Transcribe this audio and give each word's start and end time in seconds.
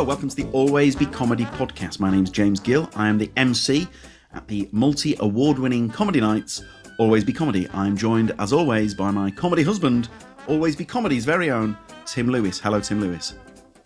Hello, 0.00 0.08
welcome 0.08 0.30
to 0.30 0.36
the 0.36 0.50
Always 0.52 0.96
Be 0.96 1.04
Comedy 1.04 1.44
podcast. 1.44 2.00
My 2.00 2.10
name's 2.10 2.30
James 2.30 2.58
Gill. 2.58 2.88
I 2.96 3.06
am 3.06 3.18
the 3.18 3.30
MC 3.36 3.86
at 4.32 4.48
the 4.48 4.66
multi 4.72 5.14
award 5.20 5.58
winning 5.58 5.90
comedy 5.90 6.22
nights, 6.22 6.64
Always 6.96 7.22
Be 7.22 7.34
Comedy. 7.34 7.68
I'm 7.74 7.98
joined, 7.98 8.34
as 8.38 8.50
always, 8.50 8.94
by 8.94 9.10
my 9.10 9.30
comedy 9.30 9.62
husband, 9.62 10.08
Always 10.46 10.74
Be 10.74 10.86
Comedy's 10.86 11.26
very 11.26 11.50
own, 11.50 11.76
Tim 12.06 12.30
Lewis. 12.30 12.58
Hello, 12.58 12.80
Tim 12.80 12.98
Lewis. 12.98 13.34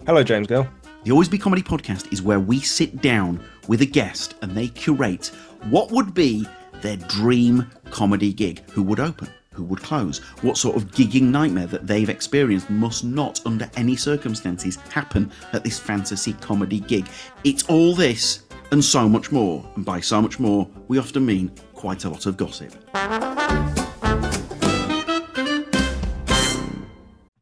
Hello, 0.06 0.22
James 0.22 0.46
Gill. 0.46 0.68
The 1.02 1.10
Always 1.10 1.28
Be 1.28 1.36
Comedy 1.36 1.62
podcast 1.62 2.12
is 2.12 2.22
where 2.22 2.38
we 2.38 2.60
sit 2.60 3.02
down 3.02 3.42
with 3.66 3.80
a 3.80 3.86
guest 3.86 4.36
and 4.40 4.52
they 4.52 4.68
curate 4.68 5.32
what 5.68 5.90
would 5.90 6.14
be 6.14 6.46
their 6.74 6.96
dream 6.96 7.68
comedy 7.90 8.32
gig. 8.32 8.62
Who 8.70 8.84
would 8.84 9.00
open? 9.00 9.26
Who 9.54 9.62
would 9.64 9.82
close? 9.82 10.18
What 10.42 10.58
sort 10.58 10.76
of 10.76 10.90
gigging 10.90 11.30
nightmare 11.30 11.68
that 11.68 11.86
they've 11.86 12.08
experienced 12.08 12.68
must 12.70 13.04
not, 13.04 13.40
under 13.46 13.70
any 13.76 13.94
circumstances, 13.94 14.76
happen 14.90 15.30
at 15.52 15.62
this 15.62 15.78
fantasy 15.78 16.32
comedy 16.34 16.80
gig. 16.80 17.06
It's 17.44 17.62
all 17.68 17.94
this 17.94 18.42
and 18.72 18.84
so 18.84 19.08
much 19.08 19.30
more. 19.30 19.64
And 19.76 19.84
by 19.84 20.00
so 20.00 20.20
much 20.20 20.40
more, 20.40 20.68
we 20.88 20.98
often 20.98 21.24
mean 21.24 21.52
quite 21.72 22.04
a 22.04 22.10
lot 22.10 22.26
of 22.26 22.36
gossip. 22.36 22.74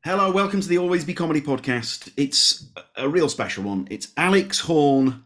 Hello, 0.04 0.30
welcome 0.30 0.60
to 0.60 0.68
the 0.68 0.76
Always 0.76 1.06
Be 1.06 1.14
Comedy 1.14 1.40
podcast. 1.40 2.12
It's 2.18 2.66
a 2.94 3.08
real 3.08 3.30
special 3.30 3.64
one. 3.64 3.88
It's 3.90 4.08
Alex 4.18 4.60
Horne, 4.60 5.24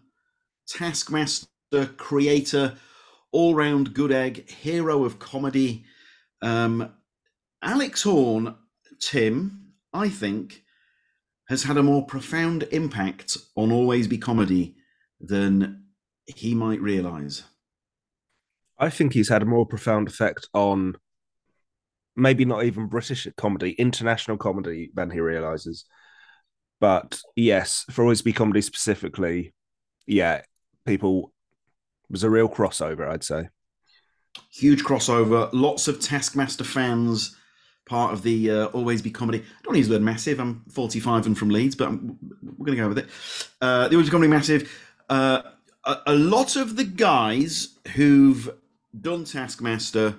Taskmaster, 0.69 1.49
creator, 1.97 2.77
all 3.33 3.57
round 3.57 3.93
good 3.93 4.13
egg, 4.13 4.49
hero 4.49 5.03
of 5.03 5.19
comedy. 5.19 5.85
Um, 6.43 6.93
Alex 7.63 8.03
Horne, 8.03 8.55
Tim, 9.01 9.73
I 9.93 10.09
think, 10.09 10.63
has 11.49 11.63
had 11.63 11.77
a 11.77 11.83
more 11.83 12.05
profound 12.05 12.65
impact 12.73 13.39
on 13.57 13.73
Always 13.73 14.09
Be 14.09 14.19
Comedy 14.19 14.77
than 15.21 15.85
he 16.27 16.55
might 16.55 16.81
realise. 16.81 17.45
I 18.79 18.91
think 18.91 19.13
he's 19.13 19.29
had 19.29 19.43
a 19.43 19.47
more 19.47 19.65
profound 19.65 20.09
effect 20.09 20.49
on 20.53 20.97
maybe 22.15 22.45
not 22.45 22.65
even 22.65 22.87
British 22.87 23.27
comedy, 23.37 23.73
international 23.73 24.37
comedy 24.37 24.91
than 24.95 25.11
he 25.11 25.21
realizes. 25.21 25.85
But 26.81 27.19
yes, 27.37 27.85
for 27.91 28.03
always 28.03 28.23
be 28.23 28.33
comedy 28.33 28.61
specifically, 28.61 29.55
yeah, 30.07 30.43
people 30.85 31.33
was 32.11 32.25
a 32.25 32.31
real 32.31 32.49
crossover, 32.49 33.09
I'd 33.09 33.25
say. 33.25 33.49
Huge 34.51 34.83
crossover, 34.83 35.49
lots 35.53 35.89
of 35.89 36.01
Taskmaster 36.01 36.65
fans, 36.65 37.37
part 37.87 38.13
of 38.13 38.23
the 38.23 38.51
uh, 38.51 38.65
Always 38.67 39.03
Be 39.03 39.11
Comedy. 39.11 39.39
I 39.39 39.63
don't 39.63 39.77
use 39.77 39.89
the 39.89 39.95
word 39.95 40.03
massive. 40.03 40.41
I'm 40.41 40.65
45 40.71 41.27
and 41.27 41.39
from 41.39 41.51
Leeds, 41.51 41.75
but 41.75 41.89
I'm, 41.89 42.19
we're 42.43 42.67
going 42.67 42.77
to 42.77 42.83
go 42.83 42.89
with 42.89 42.99
it. 42.99 43.09
Uh, 43.61 43.89
the 43.89 43.95
Always 43.95 44.09
Be 44.09 44.13
Comedy 44.13 44.31
massive. 44.31 44.71
Uh, 45.09 45.43
a, 45.85 45.99
a 46.07 46.15
lot 46.15 46.57
of 46.57 46.77
the 46.77 46.85
guys 46.85 47.79
who've 47.95 48.51
done 49.01 49.25
Taskmaster 49.25 50.17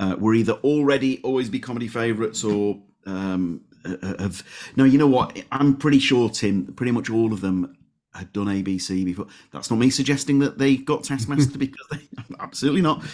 uh, 0.00 0.16
were 0.18 0.34
either 0.34 0.54
already 0.54 1.20
always 1.22 1.48
be 1.48 1.58
comedy 1.58 1.88
favourites 1.88 2.44
or 2.44 2.78
um, 3.06 3.62
have. 3.84 4.42
No, 4.76 4.84
you 4.84 4.98
know 4.98 5.06
what? 5.06 5.40
I'm 5.52 5.76
pretty 5.76 5.98
sure, 5.98 6.28
Tim. 6.28 6.66
Pretty 6.74 6.92
much 6.92 7.08
all 7.08 7.32
of 7.32 7.40
them 7.40 7.76
had 8.16 8.32
done 8.32 8.46
ABC 8.46 9.04
before. 9.04 9.26
That's 9.52 9.70
not 9.70 9.78
me 9.78 9.90
suggesting 9.90 10.38
that 10.40 10.58
they 10.58 10.76
got 10.76 11.04
Taskmaster 11.04 11.58
because 11.58 11.86
they 11.90 12.00
absolutely 12.40 12.82
not. 12.82 13.04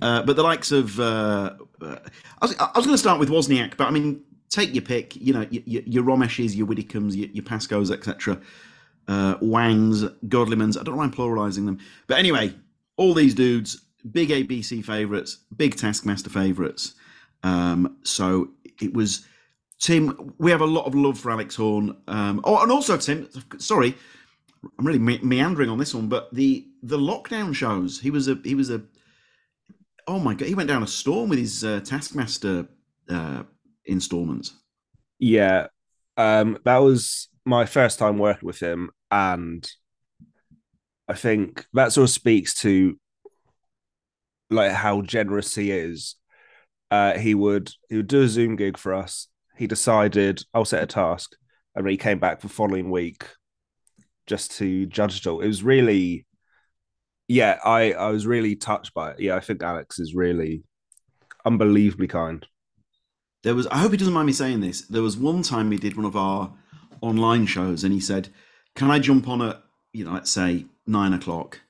Uh, 0.00 0.22
but 0.22 0.36
the 0.36 0.42
likes 0.42 0.72
of 0.72 0.98
uh, 0.98 1.54
uh, 1.80 1.96
I 2.40 2.46
was, 2.46 2.56
was 2.58 2.86
going 2.86 2.94
to 2.94 2.98
start 2.98 3.20
with 3.20 3.28
Wozniak, 3.28 3.76
but 3.76 3.88
I 3.88 3.90
mean, 3.90 4.22
take 4.48 4.74
your 4.74 4.82
pick. 4.82 5.16
You 5.16 5.34
know, 5.34 5.46
your, 5.50 5.82
your 5.84 6.04
Romeshes, 6.04 6.56
your 6.56 6.66
Widdicombe's, 6.66 7.16
your, 7.16 7.28
your 7.30 7.44
Pascoes, 7.44 7.90
etc. 7.90 8.40
Uh, 9.08 9.36
Wangs, 9.40 10.04
Godlimans. 10.26 10.78
I 10.78 10.82
don't 10.82 10.94
know 10.94 10.98
why 10.98 11.04
I'm 11.04 11.12
pluralizing 11.12 11.66
them, 11.66 11.78
but 12.06 12.18
anyway, 12.18 12.54
all 12.96 13.14
these 13.14 13.34
dudes 13.34 13.82
big 14.10 14.30
ABC 14.30 14.84
favourites, 14.84 15.38
big 15.56 15.76
Taskmaster 15.76 16.30
favourites. 16.30 16.94
Um, 17.42 17.96
so 18.02 18.50
it 18.80 18.92
was 18.94 19.26
Tim. 19.78 20.34
We 20.38 20.50
have 20.50 20.60
a 20.60 20.66
lot 20.66 20.86
of 20.86 20.94
love 20.94 21.18
for 21.18 21.30
Alex 21.30 21.56
Horne. 21.56 21.96
Um, 22.08 22.40
oh, 22.44 22.62
and 22.62 22.70
also 22.70 22.96
Tim. 22.96 23.28
Sorry, 23.58 23.94
I'm 24.78 24.86
really 24.86 24.98
me- 24.98 25.20
meandering 25.22 25.70
on 25.70 25.78
this 25.78 25.94
one, 25.94 26.08
but 26.08 26.32
the 26.32 26.66
the 26.82 26.98
lockdown 26.98 27.54
shows. 27.54 28.00
He 28.00 28.10
was 28.10 28.28
a 28.28 28.38
he 28.44 28.54
was 28.54 28.70
a. 28.70 28.82
Oh 30.06 30.18
my 30.18 30.34
god, 30.34 30.48
he 30.48 30.54
went 30.54 30.68
down 30.68 30.82
a 30.82 30.86
storm 30.86 31.30
with 31.30 31.38
his 31.38 31.64
uh, 31.64 31.80
Taskmaster 31.80 32.66
uh, 33.08 33.42
installments. 33.84 34.52
Yeah, 35.18 35.68
um, 36.16 36.58
that 36.64 36.78
was 36.78 37.28
my 37.44 37.66
first 37.66 37.98
time 37.98 38.18
working 38.18 38.46
with 38.46 38.60
him, 38.60 38.90
and 39.10 39.68
I 41.08 41.14
think 41.14 41.66
that 41.72 41.92
sort 41.92 42.04
of 42.04 42.10
speaks 42.10 42.54
to 42.60 42.98
like 44.50 44.72
how 44.72 45.02
generous 45.02 45.54
he 45.54 45.70
is. 45.70 46.16
Uh, 46.90 47.18
he 47.18 47.34
would 47.34 47.72
he 47.88 47.96
would 47.96 48.08
do 48.08 48.22
a 48.22 48.28
Zoom 48.28 48.56
gig 48.56 48.76
for 48.76 48.94
us. 48.94 49.28
He 49.56 49.66
decided 49.66 50.42
I'll 50.54 50.64
set 50.64 50.82
a 50.82 50.86
task, 50.86 51.32
and 51.74 51.88
he 51.88 51.96
came 51.96 52.18
back 52.18 52.40
the 52.40 52.48
following 52.48 52.90
week 52.90 53.26
just 54.32 54.56
to 54.58 54.86
judge 54.86 55.18
it 55.18 55.26
all. 55.26 55.40
It 55.40 55.46
was 55.46 55.62
really, 55.62 56.26
yeah, 57.28 57.58
I 57.64 57.92
I 57.92 58.08
was 58.08 58.26
really 58.26 58.56
touched 58.56 58.94
by 58.94 59.10
it. 59.10 59.20
Yeah, 59.20 59.36
I 59.36 59.40
think 59.40 59.62
Alex 59.62 59.98
is 59.98 60.14
really 60.14 60.62
unbelievably 61.44 62.08
kind. 62.08 62.46
There 63.42 63.54
was 63.54 63.66
I 63.66 63.78
hope 63.78 63.92
he 63.92 63.98
doesn't 63.98 64.14
mind 64.14 64.26
me 64.26 64.32
saying 64.32 64.60
this. 64.60 64.82
There 64.82 65.02
was 65.02 65.16
one 65.16 65.42
time 65.42 65.68
we 65.68 65.78
did 65.78 65.96
one 65.96 66.06
of 66.06 66.16
our 66.16 66.52
online 67.02 67.46
shows, 67.46 67.84
and 67.84 67.92
he 67.92 68.00
said, 68.00 68.30
"Can 68.74 68.90
I 68.90 68.98
jump 68.98 69.28
on 69.28 69.42
at 69.42 69.62
you 69.92 70.04
know 70.04 70.12
let's 70.12 70.30
say 70.30 70.64
nine 70.86 71.12
o'clock?" 71.12 71.60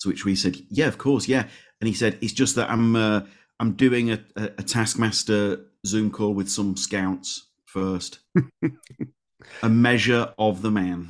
To 0.00 0.08
which 0.08 0.24
we 0.24 0.34
said, 0.36 0.56
"Yeah, 0.68 0.88
of 0.88 0.98
course, 0.98 1.28
yeah." 1.28 1.48
and 1.82 1.88
he 1.88 1.94
said 1.94 2.16
it's 2.20 2.32
just 2.32 2.54
that 2.54 2.70
I'm 2.70 2.94
uh, 2.94 3.22
I'm 3.58 3.72
doing 3.72 4.12
a, 4.12 4.20
a, 4.36 4.44
a, 4.58 4.62
Taskmaster 4.62 5.66
Zoom 5.84 6.12
call 6.12 6.32
with 6.32 6.48
some 6.48 6.76
scouts 6.76 7.48
first. 7.66 8.20
a 9.64 9.68
measure 9.68 10.32
of 10.38 10.62
the 10.62 10.70
man. 10.70 11.08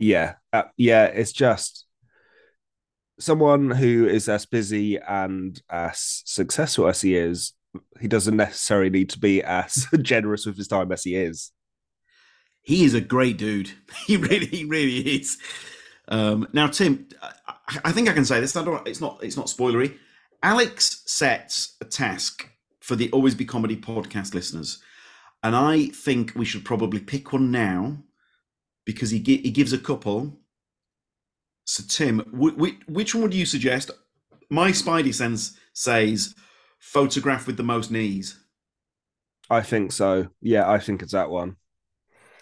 Yeah, 0.00 0.34
uh, 0.52 0.62
yeah. 0.78 1.04
It's 1.04 1.30
just 1.30 1.84
someone 3.20 3.70
who 3.70 4.08
is 4.08 4.30
as 4.30 4.46
busy 4.46 4.96
and 4.96 5.60
as 5.70 6.22
successful 6.24 6.88
as 6.88 7.02
he 7.02 7.14
is. 7.14 7.52
He 8.00 8.08
doesn't 8.08 8.36
necessarily 8.36 8.88
need 8.90 9.10
to 9.10 9.18
be 9.18 9.42
as 9.42 9.86
generous 10.02 10.46
with 10.46 10.56
his 10.56 10.68
time 10.68 10.90
as 10.90 11.04
he 11.04 11.14
is. 11.14 11.52
He 12.62 12.84
is 12.84 12.94
a 12.94 13.00
great 13.00 13.36
dude. 13.36 13.70
He 14.06 14.16
really, 14.16 14.46
he 14.46 14.64
really 14.64 15.00
is. 15.16 15.36
Um, 16.08 16.48
now, 16.52 16.66
Tim, 16.66 17.06
I 17.84 17.92
think 17.92 18.08
I 18.08 18.14
can 18.14 18.24
say 18.24 18.40
this. 18.40 18.56
I. 18.56 18.82
It's 18.86 19.00
not. 19.02 19.22
It's 19.22 19.36
not 19.36 19.46
spoilery. 19.46 19.96
Alex 20.42 21.02
sets 21.04 21.76
a 21.82 21.84
task 21.84 22.48
for 22.80 22.96
the 22.96 23.10
Always 23.12 23.34
Be 23.34 23.44
Comedy 23.44 23.76
podcast 23.76 24.32
listeners, 24.34 24.82
and 25.42 25.54
I 25.54 25.88
think 25.88 26.32
we 26.34 26.46
should 26.46 26.64
probably 26.64 27.00
pick 27.00 27.32
one 27.32 27.50
now 27.50 27.98
because 28.92 29.10
he 29.10 29.18
he 29.18 29.50
gives 29.50 29.72
a 29.72 29.78
couple. 29.78 30.38
So, 31.64 31.84
Tim, 31.86 32.20
which 32.32 33.14
one 33.14 33.22
would 33.22 33.34
you 33.34 33.46
suggest? 33.46 33.90
My 34.48 34.72
spidey 34.72 35.14
sense 35.14 35.56
says 35.72 36.34
photograph 36.80 37.46
with 37.46 37.56
the 37.56 37.62
most 37.62 37.90
knees. 37.90 38.38
I 39.48 39.62
think 39.62 39.92
so. 39.92 40.28
Yeah, 40.40 40.68
I 40.68 40.78
think 40.78 41.02
it's 41.02 41.12
that 41.12 41.30
one. 41.30 41.56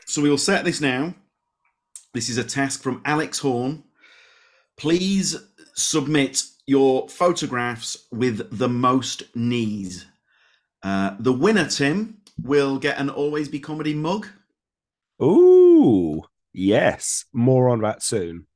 So 0.06 0.22
we 0.22 0.30
will 0.30 0.38
set 0.38 0.64
this 0.64 0.80
now. 0.80 1.14
This 2.14 2.30
is 2.30 2.38
a 2.38 2.44
task 2.44 2.82
from 2.82 3.02
Alex 3.04 3.38
Horne 3.38 3.84
please 4.78 5.36
submit 5.74 6.42
your 6.66 7.08
photographs 7.08 8.06
with 8.10 8.56
the 8.56 8.68
most 8.68 9.24
knees. 9.34 10.06
Uh, 10.82 11.16
the 11.18 11.32
winner, 11.32 11.66
Tim, 11.66 12.18
will 12.42 12.78
get 12.78 12.98
an 12.98 13.10
Always 13.10 13.48
Be 13.48 13.58
Comedy 13.58 13.92
mug. 13.92 14.28
Ooh, 15.20 16.22
yes. 16.58 17.24
More 17.32 17.68
on 17.68 17.80
that 17.82 18.02
soon. 18.02 18.46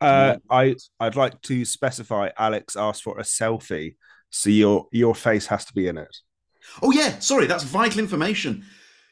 Uh, 0.00 0.36
I 0.50 0.76
I'd 1.00 1.16
like 1.16 1.40
to 1.42 1.64
specify. 1.64 2.28
Alex 2.38 2.76
asked 2.76 3.02
for 3.02 3.18
a 3.18 3.22
selfie, 3.22 3.96
so 4.30 4.50
your 4.50 4.86
your 4.92 5.14
face 5.14 5.46
has 5.46 5.64
to 5.64 5.72
be 5.72 5.88
in 5.88 5.96
it. 5.96 6.14
Oh 6.82 6.92
yeah, 6.92 7.18
sorry, 7.18 7.46
that's 7.46 7.64
vital 7.64 8.00
information. 8.00 8.64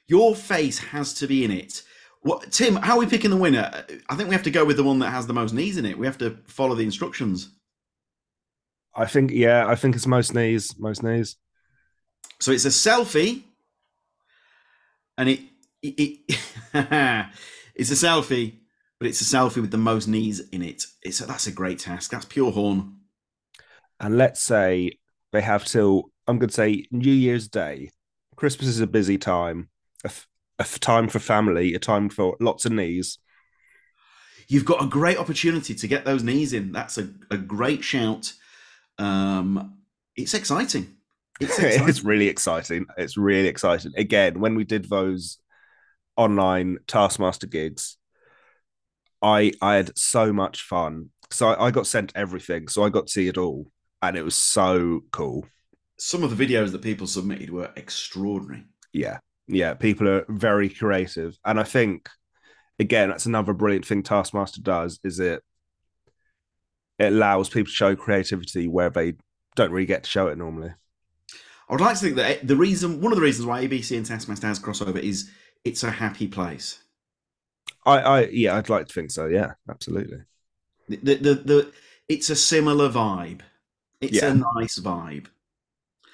Your 0.06 0.34
face 0.34 0.78
has 0.78 1.14
to 1.14 1.26
be 1.26 1.44
in 1.44 1.50
it. 1.50 1.82
What, 2.20 2.52
Tim? 2.52 2.76
How 2.76 2.96
are 2.96 2.98
we 2.98 3.06
picking 3.06 3.30
the 3.30 3.36
winner? 3.36 3.84
I 4.08 4.16
think 4.16 4.28
we 4.28 4.34
have 4.34 4.44
to 4.44 4.50
go 4.50 4.64
with 4.64 4.76
the 4.76 4.84
one 4.84 4.98
that 4.98 5.10
has 5.10 5.26
the 5.26 5.32
most 5.32 5.52
knees 5.52 5.76
in 5.78 5.86
it. 5.86 5.98
We 5.98 6.06
have 6.06 6.18
to 6.18 6.38
follow 6.46 6.74
the 6.74 6.84
instructions. 6.84 7.50
I 8.94 9.06
think, 9.06 9.30
yeah, 9.30 9.66
I 9.66 9.74
think 9.74 9.96
it's 9.96 10.06
most 10.06 10.34
knees, 10.34 10.74
most 10.78 11.02
knees. 11.02 11.36
So 12.40 12.52
it's 12.52 12.64
a 12.64 12.68
selfie, 12.68 13.42
and 15.18 15.28
it, 15.28 15.40
it, 15.82 16.20
it 16.28 16.36
it's 17.74 17.90
a 17.90 18.06
selfie, 18.06 18.58
but 18.98 19.08
it's 19.08 19.20
a 19.20 19.36
selfie 19.36 19.60
with 19.60 19.70
the 19.70 19.78
most 19.78 20.06
knees 20.08 20.40
in 20.50 20.62
it. 20.62 20.84
It's 21.02 21.20
a, 21.20 21.26
that's 21.26 21.46
a 21.46 21.52
great 21.52 21.78
task. 21.78 22.10
That's 22.10 22.24
pure 22.24 22.52
Horne. 22.52 22.96
And 24.00 24.18
let's 24.18 24.42
say 24.42 24.98
they 25.32 25.40
have 25.40 25.64
till 25.64 26.10
I'm 26.26 26.38
going 26.38 26.48
to 26.48 26.54
say 26.54 26.86
New 26.90 27.12
Year's 27.12 27.48
Day. 27.48 27.90
Christmas 28.36 28.68
is 28.68 28.80
a 28.80 28.86
busy 28.86 29.18
time 29.18 29.68
a 30.58 30.64
time 30.64 31.08
for 31.08 31.18
family, 31.18 31.74
a 31.74 31.78
time 31.78 32.08
for 32.08 32.36
lots 32.40 32.64
of 32.64 32.72
knees. 32.72 33.18
you've 34.48 34.64
got 34.64 34.82
a 34.82 34.86
great 34.86 35.18
opportunity 35.18 35.74
to 35.74 35.88
get 35.88 36.04
those 36.04 36.22
knees 36.22 36.52
in. 36.52 36.72
That's 36.72 36.98
a, 36.98 37.08
a 37.30 37.36
great 37.36 37.82
shout. 37.82 38.32
Um, 38.98 39.78
it's 40.16 40.34
exciting. 40.34 40.96
It's, 41.40 41.58
exciting. 41.58 41.88
it's 41.88 42.04
really 42.04 42.28
exciting. 42.28 42.86
It's 42.96 43.16
really 43.16 43.48
exciting. 43.48 43.92
Again, 43.96 44.38
when 44.40 44.54
we 44.54 44.64
did 44.64 44.88
those 44.88 45.38
online 46.16 46.78
Taskmaster 46.86 47.46
gigs, 47.46 47.96
I 49.22 49.52
I 49.60 49.74
had 49.74 49.96
so 49.98 50.32
much 50.32 50.62
fun. 50.62 51.10
So 51.30 51.48
I, 51.48 51.66
I 51.66 51.70
got 51.70 51.86
sent 51.86 52.12
everything, 52.14 52.68
so 52.68 52.84
I 52.84 52.90
got 52.90 53.06
to 53.06 53.12
see 53.12 53.28
it 53.28 53.38
all, 53.38 53.66
and 54.02 54.16
it 54.16 54.22
was 54.22 54.36
so 54.36 55.00
cool. 55.10 55.46
Some 55.98 56.22
of 56.22 56.36
the 56.36 56.46
videos 56.46 56.72
that 56.72 56.82
people 56.82 57.06
submitted 57.06 57.50
were 57.50 57.72
extraordinary. 57.76 58.64
Yeah, 58.92 59.18
yeah, 59.48 59.74
people 59.74 60.08
are 60.08 60.24
very 60.28 60.68
creative, 60.68 61.38
and 61.44 61.58
I 61.58 61.64
think 61.64 62.08
again 62.78 63.08
that's 63.08 63.26
another 63.26 63.52
brilliant 63.52 63.86
thing 63.86 64.02
Taskmaster 64.02 64.60
does 64.60 64.98
is 65.04 65.20
it 65.20 65.42
it 66.98 67.12
allows 67.12 67.48
people 67.48 67.66
to 67.66 67.72
show 67.72 67.96
creativity 67.96 68.68
where 68.68 68.90
they 68.90 69.14
don't 69.56 69.72
really 69.72 69.86
get 69.86 70.04
to 70.04 70.10
show 70.10 70.28
it 70.28 70.38
normally. 70.38 70.72
I 71.68 71.72
would 71.72 71.80
like 71.80 71.96
to 71.96 72.00
think 72.00 72.16
that 72.16 72.46
the 72.46 72.56
reason, 72.56 73.00
one 73.00 73.12
of 73.12 73.16
the 73.16 73.24
reasons 73.24 73.46
why 73.46 73.66
ABC 73.66 73.96
and 73.96 74.04
Taskmaster 74.04 74.46
has 74.46 74.60
crossover 74.60 74.98
is 74.98 75.30
it's 75.64 75.82
a 75.82 75.90
happy 75.90 76.28
place. 76.28 76.82
I, 77.86 77.98
I, 77.98 78.20
yeah, 78.26 78.56
I'd 78.56 78.68
like 78.68 78.86
to 78.86 78.92
think 78.92 79.10
so. 79.10 79.26
Yeah, 79.26 79.52
absolutely. 79.68 80.18
The, 80.88 80.96
the, 80.96 81.14
the, 81.14 81.34
the 81.34 81.72
it's 82.08 82.30
a 82.30 82.36
similar 82.36 82.88
vibe. 82.88 83.40
It's 84.00 84.22
yeah. 84.22 84.30
a 84.30 84.34
nice 84.34 84.78
vibe. 84.78 85.26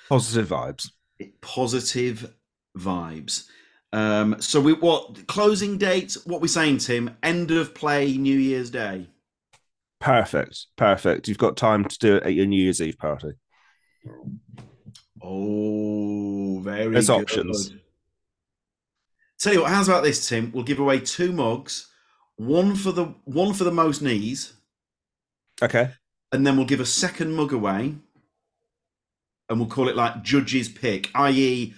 Positive 0.08 0.48
vibes. 0.48 0.90
Positive 1.40 2.34
vibes. 2.78 3.46
Um, 3.92 4.36
so 4.40 4.60
we 4.60 4.74
what 4.74 5.26
closing 5.26 5.76
date? 5.76 6.16
What 6.24 6.40
we 6.40 6.48
saying, 6.48 6.78
Tim? 6.78 7.16
End 7.22 7.50
of 7.50 7.74
play, 7.74 8.16
New 8.16 8.38
Year's 8.38 8.70
Day. 8.70 9.08
Perfect, 10.00 10.66
perfect. 10.76 11.28
You've 11.28 11.38
got 11.38 11.56
time 11.56 11.84
to 11.84 11.98
do 11.98 12.16
it 12.16 12.22
at 12.22 12.34
your 12.34 12.46
New 12.46 12.62
Year's 12.62 12.80
Eve 12.80 12.98
party. 12.98 13.32
Oh, 15.22 16.60
very. 16.62 16.88
There's 16.88 17.08
good. 17.08 17.22
options. 17.22 17.74
Tell 19.40 19.54
you 19.54 19.62
what, 19.62 19.70
how's 19.70 19.88
about 19.88 20.04
this, 20.04 20.28
Tim? 20.28 20.52
We'll 20.52 20.64
give 20.64 20.78
away 20.78 21.00
two 21.00 21.32
mugs, 21.32 21.88
one 22.36 22.76
for 22.76 22.92
the 22.92 23.06
one 23.24 23.54
for 23.54 23.64
the 23.64 23.72
most 23.72 24.02
knees. 24.02 24.52
Okay. 25.62 25.90
And 26.30 26.46
then 26.46 26.56
we'll 26.56 26.66
give 26.66 26.80
a 26.80 26.86
second 26.86 27.32
mug 27.32 27.52
away, 27.52 27.94
and 29.48 29.58
we'll 29.58 29.68
call 29.68 29.88
it 29.88 29.96
like 29.96 30.22
judge's 30.22 30.68
pick, 30.68 31.10
i.e., 31.14 31.74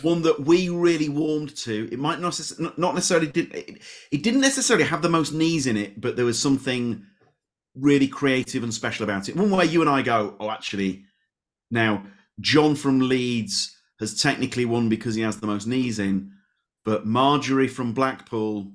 one 0.00 0.22
that 0.22 0.40
we 0.40 0.70
really 0.70 1.10
warmed 1.10 1.54
to. 1.58 1.88
It 1.92 1.98
might 1.98 2.18
not 2.18 2.40
not 2.78 2.94
necessarily 2.94 3.26
did 3.26 3.54
it, 3.54 3.82
it 4.10 4.22
didn't 4.22 4.40
necessarily 4.40 4.86
have 4.86 5.02
the 5.02 5.10
most 5.10 5.34
knees 5.34 5.66
in 5.66 5.76
it, 5.76 6.00
but 6.00 6.16
there 6.16 6.24
was 6.24 6.40
something 6.40 7.04
really 7.74 8.08
creative 8.08 8.62
and 8.62 8.72
special 8.72 9.04
about 9.04 9.28
it. 9.28 9.36
One 9.36 9.50
way 9.50 9.66
you 9.66 9.82
and 9.82 9.90
I 9.90 10.00
go, 10.00 10.34
oh, 10.40 10.50
actually, 10.50 11.04
now 11.70 12.04
John 12.40 12.74
from 12.74 13.00
Leeds 13.00 13.76
has 14.00 14.20
technically 14.20 14.64
won 14.64 14.88
because 14.88 15.14
he 15.14 15.22
has 15.22 15.38
the 15.38 15.46
most 15.46 15.66
knees 15.66 15.98
in, 15.98 16.32
but 16.84 17.06
Marjorie 17.06 17.68
from 17.68 17.92
Blackpool, 17.92 18.72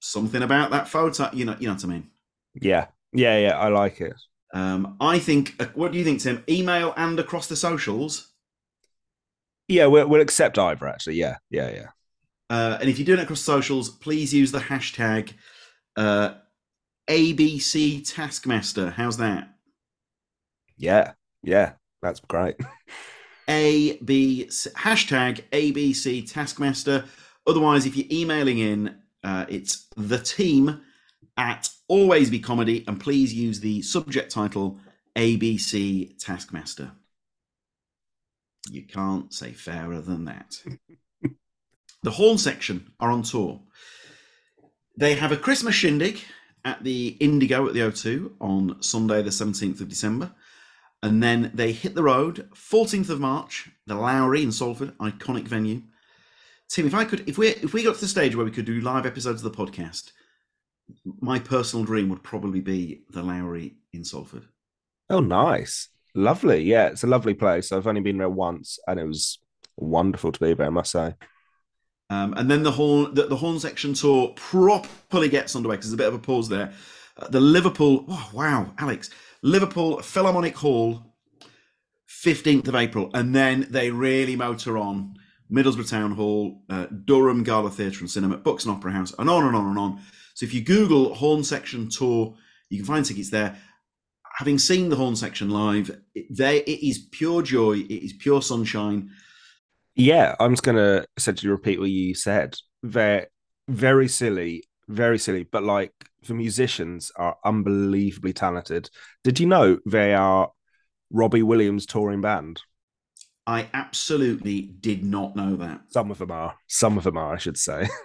something 0.00 0.42
about 0.42 0.70
that 0.70 0.88
photo, 0.88 1.30
you 1.32 1.44
know, 1.44 1.56
you 1.58 1.66
know 1.66 1.74
what 1.74 1.84
I 1.84 1.88
mean? 1.88 2.10
Yeah, 2.54 2.86
yeah, 3.12 3.38
yeah. 3.38 3.58
I 3.58 3.68
like 3.68 4.00
it. 4.00 4.14
Um, 4.52 4.96
I 5.00 5.18
think. 5.18 5.54
Uh, 5.60 5.66
what 5.74 5.92
do 5.92 5.98
you 5.98 6.04
think, 6.04 6.20
Tim? 6.20 6.44
Email 6.48 6.94
and 6.96 7.18
across 7.18 7.46
the 7.46 7.56
socials. 7.56 8.32
Yeah, 9.68 9.86
we'll, 9.86 10.08
we'll 10.08 10.20
accept 10.20 10.58
either. 10.58 10.88
Actually, 10.88 11.16
yeah, 11.16 11.36
yeah, 11.50 11.70
yeah. 11.70 11.86
Uh, 12.48 12.78
and 12.80 12.90
if 12.90 12.98
you're 12.98 13.06
doing 13.06 13.20
it 13.20 13.24
across 13.24 13.40
socials, 13.40 13.88
please 13.88 14.34
use 14.34 14.50
the 14.50 14.58
hashtag 14.58 15.32
uh, 15.96 16.34
ABC 17.08 18.02
Taskmaster. 18.12 18.90
How's 18.90 19.16
that? 19.18 19.48
Yeah, 20.76 21.12
yeah, 21.42 21.74
that's 22.02 22.20
great. 22.20 22.56
AB 23.48 24.48
hashtag 24.76 25.42
ABC 25.52 26.30
Taskmaster. 26.30 27.04
Otherwise, 27.46 27.86
if 27.86 27.96
you're 27.96 28.06
emailing 28.10 28.58
in, 28.58 28.96
uh, 29.24 29.46
it's 29.48 29.86
the 29.96 30.18
team 30.18 30.80
at 31.36 31.68
Always 31.88 32.30
Be 32.30 32.38
Comedy, 32.38 32.84
and 32.86 33.00
please 33.00 33.32
use 33.32 33.60
the 33.60 33.82
subject 33.82 34.30
title 34.30 34.78
ABC 35.16 36.18
Taskmaster. 36.18 36.92
You 38.70 38.82
can't 38.82 39.32
say 39.32 39.52
fairer 39.52 40.00
than 40.00 40.26
that. 40.26 40.62
the 42.02 42.10
Horne 42.10 42.38
section 42.38 42.92
are 43.00 43.10
on 43.10 43.22
tour. 43.22 43.60
They 44.96 45.14
have 45.14 45.32
a 45.32 45.36
Christmas 45.36 45.74
shindig 45.74 46.20
at 46.64 46.84
the 46.84 47.16
Indigo 47.20 47.66
at 47.66 47.74
the 47.74 47.80
O2 47.80 48.32
on 48.40 48.82
Sunday, 48.82 49.22
the 49.22 49.30
17th 49.30 49.80
of 49.80 49.88
December. 49.88 50.32
And 51.02 51.22
then 51.22 51.50
they 51.54 51.72
hit 51.72 51.94
the 51.94 52.02
road 52.02 52.48
14th 52.54 53.08
of 53.08 53.20
March, 53.20 53.70
the 53.86 53.94
Lowry 53.94 54.42
in 54.42 54.52
Salford, 54.52 54.96
iconic 54.98 55.48
venue. 55.48 55.82
Tim, 56.70 56.86
if 56.86 56.94
I 56.94 57.04
could, 57.04 57.28
if 57.28 57.36
we 57.36 57.48
if 57.48 57.74
we 57.74 57.82
got 57.82 57.96
to 57.96 58.00
the 58.00 58.08
stage 58.08 58.36
where 58.36 58.44
we 58.44 58.52
could 58.52 58.64
do 58.64 58.80
live 58.80 59.04
episodes 59.04 59.44
of 59.44 59.52
the 59.52 59.66
podcast, 59.66 60.12
my 61.20 61.40
personal 61.40 61.84
dream 61.84 62.08
would 62.08 62.22
probably 62.22 62.60
be 62.60 63.02
the 63.10 63.22
Lowry 63.22 63.76
in 63.92 64.04
Salford. 64.04 64.46
Oh, 65.08 65.20
nice, 65.20 65.88
lovely. 66.14 66.62
Yeah, 66.62 66.86
it's 66.86 67.02
a 67.02 67.08
lovely 67.08 67.34
place. 67.34 67.72
I've 67.72 67.88
only 67.88 68.00
been 68.00 68.18
there 68.18 68.28
once, 68.28 68.78
and 68.86 69.00
it 69.00 69.04
was 69.04 69.40
wonderful 69.76 70.30
to 70.30 70.40
be 70.40 70.54
there. 70.54 70.68
I 70.68 70.70
must 70.70 70.92
say. 70.92 71.14
Um, 72.08 72.34
and 72.36 72.48
then 72.50 72.62
the 72.62 72.72
Horne, 72.72 73.14
the, 73.14 73.26
the, 73.26 73.36
Horne 73.36 73.60
section 73.60 73.94
tour 73.94 74.32
properly 74.34 75.28
gets 75.28 75.54
underway 75.54 75.76
because 75.76 75.90
there's 75.90 75.94
a 75.94 76.04
bit 76.04 76.08
of 76.08 76.14
a 76.14 76.18
pause 76.18 76.48
there. 76.48 76.72
Uh, 77.16 77.28
the 77.28 77.40
Liverpool, 77.40 78.04
oh, 78.08 78.30
wow, 78.32 78.72
Alex, 78.78 79.10
Liverpool 79.42 80.00
Philharmonic 80.00 80.56
Hall, 80.56 81.14
15th 82.08 82.66
of 82.66 82.74
April, 82.74 83.10
and 83.14 83.32
then 83.32 83.68
they 83.70 83.92
really 83.92 84.34
motor 84.34 84.76
on. 84.76 85.14
Middlesbrough 85.50 85.90
Town 85.90 86.12
Hall, 86.12 86.62
uh, 86.68 86.86
Durham 87.04 87.42
Gala 87.42 87.70
Theatre 87.70 88.00
and 88.00 88.10
Cinema, 88.10 88.36
Buxton 88.36 88.72
Opera 88.72 88.92
House, 88.92 89.14
and 89.18 89.28
on 89.28 89.46
and 89.46 89.56
on 89.56 89.66
and 89.66 89.78
on. 89.78 90.00
So 90.34 90.44
if 90.46 90.54
you 90.54 90.62
Google 90.62 91.14
Horne 91.14 91.44
Section 91.44 91.88
Tour, 91.88 92.36
you 92.68 92.78
can 92.78 92.86
find 92.86 93.04
tickets 93.04 93.30
there. 93.30 93.56
Having 94.36 94.58
seen 94.58 94.88
the 94.88 94.96
Horne 94.96 95.16
Section 95.16 95.50
live, 95.50 95.90
it, 96.14 96.26
they, 96.34 96.58
it 96.58 96.86
is 96.86 96.98
pure 97.10 97.42
joy. 97.42 97.78
It 97.78 98.04
is 98.04 98.12
pure 98.12 98.40
sunshine. 98.40 99.10
Yeah, 99.96 100.34
I'm 100.38 100.52
just 100.52 100.62
going 100.62 100.76
to 100.76 101.06
essentially 101.16 101.50
repeat 101.50 101.80
what 101.80 101.90
you 101.90 102.14
said. 102.14 102.56
They're 102.82 103.26
very 103.68 104.08
silly, 104.08 104.64
very 104.88 105.18
silly, 105.18 105.44
but 105.44 105.62
like 105.62 105.92
the 106.26 106.34
musicians 106.34 107.10
are 107.16 107.36
unbelievably 107.44 108.32
talented. 108.32 108.88
Did 109.24 109.40
you 109.40 109.46
know 109.46 109.78
they 109.84 110.14
are 110.14 110.50
Robbie 111.10 111.42
Williams 111.42 111.86
touring 111.86 112.20
band? 112.20 112.62
I 113.46 113.68
absolutely 113.72 114.60
did 114.62 115.04
not 115.04 115.34
know 115.34 115.56
that. 115.56 115.82
Some 115.88 116.10
of 116.10 116.18
them 116.18 116.30
are. 116.30 116.56
Some 116.66 116.98
of 116.98 117.04
them 117.04 117.16
are, 117.16 117.34
I 117.34 117.38
should 117.38 117.58
say. 117.58 117.88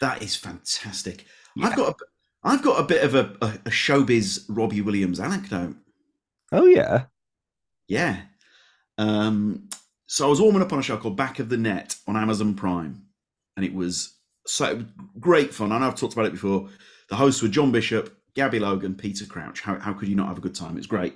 That 0.00 0.22
is 0.22 0.36
fantastic. 0.36 1.24
Yeah. 1.56 1.66
I've 1.66 1.76
got 1.76 1.88
a, 1.88 2.04
I've 2.42 2.62
got 2.62 2.80
a 2.80 2.86
bit 2.86 3.04
of 3.04 3.14
a, 3.14 3.32
a, 3.40 3.70
showbiz 3.70 4.44
Robbie 4.48 4.82
Williams 4.82 5.20
anecdote. 5.20 5.76
Oh 6.52 6.66
yeah, 6.66 7.04
yeah. 7.88 8.22
Um, 8.98 9.68
so 10.06 10.26
I 10.26 10.28
was 10.28 10.40
warming 10.40 10.62
up 10.62 10.72
on 10.72 10.78
a 10.78 10.82
show 10.82 10.96
called 10.96 11.16
Back 11.16 11.38
of 11.38 11.48
the 11.48 11.56
Net 11.56 11.96
on 12.06 12.16
Amazon 12.16 12.54
Prime, 12.54 13.06
and 13.56 13.64
it 13.64 13.74
was 13.74 14.16
so 14.46 14.84
great 15.18 15.54
fun. 15.54 15.72
I 15.72 15.78
know 15.78 15.86
I've 15.86 15.94
talked 15.94 16.12
about 16.12 16.26
it 16.26 16.32
before. 16.32 16.68
The 17.08 17.16
hosts 17.16 17.40
were 17.40 17.48
John 17.48 17.72
Bishop, 17.72 18.14
Gabby 18.34 18.58
Logan, 18.58 18.94
Peter 18.94 19.26
Crouch. 19.26 19.60
How, 19.60 19.78
how 19.78 19.92
could 19.92 20.08
you 20.08 20.16
not 20.16 20.28
have 20.28 20.38
a 20.38 20.42
good 20.42 20.54
time? 20.54 20.72
It 20.72 20.80
was 20.80 20.86
great. 20.86 21.14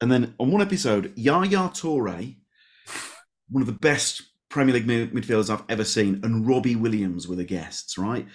And 0.00 0.10
then 0.10 0.34
on 0.38 0.50
one 0.50 0.62
episode, 0.62 1.12
Yaya 1.16 1.70
Toure, 1.70 2.36
one 3.48 3.62
of 3.62 3.66
the 3.66 3.72
best 3.72 4.22
Premier 4.48 4.74
League 4.74 4.86
midfielders 4.86 5.50
I've 5.50 5.64
ever 5.68 5.84
seen, 5.84 6.20
and 6.22 6.46
Robbie 6.46 6.76
Williams 6.76 7.26
were 7.26 7.36
the 7.36 7.44
guests, 7.44 7.98
right? 7.98 8.26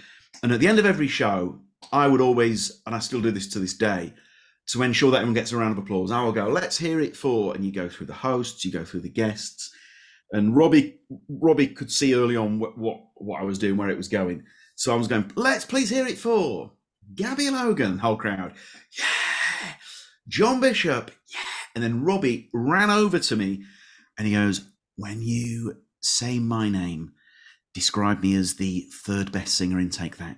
And 0.44 0.52
at 0.52 0.60
the 0.60 0.68
end 0.68 0.80
of 0.80 0.86
every 0.86 1.08
show, 1.08 1.60
I 1.92 2.08
would 2.08 2.22
always, 2.22 2.82
and 2.86 2.94
I 2.94 3.00
still 3.00 3.22
do 3.22 3.32
this 3.32 3.48
to 3.50 3.60
this 3.60 3.78
day, 3.78 4.14
to 4.68 4.84
ensure 4.84 5.12
that 5.12 5.18
everyone 5.18 5.34
gets 5.34 5.52
a 5.52 5.58
round 5.58 5.78
of 5.78 5.84
applause. 5.84 6.12
I 6.12 6.24
will 6.24 6.32
go, 6.32 6.48
let's 6.48 6.78
hear 6.78 7.00
it 7.00 7.16
for, 7.16 7.56
and 7.56 7.66
you 7.66 7.72
go 7.72 7.90
through 7.90 8.08
the 8.08 8.14
hosts, 8.14 8.64
you 8.66 8.72
go 8.72 8.84
through 8.84 9.00
the 9.02 9.10
guests, 9.10 9.74
and 10.32 10.56
Robbie 10.56 11.00
Robbie 11.28 11.68
could 11.68 11.92
see 11.92 12.14
early 12.14 12.36
on 12.36 12.60
what, 12.60 12.78
what 12.78 13.02
what 13.16 13.42
I 13.42 13.46
was 13.46 13.58
doing, 13.58 13.78
where 13.78 13.90
it 13.90 13.98
was 13.98 14.08
going. 14.08 14.44
So 14.76 14.94
I 14.94 14.98
was 14.98 15.08
going, 15.08 15.32
let's 15.36 15.66
please 15.66 15.90
hear 15.90 16.06
it 16.06 16.18
for 16.18 16.72
Gabby 17.16 17.50
Logan, 17.50 17.98
whole 17.98 18.16
crowd, 18.16 18.54
yeah, 18.98 19.06
John 20.30 20.62
Bishop, 20.62 21.12
yeah, 21.28 21.40
and 21.76 21.84
then 21.84 22.04
Robbie 22.04 22.50
ran 22.54 22.90
over 22.90 23.20
to 23.20 23.36
me, 23.36 23.64
and 24.18 24.28
he 24.28 24.34
goes, 24.34 24.62
when 24.96 25.22
you 25.22 25.78
say 26.02 26.40
my 26.40 26.70
name, 26.70 27.14
describe 27.74 28.22
me 28.22 28.36
as 28.36 28.56
the 28.56 28.88
third 28.94 29.32
best 29.32 29.56
singer 29.56 29.80
in 29.80 29.90
Take 29.90 30.18
That, 30.18 30.38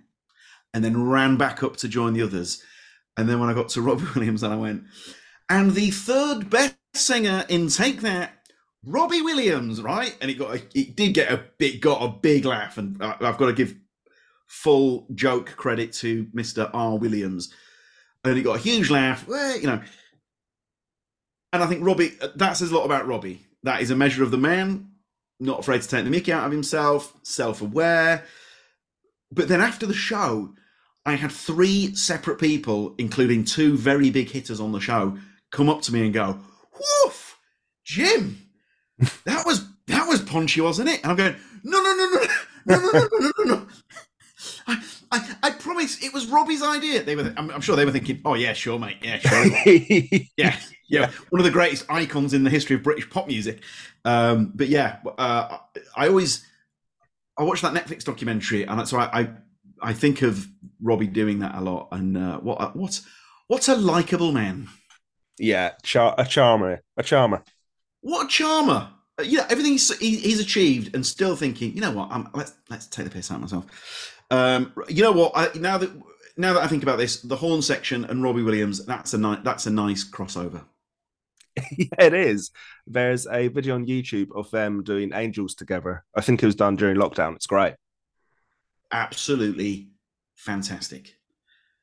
and 0.73 0.83
then 0.83 1.07
ran 1.07 1.37
back 1.37 1.61
up 1.61 1.77
to 1.77 1.87
join 1.87 2.13
the 2.13 2.23
others. 2.23 2.63
And 3.17 3.29
then 3.29 3.39
when 3.39 3.49
I 3.49 3.53
got 3.53 3.69
to 3.69 3.81
Robbie 3.81 4.05
Williams, 4.15 4.43
and 4.43 4.53
I 4.53 4.57
went, 4.57 4.83
and 5.49 5.71
the 5.73 5.91
third 5.91 6.49
best 6.49 6.77
singer 6.95 7.45
in 7.49 7.67
Take 7.67 8.01
That 8.01 8.33
Robbie 8.85 9.21
Williams, 9.21 9.81
right? 9.81 10.15
And 10.21 10.31
it 10.31 10.35
got 10.35 10.55
a, 10.55 10.61
it 10.73 10.95
did 10.95 11.13
get 11.13 11.31
a 11.31 11.43
bit 11.57 11.81
got 11.81 12.01
a 12.01 12.07
big 12.07 12.45
laugh, 12.45 12.77
and 12.77 13.01
I've 13.03 13.37
got 13.37 13.47
to 13.47 13.53
give 13.53 13.75
full 14.47 15.07
joke 15.13 15.53
credit 15.55 15.93
to 15.93 16.25
Mr. 16.35 16.69
R. 16.73 16.97
Williams. 16.97 17.53
And 18.23 18.37
he 18.37 18.43
got 18.43 18.57
a 18.57 18.61
huge 18.61 18.89
laugh, 18.89 19.25
you 19.27 19.67
know. 19.67 19.81
And 21.53 21.63
I 21.63 21.67
think 21.67 21.83
Robbie, 21.85 22.13
that 22.35 22.53
says 22.53 22.71
a 22.71 22.75
lot 22.75 22.85
about 22.85 23.07
Robbie. 23.07 23.45
That 23.63 23.81
is 23.81 23.91
a 23.91 23.95
measure 23.95 24.23
of 24.23 24.31
the 24.31 24.37
man, 24.37 24.91
not 25.39 25.59
afraid 25.59 25.81
to 25.81 25.87
take 25.87 26.05
the 26.05 26.11
mickey 26.11 26.31
out 26.31 26.45
of 26.45 26.51
himself, 26.51 27.13
self 27.23 27.61
aware. 27.61 28.25
But 29.31 29.47
then 29.47 29.61
after 29.61 29.85
the 29.85 29.93
show, 29.93 30.53
I 31.05 31.15
had 31.15 31.31
three 31.31 31.95
separate 31.95 32.39
people, 32.39 32.93
including 32.97 33.43
two 33.43 33.77
very 33.77 34.09
big 34.11 34.29
hitters 34.29 34.59
on 34.59 34.71
the 34.71 34.79
show, 34.79 35.17
come 35.51 35.69
up 35.69 35.81
to 35.83 35.93
me 35.93 36.05
and 36.05 36.13
go, 36.13 36.39
Woof, 36.73 37.37
Jim, 37.83 38.47
that 39.25 39.45
was 39.45 39.65
that 39.87 40.07
was 40.07 40.21
punchy, 40.21 40.61
wasn't 40.61 40.89
it? 40.89 41.01
And 41.01 41.11
I'm 41.11 41.17
going, 41.17 41.35
no, 41.63 41.81
no, 41.81 41.95
no, 41.95 42.05
no, 42.05 42.21
no, 42.65 42.79
no, 42.79 42.91
no, 42.91 43.09
no, 43.19 43.31
no, 43.37 43.55
no. 43.55 43.60
It 45.81 46.13
was 46.13 46.27
Robbie's 46.27 46.63
idea. 46.63 47.03
They 47.03 47.15
were, 47.15 47.33
I'm, 47.37 47.49
I'm 47.51 47.61
sure 47.61 47.75
they 47.75 47.85
were 47.85 47.91
thinking, 47.91 48.21
oh 48.25 48.35
yeah, 48.35 48.53
sure, 48.53 48.79
mate, 48.79 48.97
yeah, 49.01 49.19
sure, 49.19 49.45
yeah, 50.37 50.57
yeah, 50.89 51.11
one 51.29 51.39
of 51.39 51.45
the 51.45 51.51
greatest 51.51 51.85
icons 51.89 52.33
in 52.33 52.43
the 52.43 52.49
history 52.49 52.75
of 52.75 52.83
British 52.83 53.09
pop 53.09 53.27
music. 53.27 53.61
Um, 54.05 54.51
but 54.55 54.67
yeah, 54.67 54.97
uh, 55.17 55.57
I 55.95 56.07
always, 56.07 56.45
I 57.37 57.43
watched 57.43 57.61
that 57.63 57.73
Netflix 57.73 58.03
documentary, 58.03 58.63
and 58.63 58.87
so 58.87 58.97
I, 58.97 59.21
I, 59.21 59.29
I 59.81 59.93
think 59.93 60.21
of 60.21 60.47
Robbie 60.81 61.07
doing 61.07 61.39
that 61.39 61.55
a 61.55 61.61
lot. 61.61 61.87
And 61.91 62.17
uh, 62.17 62.39
what, 62.39 62.75
what, 62.75 63.01
what's 63.47 63.67
a 63.67 63.75
likable 63.75 64.31
man? 64.31 64.67
Yeah, 65.39 65.71
char- 65.83 66.15
a 66.17 66.25
charmer, 66.25 66.81
a 66.97 67.03
charmer. 67.03 67.43
What 68.01 68.25
a 68.25 68.29
charmer! 68.29 68.89
Yeah, 69.23 69.45
everything 69.49 69.73
he's, 69.73 69.97
he's 69.99 70.39
achieved, 70.39 70.95
and 70.95 71.05
still 71.05 71.35
thinking, 71.35 71.73
you 71.73 71.81
know 71.81 71.91
what? 71.91 72.09
I'm, 72.11 72.29
let's 72.33 72.53
let's 72.69 72.87
take 72.87 73.05
the 73.05 73.11
piss 73.11 73.31
out 73.31 73.35
of 73.35 73.41
myself. 73.41 74.20
Um, 74.31 74.73
you 74.87 75.03
know 75.03 75.11
what? 75.11 75.33
I, 75.35 75.49
now 75.59 75.77
that 75.77 75.91
now 76.37 76.53
that 76.53 76.63
I 76.63 76.67
think 76.67 76.83
about 76.83 76.97
this, 76.97 77.21
the 77.21 77.35
Horne 77.35 77.61
section 77.61 78.05
and 78.05 78.23
Robbie 78.23 78.41
Williams, 78.41 78.83
that's 78.85 79.13
a 79.13 79.17
nice 79.17 79.39
that's 79.43 79.67
a 79.67 79.69
nice 79.69 80.09
crossover. 80.09 80.63
yeah, 81.77 81.87
it 81.99 82.13
is. 82.13 82.49
There's 82.87 83.27
a 83.27 83.49
video 83.49 83.75
on 83.75 83.85
YouTube 83.85 84.29
of 84.33 84.49
them 84.51 84.83
doing 84.83 85.11
Angels 85.13 85.53
together. 85.53 86.05
I 86.15 86.21
think 86.21 86.41
it 86.41 86.45
was 86.45 86.55
done 86.55 86.77
during 86.77 86.95
lockdown. 86.95 87.35
It's 87.35 87.45
great. 87.45 87.75
Absolutely 88.93 89.89
fantastic. 90.35 91.17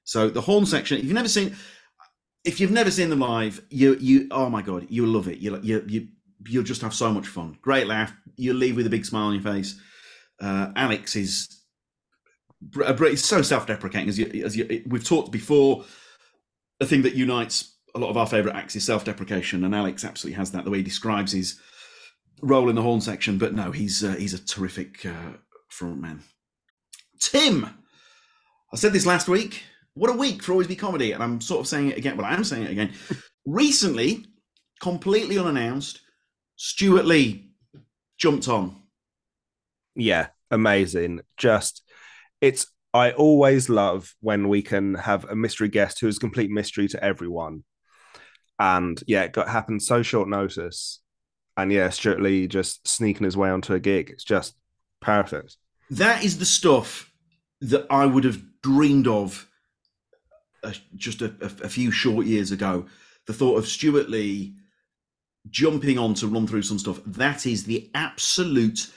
So 0.04 0.30
the 0.30 0.40
Horne 0.40 0.64
section, 0.64 0.98
if 0.98 1.04
you've 1.04 1.12
never 1.12 1.28
seen, 1.28 1.54
if 2.44 2.60
you've 2.60 2.70
never 2.70 2.90
seen 2.90 3.10
them 3.10 3.20
live, 3.20 3.62
you 3.68 3.94
you 3.96 4.28
oh 4.30 4.48
my 4.48 4.62
god, 4.62 4.86
you'll 4.88 5.10
love 5.10 5.28
it. 5.28 5.38
You 5.38 5.60
you 5.62 5.84
you 5.86 6.08
you'll 6.46 6.64
just 6.64 6.80
have 6.80 6.94
so 6.94 7.12
much 7.12 7.26
fun. 7.26 7.58
Great 7.60 7.86
laugh. 7.86 8.14
You'll 8.36 8.56
leave 8.56 8.76
with 8.76 8.86
a 8.86 8.90
big 8.90 9.04
smile 9.04 9.26
on 9.26 9.34
your 9.34 9.42
face. 9.42 9.78
Uh, 10.40 10.72
Alex 10.76 11.14
is 11.14 11.57
it's 12.60 13.24
so 13.24 13.42
self-deprecating 13.42 14.08
as 14.08 14.18
you, 14.18 14.44
as 14.44 14.56
you, 14.56 14.82
we've 14.86 15.04
talked 15.04 15.30
before. 15.30 15.84
The 16.80 16.86
thing 16.86 17.02
that 17.02 17.14
unites 17.14 17.74
a 17.94 17.98
lot 17.98 18.10
of 18.10 18.16
our 18.16 18.26
favorite 18.26 18.54
acts 18.54 18.76
is 18.76 18.84
self-deprecation, 18.84 19.64
and 19.64 19.74
Alex 19.74 20.04
absolutely 20.04 20.38
has 20.38 20.52
that. 20.52 20.64
The 20.64 20.70
way 20.70 20.78
he 20.78 20.84
describes 20.84 21.32
his 21.32 21.60
role 22.42 22.68
in 22.68 22.76
the 22.76 22.82
Horne 22.82 23.00
section, 23.00 23.38
but 23.38 23.54
no, 23.54 23.72
he's 23.72 24.04
uh, 24.04 24.14
he's 24.14 24.34
a 24.34 24.44
terrific 24.44 25.04
uh, 25.04 25.32
frontman. 25.72 26.20
Tim, 27.20 27.68
I 28.72 28.76
said 28.76 28.92
this 28.92 29.06
last 29.06 29.28
week. 29.28 29.62
What 29.94 30.10
a 30.10 30.16
week 30.16 30.42
for 30.42 30.52
Always 30.52 30.68
Be 30.68 30.76
Comedy, 30.76 31.12
and 31.12 31.22
I'm 31.22 31.40
sort 31.40 31.60
of 31.60 31.66
saying 31.66 31.90
it 31.90 31.98
again. 31.98 32.16
Well, 32.16 32.26
I 32.26 32.34
am 32.34 32.44
saying 32.44 32.64
it 32.64 32.70
again. 32.70 32.92
Recently, 33.46 34.26
completely 34.80 35.38
unannounced, 35.38 36.00
Stewart 36.56 37.04
Lee 37.04 37.50
jumped 38.16 38.46
on. 38.46 38.76
Yeah, 39.96 40.28
amazing. 40.50 41.22
Just 41.36 41.82
it's 42.40 42.66
I 42.94 43.12
always 43.12 43.68
love 43.68 44.14
when 44.20 44.48
we 44.48 44.62
can 44.62 44.94
have 44.94 45.24
a 45.24 45.36
mystery 45.36 45.68
guest 45.68 46.00
who 46.00 46.08
is 46.08 46.18
complete 46.18 46.50
mystery 46.50 46.88
to 46.88 47.04
everyone. 47.04 47.64
And 48.58 49.00
yeah, 49.06 49.24
it 49.24 49.32
got 49.32 49.48
happened 49.48 49.82
so 49.82 50.02
short 50.02 50.28
notice. 50.28 51.00
And 51.56 51.70
yeah, 51.70 51.90
Stewart 51.90 52.20
Lee 52.20 52.48
just 52.48 52.86
sneaking 52.88 53.24
his 53.24 53.36
way 53.36 53.50
onto 53.50 53.74
a 53.74 53.80
gig. 53.80 54.10
It's 54.10 54.24
just 54.24 54.54
perfect. 55.00 55.56
That 55.90 56.24
is 56.24 56.38
the 56.38 56.44
stuff 56.44 57.12
that 57.60 57.86
I 57.90 58.06
would 58.06 58.24
have 58.24 58.42
dreamed 58.62 59.06
of 59.06 59.48
uh, 60.62 60.72
just 60.96 61.22
a, 61.22 61.34
a, 61.40 61.68
few 61.68 61.90
short 61.90 62.26
years 62.26 62.50
ago. 62.52 62.86
The 63.26 63.32
thought 63.32 63.58
of 63.58 63.68
Stewart 63.68 64.08
Lee 64.08 64.54
jumping 65.50 65.98
on 65.98 66.14
to 66.14 66.26
run 66.26 66.46
through 66.46 66.62
some 66.62 66.78
stuff. 66.78 67.00
That 67.06 67.46
is 67.46 67.64
the 67.64 67.90
absolute. 67.94 68.90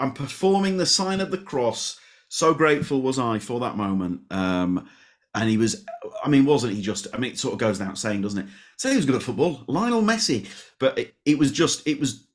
I'm 0.00 0.12
performing 0.12 0.76
the 0.76 0.86
sign 0.86 1.20
of 1.20 1.30
the 1.30 1.38
cross 1.38 1.98
so 2.34 2.52
grateful 2.52 3.00
was 3.00 3.16
I 3.16 3.38
for 3.38 3.60
that 3.60 3.76
moment. 3.76 4.22
Um, 4.32 4.88
and 5.36 5.48
he 5.48 5.56
was, 5.56 5.84
I 6.24 6.28
mean, 6.28 6.44
wasn't 6.44 6.72
he 6.72 6.82
just? 6.82 7.06
I 7.14 7.18
mean, 7.18 7.30
it 7.30 7.38
sort 7.38 7.52
of 7.52 7.60
goes 7.60 7.78
without 7.78 7.96
saying, 7.96 8.22
doesn't 8.22 8.40
it? 8.40 8.50
Say 8.76 8.90
he 8.90 8.96
was 8.96 9.06
good 9.06 9.14
at 9.14 9.22
football, 9.22 9.62
Lionel 9.68 10.02
Messi, 10.02 10.48
but 10.80 10.98
it, 10.98 11.14
it 11.24 11.38
was 11.38 11.52
just, 11.52 11.86
it 11.86 12.00
was, 12.00 12.26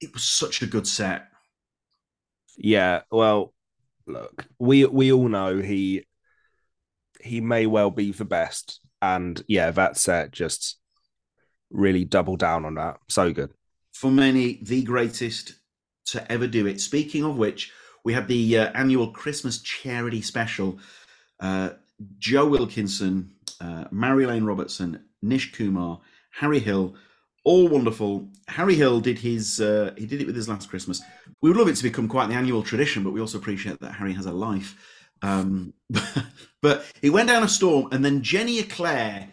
it 0.00 0.12
was 0.14 0.22
such 0.22 0.62
a 0.62 0.66
good 0.66 0.86
set. 0.86 1.26
Yeah, 2.56 3.00
well, 3.10 3.52
look, 4.06 4.46
we 4.60 4.84
we 4.84 5.12
all 5.12 5.28
know 5.28 5.58
he 5.58 6.06
he 7.20 7.40
may 7.40 7.66
well 7.66 7.90
be 7.90 8.12
the 8.12 8.24
best, 8.24 8.78
and 9.02 9.42
yeah, 9.48 9.72
that 9.72 9.96
set 9.96 10.30
just 10.30 10.78
really 11.70 12.04
doubled 12.04 12.38
down 12.38 12.64
on 12.64 12.76
that. 12.76 12.98
So 13.08 13.32
good 13.32 13.50
for 13.92 14.12
many, 14.12 14.60
the 14.62 14.82
greatest 14.82 15.54
to 16.06 16.30
ever 16.30 16.46
do 16.46 16.66
it. 16.66 16.80
Speaking 16.80 17.24
of 17.24 17.36
which, 17.36 17.72
we 18.04 18.12
had 18.12 18.28
the 18.28 18.58
uh, 18.58 18.72
annual 18.72 19.08
Christmas 19.08 19.60
charity 19.60 20.22
special. 20.22 20.78
Uh, 21.38 21.70
Joe 22.18 22.46
Wilkinson, 22.46 23.32
uh, 23.60 23.84
Lane 23.92 24.44
Robertson, 24.44 25.04
Nish 25.22 25.52
Kumar, 25.52 26.00
Harry 26.32 26.60
Hill, 26.60 26.94
all 27.44 27.68
wonderful. 27.68 28.28
Harry 28.48 28.74
Hill 28.74 29.00
did 29.00 29.18
his 29.18 29.60
uh, 29.60 29.92
he 29.96 30.06
did 30.06 30.20
it 30.20 30.26
with 30.26 30.36
his 30.36 30.48
last 30.48 30.68
Christmas. 30.68 31.02
We 31.40 31.50
would 31.50 31.56
love 31.58 31.68
it 31.68 31.76
to 31.76 31.82
become 31.82 32.08
quite 32.08 32.28
the 32.28 32.34
annual 32.34 32.62
tradition, 32.62 33.02
but 33.02 33.12
we 33.12 33.20
also 33.20 33.38
appreciate 33.38 33.80
that 33.80 33.92
Harry 33.92 34.12
has 34.12 34.26
a 34.26 34.32
life. 34.32 34.76
Um, 35.22 35.74
but 36.62 36.84
it 37.02 37.10
went 37.10 37.28
down 37.28 37.42
a 37.42 37.48
storm, 37.48 37.88
and 37.92 38.04
then 38.04 38.22
Jenny 38.22 38.58
Eclair. 38.58 39.28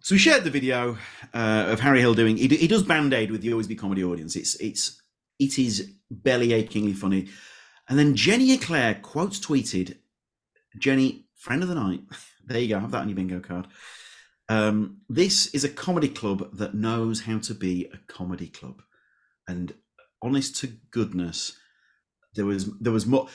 So 0.00 0.14
we 0.14 0.18
shared 0.18 0.44
the 0.44 0.50
video 0.50 0.96
uh, 1.34 1.66
of 1.68 1.80
Harry 1.80 2.00
Hill 2.00 2.14
doing. 2.14 2.36
He, 2.36 2.48
he 2.48 2.68
does 2.68 2.84
Band 2.84 3.12
Aid 3.12 3.30
with 3.30 3.42
the 3.42 3.50
Always 3.52 3.66
Be 3.66 3.74
Comedy 3.74 4.04
audience. 4.04 4.36
It's 4.36 4.54
it's 4.56 5.02
it 5.38 5.58
is 5.58 5.92
belly 6.10 6.52
achingly 6.52 6.92
funny. 6.92 7.28
And 7.88 7.98
then 7.98 8.16
Jenny 8.16 8.52
Eclair 8.52 8.94
quotes 9.00 9.38
tweeted, 9.38 9.96
Jenny, 10.78 11.26
friend 11.34 11.62
of 11.62 11.68
the 11.68 11.74
night. 11.74 12.00
there 12.44 12.60
you 12.60 12.68
go. 12.68 12.80
Have 12.80 12.90
that 12.92 13.02
on 13.02 13.08
your 13.08 13.16
bingo 13.16 13.40
card. 13.40 13.66
Um, 14.48 14.98
this 15.08 15.46
is 15.48 15.64
a 15.64 15.68
comedy 15.68 16.08
club 16.08 16.56
that 16.56 16.74
knows 16.74 17.22
how 17.22 17.38
to 17.40 17.54
be 17.54 17.90
a 17.92 18.12
comedy 18.12 18.48
club. 18.48 18.82
And 19.48 19.74
honest 20.22 20.56
to 20.60 20.68
goodness, 20.90 21.56
there 22.34 22.46
was 22.46 22.70
there 22.78 22.92
was 22.92 23.06
more. 23.06 23.28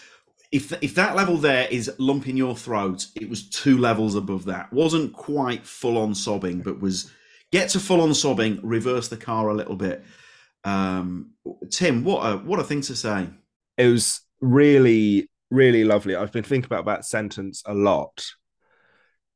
If 0.52 0.72
if 0.84 0.96
that 0.96 1.16
level 1.16 1.38
there 1.38 1.68
is 1.70 1.92
lump 1.98 2.28
in 2.28 2.38
your 2.38 2.56
throat, 2.56 3.08
it 3.16 3.30
was 3.30 3.50
two 3.50 3.78
levels 3.78 4.16
above 4.16 4.46
that. 4.46 4.72
wasn't 4.72 5.14
quite 5.14 5.66
full 5.66 5.98
on 5.98 6.14
sobbing, 6.14 6.62
but 6.62 6.82
was 6.82 7.12
get 7.52 7.70
to 7.70 7.80
full 7.80 8.02
on 8.02 8.14
sobbing, 8.14 8.60
reverse 8.62 9.08
the 9.08 9.18
car 9.18 9.50
a 9.50 9.54
little 9.54 9.76
bit. 9.76 10.04
Um, 10.64 11.32
Tim, 11.70 12.04
what 12.04 12.20
a 12.26 12.38
what 12.38 12.60
a 12.60 12.64
thing 12.64 12.82
to 12.82 12.96
say. 12.96 13.30
It 13.78 13.88
was 13.88 14.22
really, 14.42 15.30
really 15.50 15.84
lovely. 15.84 16.16
I've 16.16 16.32
been 16.32 16.44
thinking 16.44 16.66
about 16.66 16.86
that 16.86 17.06
sentence 17.06 17.64
a 17.66 17.74
lot 17.74 18.26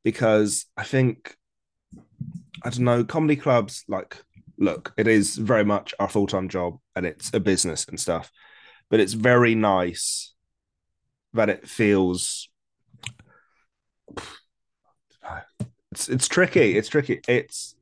because 0.04 0.66
I 0.76 0.84
think, 0.84 1.36
I 2.64 2.70
don't 2.70 2.84
know, 2.84 3.04
comedy 3.04 3.36
clubs, 3.36 3.84
like, 3.88 4.22
look, 4.58 4.94
it 4.98 5.08
is 5.08 5.36
very 5.36 5.64
much 5.64 5.94
our 6.00 6.10
full 6.10 6.28
time 6.28 6.50
job 6.50 6.80
and 6.96 7.06
it's 7.06 7.34
a 7.34 7.40
business 7.40 7.86
and 7.86 8.00
stuff, 8.00 8.32
but 8.90 9.00
it's 9.00 9.14
very 9.14 9.56
nice 9.56 10.34
that 11.34 11.50
it 11.50 11.68
feels. 11.68 12.50
It's, 15.92 16.10
it's 16.10 16.28
tricky. 16.28 16.78
It's 16.78 16.90
tricky. 16.90 17.22
It's, 17.28 17.76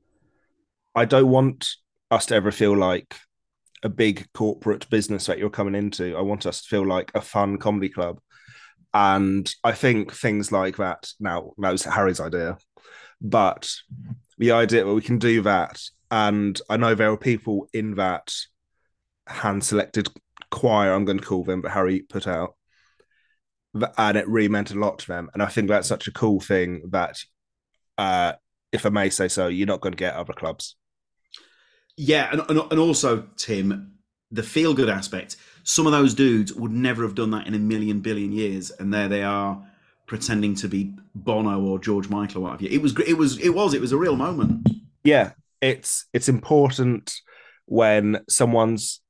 I 0.95 1.05
don't 1.05 1.29
want 1.29 1.67
us 2.11 2.27
to 2.27 2.35
ever 2.35 2.51
feel 2.51 2.77
like 2.77 3.15
a 3.83 3.89
big 3.89 4.25
corporate 4.33 4.89
business 4.89 5.25
that 5.25 5.37
you're 5.37 5.49
coming 5.49 5.75
into. 5.75 6.17
I 6.17 6.21
want 6.21 6.45
us 6.45 6.61
to 6.61 6.67
feel 6.67 6.85
like 6.85 7.11
a 7.13 7.21
fun 7.21 7.57
comedy 7.57 7.89
club. 7.89 8.19
And 8.93 9.53
I 9.63 9.73
think 9.73 10.13
things 10.13 10.51
like 10.51 10.77
that 10.77 11.09
now, 11.19 11.53
that 11.57 11.71
was 11.71 11.83
Harry's 11.83 12.19
idea, 12.19 12.57
but 13.21 13.69
the 14.37 14.51
idea 14.51 14.85
where 14.85 14.93
we 14.93 15.01
can 15.01 15.19
do 15.19 15.41
that. 15.41 15.81
And 16.11 16.59
I 16.69 16.77
know 16.77 16.95
there 16.95 17.11
are 17.11 17.17
people 17.17 17.67
in 17.73 17.95
that 17.95 18.33
hand 19.27 19.63
selected 19.63 20.09
choir, 20.51 20.93
I'm 20.93 21.05
going 21.05 21.17
to 21.17 21.25
call 21.25 21.43
them, 21.43 21.61
but 21.61 21.71
Harry 21.71 22.01
put 22.01 22.27
out. 22.27 22.55
And 23.97 24.17
it 24.17 24.27
really 24.27 24.49
meant 24.49 24.71
a 24.71 24.79
lot 24.79 24.99
to 24.99 25.07
them. 25.07 25.29
And 25.33 25.41
I 25.41 25.47
think 25.47 25.67
that's 25.67 25.87
such 25.87 26.07
a 26.07 26.11
cool 26.11 26.39
thing 26.39 26.83
that, 26.91 27.17
uh, 27.97 28.33
if 28.71 28.85
I 28.85 28.89
may 28.89 29.09
say 29.09 29.27
so, 29.27 29.47
you're 29.47 29.65
not 29.65 29.81
going 29.81 29.93
to 29.93 29.97
get 29.97 30.13
other 30.13 30.33
clubs. 30.33 30.75
Yeah, 31.97 32.29
and, 32.31 32.41
and, 32.49 32.71
and 32.71 32.79
also 32.79 33.27
Tim, 33.37 33.93
the 34.31 34.43
feel 34.43 34.73
good 34.73 34.89
aspect. 34.89 35.35
Some 35.63 35.85
of 35.85 35.91
those 35.91 36.13
dudes 36.13 36.53
would 36.53 36.71
never 36.71 37.03
have 37.03 37.15
done 37.15 37.31
that 37.31 37.47
in 37.47 37.53
a 37.53 37.59
million 37.59 38.01
billion 38.01 38.31
years, 38.31 38.71
and 38.71 38.93
there 38.93 39.07
they 39.07 39.23
are 39.23 39.63
pretending 40.07 40.55
to 40.55 40.67
be 40.67 40.93
Bono 41.15 41.61
or 41.61 41.79
George 41.79 42.09
Michael 42.09 42.41
or 42.41 42.43
what 42.43 42.51
have 42.51 42.61
you. 42.61 42.69
It 42.69 42.81
was 42.81 42.97
it 42.99 43.13
was 43.13 43.39
it 43.39 43.49
was 43.49 43.73
it 43.73 43.81
was 43.81 43.91
a 43.91 43.97
real 43.97 44.15
moment. 44.15 44.67
Yeah, 45.03 45.31
it's 45.61 46.05
it's 46.13 46.29
important 46.29 47.13
when 47.65 48.19
someone's 48.29 49.01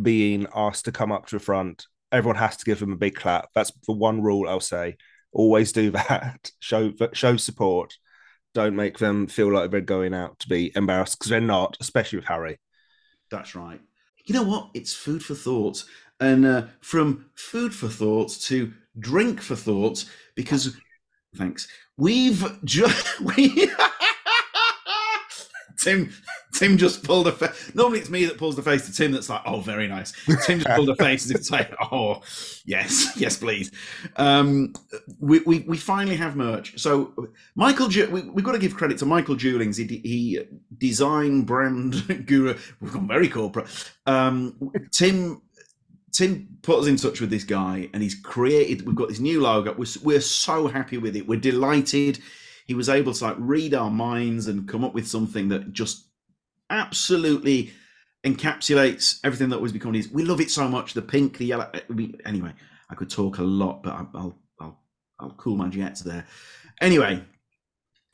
being 0.00 0.46
asked 0.54 0.86
to 0.86 0.92
come 0.92 1.12
up 1.12 1.26
to 1.26 1.36
the 1.36 1.44
front. 1.44 1.86
Everyone 2.10 2.36
has 2.36 2.56
to 2.58 2.64
give 2.64 2.80
them 2.80 2.92
a 2.92 2.96
big 2.96 3.14
clap. 3.14 3.48
That's 3.54 3.72
the 3.86 3.92
one 3.92 4.22
rule 4.22 4.48
I'll 4.48 4.60
say. 4.60 4.96
Always 5.32 5.72
do 5.72 5.90
that. 5.92 6.50
show 6.60 6.92
show 7.12 7.36
support. 7.36 7.96
Don't 8.54 8.76
make 8.76 8.98
them 8.98 9.26
feel 9.26 9.52
like 9.52 9.70
they're 9.70 9.80
going 9.80 10.14
out 10.14 10.38
to 10.40 10.48
be 10.48 10.72
embarrassed 10.74 11.18
because 11.18 11.30
they're 11.30 11.40
not, 11.40 11.76
especially 11.80 12.18
with 12.18 12.26
Harry. 12.26 12.58
That's 13.30 13.54
right. 13.54 13.80
You 14.24 14.34
know 14.34 14.42
what? 14.42 14.70
It's 14.74 14.92
food 14.92 15.24
for 15.24 15.34
thought. 15.34 15.84
And 16.20 16.44
uh, 16.44 16.66
from 16.80 17.26
food 17.34 17.74
for 17.74 17.88
thought 17.88 18.30
to 18.42 18.72
drink 18.98 19.40
for 19.40 19.56
thought, 19.56 20.04
because 20.34 20.76
thanks. 21.36 21.66
We've 21.96 22.44
just 22.64 23.20
we 23.20 23.48
Tim 25.78 26.12
Tim 26.54 26.76
just 26.76 27.02
pulled 27.02 27.26
a 27.26 27.32
face. 27.32 27.74
Normally 27.74 28.00
it's 28.00 28.10
me 28.10 28.24
that 28.26 28.38
pulls 28.38 28.56
the 28.56 28.62
face 28.62 28.86
to 28.86 28.92
Tim 28.92 29.12
that's 29.12 29.28
like, 29.28 29.42
oh, 29.46 29.60
very 29.60 29.88
nice. 29.88 30.12
Tim 30.44 30.60
just 30.60 30.74
pulled 30.76 30.90
a 30.90 30.96
face 30.96 31.24
as 31.24 31.30
if 31.30 31.36
to 31.38 31.44
say, 31.44 31.70
oh, 31.92 32.20
yes, 32.64 33.12
yes, 33.16 33.36
please. 33.36 33.70
Um, 34.16 34.74
we, 35.18 35.40
we, 35.40 35.60
we 35.60 35.76
finally 35.76 36.16
have 36.16 36.36
merch. 36.36 36.78
So 36.78 37.28
Michael, 37.54 37.88
we, 37.88 38.22
we've 38.22 38.44
got 38.44 38.52
to 38.52 38.58
give 38.58 38.76
credit 38.76 38.98
to 38.98 39.06
Michael 39.06 39.36
Jewlings. 39.36 39.76
He, 39.76 39.98
he 39.98 40.40
design 40.78 41.42
brand 41.42 42.26
guru. 42.26 42.56
We've 42.80 42.92
gone 42.92 43.08
very 43.08 43.28
corporate. 43.28 43.66
Um, 44.06 44.72
Tim 44.90 45.40
Tim 46.12 46.58
put 46.60 46.78
us 46.78 46.86
in 46.86 46.96
touch 46.96 47.20
with 47.20 47.30
this 47.30 47.44
guy 47.44 47.88
and 47.94 48.02
he's 48.02 48.14
created, 48.14 48.86
we've 48.86 48.94
got 48.94 49.08
this 49.08 49.18
new 49.18 49.40
logo. 49.40 49.72
We're, 49.72 49.86
we're 50.02 50.20
so 50.20 50.68
happy 50.68 50.98
with 50.98 51.16
it. 51.16 51.26
We're 51.26 51.40
delighted. 51.40 52.18
He 52.66 52.74
was 52.74 52.90
able 52.90 53.14
to 53.14 53.24
like 53.24 53.36
read 53.38 53.72
our 53.72 53.90
minds 53.90 54.46
and 54.46 54.68
come 54.68 54.84
up 54.84 54.92
with 54.92 55.08
something 55.08 55.48
that 55.48 55.72
just 55.72 56.11
absolutely 56.72 57.70
encapsulates 58.24 59.20
everything 59.24 59.50
that 59.50 59.60
was 59.60 59.72
becoming 59.72 59.94
his. 59.94 60.10
We 60.10 60.24
love 60.24 60.40
it 60.40 60.50
so 60.50 60.68
much. 60.68 60.94
The 60.94 61.02
pink, 61.02 61.38
the 61.38 61.46
yellow. 61.46 61.70
Anyway, 62.24 62.52
I 62.90 62.94
could 62.94 63.10
talk 63.10 63.38
a 63.38 63.42
lot, 63.42 63.82
but 63.82 63.92
I'll, 63.92 64.38
I'll, 64.60 64.78
I'll 65.20 65.34
cool 65.36 65.56
my 65.56 65.68
jets 65.68 66.00
there. 66.00 66.26
Anyway, 66.80 67.22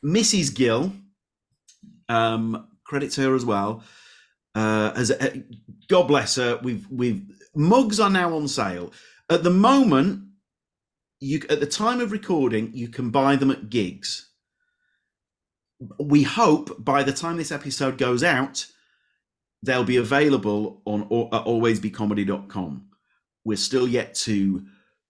Mrs. 0.04 0.54
Gill, 0.54 0.92
um, 2.08 2.68
credit 2.84 3.12
to 3.12 3.22
her 3.22 3.34
as 3.34 3.44
well. 3.44 3.82
Uh, 4.54 4.92
as 4.96 5.10
a, 5.10 5.42
God 5.88 6.08
bless 6.08 6.36
her, 6.36 6.58
we've 6.62 6.86
we've 6.90 7.22
mugs 7.54 8.00
are 8.00 8.10
now 8.10 8.34
on 8.34 8.48
sale. 8.48 8.92
At 9.30 9.42
the 9.42 9.50
moment, 9.50 10.24
you 11.20 11.42
at 11.50 11.60
the 11.60 11.66
time 11.66 12.00
of 12.00 12.12
recording, 12.12 12.70
you 12.74 12.88
can 12.88 13.10
buy 13.10 13.36
them 13.36 13.50
at 13.50 13.70
gigs. 13.70 14.27
We 15.98 16.22
hope 16.22 16.82
by 16.82 17.02
the 17.02 17.12
time 17.12 17.36
this 17.36 17.52
episode 17.52 17.98
goes 17.98 18.24
out, 18.24 18.66
they'll 19.62 19.84
be 19.84 19.96
available 19.96 20.82
on 20.84 21.08
alwaysbecomedy.com. 21.08 22.88
We're 23.44 23.56
still 23.56 23.88
yet 23.88 24.14
to 24.16 24.66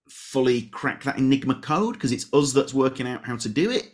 fully 0.09 0.63
crack 0.63 1.05
that 1.05 1.19
enigma 1.19 1.57
code 1.61 1.95
because 1.95 2.13
it's 2.13 2.33
us 2.33 2.53
that's 2.53 2.75
working 2.75 3.07
out 3.07 3.25
how 3.25 3.37
to 3.37 3.49
do 3.49 3.71
it. 3.71 3.93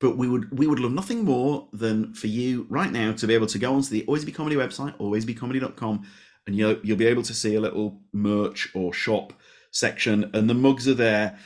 But 0.00 0.16
we 0.16 0.28
would 0.28 0.58
we 0.58 0.66
would 0.66 0.80
love 0.80 0.92
nothing 0.92 1.24
more 1.24 1.68
than 1.72 2.14
for 2.14 2.26
you 2.26 2.66
right 2.70 2.90
now 2.90 3.12
to 3.12 3.26
be 3.26 3.34
able 3.34 3.46
to 3.48 3.58
go 3.58 3.74
onto 3.74 3.90
the 3.90 4.04
Always 4.06 4.24
Be 4.24 4.32
Comedy 4.32 4.56
website, 4.56 4.96
alwaysbecomedy.com, 4.96 6.06
and 6.46 6.56
you'll 6.56 6.78
you'll 6.82 6.96
be 6.96 7.06
able 7.06 7.22
to 7.22 7.34
see 7.34 7.54
a 7.54 7.60
little 7.60 8.00
merch 8.12 8.70
or 8.74 8.94
shop 8.94 9.34
section, 9.72 10.30
and 10.32 10.48
the 10.48 10.54
mugs 10.54 10.88
are 10.88 10.94
there. 10.94 11.38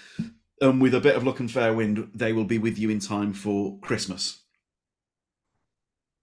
And 0.60 0.80
with 0.80 0.94
a 0.94 1.00
bit 1.00 1.16
of 1.16 1.24
luck 1.24 1.40
and 1.40 1.50
fair 1.50 1.74
wind, 1.74 2.10
they 2.14 2.32
will 2.32 2.44
be 2.44 2.58
with 2.58 2.78
you 2.78 2.90
in 2.90 3.00
time 3.00 3.32
for 3.32 3.76
Christmas. 3.80 4.43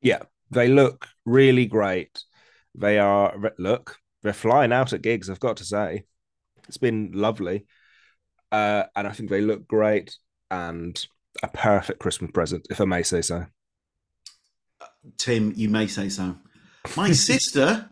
Yeah, 0.01 0.19
they 0.49 0.67
look 0.67 1.07
really 1.25 1.65
great. 1.65 2.23
They 2.75 2.99
are 2.99 3.53
look, 3.57 3.97
they're 4.23 4.33
flying 4.33 4.71
out 4.71 4.93
at 4.93 5.01
gigs. 5.01 5.29
I've 5.29 5.39
got 5.39 5.57
to 5.57 5.65
say, 5.65 6.05
it's 6.67 6.77
been 6.77 7.11
lovely, 7.13 7.65
uh, 8.51 8.83
and 8.95 9.07
I 9.07 9.11
think 9.11 9.29
they 9.29 9.41
look 9.41 9.67
great 9.67 10.15
and 10.49 11.03
a 11.41 11.47
perfect 11.47 11.99
Christmas 11.99 12.31
present, 12.31 12.67
if 12.69 12.81
I 12.81 12.85
may 12.85 13.03
say 13.03 13.21
so. 13.21 13.45
Tim, 15.17 15.53
you 15.55 15.69
may 15.69 15.87
say 15.87 16.09
so. 16.09 16.35
My 16.97 17.11
sister 17.11 17.89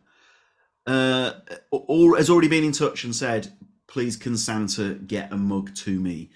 uh, 0.85 1.31
has 1.71 2.29
already 2.29 2.47
been 2.47 2.63
in 2.63 2.71
touch 2.71 3.03
and 3.03 3.15
said, 3.15 3.53
"Please, 3.87 4.17
can 4.17 4.37
Santa 4.37 4.95
get 4.95 5.31
a 5.31 5.37
mug 5.37 5.73
to 5.75 5.99
me?" 5.99 6.31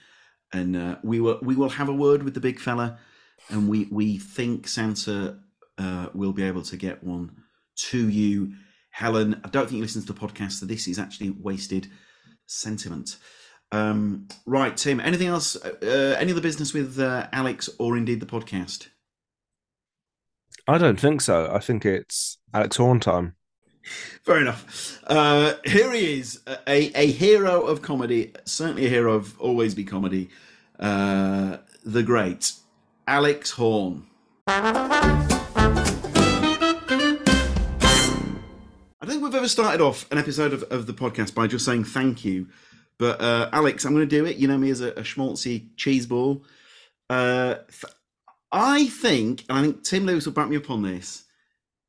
And 0.51 0.75
uh, 0.75 0.95
we 1.03 1.19
will 1.19 1.39
we 1.41 1.55
will 1.55 1.69
have 1.69 1.89
a 1.89 1.93
word 1.93 2.23
with 2.23 2.33
the 2.33 2.39
big 2.39 2.59
fella, 2.59 2.97
and 3.49 3.67
we 3.67 3.87
we 3.91 4.17
think 4.17 4.67
Santa 4.67 5.39
uh, 5.77 6.09
will 6.13 6.33
be 6.33 6.43
able 6.43 6.61
to 6.63 6.77
get 6.77 7.03
one 7.03 7.31
to 7.75 8.09
you, 8.09 8.53
Helen. 8.91 9.41
I 9.43 9.49
don't 9.49 9.65
think 9.65 9.77
you 9.77 9.81
listen 9.81 10.01
to 10.03 10.13
the 10.13 10.19
podcast, 10.19 10.53
so 10.53 10.65
this 10.65 10.87
is 10.87 10.99
actually 10.99 11.31
wasted 11.31 11.89
sentiment. 12.45 13.17
Um, 13.71 14.27
right, 14.45 14.75
Tim. 14.77 14.99
Anything 14.99 15.27
else? 15.27 15.55
Uh, 15.55 16.15
any 16.19 16.31
other 16.31 16.41
business 16.41 16.73
with 16.73 16.99
uh, 16.99 17.27
Alex 17.33 17.69
or 17.79 17.97
indeed 17.97 18.19
the 18.19 18.25
podcast? 18.25 18.87
I 20.67 20.77
don't 20.77 20.99
think 20.99 21.21
so. 21.21 21.49
I 21.51 21.59
think 21.59 21.85
it's 21.85 22.37
Alex 22.53 22.77
Horne 22.77 22.99
time. 22.99 23.35
Fair 24.23 24.39
enough. 24.39 25.01
Uh, 25.07 25.55
here 25.65 25.91
he 25.91 26.19
is, 26.19 26.39
a, 26.47 26.91
a 26.97 27.11
hero 27.11 27.63
of 27.63 27.81
comedy, 27.81 28.31
certainly 28.45 28.85
a 28.85 28.89
hero 28.89 29.13
of 29.13 29.37
always 29.41 29.75
be 29.75 29.83
comedy. 29.83 30.29
Uh, 30.79 31.57
the 31.83 32.03
great 32.03 32.53
Alex 33.07 33.51
Horne. 33.51 34.05
I 39.33 39.37
don't 39.37 39.47
think 39.47 39.55
we've 39.55 39.65
ever 39.65 39.79
started 39.79 39.81
off 39.81 40.11
an 40.11 40.19
episode 40.19 40.53
of, 40.53 40.61
of 40.71 40.85
the 40.85 40.93
podcast 40.93 41.33
by 41.33 41.47
just 41.47 41.65
saying 41.65 41.85
thank 41.85 42.23
you. 42.23 42.49
But 42.99 43.19
uh, 43.19 43.49
Alex, 43.51 43.83
I'm 43.83 43.95
going 43.95 44.07
to 44.07 44.15
do 44.15 44.25
it. 44.27 44.37
You 44.37 44.47
know 44.47 44.59
me 44.59 44.69
as 44.69 44.81
a, 44.81 44.91
a 44.91 45.01
schmaltzy 45.01 45.75
cheese 45.75 46.05
ball. 46.05 46.43
Uh, 47.09 47.55
th- 47.67 47.93
I 48.51 48.85
think, 48.85 49.43
and 49.49 49.57
I 49.57 49.61
think 49.63 49.83
Tim 49.83 50.05
Lewis 50.05 50.27
will 50.27 50.33
back 50.33 50.49
me 50.49 50.57
up 50.57 50.69
on 50.69 50.83
this 50.83 51.25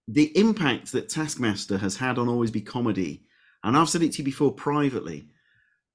the 0.08 0.36
impact 0.38 0.92
that 0.92 1.10
Taskmaster 1.10 1.76
has 1.76 1.96
had 1.96 2.16
on 2.16 2.30
Always 2.30 2.50
Be 2.50 2.62
Comedy, 2.62 3.24
and 3.62 3.76
I've 3.76 3.90
said 3.90 4.02
it 4.02 4.12
to 4.12 4.18
you 4.18 4.24
before 4.24 4.52
privately, 4.52 5.28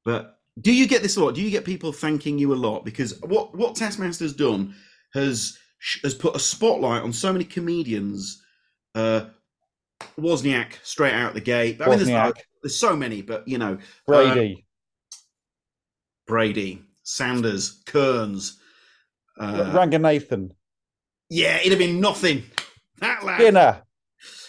but 0.06 0.40
do 0.62 0.72
you 0.72 0.88
get 0.88 1.02
this 1.02 1.18
a 1.18 1.24
lot? 1.24 1.34
Do 1.34 1.42
you 1.42 1.50
get 1.50 1.66
people 1.66 1.92
thanking 1.92 2.38
you 2.38 2.54
a 2.54 2.56
lot? 2.56 2.86
Because 2.86 3.20
what 3.22 3.58
what 3.58 3.74
Taskmaster's 3.74 4.34
done 4.34 4.76
has 5.16 5.58
has 6.04 6.14
put 6.14 6.36
a 6.36 6.40
spotlight 6.40 7.02
on 7.02 7.12
so 7.12 7.34
many 7.34 7.46
comedians. 7.46 8.44
Uh, 8.94 9.26
Wozniak 10.20 10.74
straight 10.84 11.14
out 11.14 11.34
the 11.34 11.42
gate. 11.42 11.82
I 11.82 11.90
mean, 11.90 12.00
there's, 12.04 12.34
there's, 12.62 12.80
so 12.80 12.96
many, 12.96 13.22
but 13.22 13.48
you 13.48 13.58
know, 13.58 13.78
Brady, 14.06 14.66
uh, 14.66 15.16
Brady, 16.28 16.84
Sanders, 17.04 17.82
Kearns, 17.86 18.60
uh, 19.40 19.72
Ranganathan. 19.74 20.52
Yeah, 21.30 21.58
it'd 21.58 21.72
have 21.72 21.80
been 21.80 22.00
nothing. 22.00 22.44
That 23.00 23.24
lad. 23.24 23.40
Skinner. 23.40 23.84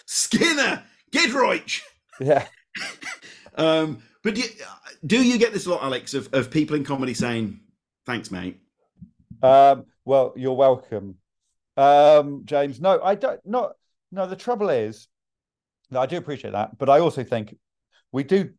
Skinner, 0.07 0.83
Giedroyc. 1.13 1.81
Yeah. 2.21 2.47
um, 3.55 4.03
but 4.23 4.35
do 4.35 4.41
you, 4.41 4.49
do 5.07 5.23
you, 5.23 5.39
get 5.39 5.53
this 5.53 5.67
a 5.67 5.71
lot, 5.71 5.83
Alex, 5.83 6.15
of, 6.15 6.33
of 6.33 6.51
people 6.51 6.77
in 6.77 6.85
comedy 6.85 7.15
saying, 7.15 7.61
thanks, 8.07 8.31
mate? 8.31 8.61
Um, 9.43 9.85
well, 10.05 10.35
you're 10.37 10.55
welcome. 10.55 11.17
Um, 11.77 12.43
James, 12.45 12.81
no, 12.81 13.01
I 13.03 13.15
don't, 13.15 13.41
not, 13.47 13.73
no, 14.13 14.27
the 14.27 14.37
trouble 14.37 14.69
is, 14.69 15.09
I 15.95 16.07
do 16.07 16.17
appreciate 16.17 16.53
that, 16.53 16.79
but 16.79 16.89
I 16.89 17.01
also 17.01 17.25
think 17.25 17.57
we 18.13 18.25
do 18.25 18.51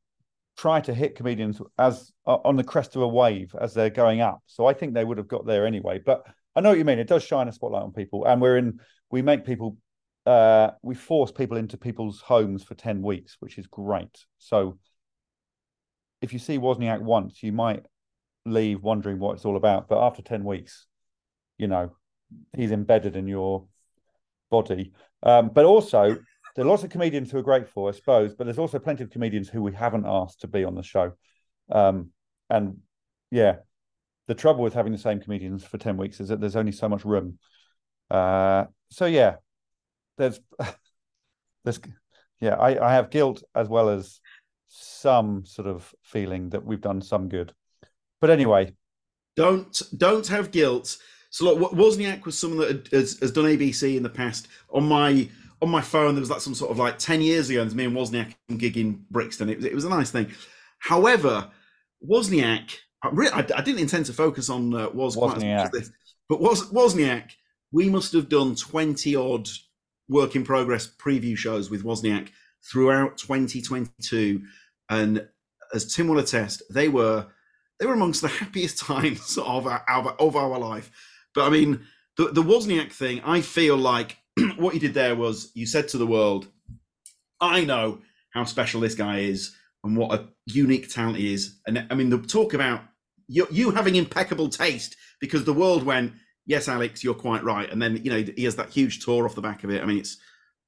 try 0.58 0.82
to 0.82 0.94
hit 0.94 1.16
comedians 1.16 1.62
as 1.78 2.12
uh, 2.28 2.38
on 2.44 2.56
the 2.56 2.64
crest 2.64 2.96
of 2.96 3.02
a 3.02 3.08
wave 3.08 3.56
as 3.60 3.74
they're 3.74 3.90
going 3.90 4.22
up. 4.22 4.42
So 4.46 4.66
I 4.66 4.74
think 4.74 4.94
they 4.94 5.06
would 5.06 5.18
have 5.18 5.28
got 5.28 5.46
there 5.46 5.66
anyway. 5.66 6.00
But 6.06 6.26
I 6.56 6.62
know 6.62 6.70
what 6.70 6.78
you 6.78 6.86
mean. 6.86 7.00
It 7.00 7.08
does 7.08 7.24
shine 7.24 7.48
a 7.48 7.52
spotlight 7.52 7.84
on 7.84 7.94
people, 7.94 8.26
and 8.26 8.42
we're 8.42 8.58
in. 8.58 8.80
We 9.10 9.22
make 9.22 9.46
people 9.46 9.78
uh, 10.26 10.72
we 10.82 10.96
force 10.96 11.32
people 11.32 11.58
into 11.58 11.78
people's 11.78 12.22
homes 12.22 12.64
for 12.64 12.76
10 12.76 13.02
weeks, 13.02 13.38
which 13.40 13.58
is 13.58 13.68
great. 13.68 14.26
So 14.38 14.78
if 16.22 16.34
you 16.34 16.40
see 16.40 16.60
Wozniak 16.60 17.02
once, 17.02 17.42
you 17.42 17.52
might 17.52 17.86
leave 18.46 18.84
wondering 18.84 19.20
what 19.20 19.34
it's 19.34 19.46
all 19.46 19.58
about. 19.58 19.88
But 19.88 20.06
after 20.06 20.22
10 20.22 20.44
weeks, 20.44 20.86
you 21.58 21.68
know, 21.68 21.92
he's 22.56 22.72
embedded 22.72 23.16
in 23.16 23.28
your 23.28 23.66
body. 24.50 24.94
Um, 25.24 25.50
but 25.54 25.66
also, 25.66 26.18
there 26.56 26.66
are 26.66 26.68
lots 26.68 26.84
of 26.84 26.90
comedians 26.90 27.32
who 27.32 27.38
are 27.38 27.44
grateful, 27.44 27.88
I 27.88 27.92
suppose, 27.92 28.34
but 28.34 28.46
there's 28.46 28.60
also 28.60 28.80
plenty 28.80 29.04
of 29.04 29.10
comedians 29.10 29.50
who 29.50 29.62
we 29.62 29.74
haven't 29.74 30.06
asked 30.06 30.42
to 30.42 30.48
be 30.48 30.64
on 30.64 30.76
the 30.76 30.84
show. 30.84 31.14
Um, 31.72 32.10
and 32.50 32.78
yeah, 33.30 33.58
the 34.28 34.36
trouble 34.36 34.64
with 34.64 34.74
having 34.74 34.92
the 34.92 34.98
same 34.98 35.20
comedians 35.20 35.64
for 35.64 35.78
10 35.78 35.98
weeks 35.98 36.20
is 36.20 36.30
that 36.30 36.42
there's 36.42 36.56
only 36.56 36.72
so 36.72 36.90
much 36.90 37.06
room. 37.06 37.40
Uh, 38.10 38.66
so 38.90 39.06
yeah, 39.06 39.36
there's 40.18 40.40
there's 41.64 41.80
yeah, 42.40 42.56
I, 42.56 42.90
I 42.90 42.94
have 42.94 43.10
guilt 43.10 43.44
as 43.56 43.70
well 43.70 43.90
as 43.90 44.20
some 44.68 45.46
sort 45.46 45.68
of 45.68 45.94
feeling 46.02 46.50
that 46.50 46.66
we've 46.66 46.82
done 46.82 47.02
some 47.02 47.30
good. 47.30 47.54
But 48.20 48.30
anyway, 48.30 48.74
Don't 49.36 49.82
don't 49.98 50.28
have 50.28 50.52
guilt. 50.52 50.98
So 51.30 51.46
look, 51.46 51.72
Wozniak 51.72 52.26
was 52.26 52.38
someone 52.38 52.68
that 52.68 52.88
has, 52.92 53.18
has 53.20 53.32
done 53.32 53.46
ABC 53.46 53.96
in 53.96 54.04
the 54.04 54.10
past. 54.10 54.50
On 54.70 54.84
my 54.84 55.30
on 55.62 55.70
my 55.70 55.82
phone, 55.82 56.16
there 56.16 56.22
was 56.22 56.30
like 56.30 56.42
some 56.42 56.56
sort 56.56 56.72
of 56.72 56.80
like 56.80 56.98
ten 56.98 57.22
years 57.22 57.50
ago, 57.50 57.62
and 57.62 57.76
me 57.76 57.86
and 57.86 57.96
Wozniak 57.96 58.36
gigging 58.52 59.02
Brixton. 59.10 59.50
It 59.50 59.58
was 59.58 59.66
it 59.66 59.76
was 59.76 59.86
a 59.86 59.90
nice 59.90 60.12
thing. 60.12 60.32
However, 60.80 61.50
Wozniak, 62.08 62.78
I, 63.04 63.10
really, 63.12 63.32
I, 63.32 63.40
I 63.40 63.62
didn't 63.62 63.80
intend 63.80 64.08
to 64.08 64.14
focus 64.14 64.50
on 64.50 64.74
uh, 64.74 64.90
Woz 64.90 65.16
quite 65.16 65.38
as 65.38 65.44
much 65.44 65.66
as 65.66 65.72
this, 65.72 65.92
but 66.28 66.42
Woz, 66.42 66.72
Wozniak, 66.72 67.32
we 67.72 67.90
must 67.90 68.14
have 68.14 68.30
done 68.30 68.56
twenty 68.56 69.16
odd 69.16 69.48
work 70.10 70.36
in 70.36 70.44
progress 70.44 70.88
preview 70.88 71.38
shows 71.38 71.70
with 71.70 71.84
Wozniak 71.84 72.30
throughout 72.70 73.18
2022, 73.18 74.42
and 74.90 75.28
as 75.74 75.94
Tim 75.94 76.08
will 76.08 76.20
attest, 76.20 76.64
they 76.70 76.90
were 76.90 77.28
they 77.80 77.86
were 77.86 77.94
amongst 77.94 78.22
the 78.22 78.28
happiest 78.40 78.80
times 78.80 79.38
of 79.38 79.68
our, 79.68 79.84
of 79.88 80.36
our 80.36 80.60
life. 80.60 80.92
But 81.34 81.46
I 81.46 81.50
mean, 81.50 81.82
the, 82.18 82.28
the 82.28 82.44
Wozniak 82.44 82.92
thing, 82.92 83.22
I 83.22 83.42
feel 83.42 83.78
like 83.78 84.18
what 84.58 84.74
you 84.74 84.80
did 84.80 84.94
there 84.94 85.16
was 85.16 85.52
you 85.54 85.66
said 85.66 85.88
to 85.90 85.98
the 85.98 86.08
world, 86.08 86.48
I 87.40 87.66
know 87.66 88.00
how 88.34 88.44
special 88.44 88.82
this 88.82 88.96
guy 88.96 89.20
is 89.20 89.56
and 89.84 89.98
what 89.98 90.18
a 90.18 90.28
unique 90.46 90.90
talent 90.90 91.18
he 91.18 91.34
is. 91.34 91.60
And 91.68 91.86
I 91.90 91.96
mean, 91.96 92.10
the 92.10 92.20
talk 92.20 92.54
about 92.54 92.82
you, 93.28 93.48
you 93.52 93.72
having 93.72 93.96
impeccable 93.96 94.50
taste 94.50 94.96
because 95.20 95.44
the 95.44 95.54
world 95.54 95.84
went, 95.84 96.14
yes, 96.46 96.68
Alex, 96.68 97.04
you're 97.04 97.14
quite 97.14 97.44
right. 97.44 97.70
And 97.72 97.82
then, 97.82 97.98
you 98.04 98.12
know, 98.12 98.32
he 98.36 98.44
has 98.44 98.56
that 98.58 98.70
huge 98.70 99.04
tour 99.04 99.26
off 99.26 99.36
the 99.36 99.42
back 99.42 99.64
of 99.64 99.70
it. 99.70 99.82
I 99.82 99.86
mean, 99.86 100.00
it's 100.00 100.18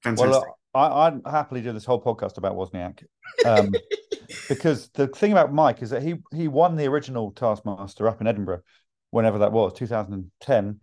fantastic. 0.04 0.32
Well, 0.32 0.58
I, 0.76 1.10
would 1.10 1.22
happily 1.30 1.62
do 1.62 1.72
this 1.72 1.86
whole 1.86 2.02
podcast 2.02 2.38
about 2.38 2.56
Wozniak. 2.56 3.04
Um, 3.46 3.74
because 4.50 4.90
the 4.90 5.08
thing 5.08 5.32
about 5.32 5.54
Mike 5.54 5.82
is 5.82 5.92
that 5.92 6.02
he 6.02 6.16
he 6.34 6.48
won 6.48 6.76
the 6.76 6.88
original 6.88 7.32
Taskmaster 7.32 8.08
up 8.08 8.22
in 8.22 8.28
Edinburgh, 8.28 8.62
whenever 9.12 9.40
that 9.40 9.52
was, 9.52 9.74
2010, 9.74 10.80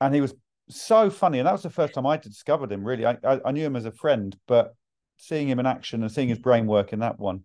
and 0.00 0.14
he 0.14 0.20
was 0.20 0.34
so 0.68 1.10
funny. 1.10 1.38
And 1.38 1.46
that 1.46 1.52
was 1.52 1.62
the 1.62 1.70
first 1.70 1.94
time 1.94 2.06
I 2.06 2.16
discovered 2.16 2.72
him. 2.72 2.84
Really, 2.84 3.06
I, 3.06 3.16
I, 3.24 3.40
I 3.44 3.52
knew 3.52 3.64
him 3.64 3.76
as 3.76 3.84
a 3.84 3.92
friend, 3.92 4.36
but 4.46 4.74
seeing 5.16 5.48
him 5.48 5.58
in 5.58 5.66
action 5.66 6.02
and 6.02 6.10
seeing 6.10 6.28
his 6.28 6.38
brain 6.38 6.66
work 6.66 6.92
in 6.92 7.00
that 7.00 7.18
one, 7.18 7.44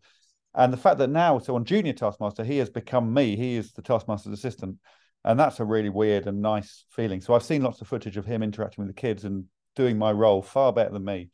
and 0.55 0.73
the 0.73 0.77
fact 0.77 0.97
that 0.97 1.10
now, 1.10 1.38
so 1.39 1.55
on 1.55 1.65
Junior 1.65 1.93
Taskmaster, 1.93 2.43
he 2.43 2.58
has 2.58 2.69
become 2.69 3.13
me. 3.13 3.36
He 3.36 3.55
is 3.55 3.71
the 3.71 3.82
Taskmaster's 3.82 4.34
assistant, 4.34 4.77
and 5.23 5.39
that's 5.39 5.60
a 5.60 5.65
really 5.65 5.89
weird 5.89 6.27
and 6.27 6.41
nice 6.41 6.86
feeling. 6.89 7.21
So 7.21 7.34
I've 7.34 7.43
seen 7.43 7.62
lots 7.62 7.82
of 7.82 7.88
footage 7.88 8.17
of 8.17 8.25
him 8.25 8.41
interacting 8.41 8.84
with 8.84 8.95
the 8.95 8.99
kids 8.99 9.25
and 9.25 9.45
doing 9.75 9.97
my 9.97 10.12
role 10.12 10.41
far 10.41 10.73
better 10.73 10.91
than 10.91 11.05
me. 11.05 11.29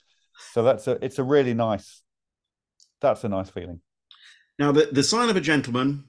So 0.51 0.63
that's 0.63 0.87
a 0.87 1.03
it's 1.03 1.19
a 1.19 1.23
really 1.23 1.53
nice 1.53 2.03
that's 3.01 3.23
a 3.23 3.29
nice 3.29 3.49
feeling. 3.49 3.81
Now, 4.57 4.71
the, 4.71 4.89
the 4.91 5.03
sign 5.03 5.29
of 5.29 5.35
a 5.35 5.41
gentleman, 5.41 6.05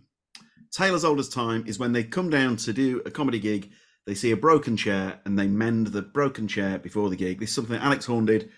Taylor's 0.71 1.05
oldest 1.05 1.33
time, 1.33 1.65
is 1.67 1.79
when 1.79 1.93
they 1.93 2.05
come 2.05 2.31
down 2.31 2.57
to 2.59 2.73
do 2.73 3.03
a 3.05 3.11
comedy 3.11 3.39
gig. 3.39 3.71
They 4.07 4.15
see 4.15 4.31
a 4.31 4.37
broken 4.37 4.77
chair 4.77 5.21
and 5.25 5.39
they 5.39 5.49
mend 5.49 5.89
the 5.89 6.03
broken 6.03 6.47
chair 6.47 6.79
before 6.79 7.11
the 7.11 7.17
gig. 7.17 7.41
This 7.41 7.51
is 7.51 7.55
something 7.55 7.77
Alex 7.77 8.07
Horne 8.07 8.27
did 8.27 8.51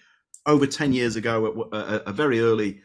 over 0.47 0.67
10 0.67 0.93
years 0.93 1.17
ago 1.17 1.69
at 1.73 1.79
a, 1.79 2.11
a 2.11 2.13
very 2.13 2.41
early 2.41 2.83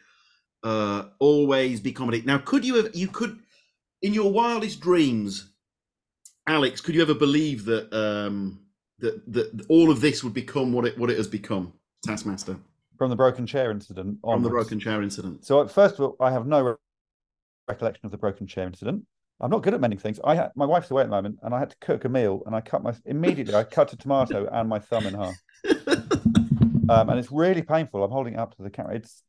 uh, 0.63 1.05
Always 1.19 1.81
Be 1.81 1.91
Comedy. 1.91 2.21
Now, 2.25 2.37
could 2.37 2.65
you 2.65 2.75
have, 2.75 2.95
you 2.95 3.07
could, 3.07 3.39
in 4.01 4.13
your 4.13 4.31
wildest 4.31 4.79
dreams, 4.79 5.51
Alex, 6.47 6.81
could 6.81 6.95
you 6.95 7.01
ever 7.01 7.13
believe 7.13 7.65
that 7.65 7.93
um, 7.93 8.59
that 8.99 9.21
that 9.31 9.65
all 9.69 9.89
of 9.89 10.01
this 10.01 10.23
would 10.23 10.33
become 10.33 10.73
what 10.73 10.85
it 10.85 10.97
what 10.97 11.09
it 11.09 11.17
has 11.17 11.27
become, 11.27 11.71
Taskmaster? 12.05 12.57
From 12.97 13.09
the 13.09 13.15
broken 13.15 13.47
chair 13.47 13.71
incident. 13.71 14.19
Onwards. 14.23 14.35
From 14.35 14.43
the 14.43 14.49
broken 14.49 14.79
chair 14.79 15.01
incident. 15.01 15.45
So, 15.45 15.65
first 15.67 15.95
of 15.95 16.01
all, 16.01 16.15
I 16.19 16.31
have 16.31 16.45
no 16.45 16.77
recollection 17.67 18.05
of 18.05 18.11
the 18.11 18.17
broken 18.17 18.45
chair 18.45 18.67
incident. 18.67 19.05
I'm 19.43 19.49
not 19.49 19.61
good 19.61 19.73
at 19.73 19.81
mending 19.81 19.99
things. 19.99 20.21
I 20.23 20.35
had, 20.35 20.51
my 20.55 20.65
wife's 20.65 20.89
away 20.89 21.01
at 21.01 21.07
the 21.07 21.11
moment, 21.11 21.39
and 21.43 21.53
I 21.53 21.59
had 21.59 21.69
to 21.71 21.75
cook 21.81 22.05
a 22.05 22.09
meal, 22.09 22.43
and 22.45 22.55
I 22.55 22.61
cut 22.61 22.81
my 22.81 22.93
immediately. 23.05 23.53
I 23.53 23.65
cut 23.65 23.91
a 23.91 23.97
tomato 23.97 24.47
and 24.49 24.69
my 24.69 24.79
thumb 24.79 25.05
in 25.05 25.13
half, 25.15 25.35
um, 26.89 27.09
and 27.09 27.19
it's 27.19 27.29
really 27.29 27.61
painful. 27.61 28.05
I'm 28.05 28.11
holding 28.11 28.35
it 28.35 28.39
up 28.39 28.55
to 28.55 28.63
the 28.63 28.69
camera. 28.69 28.95
It's 28.95 29.21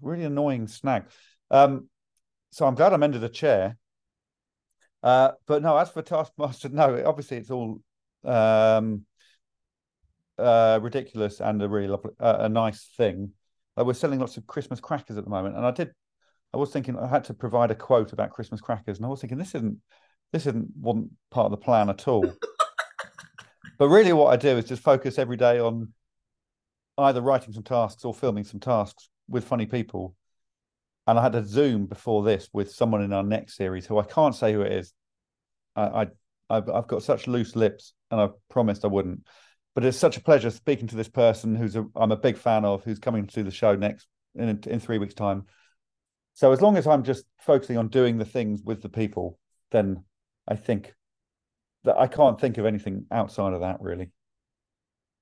really 0.00 0.22
annoying 0.22 0.68
snag. 0.68 1.06
Um, 1.50 1.88
so 2.50 2.64
I'm 2.64 2.76
glad 2.76 2.92
I 2.92 2.96
mended 2.96 3.24
a 3.24 3.28
chair. 3.28 3.76
Uh, 5.02 5.32
but 5.48 5.62
no, 5.62 5.76
as 5.76 5.90
for 5.90 6.00
Taskmaster, 6.00 6.68
no. 6.72 7.02
Obviously, 7.04 7.38
it's 7.38 7.50
all 7.50 7.82
um, 8.24 9.02
uh, 10.38 10.78
ridiculous 10.80 11.40
and 11.40 11.60
a 11.60 11.68
really 11.68 11.88
lovely, 11.88 12.12
uh, 12.20 12.36
a 12.38 12.48
nice 12.48 12.88
thing. 12.96 13.32
Uh, 13.76 13.84
we're 13.84 13.94
selling 13.94 14.20
lots 14.20 14.36
of 14.36 14.46
Christmas 14.46 14.78
crackers 14.78 15.18
at 15.18 15.24
the 15.24 15.30
moment, 15.30 15.56
and 15.56 15.66
I 15.66 15.72
did 15.72 15.90
I 16.52 16.58
was 16.58 16.70
thinking 16.70 16.98
I 16.98 17.06
had 17.06 17.24
to 17.24 17.34
provide 17.34 17.70
a 17.70 17.74
quote 17.74 18.12
about 18.12 18.30
Christmas 18.30 18.60
crackers, 18.60 18.98
and 18.98 19.06
I 19.06 19.08
was 19.08 19.20
thinking 19.20 19.38
this 19.38 19.54
isn't 19.54 19.78
this 20.32 20.46
isn't 20.46 20.68
wasn't 20.80 21.10
part 21.30 21.46
of 21.46 21.50
the 21.50 21.56
plan 21.64 21.90
at 21.90 22.08
all. 22.08 22.32
but 23.78 23.88
really, 23.88 24.12
what 24.12 24.32
I 24.32 24.36
do 24.36 24.56
is 24.56 24.64
just 24.64 24.82
focus 24.82 25.18
every 25.18 25.36
day 25.36 25.58
on 25.58 25.92
either 26.98 27.20
writing 27.20 27.52
some 27.52 27.62
tasks 27.62 28.04
or 28.04 28.14
filming 28.14 28.44
some 28.44 28.60
tasks 28.60 29.08
with 29.28 29.44
funny 29.44 29.66
people. 29.66 30.14
And 31.06 31.18
I 31.18 31.22
had 31.22 31.34
a 31.34 31.44
Zoom 31.44 31.86
before 31.86 32.24
this 32.24 32.48
with 32.52 32.72
someone 32.72 33.02
in 33.02 33.12
our 33.12 33.22
next 33.22 33.56
series 33.56 33.86
who 33.86 33.98
I 33.98 34.04
can't 34.04 34.34
say 34.34 34.52
who 34.52 34.62
it 34.62 34.72
is. 34.72 34.92
I, 35.76 35.82
I 35.82 36.06
I've, 36.48 36.68
I've 36.68 36.86
got 36.86 37.02
such 37.02 37.26
loose 37.26 37.56
lips, 37.56 37.92
and 38.10 38.20
I 38.20 38.28
promised 38.48 38.84
I 38.84 38.88
wouldn't. 38.88 39.26
But 39.74 39.84
it's 39.84 39.98
such 39.98 40.16
a 40.16 40.22
pleasure 40.22 40.50
speaking 40.50 40.86
to 40.88 40.96
this 40.96 41.08
person 41.08 41.54
who's 41.54 41.76
a, 41.76 41.84
I'm 41.94 42.12
a 42.12 42.16
big 42.16 42.38
fan 42.38 42.64
of, 42.64 42.82
who's 42.82 42.98
coming 42.98 43.26
to 43.26 43.42
the 43.42 43.50
show 43.50 43.74
next 43.74 44.06
in 44.34 44.60
in 44.66 44.80
three 44.80 44.98
weeks' 44.98 45.14
time 45.14 45.44
so 46.36 46.52
as 46.52 46.60
long 46.60 46.76
as 46.76 46.86
I'm 46.86 47.02
just 47.02 47.24
focusing 47.40 47.78
on 47.78 47.88
doing 47.88 48.18
the 48.18 48.26
things 48.26 48.62
with 48.62 48.82
the 48.82 48.90
people, 48.90 49.38
then 49.70 50.04
I 50.46 50.54
think 50.54 50.92
that 51.84 51.96
I 51.96 52.06
can't 52.08 52.38
think 52.38 52.58
of 52.58 52.66
anything 52.66 53.06
outside 53.10 53.54
of 53.54 53.62
that 53.62 53.80
really. 53.80 54.10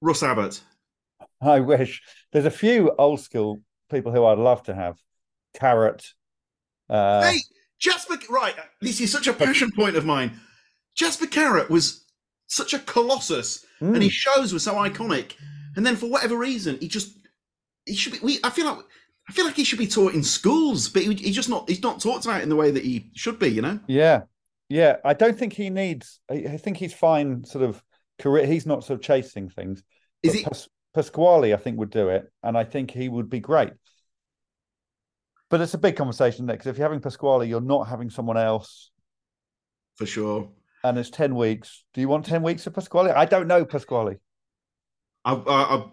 Russ 0.00 0.24
Abbot. 0.24 0.60
I 1.40 1.60
wish 1.60 2.02
there's 2.32 2.46
a 2.46 2.50
few 2.50 2.90
old 2.98 3.20
school 3.20 3.62
people 3.92 4.10
who 4.10 4.24
I'd 4.24 4.38
love 4.38 4.64
to 4.64 4.74
have. 4.74 4.96
Carrott. 5.56 6.04
Uh, 6.90 7.30
hey, 7.30 7.38
Jasper. 7.78 8.16
Right, 8.28 8.56
this 8.80 9.00
is 9.00 9.12
such 9.12 9.28
a 9.28 9.32
passion 9.32 9.70
point 9.70 9.94
of 9.94 10.04
mine. 10.04 10.40
Jasper 10.96 11.26
Carrott 11.26 11.70
was 11.70 12.04
such 12.48 12.74
a 12.74 12.80
colossus, 12.80 13.64
mm. 13.80 13.94
and 13.94 14.02
his 14.02 14.12
shows 14.12 14.52
were 14.52 14.58
so 14.58 14.74
iconic. 14.74 15.34
And 15.76 15.86
then 15.86 15.94
for 15.94 16.10
whatever 16.10 16.36
reason, 16.36 16.76
he 16.80 16.88
just 16.88 17.16
he 17.86 17.94
should 17.94 18.14
be. 18.14 18.18
We, 18.20 18.38
I 18.42 18.50
feel 18.50 18.66
like 18.66 18.84
I 19.28 19.32
feel 19.32 19.46
like 19.46 19.56
he 19.56 19.64
should 19.64 19.78
be 19.78 19.86
taught 19.86 20.14
in 20.14 20.22
schools, 20.22 20.88
but 20.88 21.02
he, 21.02 21.14
he's 21.14 21.34
just 21.34 21.48
not. 21.48 21.68
He's 21.68 21.82
not 21.82 22.00
talked 22.00 22.26
about 22.26 22.42
in 22.42 22.48
the 22.48 22.56
way 22.56 22.70
that 22.70 22.84
he 22.84 23.10
should 23.14 23.38
be. 23.38 23.48
You 23.48 23.62
know. 23.62 23.80
Yeah, 23.86 24.22
yeah. 24.68 24.96
I 25.04 25.14
don't 25.14 25.38
think 25.38 25.54
he 25.54 25.70
needs. 25.70 26.20
I 26.30 26.56
think 26.58 26.76
he's 26.76 26.94
fine. 26.94 27.44
Sort 27.44 27.64
of 27.64 27.82
career. 28.18 28.46
He's 28.46 28.66
not 28.66 28.84
sort 28.84 29.00
of 29.00 29.04
chasing 29.04 29.48
things. 29.48 29.82
Is 30.22 30.34
he? 30.34 30.44
Pas- 30.44 30.68
Pasquale, 30.94 31.52
I 31.52 31.56
think, 31.56 31.78
would 31.78 31.90
do 31.90 32.08
it, 32.08 32.30
and 32.42 32.56
I 32.56 32.64
think 32.64 32.90
he 32.90 33.08
would 33.08 33.28
be 33.28 33.40
great. 33.40 33.72
But 35.50 35.60
it's 35.60 35.74
a 35.74 35.78
big 35.78 35.96
conversation 35.96 36.46
there 36.46 36.56
because 36.56 36.68
if 36.68 36.78
you're 36.78 36.86
having 36.86 37.00
Pasquale, 37.00 37.48
you're 37.48 37.60
not 37.60 37.88
having 37.88 38.10
someone 38.10 38.36
else. 38.36 38.90
For 39.96 40.06
sure. 40.06 40.50
And 40.82 40.98
it's 40.98 41.10
ten 41.10 41.34
weeks. 41.34 41.84
Do 41.94 42.00
you 42.00 42.08
want 42.08 42.26
ten 42.26 42.42
weeks 42.42 42.66
of 42.66 42.74
Pasquale? 42.74 43.10
I 43.10 43.24
don't 43.24 43.46
know 43.46 43.64
Pasquale. 43.64 44.18
I've, 45.24 45.46
I've 45.48 45.84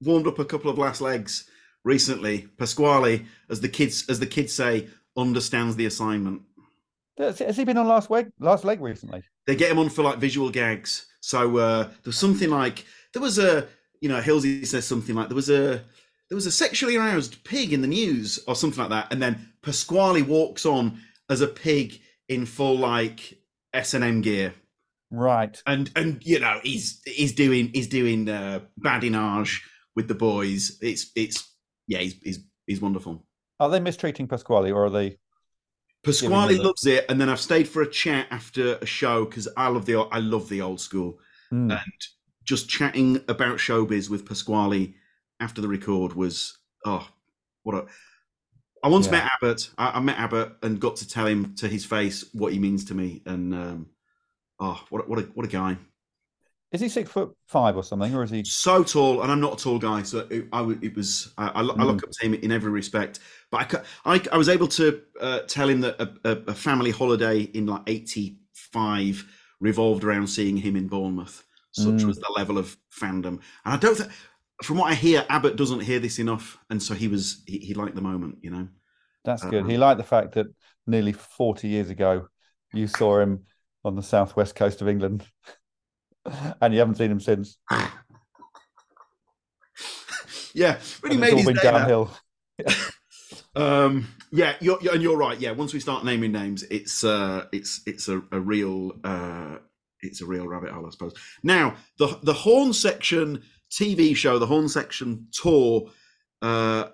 warmed 0.00 0.26
up 0.26 0.38
a 0.38 0.44
couple 0.44 0.70
of 0.70 0.78
last 0.78 1.00
legs 1.00 1.48
recently. 1.84 2.48
Pasquale, 2.58 3.24
as 3.48 3.60
the 3.60 3.68
kids 3.68 4.04
as 4.08 4.20
the 4.20 4.26
kids 4.26 4.52
say, 4.52 4.88
understands 5.16 5.76
the 5.76 5.86
assignment. 5.86 6.42
Has 7.18 7.56
he 7.56 7.64
been 7.64 7.76
on 7.76 7.86
last 7.86 8.10
leg? 8.10 8.32
Last 8.38 8.64
leg 8.64 8.80
recently? 8.80 9.22
They 9.46 9.54
get 9.54 9.70
him 9.70 9.78
on 9.78 9.90
for 9.90 10.02
like 10.02 10.18
visual 10.18 10.50
gags. 10.50 11.06
So 11.20 11.58
uh, 11.58 11.90
there's 12.02 12.18
something 12.18 12.48
like 12.50 12.86
there 13.12 13.22
was 13.22 13.38
a 13.38 13.68
you 14.00 14.08
know 14.08 14.20
Hilsey 14.20 14.66
says 14.66 14.86
something 14.86 15.14
like 15.14 15.28
there 15.28 15.36
was 15.36 15.50
a 15.50 15.82
there 16.28 16.36
was 16.36 16.46
a 16.46 16.52
sexually 16.52 16.96
aroused 16.96 17.42
pig 17.44 17.72
in 17.72 17.82
the 17.82 17.88
news 17.88 18.38
or 18.46 18.54
something 18.54 18.80
like 18.80 18.90
that, 18.90 19.12
and 19.12 19.22
then 19.22 19.52
Pasquale 19.62 20.22
walks 20.22 20.64
on 20.64 21.00
as 21.28 21.40
a 21.40 21.46
pig 21.46 22.00
in 22.28 22.46
full 22.46 22.78
like 22.78 23.38
S 23.74 23.94
and 23.94 24.04
M 24.04 24.20
gear. 24.22 24.54
Right. 25.10 25.60
And 25.66 25.90
and 25.96 26.24
you 26.24 26.38
know 26.38 26.60
he's 26.62 27.02
he's 27.04 27.32
doing 27.32 27.70
he's 27.74 27.88
doing 27.88 28.28
uh, 28.28 28.60
badinage 28.80 29.60
with 29.96 30.08
the 30.08 30.14
boys. 30.14 30.78
It's 30.80 31.10
it's 31.16 31.49
yeah, 31.90 31.98
he's 31.98 32.14
he's 32.22 32.38
he's 32.66 32.80
wonderful. 32.80 33.26
Are 33.58 33.68
they 33.68 33.80
mistreating 33.80 34.28
Pasquale 34.28 34.70
or 34.70 34.86
are 34.86 34.90
they? 34.90 35.18
Pasquale 36.04 36.56
loves 36.56 36.86
it, 36.86 37.04
and 37.08 37.20
then 37.20 37.28
I've 37.28 37.40
stayed 37.40 37.68
for 37.68 37.82
a 37.82 37.90
chat 37.90 38.28
after 38.30 38.76
a 38.76 38.86
show 38.86 39.26
because 39.26 39.48
I 39.56 39.68
love 39.68 39.84
the 39.84 39.96
I 39.96 40.20
love 40.20 40.48
the 40.48 40.62
old 40.62 40.80
school, 40.80 41.18
mm. 41.52 41.70
and 41.72 42.00
just 42.44 42.70
chatting 42.70 43.22
about 43.28 43.58
showbiz 43.58 44.08
with 44.08 44.24
Pasquale 44.24 44.94
after 45.40 45.60
the 45.60 45.68
record 45.68 46.14
was 46.14 46.56
oh 46.86 47.06
what 47.64 47.74
a. 47.74 47.86
I 48.82 48.88
once 48.88 49.06
yeah. 49.06 49.12
met 49.12 49.32
Abbot. 49.32 49.70
I, 49.76 49.90
I, 49.90 50.00
met 50.00 50.18
Abbot 50.18 50.52
and 50.62 50.80
got 50.80 50.96
to 50.96 51.08
tell 51.08 51.26
him 51.26 51.54
to 51.56 51.68
his 51.68 51.84
face 51.84 52.24
what 52.32 52.52
he 52.52 52.58
means 52.58 52.86
to 52.86 52.94
me, 52.94 53.20
and 53.26 53.52
um, 53.52 53.86
oh, 54.60 54.82
what 54.90 55.06
what 55.08 55.18
a 55.18 55.22
what 55.22 55.44
a 55.44 55.50
guy! 55.50 55.76
Is 56.72 56.80
he 56.80 56.88
six 56.88 57.10
foot 57.10 57.34
five 57.46 57.76
or 57.76 57.82
something, 57.82 58.14
or 58.14 58.22
is 58.22 58.30
he 58.30 58.44
so 58.44 58.84
tall? 58.84 59.22
And 59.22 59.32
I'm 59.32 59.40
not 59.40 59.60
a 59.60 59.62
tall 59.62 59.78
guy, 59.78 60.02
so 60.02 60.26
it, 60.30 60.46
I 60.52 60.62
it 60.82 60.94
was 60.94 61.32
I, 61.36 61.48
I, 61.48 61.62
mm. 61.62 61.80
I, 61.80 61.84
look 61.84 62.04
up 62.04 62.10
to 62.10 62.26
him 62.26 62.34
in 62.34 62.52
every 62.52 62.70
respect. 62.70 63.18
But 63.50 63.74
I 64.06 64.14
I, 64.14 64.22
I 64.32 64.36
was 64.36 64.48
able 64.48 64.68
to 64.68 65.02
uh, 65.20 65.40
tell 65.40 65.68
him 65.68 65.80
that 65.80 66.00
a, 66.00 66.30
a, 66.48 66.54
family 66.54 66.92
holiday 66.92 67.40
in 67.40 67.66
like 67.66 67.82
'85 67.88 69.26
revolved 69.58 70.04
around 70.04 70.28
seeing 70.28 70.56
him 70.56 70.76
in 70.76 70.86
Bournemouth. 70.86 71.44
Such 71.72 72.02
Mm. 72.02 72.04
was 72.04 72.18
the 72.18 72.32
level 72.36 72.58
of 72.58 72.76
fandom, 72.92 73.40
and 73.64 73.74
I 73.74 73.76
don't 73.76 73.96
think, 73.96 74.10
from 74.62 74.78
what 74.78 74.90
I 74.90 74.94
hear, 74.94 75.24
Abbot 75.28 75.56
doesn't 75.56 75.80
hear 75.80 76.00
this 76.00 76.18
enough, 76.18 76.58
and 76.68 76.82
so 76.82 76.94
he 76.94 77.08
was 77.08 77.42
he, 77.46 77.58
he 77.58 77.74
liked 77.74 77.94
the 77.94 78.00
moment, 78.00 78.38
you 78.42 78.50
know. 78.50 78.68
That's 79.24 79.44
good. 79.44 79.64
Um, 79.64 79.68
He 79.68 79.76
liked 79.76 79.98
the 79.98 80.04
fact 80.04 80.32
that 80.32 80.46
nearly 80.86 81.12
40 81.12 81.68
years 81.68 81.90
ago, 81.90 82.28
you 82.72 82.86
saw 82.86 83.20
him 83.20 83.44
on 83.84 83.96
the 83.96 84.02
southwest 84.02 84.54
coast 84.54 84.82
of 84.82 84.88
England, 84.88 85.24
and 86.60 86.72
you 86.72 86.80
haven't 86.80 86.96
seen 86.96 87.10
him 87.10 87.20
since. 87.20 87.58
Yeah, 90.52 90.78
really 91.02 91.14
And 91.14 91.20
made 91.20 91.26
it's 91.26 91.32
all 91.32 91.38
his 91.38 91.62
been 91.62 91.72
downhill. 91.72 92.10
Um, 93.56 94.06
yeah, 94.30 94.54
you're, 94.60 94.78
you're, 94.80 94.94
and 94.94 95.02
you're 95.02 95.16
right. 95.16 95.38
Yeah, 95.38 95.50
once 95.50 95.74
we 95.74 95.80
start 95.80 96.04
naming 96.04 96.30
names, 96.30 96.62
it's 96.70 97.02
uh, 97.02 97.46
it's 97.52 97.80
it's 97.84 98.08
a, 98.08 98.22
a 98.30 98.38
real 98.38 98.92
uh, 99.02 99.56
it's 100.02 100.20
a 100.20 100.26
real 100.26 100.46
rabbit 100.46 100.70
hole, 100.70 100.86
I 100.86 100.90
suppose. 100.90 101.14
Now, 101.42 101.74
the 101.98 102.18
the 102.22 102.32
Horne 102.32 102.72
Section 102.72 103.42
TV 103.72 104.14
show, 104.14 104.38
the 104.38 104.46
Horne 104.46 104.68
Section 104.68 105.26
tour. 105.32 105.90
Uh, 106.40 106.90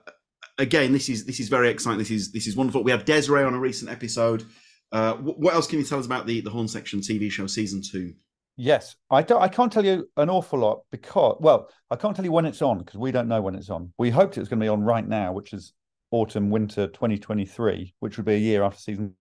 again, 0.57 0.93
this 0.93 1.09
is 1.09 1.27
this 1.27 1.41
is 1.41 1.49
very 1.49 1.69
exciting. 1.69 1.99
This 1.99 2.11
is 2.11 2.33
this 2.33 2.47
is 2.47 2.57
wonderful. 2.57 2.83
We 2.83 2.91
had 2.91 3.05
Desiree 3.05 3.45
on 3.45 3.55
a 3.55 3.61
recent 3.61 3.91
episode. 3.91 4.45
Uh, 4.93 5.15
what 5.15 5.53
else 5.55 5.67
can 5.67 5.79
you 5.79 5.85
tell 5.85 5.99
us 5.99 6.07
about 6.07 6.27
the 6.27 6.41
the 6.41 6.51
Horne 6.51 6.69
Section 6.69 7.01
TV 7.01 7.31
show 7.31 7.47
season 7.47 7.83
two? 7.83 8.15
Yes, 8.57 8.97
I 9.11 9.21
don't. 9.23 9.43
I 9.43 9.49
can't 9.49 9.71
tell 9.71 9.85
you 9.85 10.09
an 10.17 10.31
awful 10.31 10.59
lot 10.61 10.81
because, 10.91 11.37
well, 11.41 11.69
I 11.91 11.97
can't 11.97 12.17
tell 12.17 12.25
you 12.25 12.33
when 12.33 12.47
it's 12.47 12.63
on 12.63 12.79
because 12.79 12.99
we 12.99 13.13
don't 13.13 13.29
know 13.29 13.43
when 13.43 13.55
it's 13.55 13.69
on. 13.69 13.93
We 13.99 14.09
hoped 14.09 14.37
it 14.37 14.41
was 14.41 14.49
going 14.49 14.61
to 14.61 14.65
be 14.65 14.69
on 14.69 14.83
right 14.83 15.07
now, 15.07 15.33
which 15.33 15.53
is 15.53 15.75
autumn 16.11 16.49
winter 16.49 16.87
2023, 16.87 17.95
which 18.01 18.17
would 18.17 18.25
be 18.25 18.35
a 18.35 18.39
year 18.39 18.63
after 18.63 18.79
season 18.81 19.15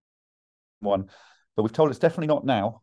one. 0.80 1.10
But 1.56 1.64
we've 1.64 1.74
told 1.74 1.90
it's 1.90 2.00
definitely 2.00 2.28
not 2.28 2.46
now. 2.46 2.82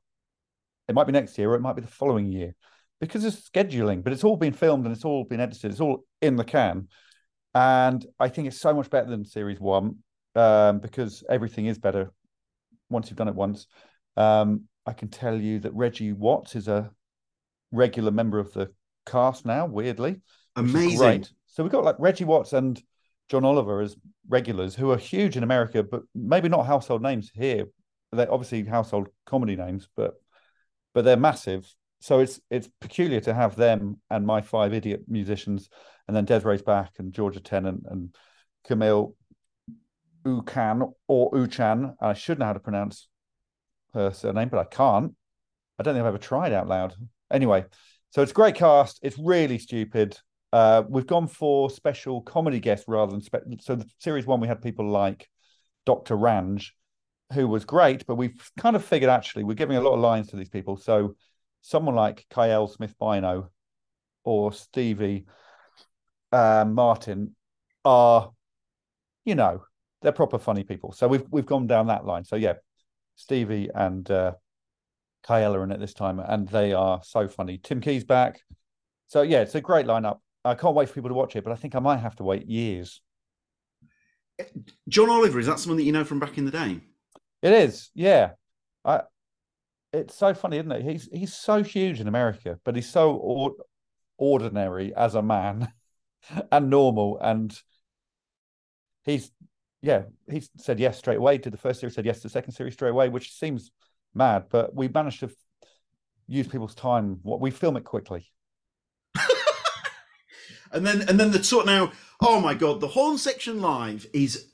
It 0.89 0.95
might 0.95 1.07
be 1.07 1.13
next 1.13 1.39
year, 1.39 1.51
or 1.51 1.55
it 1.55 1.61
might 1.63 1.77
be 1.77 1.83
the 1.83 1.89
following 1.89 2.31
year, 2.31 2.55
because 3.01 3.25
of 3.25 3.33
scheduling. 3.33 4.05
But 4.05 4.13
it's 4.13 4.25
all 4.25 4.37
been 4.37 4.53
filmed 4.53 4.85
and 4.85 4.95
it's 4.95 5.07
all 5.07 5.25
been 5.25 5.41
edited. 5.41 5.71
It's 5.71 5.81
all 5.81 6.05
in 6.21 6.37
the 6.37 6.45
can, 6.45 6.89
and 7.55 8.05
I 8.21 8.29
think 8.29 8.49
it's 8.49 8.61
so 8.61 8.75
much 8.75 8.91
better 8.91 9.09
than 9.09 9.25
series 9.25 9.59
one 9.59 9.99
um, 10.35 10.81
because 10.81 11.25
everything 11.31 11.65
is 11.65 11.79
better 11.79 12.13
once 12.91 13.09
you've 13.09 13.17
done 13.17 13.29
it 13.29 13.35
once. 13.35 13.67
Um, 14.19 14.65
I 14.87 14.93
can 14.93 15.09
tell 15.09 15.37
you 15.37 15.61
that 15.61 15.75
Reggie 15.75 16.13
Watts 16.13 16.57
is 16.57 16.69
a 16.69 16.91
regular 17.71 18.11
member 18.11 18.39
of 18.39 18.53
the 18.53 18.71
cast 19.07 19.47
now, 19.47 19.67
weirdly. 19.67 20.21
Amazing. 20.57 21.27
So 21.47 21.63
we've 21.63 21.73
got 21.73 21.85
like 21.85 21.97
Reggie 21.99 22.25
Watts 22.25 22.53
and 22.53 22.81
John 23.29 23.45
Oliver 23.45 23.81
as 23.81 23.97
regulars 24.29 24.75
who 24.75 24.91
are 24.91 24.97
huge 24.97 25.37
in 25.37 25.43
America, 25.43 25.83
but 25.83 26.03
maybe 26.15 26.49
not 26.49 26.67
household 26.67 27.03
names 27.03 27.31
here. 27.35 27.67
They're 28.13 28.31
obviously 28.31 28.65
household 28.65 29.09
comedy 29.25 29.57
names, 29.57 29.89
but 29.97 30.15
but 30.95 31.05
they're 31.05 31.17
massive. 31.17 31.73
So 32.01 32.21
it's 32.21 32.41
it's 32.51 32.69
peculiar 32.81 33.21
to 33.21 33.35
have 33.35 33.57
them 33.57 34.01
and 34.11 34.27
my 34.27 34.41
five 34.41 34.75
idiot 34.75 35.05
musicians, 35.09 35.69
and 36.07 36.17
then 36.17 36.25
Desiree's 36.25 36.63
back 36.63 36.93
and 36.99 37.13
Georgia 37.13 37.41
Tennant 37.41 37.85
and 37.89 38.15
Camille 38.65 39.15
Ucan 40.27 40.93
or 41.09 41.31
Uchan. 41.31 41.95
I 42.01 42.13
should 42.13 42.39
know 42.39 42.47
how 42.47 42.53
to 42.53 42.61
pronounce 42.61 43.09
her 43.95 44.11
surname, 44.11 44.49
but 44.49 44.59
I 44.59 44.65
can't. 44.65 45.15
I 45.79 45.83
don't 45.83 45.95
think 45.95 46.03
I've 46.03 46.09
ever 46.09 46.19
tried 46.19 46.53
out 46.53 46.69
loud. 46.69 46.95
Anyway, 47.31 47.65
so 48.11 48.23
it's 48.23 48.33
a 48.33 48.35
great 48.35 48.55
cast. 48.55 49.01
It's 49.03 49.19
really 49.19 49.59
stupid. 49.59 50.19
Uh, 50.53 50.83
we've 50.89 51.07
gone 51.07 51.27
for 51.27 51.71
special 51.71 52.21
comedy 52.21 52.61
guests 52.61 52.85
rather 52.87 53.11
than 53.11 53.23
spe- 53.23 53.61
so 53.61 53.75
the 53.75 53.89
series 53.99 54.27
one 54.27 54.41
we 54.41 54.49
had 54.49 54.61
people 54.61 54.89
like 54.89 55.29
Dr. 55.87 56.17
Ranj, 56.17 56.69
who 57.33 57.49
was 57.49 57.65
great, 57.65 58.07
but 58.07 58.17
we've 58.17 58.51
kind 58.59 58.77
of 58.77 58.85
figured 58.85 59.11
actually 59.11 59.45
we're 59.45 59.55
giving 59.55 59.79
a 59.79 59.81
lot 59.81 59.95
of 59.95 60.01
lines 60.01 60.29
to 60.29 60.37
these 60.37 60.51
people. 60.51 60.77
So 60.77 61.17
someone 61.63 61.95
like 61.95 62.27
Kiell 62.31 62.71
Smith-Bynoe 62.71 63.49
or 64.25 64.53
Stevie 64.53 65.25
um, 66.33 66.75
Martin 66.75 67.35
are, 67.85 68.31
you 69.25 69.35
know, 69.35 69.65
they're 70.03 70.13
proper 70.13 70.39
funny 70.39 70.65
people. 70.65 70.93
So 70.93 71.09
we've 71.09 71.25
we've 71.31 71.47
gone 71.47 71.67
down 71.67 71.87
that 71.87 72.05
line. 72.05 72.25
So 72.25 72.37
yeah, 72.37 72.55
Stevie 73.15 73.71
and 73.75 74.11
uh, 74.11 74.33
Kiell 75.27 75.55
are 75.55 75.65
in 75.65 75.73
it 75.73 75.81
this 75.81 75.95
time, 75.95 76.19
and 76.19 76.49
they 76.49 76.73
are 76.73 77.01
so 77.03 77.29
funny. 77.29 77.59
Tim 77.59 77.81
Key's 77.81 78.05
back. 78.05 78.41
So 79.07 79.23
yeah, 79.23 79.41
it's 79.41 79.55
a 79.55 79.61
great 79.61 79.87
lineup. 79.87 80.19
I 80.45 80.55
can't 80.55 80.75
wait 80.75 80.89
for 80.89 80.95
people 80.95 81.11
to 81.11 81.15
watch 81.15 81.37
it, 81.37 81.45
but 81.45 81.53
I 81.53 81.57
think 81.57 81.75
I 81.75 81.79
might 81.79 81.99
have 81.99 82.17
to 82.17 82.25
wait 82.25 82.47
years. 82.47 83.01
John 84.89 85.11
Oliver 85.11 85.39
is 85.39 85.47
that 85.47 85.59
someone 85.59 85.77
that 85.77 85.85
you 85.85 85.93
know 85.93 86.05
from 86.05 86.19
back 86.19 86.39
in 86.39 86.45
the 86.45 86.51
day? 86.51 86.81
It 87.43 87.53
is, 87.53 87.91
yeah. 87.95 88.33
I, 88.85 89.03
it's 89.93 90.17
so 90.17 90.35
funny, 90.35 90.59
isn't 90.59 90.73
it? 90.73 90.83
He's 90.83 91.09
he's 91.13 91.35
so 91.35 91.63
huge 91.63 92.01
in 92.01 92.09
America, 92.09 92.59
but 92.65 92.75
he's 92.75 92.89
so 92.89 93.13
or, 93.13 93.53
ordinary 94.17 94.95
as 94.95 95.15
a 95.15 95.23
man 95.23 95.69
and 96.53 96.71
normal, 96.71 97.19
and 97.21 97.57
he's 99.05 99.31
yeah, 99.83 100.03
he 100.31 100.43
said 100.57 100.79
yes 100.79 100.97
straight 100.97 101.19
away 101.19 101.39
to 101.39 101.51
the 101.51 101.57
first 101.57 101.81
series, 101.81 101.95
said 101.95 102.07
yes 102.07 102.19
to 102.19 102.23
the 102.25 102.29
second 102.31 102.53
series 102.53 102.75
straight 102.75 102.91
away, 102.91 103.09
which 103.09 103.33
seems 103.33 103.73
mad, 104.15 104.45
but 104.49 104.75
we 104.75 104.89
managed 104.89 105.21
to 105.21 105.31
use 106.29 106.47
people's 106.47 106.75
time. 106.75 107.19
What 107.23 107.41
we 107.41 107.51
film 107.51 107.77
it 107.77 107.85
quickly. 107.85 108.31
And 110.75 110.87
then 110.87 111.03
and 111.03 111.21
then 111.21 111.33
the 111.33 111.39
tour 111.39 111.67
now. 111.67 111.93
Oh 112.23 112.41
my 112.41 112.55
god, 112.55 112.81
the 112.81 112.89
Horne 112.89 113.19
section 113.19 113.61
live 113.61 114.07
is 114.15 114.47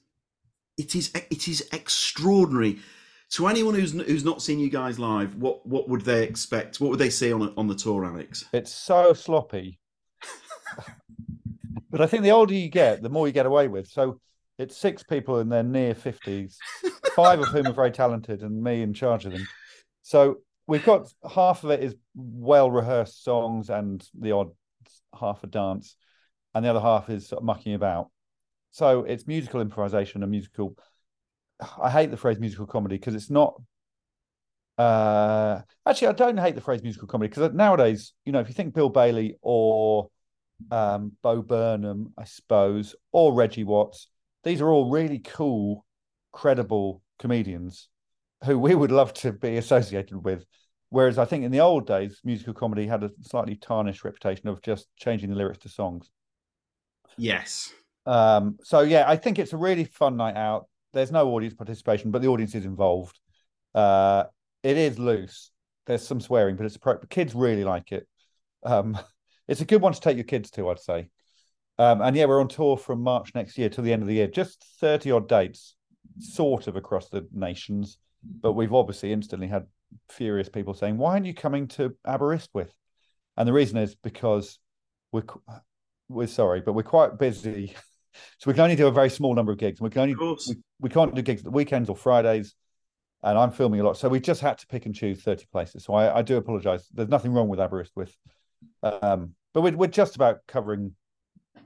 it 0.77 0.97
is 0.97 1.13
it 1.15 1.47
is 1.47 1.69
extraordinary. 1.73 2.81
To 3.35 3.47
anyone 3.47 3.75
who's 3.75 3.93
who's 3.93 4.25
not 4.25 4.43
seen 4.43 4.59
you 4.59 4.69
guys 4.69 4.99
live, 4.99 5.37
what 5.37 5.65
what 5.65 5.89
would 5.89 6.01
they 6.01 6.25
expect? 6.25 6.81
What 6.81 6.91
would 6.91 6.99
they 6.99 7.11
see 7.11 7.33
on 7.33 7.55
on 7.57 7.69
the 7.69 7.77
tour, 7.77 8.05
Alex? 8.05 8.47
It's 8.53 8.75
so 8.75 9.13
sloppy. 9.13 9.79
but 11.91 12.01
I 12.01 12.07
think 12.07 12.25
the 12.25 12.33
older 12.33 12.55
you 12.55 12.69
get, 12.69 13.01
the 13.01 13.11
more 13.11 13.29
you 13.29 13.33
get 13.33 13.47
away 13.47 13.69
with. 13.69 13.87
So 13.87 14.21
it's 14.59 14.77
six 14.77 15.03
people 15.03 15.39
in 15.39 15.49
their 15.49 15.63
near 15.63 15.95
50s, 15.95 16.57
five 17.15 17.41
of 17.41 17.47
whom 17.49 17.67
are 17.67 17.73
very 17.73 17.93
talented, 17.93 18.43
and 18.43 18.63
me 18.63 18.83
in 18.83 18.93
charge 18.93 19.25
of 19.25 19.33
them. 19.33 19.47
So 20.03 20.39
we've 20.67 20.85
got 20.85 21.13
half 21.33 21.65
of 21.65 21.71
it 21.71 21.83
is 21.83 21.95
well 22.15 22.71
rehearsed 22.71 23.23
songs 23.25 23.71
and 23.71 24.07
the 24.19 24.33
odd 24.33 24.51
half 25.19 25.45
a 25.45 25.47
dance, 25.47 25.97
and 26.55 26.65
the 26.65 26.71
other 26.71 26.81
half 26.81 27.09
is 27.09 27.29
sort 27.29 27.41
of 27.41 27.47
mucking 27.47 27.75
about. 27.75 28.11
So 28.73 29.05
it's 29.05 29.27
musical 29.27 29.61
improvisation 29.61 30.23
and 30.23 30.31
musical. 30.31 30.77
I 31.81 31.91
hate 31.91 32.11
the 32.11 32.17
phrase 32.17 32.39
musical 32.39 32.67
comedy 32.67 32.97
because 32.97 33.15
it's 33.15 33.31
not. 33.31 33.61
Uh, 34.77 35.61
actually, 35.87 36.09
I 36.09 36.13
don't 36.13 36.37
hate 36.37 36.55
the 36.55 36.61
phrase 36.61 36.83
musical 36.83 37.09
comedy 37.09 37.29
because 37.29 37.53
nowadays, 37.53 38.13
you 38.25 38.33
know, 38.33 38.41
if 38.41 38.49
you 38.49 38.55
think 38.55 38.75
Bill 38.75 38.89
Bailey 38.89 39.37
or 39.41 40.09
um, 40.71 41.13
Bo 41.23 41.43
Burnham, 41.43 42.13
I 42.17 42.25
suppose, 42.25 42.95
or 43.13 43.33
Reggie 43.33 43.65
Watts, 43.65 44.09
these 44.45 44.61
are 44.61 44.69
all 44.69 44.91
really 44.91 45.19
cool, 45.19 45.85
credible 46.33 47.03
comedians 47.19 47.89
who 48.45 48.59
we 48.59 48.75
would 48.75 48.93
love 48.93 49.13
to 49.15 49.33
be 49.33 49.57
associated 49.57 50.25
with. 50.25 50.45
Whereas 50.91 51.19
I 51.19 51.25
think 51.25 51.45
in 51.45 51.51
the 51.51 51.61
old 51.61 51.87
days, 51.87 52.21
musical 52.25 52.55
comedy 52.55 52.87
had 52.87 53.03
a 53.03 53.11
slightly 53.21 53.57
tarnished 53.57 54.05
reputation 54.05 54.49
of 54.49 54.63
just 54.63 54.87
changing 54.97 55.29
the 55.31 55.37
lyrics 55.37 55.59
to 55.61 55.69
songs. 55.69 56.11
Yes. 57.19 57.73
Um, 58.07 58.59
so 58.63 58.81
yeah, 58.81 59.05
I 59.07 59.17
think 59.17 59.39
it's 59.39 59.53
a 59.53 59.59
really 59.59 59.85
fun 59.85 60.17
night 60.17 60.37
out. 60.37 60.67
There's 60.95 61.13
no 61.13 61.29
audience 61.35 61.55
participation, 61.55 62.11
but 62.11 62.23
the 62.23 62.29
audience 62.29 62.55
is 62.55 62.65
involved. 62.65 63.21
Uh, 63.75 64.25
it 64.63 64.79
is 64.79 64.99
loose. 64.99 65.51
There's 65.87 66.07
some 66.07 66.21
swearing, 66.21 66.57
but 66.57 66.65
it's 66.65 66.77
appropriate. 66.77 67.11
Kids 67.11 67.35
really 67.35 67.65
like 67.65 67.93
it. 67.93 68.09
Um, 68.63 68.99
it's 69.49 69.61
a 69.61 69.67
good 69.67 69.83
one 69.83 69.93
to 69.93 70.01
take 70.01 70.17
your 70.17 70.25
kids 70.25 70.51
to, 70.53 70.71
I'd 70.71 70.81
say. 70.81 71.09
Um, 71.79 72.01
and 72.01 72.17
yeah, 72.17 72.25
we're 72.25 72.41
on 72.41 72.49
tour 72.49 72.77
from 72.77 73.03
March 73.03 73.35
next 73.35 73.57
year 73.57 73.69
till 73.69 73.85
the 73.85 73.93
end 73.93 74.03
of 74.03 74.09
the 74.09 74.15
year, 74.15 74.27
just 74.27 74.65
30 74.81 75.13
odd 75.13 75.29
dates, 75.29 75.77
sort 76.19 76.67
of 76.67 76.77
across 76.77 77.09
the 77.09 77.27
nations. 77.33 77.99
But 78.23 78.55
we've 78.55 78.75
obviously 78.75 79.13
instantly 79.13 79.47
had 79.47 79.67
furious 80.09 80.49
people 80.49 80.75
saying, 80.75 80.99
Why 80.99 81.13
aren't 81.13 81.27
you 81.27 81.35
coming 81.35 81.69
to 81.69 81.95
Aberystwyth? 82.05 82.73
And 83.37 83.47
the 83.47 83.53
reason 83.53 83.79
is 83.79 83.95
because 83.95 84.59
we're 85.13 85.23
we're 86.09 86.27
sorry, 86.27 86.61
but 86.61 86.73
we're 86.73 86.83
quite 86.83 87.19
busy. 87.19 87.75
So 88.39 88.51
we 88.51 88.55
can 88.55 88.63
only 88.63 88.75
do 88.75 88.89
a 88.89 88.91
very 88.91 89.11
small 89.11 89.33
number 89.33 89.53
of 89.53 89.59
gigs. 89.59 89.81
We 89.81 89.91
can 89.91 90.03
only, 90.03 90.17
we, 90.49 90.57
we 90.81 90.89
can't 90.89 91.15
do 91.15 91.23
gigs 91.23 91.43
at 91.43 91.45
the 91.45 91.51
weekends 91.53 91.89
or 91.89 91.95
Fridays. 91.95 92.55
And 93.23 93.39
I'm 93.39 93.53
filming 93.53 93.79
a 93.79 93.85
lot. 93.85 93.97
So 93.97 94.09
we 94.09 94.19
just 94.19 94.41
had 94.41 94.59
to 94.59 94.67
pick 94.67 94.87
and 94.87 94.95
choose 94.95 95.23
30 95.23 95.47
places. 95.53 95.85
So 95.85 95.95
I, 95.95 96.19
I 96.19 96.23
do 96.23 96.37
apologize. 96.37 96.89
There's 96.93 97.09
nothing 97.09 97.33
wrong 97.33 97.47
with 97.47 97.61
Aberystwyth. 97.61 98.17
Um, 98.83 99.35
but 99.55 99.61
we're, 99.61 99.77
we're 99.77 99.87
just 99.87 100.17
about 100.17 100.39
covering 100.49 100.97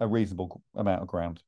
a 0.00 0.06
reasonable 0.06 0.62
amount 0.74 1.02
of 1.02 1.08
ground. 1.08 1.42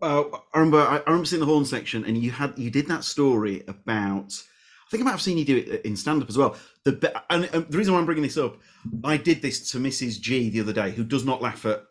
Uh, 0.00 0.24
I 0.54 0.58
remember 0.58 0.78
I, 0.78 0.98
I 0.98 1.02
remember 1.06 1.24
seeing 1.24 1.40
the 1.40 1.46
horn 1.46 1.64
section, 1.64 2.04
and 2.04 2.16
you 2.16 2.30
had 2.30 2.56
you 2.56 2.70
did 2.70 2.86
that 2.88 3.04
story 3.04 3.64
about. 3.66 4.40
I 4.86 4.90
think 4.90 5.02
I 5.02 5.04
might 5.04 5.12
have 5.12 5.22
seen 5.22 5.38
you 5.38 5.44
do 5.44 5.56
it 5.56 5.84
in 5.86 5.96
stand 5.96 6.22
up 6.22 6.28
as 6.28 6.36
well. 6.36 6.56
The 6.84 7.22
and, 7.30 7.44
and 7.52 7.66
the 7.66 7.78
reason 7.78 7.94
why 7.94 8.00
I'm 8.00 8.06
bringing 8.06 8.22
this 8.22 8.36
up, 8.36 8.58
I 9.02 9.16
did 9.16 9.42
this 9.42 9.70
to 9.72 9.78
Mrs. 9.78 10.20
G 10.20 10.50
the 10.50 10.60
other 10.60 10.72
day, 10.72 10.90
who 10.90 11.02
does 11.02 11.24
not 11.24 11.42
laugh 11.42 11.64
at. 11.64 11.84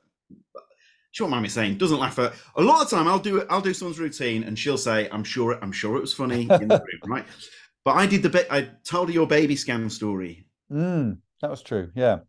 She 1.12 1.24
won't 1.24 1.32
mind 1.32 1.43
me 1.43 1.50
saying 1.50 1.78
doesn't 1.78 2.00
laugh 2.00 2.17
at. 2.19 2.34
A 2.56 2.62
lot 2.62 2.82
of 2.82 2.89
the 2.89 2.95
time, 2.95 3.08
I'll 3.08 3.19
do 3.19 3.38
it. 3.38 3.47
I'll 3.50 3.60
do 3.60 3.74
someone's 3.74 4.00
routine, 4.00 4.43
and 4.43 4.58
she'll 4.58 4.78
say, 4.78 5.10
"I'm 5.12 5.24
sure. 5.24 5.60
I'm 5.62 5.74
sure 5.74 5.97
it 5.97 6.02
was 6.02 6.13
funny 6.13 6.43
in 6.43 6.47
the 6.47 6.82
room, 6.82 7.02
right?" 7.12 7.26
But 7.84 7.95
I 7.97 8.06
did 8.06 8.24
the 8.24 8.30
bit 8.30 8.47
I 8.50 8.69
told 8.86 9.10
her 9.10 9.13
your 9.13 9.28
baby 9.28 9.56
scan 9.56 9.89
story. 9.89 10.45
Mm, 10.71 11.17
that 11.41 11.50
was 11.50 11.63
true. 11.63 11.91
Yeah. 11.95 12.19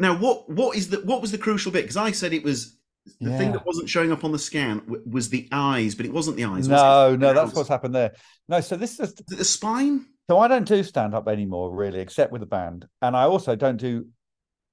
Now, 0.00 0.16
what 0.18 0.48
what 0.50 0.76
is 0.76 0.90
the 0.90 0.98
what 1.00 1.20
was 1.20 1.30
the 1.32 1.38
crucial 1.38 1.72
bit? 1.72 1.82
Because 1.82 1.96
I 1.96 2.10
said 2.10 2.32
it 2.32 2.44
was 2.44 2.76
the 3.20 3.36
thing 3.38 3.52
that 3.52 3.64
wasn't 3.64 3.88
showing 3.88 4.12
up 4.12 4.22
on 4.24 4.32
the 4.32 4.38
scan 4.38 4.78
w- 4.80 5.02
was 5.06 5.30
the 5.30 5.48
eyes, 5.50 5.94
but 5.94 6.04
it 6.04 6.12
wasn't 6.12 6.36
the 6.36 6.44
eyes. 6.44 6.68
No, 6.68 7.16
no, 7.16 7.32
that's 7.32 7.54
what's 7.54 7.68
happened 7.68 7.94
there. 7.94 8.12
No, 8.48 8.60
so 8.60 8.76
this 8.76 9.00
is 9.00 9.14
the 9.28 9.44
spine. 9.44 10.04
so 10.28 10.38
I 10.38 10.48
don't 10.48 10.66
do 10.68 10.82
stand 10.82 11.14
up 11.14 11.26
anymore, 11.28 11.74
really, 11.74 12.00
except 12.00 12.32
with 12.32 12.40
the 12.40 12.46
band, 12.46 12.86
and 13.00 13.16
I 13.16 13.22
also 13.22 13.56
don't 13.56 13.78
do 13.78 14.06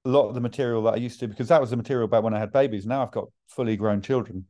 a 0.04 0.08
lot 0.10 0.28
of 0.28 0.34
the 0.34 0.40
material 0.40 0.82
that 0.84 0.94
I 0.94 0.96
used 0.96 1.18
to 1.20 1.28
because 1.28 1.48
that 1.48 1.60
was 1.60 1.70
the 1.70 1.76
material 1.76 2.08
back 2.08 2.22
when 2.22 2.34
I 2.34 2.38
had 2.38 2.52
babies. 2.52 2.86
Now 2.86 3.02
I've 3.02 3.10
got 3.10 3.28
fully 3.48 3.76
grown 3.76 4.02
children, 4.02 4.44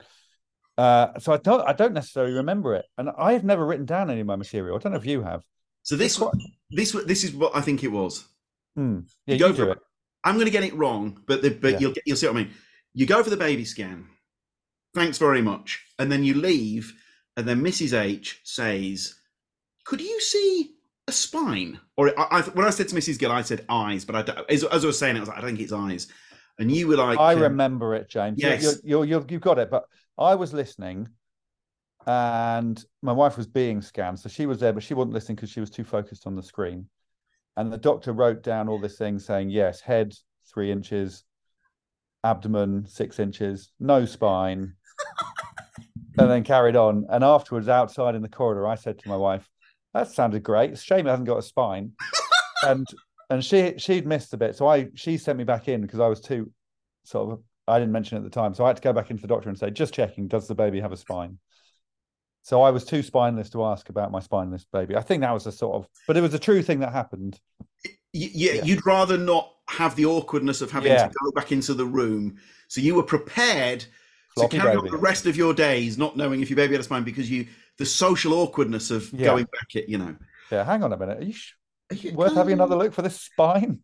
uh, 0.76 1.18
so 1.18 1.32
I 1.32 1.36
don't 1.36 1.66
I 1.66 1.72
don't 1.72 1.94
necessarily 1.94 2.34
remember 2.34 2.74
it, 2.74 2.86
and 2.98 3.08
I 3.16 3.32
have 3.34 3.44
never 3.44 3.64
written 3.64 3.86
down 3.86 4.10
any 4.10 4.20
of 4.20 4.26
my 4.26 4.36
material. 4.36 4.76
I 4.76 4.80
don't 4.80 4.92
know 4.92 4.98
if 4.98 5.06
you 5.06 5.22
have. 5.22 5.42
So 5.82 5.94
this 5.94 6.18
It's 6.20 6.32
this 6.70 7.04
this 7.04 7.24
is 7.24 7.32
what 7.32 7.54
I 7.54 7.60
think 7.60 7.84
it 7.84 7.92
was. 7.92 8.26
Hmm. 8.74 9.00
Yeah, 9.26 9.34
You 9.34 9.38
go 9.38 9.46
you 9.48 9.54
for 9.54 9.70
it. 9.70 9.78
I'm 10.26 10.34
going 10.34 10.46
to 10.46 10.52
get 10.52 10.64
it 10.64 10.74
wrong, 10.74 11.22
but 11.26 11.40
the, 11.40 11.50
but 11.50 11.72
Yeah. 11.72 11.78
you'll 11.80 11.94
you'll 12.04 12.16
see 12.16 12.26
what 12.26 12.36
I 12.36 12.40
mean. 12.40 12.50
You 12.94 13.06
go 13.06 13.22
for 13.22 13.30
the 13.30 13.36
baby 13.36 13.64
scan. 13.64 14.06
Thanks 14.94 15.18
very 15.18 15.40
much, 15.40 15.82
and 15.98 16.10
then 16.10 16.24
you 16.24 16.34
leave, 16.34 16.92
and 17.36 17.46
then 17.46 17.62
Mrs 17.62 17.98
H 17.98 18.40
says, 18.44 19.14
"Could 19.84 20.00
you 20.00 20.20
see 20.20 20.74
a 21.06 21.12
spine?" 21.12 21.80
Or 21.96 22.18
I, 22.18 22.38
I, 22.38 22.42
when 22.42 22.66
I 22.66 22.70
said 22.70 22.88
to 22.88 22.94
Mrs 22.94 23.18
Gill, 23.18 23.32
I 23.32 23.42
said 23.42 23.64
eyes, 23.68 24.04
but 24.04 24.16
I 24.16 24.22
don't, 24.22 24.50
as, 24.50 24.64
as 24.64 24.84
I 24.84 24.86
was 24.86 24.98
saying, 24.98 25.16
it 25.16 25.18
I 25.18 25.20
was 25.20 25.28
like, 25.28 25.38
I 25.38 25.40
don't 25.42 25.50
think 25.50 25.60
it's 25.60 25.72
eyes. 25.72 26.08
And 26.58 26.72
you 26.72 26.88
were 26.88 26.96
like, 26.96 27.18
I 27.18 27.34
um, 27.34 27.40
remember 27.40 27.94
it, 27.94 28.08
James. 28.08 28.38
Yes. 28.40 28.80
You're, 28.82 29.04
you're, 29.04 29.24
you've 29.28 29.42
got 29.42 29.58
it. 29.58 29.70
But 29.70 29.84
I 30.18 30.34
was 30.34 30.54
listening 30.54 31.08
and 32.06 32.84
my 33.02 33.12
wife 33.12 33.36
was 33.36 33.46
being 33.46 33.82
scanned. 33.82 34.18
So 34.20 34.28
she 34.28 34.46
was 34.46 34.60
there, 34.60 34.72
but 34.72 34.82
she 34.82 34.94
wasn't 34.94 35.14
listening 35.14 35.36
because 35.36 35.50
she 35.50 35.60
was 35.60 35.70
too 35.70 35.84
focused 35.84 36.26
on 36.26 36.36
the 36.36 36.42
screen. 36.42 36.88
And 37.56 37.72
the 37.72 37.78
doctor 37.78 38.12
wrote 38.12 38.42
down 38.42 38.68
all 38.68 38.78
this 38.78 38.98
thing 38.98 39.18
saying, 39.18 39.50
yes, 39.50 39.80
head 39.80 40.14
three 40.52 40.70
inches, 40.70 41.24
abdomen 42.22 42.86
six 42.86 43.18
inches, 43.18 43.70
no 43.80 44.04
spine, 44.04 44.74
and 46.18 46.30
then 46.30 46.44
carried 46.44 46.76
on. 46.76 47.06
And 47.08 47.24
afterwards, 47.24 47.68
outside 47.68 48.14
in 48.14 48.22
the 48.22 48.28
corridor, 48.28 48.66
I 48.66 48.74
said 48.74 48.98
to 48.98 49.08
my 49.08 49.16
wife, 49.16 49.48
that 49.94 50.10
sounded 50.10 50.42
great. 50.42 50.72
It's 50.72 50.82
a 50.82 50.84
shame 50.84 51.06
it 51.06 51.10
hasn't 51.10 51.28
got 51.28 51.38
a 51.38 51.42
spine. 51.42 51.92
and 52.66 52.86
and 53.30 53.44
she 53.44 53.74
she'd 53.78 54.06
missed 54.06 54.34
a 54.34 54.36
bit. 54.36 54.54
So 54.54 54.66
I 54.66 54.88
she 54.94 55.16
sent 55.16 55.38
me 55.38 55.44
back 55.44 55.68
in 55.68 55.80
because 55.80 56.00
I 56.00 56.06
was 56.06 56.20
too 56.20 56.52
sort 57.04 57.32
of 57.32 57.42
I 57.66 57.78
didn't 57.78 57.92
mention 57.92 58.16
it 58.16 58.20
at 58.20 58.24
the 58.24 58.30
time. 58.30 58.54
So 58.54 58.64
I 58.64 58.68
had 58.68 58.76
to 58.76 58.82
go 58.82 58.92
back 58.92 59.10
into 59.10 59.22
the 59.22 59.28
doctor 59.28 59.48
and 59.48 59.58
say, 59.58 59.70
just 59.70 59.94
checking, 59.94 60.28
does 60.28 60.46
the 60.46 60.54
baby 60.54 60.80
have 60.80 60.92
a 60.92 60.96
spine? 60.96 61.38
So 62.46 62.62
I 62.62 62.70
was 62.70 62.84
too 62.84 63.02
spineless 63.02 63.50
to 63.50 63.64
ask 63.64 63.88
about 63.88 64.12
my 64.12 64.20
spineless 64.20 64.64
baby. 64.72 64.94
I 64.94 65.00
think 65.00 65.22
that 65.22 65.34
was 65.34 65.46
a 65.48 65.52
sort 65.52 65.74
of, 65.74 65.88
but 66.06 66.16
it 66.16 66.20
was 66.20 66.32
a 66.32 66.38
true 66.38 66.62
thing 66.62 66.78
that 66.78 66.92
happened. 66.92 67.40
yeah, 68.12 68.52
Yeah. 68.52 68.62
you'd 68.62 68.86
rather 68.86 69.18
not 69.18 69.52
have 69.68 69.96
the 69.96 70.06
awkwardness 70.06 70.60
of 70.60 70.70
having 70.70 70.92
Yeah. 70.92 71.08
to 71.08 71.14
go 71.24 71.32
back 71.32 71.50
into 71.50 71.74
the 71.74 71.84
room. 71.84 72.36
So 72.68 72.80
you 72.80 72.94
were 72.94 73.02
prepared 73.02 73.84
Floppy 74.36 74.58
to 74.58 74.62
carry 74.62 74.76
baby. 74.76 74.88
on 74.90 74.92
the 74.92 74.96
rest 74.98 75.26
of 75.26 75.36
your 75.36 75.54
days 75.54 75.98
not 75.98 76.16
knowing 76.16 76.40
if 76.40 76.48
your 76.48 76.56
baby 76.56 76.74
had 76.74 76.80
a 76.82 76.84
spine 76.84 77.02
because 77.02 77.28
you 77.28 77.48
the 77.78 77.84
social 77.84 78.32
awkwardness 78.34 78.92
of 78.92 79.12
Yeah. 79.12 79.26
going 79.26 79.46
back 79.52 79.74
it, 79.74 79.88
you 79.88 79.98
know. 79.98 80.14
Yeah, 80.52 80.62
hang 80.62 80.84
on 80.84 80.92
a 80.92 80.96
minute. 80.96 81.18
Are 81.18 81.24
you 81.24 81.32
sh- 81.32 81.54
Are 81.90 81.96
you- 81.96 82.12
worth 82.14 82.34
having 82.36 82.52
another 82.52 82.76
look 82.76 82.94
for 82.94 83.02
this 83.02 83.20
spine? 83.20 83.80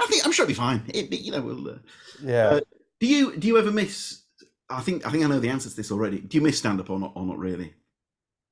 I 0.00 0.06
think 0.08 0.26
I'm 0.26 0.32
sure 0.32 0.42
it'll 0.42 0.48
be 0.50 0.54
fine. 0.54 0.82
It, 0.88 1.12
you 1.12 1.30
know, 1.30 1.42
we'll. 1.42 1.68
Uh, 1.70 1.78
Yeah. 2.20 2.48
Uh, 2.48 2.60
do 2.98 3.06
you 3.06 3.36
do 3.36 3.46
you 3.46 3.56
ever 3.56 3.70
miss? 3.70 4.22
I 4.70 4.80
think 4.80 5.06
I 5.06 5.10
think 5.10 5.24
I 5.24 5.28
know 5.28 5.40
the 5.40 5.48
answer 5.48 5.70
to 5.70 5.76
this 5.76 5.90
already. 5.90 6.20
Do 6.20 6.36
you 6.36 6.42
miss 6.42 6.58
stand 6.58 6.80
up 6.80 6.90
or 6.90 6.98
not? 6.98 7.12
Or 7.14 7.24
not 7.24 7.38
really? 7.38 7.74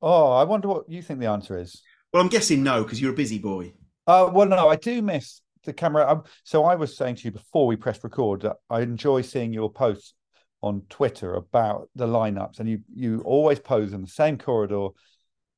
oh, 0.02 0.33
I 0.33 0.44
wonder 0.44 0.68
what 0.68 0.88
you 0.88 1.02
think 1.02 1.20
the 1.20 1.26
answer 1.26 1.59
is. 1.59 1.83
Well, 2.12 2.22
I'm 2.22 2.29
guessing 2.29 2.62
no 2.62 2.83
because 2.83 3.00
you're 3.00 3.12
a 3.12 3.16
busy 3.16 3.38
boy. 3.38 3.72
Uh, 4.07 4.31
well, 4.33 4.46
no, 4.46 4.68
I 4.68 4.76
do 4.76 5.02
miss 5.02 5.42
the 5.64 5.72
camera. 5.72 6.11
Um, 6.11 6.22
so 6.44 6.64
I 6.64 6.76
was 6.76 6.96
saying 6.96 7.16
to 7.16 7.24
you 7.24 7.33
before 7.33 7.66
we 7.66 7.76
pressed 7.76 8.05
record 8.05 8.42
that 8.42 8.57
I 8.70 8.81
enjoy 8.81 9.22
seeing 9.22 9.52
your 9.52 9.70
posts 9.70 10.14
on 10.62 10.83
Twitter 10.88 11.35
about 11.35 11.90
the 11.94 12.07
lineups, 12.07 12.61
and 12.61 12.68
you 12.68 12.81
you 12.94 13.20
always 13.24 13.59
pose 13.59 13.92
in 13.92 14.02
the 14.02 14.09
same 14.09 14.38
corridor, 14.38 14.88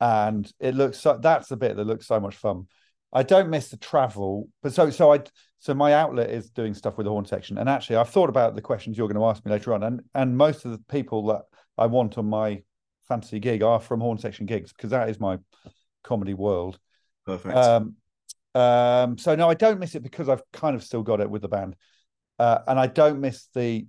and 0.01 0.51
it 0.59 0.75
looks 0.75 0.99
so. 0.99 1.19
That's 1.21 1.49
the 1.49 1.57
bit 1.57 1.77
that 1.77 1.87
looks 1.87 2.07
so 2.07 2.19
much 2.21 2.37
fun. 2.37 2.67
I 3.13 3.23
don't 3.23 3.49
miss 3.49 3.71
the 3.71 3.77
travel, 3.77 4.49
but 4.63 4.73
so 4.73 4.91
so 4.91 5.13
I 5.13 5.21
so 5.59 5.75
my 5.75 5.95
outlet 5.95 6.31
is 6.31 6.51
doing 6.51 6.75
stuff 6.75 6.97
with 6.97 7.05
the 7.05 7.11
Horne 7.11 7.25
Section, 7.25 7.59
and 7.59 7.69
actually 7.69 7.97
I've 7.97 8.11
thought 8.11 8.29
about 8.29 8.55
the 8.55 8.63
questions 8.63 8.97
you're 8.97 9.09
going 9.09 9.21
to 9.21 9.27
ask 9.27 9.45
me 9.45 9.53
later 9.53 9.73
on, 9.75 9.83
and 9.83 10.03
and 10.15 10.37
most 10.37 10.65
of 10.65 10.73
the 10.73 10.79
people 10.91 11.27
that 11.27 11.43
I 11.77 11.87
want 11.87 12.19
on 12.19 12.27
my 12.27 12.63
fantasy 13.09 13.41
gig 13.41 13.63
are 13.63 13.81
from 13.81 14.01
Horne 14.01 14.19
Section 14.19 14.47
gigs 14.47 14.73
because 14.73 14.91
that 14.91 15.09
is 15.09 15.19
my 15.19 15.39
comedy 16.05 16.35
world. 16.35 16.79
Perfect. 17.25 17.57
Um, 17.57 17.97
um, 18.55 19.19
so 19.19 19.35
no, 19.35 19.49
I 19.49 19.55
don't 19.55 19.79
miss 19.79 19.95
it 19.95 20.03
because 20.03 20.29
I've 20.29 20.43
kind 20.53 20.77
of 20.77 20.85
still 20.85 21.03
got 21.03 21.21
it 21.21 21.31
with 21.31 21.43
the 21.43 21.49
band, 21.49 21.77
uh, 22.39 22.59
and 22.67 22.79
I 22.79 22.87
don't 22.87 23.21
miss 23.21 23.49
the. 23.55 23.87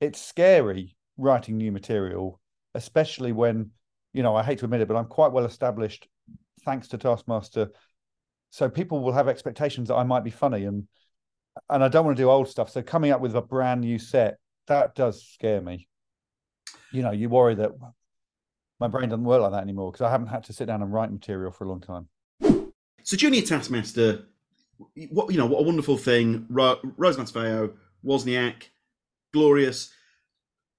It's 0.00 0.20
scary 0.20 0.96
writing 1.18 1.58
new 1.58 1.70
material, 1.70 2.40
especially 2.74 3.32
when 3.32 3.70
you 4.12 4.22
know 4.22 4.34
I 4.34 4.42
hate 4.42 4.58
to 4.58 4.64
admit 4.64 4.80
it, 4.80 4.88
but 4.88 4.96
I'm 4.96 5.06
quite 5.06 5.32
well 5.32 5.44
established 5.44 6.08
thanks 6.64 6.88
to 6.88 6.98
Taskmaster. 6.98 7.70
So 8.50 8.68
people 8.68 9.00
will 9.00 9.12
have 9.12 9.28
expectations 9.28 9.88
that 9.88 9.94
I 9.94 10.02
might 10.02 10.24
be 10.24 10.30
funny, 10.30 10.64
and 10.64 10.86
and 11.68 11.82
I 11.82 11.88
don't 11.88 12.04
want 12.04 12.16
to 12.16 12.22
do 12.22 12.30
old 12.30 12.48
stuff. 12.48 12.70
So 12.70 12.82
coming 12.82 13.10
up 13.10 13.20
with 13.20 13.34
a 13.36 13.42
brand 13.42 13.80
new 13.80 13.98
set 13.98 14.38
that 14.66 14.94
does 14.94 15.26
scare 15.26 15.60
me. 15.60 15.88
You 16.92 17.02
know, 17.02 17.10
you 17.10 17.28
worry 17.28 17.54
that 17.56 17.72
my 18.78 18.88
brain 18.88 19.08
doesn't 19.08 19.24
work 19.24 19.42
like 19.42 19.52
that 19.52 19.62
anymore 19.62 19.92
because 19.92 20.04
I 20.04 20.10
haven't 20.10 20.28
had 20.28 20.44
to 20.44 20.52
sit 20.52 20.66
down 20.66 20.82
and 20.82 20.92
write 20.92 21.12
material 21.12 21.50
for 21.50 21.64
a 21.64 21.68
long 21.68 21.80
time. 21.80 22.08
So 23.02 23.16
Junior 23.16 23.42
Taskmaster, 23.42 24.26
what 25.10 25.30
you 25.30 25.38
know, 25.38 25.46
what 25.46 25.60
a 25.60 25.64
wonderful 25.64 25.96
thing. 25.96 26.46
Ro- 26.48 26.78
Rose 26.96 27.16
Wozniak, 28.04 28.62
glorious. 29.32 29.92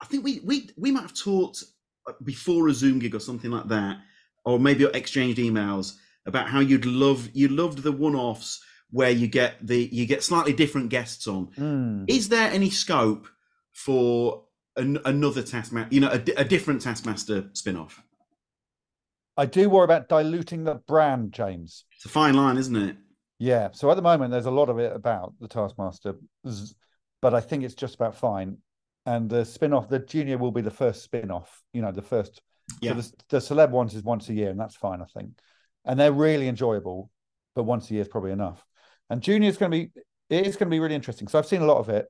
I 0.01 0.05
think 0.05 0.23
we 0.23 0.39
we 0.43 0.69
we 0.77 0.91
might 0.91 1.01
have 1.01 1.13
talked 1.13 1.63
uh, 2.07 2.13
before 2.23 2.67
a 2.69 2.73
Zoom 2.73 2.99
gig 2.99 3.13
or 3.13 3.19
something 3.19 3.51
like 3.51 3.67
that, 3.67 3.99
or 4.45 4.59
maybe 4.59 4.85
exchanged 4.85 5.37
emails 5.37 5.97
about 6.25 6.47
how 6.47 6.59
you'd 6.59 6.85
love 6.85 7.29
you 7.33 7.47
loved 7.47 7.79
the 7.79 7.91
one-offs 7.91 8.61
where 8.91 9.09
you 9.09 9.27
get 9.27 9.55
the 9.65 9.89
you 9.91 10.05
get 10.05 10.23
slightly 10.23 10.53
different 10.53 10.89
guests 10.89 11.27
on. 11.27 11.47
Mm. 11.57 12.09
Is 12.09 12.29
there 12.29 12.51
any 12.51 12.69
scope 12.69 13.27
for 13.73 14.43
an, 14.75 14.99
another 15.05 15.41
Taskmaster, 15.41 15.93
you 15.93 16.01
know, 16.01 16.11
a, 16.11 16.21
a 16.41 16.43
different 16.43 16.81
Taskmaster 16.81 17.49
spin-off? 17.53 18.03
I 19.37 19.45
do 19.45 19.69
worry 19.69 19.85
about 19.85 20.09
diluting 20.09 20.65
the 20.65 20.75
brand, 20.75 21.31
James. 21.31 21.85
It's 21.95 22.05
a 22.05 22.09
fine 22.09 22.35
line, 22.35 22.57
isn't 22.57 22.75
it? 22.75 22.97
Yeah. 23.39 23.69
So 23.71 23.89
at 23.89 23.95
the 23.95 24.01
moment, 24.01 24.31
there's 24.31 24.45
a 24.45 24.51
lot 24.51 24.69
of 24.69 24.77
it 24.77 24.95
about 24.95 25.33
the 25.39 25.47
Taskmaster, 25.47 26.15
but 27.21 27.33
I 27.33 27.39
think 27.39 27.63
it's 27.63 27.73
just 27.73 27.95
about 27.95 28.15
fine. 28.15 28.57
And 29.05 29.29
the 29.29 29.45
spin 29.45 29.73
off, 29.73 29.89
the 29.89 29.99
junior 29.99 30.37
will 30.37 30.51
be 30.51 30.61
the 30.61 30.69
first 30.69 31.01
spin 31.01 31.31
off, 31.31 31.63
you 31.73 31.81
know, 31.81 31.91
the 31.91 32.03
first. 32.03 32.41
Yeah. 32.81 32.91
So 32.91 33.01
the, 33.01 33.11
the 33.29 33.37
celeb 33.37 33.71
ones 33.71 33.95
is 33.95 34.03
once 34.03 34.29
a 34.29 34.33
year, 34.33 34.51
and 34.51 34.59
that's 34.59 34.75
fine, 34.75 35.01
I 35.01 35.05
think. 35.05 35.31
And 35.85 35.99
they're 35.99 36.11
really 36.11 36.47
enjoyable, 36.47 37.09
but 37.55 37.63
once 37.63 37.89
a 37.89 37.93
year 37.93 38.01
is 38.01 38.07
probably 38.07 38.31
enough. 38.31 38.63
And 39.09 39.21
junior 39.21 39.49
is 39.49 39.57
going 39.57 39.71
to 39.71 39.77
be, 39.77 39.91
it 40.29 40.47
is 40.47 40.55
going 40.55 40.67
to 40.67 40.73
be 40.73 40.79
really 40.79 40.95
interesting. 40.95 41.27
So 41.27 41.39
I've 41.39 41.45
seen 41.45 41.61
a 41.61 41.65
lot 41.65 41.79
of 41.79 41.89
it. 41.89 42.05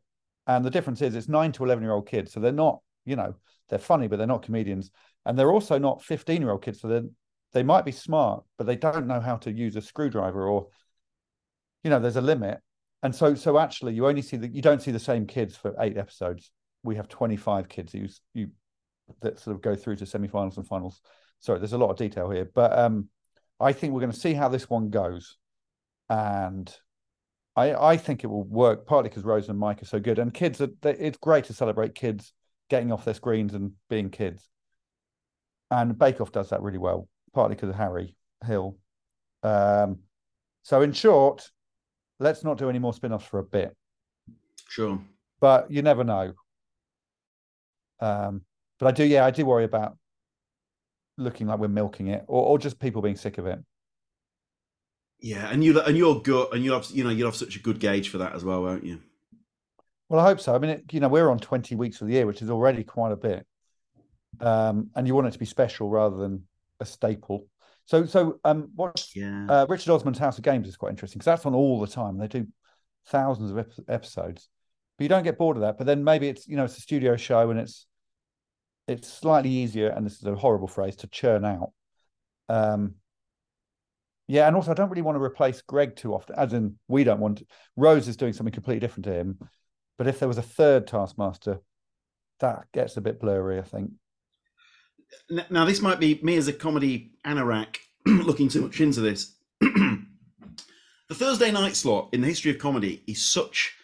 And 0.47 0.65
the 0.65 0.69
difference 0.69 1.01
is 1.01 1.15
it's 1.15 1.29
nine 1.29 1.51
to 1.53 1.63
11 1.63 1.83
year 1.83 1.93
old 1.93 2.07
kids. 2.07 2.33
So 2.33 2.39
they're 2.39 2.51
not, 2.51 2.79
you 3.05 3.15
know, 3.15 3.35
they're 3.69 3.79
funny, 3.79 4.07
but 4.07 4.17
they're 4.17 4.27
not 4.27 4.43
comedians. 4.43 4.91
And 5.25 5.37
they're 5.37 5.51
also 5.51 5.77
not 5.77 6.03
15 6.03 6.41
year 6.41 6.51
old 6.51 6.63
kids. 6.63 6.81
So 6.81 6.87
they're, 6.87 7.03
they 7.53 7.63
might 7.63 7.85
be 7.85 7.91
smart, 7.91 8.43
but 8.57 8.65
they 8.65 8.75
don't 8.75 9.07
know 9.07 9.19
how 9.19 9.37
to 9.37 9.51
use 9.51 9.75
a 9.75 9.81
screwdriver 9.81 10.47
or, 10.47 10.67
you 11.83 11.89
know, 11.89 11.99
there's 11.99 12.15
a 12.15 12.21
limit. 12.21 12.59
And 13.03 13.15
so, 13.15 13.35
so 13.35 13.57
actually, 13.57 13.93
you 13.93 14.07
only 14.07 14.21
see 14.21 14.37
that 14.37 14.53
you 14.53 14.61
don't 14.61 14.81
see 14.81 14.91
the 14.91 14.99
same 14.99 15.25
kids 15.25 15.55
for 15.55 15.75
eight 15.79 15.97
episodes. 15.97 16.51
We 16.83 16.95
have 16.95 17.07
25 17.07 17.67
kids 17.67 17.93
who 17.93 18.07
you 18.33 18.51
that 19.21 19.39
sort 19.39 19.55
of 19.55 19.61
go 19.61 19.75
through 19.75 19.97
to 19.97 20.05
semifinals 20.05 20.57
and 20.57 20.67
finals. 20.67 21.01
Sorry, 21.39 21.59
there's 21.59 21.73
a 21.73 21.77
lot 21.77 21.89
of 21.89 21.97
detail 21.97 22.29
here, 22.29 22.49
but 22.53 22.77
um, 22.77 23.09
I 23.61 23.73
think 23.73 23.93
we're 23.93 23.99
going 24.01 24.11
to 24.11 24.19
see 24.19 24.33
how 24.33 24.49
this 24.49 24.69
one 24.69 24.89
goes, 24.89 25.37
and 26.09 26.73
I 27.55 27.73
I 27.73 27.97
think 27.97 28.23
it 28.23 28.27
will 28.27 28.43
work 28.43 28.85
partly 28.85 29.09
because 29.09 29.23
Rose 29.23 29.49
and 29.49 29.59
Mike 29.59 29.81
are 29.81 29.85
so 29.85 29.99
good, 29.99 30.19
and 30.19 30.33
kids 30.33 30.59
are. 30.61 30.69
they- 30.81 30.97
It's 30.97 31.17
great 31.17 31.45
to 31.45 31.53
celebrate 31.53 31.95
kids 31.95 32.33
getting 32.69 32.91
off 32.91 33.05
their 33.05 33.13
screens 33.13 33.53
and 33.53 33.73
being 33.89 34.09
kids, 34.09 34.49
and 35.69 35.97
Bake 35.97 36.21
Off 36.21 36.31
does 36.31 36.49
that 36.49 36.61
really 36.61 36.77
well, 36.77 37.07
partly 37.33 37.55
because 37.55 37.69
of 37.69 37.75
Harry 37.75 38.15
Hill. 38.45 38.77
Um, 39.43 39.99
so 40.63 40.81
in 40.81 40.93
short, 40.93 41.51
let's 42.19 42.43
not 42.43 42.57
do 42.57 42.69
any 42.69 42.79
more 42.79 42.93
spin-offs 42.93 43.25
for 43.25 43.39
a 43.39 43.43
bit, 43.43 43.75
Sure. 44.69 45.01
but 45.39 45.69
you 45.71 45.81
never 45.81 46.03
know. 46.03 46.33
Um, 47.99 48.43
but 48.79 48.87
I 48.87 48.91
do, 48.91 49.03
yeah, 49.03 49.25
I 49.25 49.31
do 49.31 49.45
worry 49.45 49.63
about 49.63 49.97
looking 51.21 51.47
like 51.47 51.59
we're 51.59 51.67
milking 51.67 52.07
it, 52.07 52.23
or, 52.27 52.43
or 52.45 52.59
just 52.59 52.79
people 52.79 53.01
being 53.01 53.15
sick 53.15 53.37
of 53.37 53.45
it. 53.45 53.59
Yeah, 55.19 55.49
and 55.51 55.63
you 55.63 55.79
and 55.79 55.95
you're 55.95 56.19
good, 56.21 56.51
and 56.53 56.63
you 56.63 56.73
have 56.73 56.89
you 56.91 57.03
know 57.03 57.11
you'll 57.11 57.27
have 57.27 57.35
such 57.35 57.55
a 57.55 57.59
good 57.59 57.79
gauge 57.79 58.09
for 58.09 58.17
that 58.17 58.33
as 58.33 58.43
well, 58.43 58.63
won't 58.63 58.83
you? 58.83 58.99
Well, 60.09 60.19
I 60.19 60.23
hope 60.23 60.39
so. 60.41 60.53
I 60.53 60.57
mean, 60.57 60.71
it, 60.71 60.83
you 60.91 60.99
know, 60.99 61.07
we're 61.07 61.29
on 61.29 61.39
20 61.39 61.75
weeks 61.75 62.01
of 62.01 62.07
the 62.07 62.13
year, 62.15 62.25
which 62.25 62.41
is 62.41 62.49
already 62.49 62.83
quite 62.83 63.11
a 63.13 63.15
bit. 63.15 63.45
Um, 64.39 64.89
and 64.95 65.07
you 65.07 65.15
want 65.15 65.27
it 65.27 65.31
to 65.31 65.39
be 65.39 65.45
special 65.45 65.89
rather 65.89 66.17
than 66.17 66.47
a 66.79 66.85
staple. 66.85 67.47
So, 67.85 68.05
so 68.05 68.39
um, 68.43 68.71
Yeah. 69.13 69.45
uh, 69.47 69.65
Richard 69.69 69.91
Osman's 69.93 70.17
House 70.17 70.37
of 70.37 70.43
Games 70.43 70.67
is 70.67 70.75
quite 70.75 70.89
interesting 70.89 71.19
because 71.19 71.25
that's 71.25 71.45
on 71.45 71.53
all 71.53 71.79
the 71.79 71.87
time. 71.87 72.17
They 72.17 72.27
do 72.27 72.47
thousands 73.07 73.51
of 73.51 73.59
ep- 73.59 73.71
episodes, 73.87 74.49
but 74.97 75.03
you 75.03 75.09
don't 75.09 75.23
get 75.23 75.37
bored 75.37 75.57
of 75.57 75.61
that. 75.61 75.77
But 75.77 75.87
then 75.87 76.03
maybe 76.03 76.27
it's 76.27 76.47
you 76.47 76.57
know 76.57 76.65
it's 76.65 76.77
a 76.77 76.81
studio 76.81 77.15
show 77.15 77.49
and 77.49 77.59
it's 77.59 77.85
it's 78.87 79.11
slightly 79.11 79.49
easier, 79.49 79.89
and 79.89 80.05
this 80.05 80.17
is 80.17 80.25
a 80.25 80.35
horrible 80.35 80.67
phrase 80.67 80.95
to 80.97 81.07
churn 81.07 81.45
out. 81.45 81.71
Um, 82.49 82.95
yeah, 84.27 84.47
and 84.47 84.55
also 84.55 84.71
I 84.71 84.73
don't 84.73 84.89
really 84.89 85.01
want 85.01 85.17
to 85.17 85.23
replace 85.23 85.61
Greg 85.61 85.95
too 85.95 86.13
often, 86.13 86.35
as 86.37 86.53
in 86.53 86.77
we 86.87 87.03
don't 87.03 87.19
want. 87.19 87.43
Rose 87.75 88.07
is 88.07 88.17
doing 88.17 88.33
something 88.33 88.53
completely 88.53 88.79
different 88.79 89.05
to 89.05 89.13
him, 89.13 89.39
but 89.97 90.07
if 90.07 90.19
there 90.19 90.27
was 90.27 90.37
a 90.37 90.43
third 90.43 90.87
Taskmaster, 90.87 91.59
that 92.39 92.65
gets 92.73 92.97
a 92.97 93.01
bit 93.01 93.19
blurry. 93.19 93.59
I 93.59 93.63
think. 93.63 93.91
Now, 95.49 95.65
this 95.65 95.81
might 95.81 95.99
be 95.99 96.19
me 96.23 96.37
as 96.37 96.47
a 96.47 96.53
comedy 96.53 97.11
anorak 97.25 97.77
looking 98.05 98.47
too 98.47 98.61
much 98.61 98.79
into 98.79 99.01
this. 99.01 99.35
the 99.59 100.05
Thursday 101.11 101.51
night 101.51 101.75
slot 101.75 102.09
in 102.13 102.21
the 102.21 102.27
history 102.27 102.51
of 102.51 102.57
comedy 102.57 103.03
is 103.07 103.23
such 103.23 103.75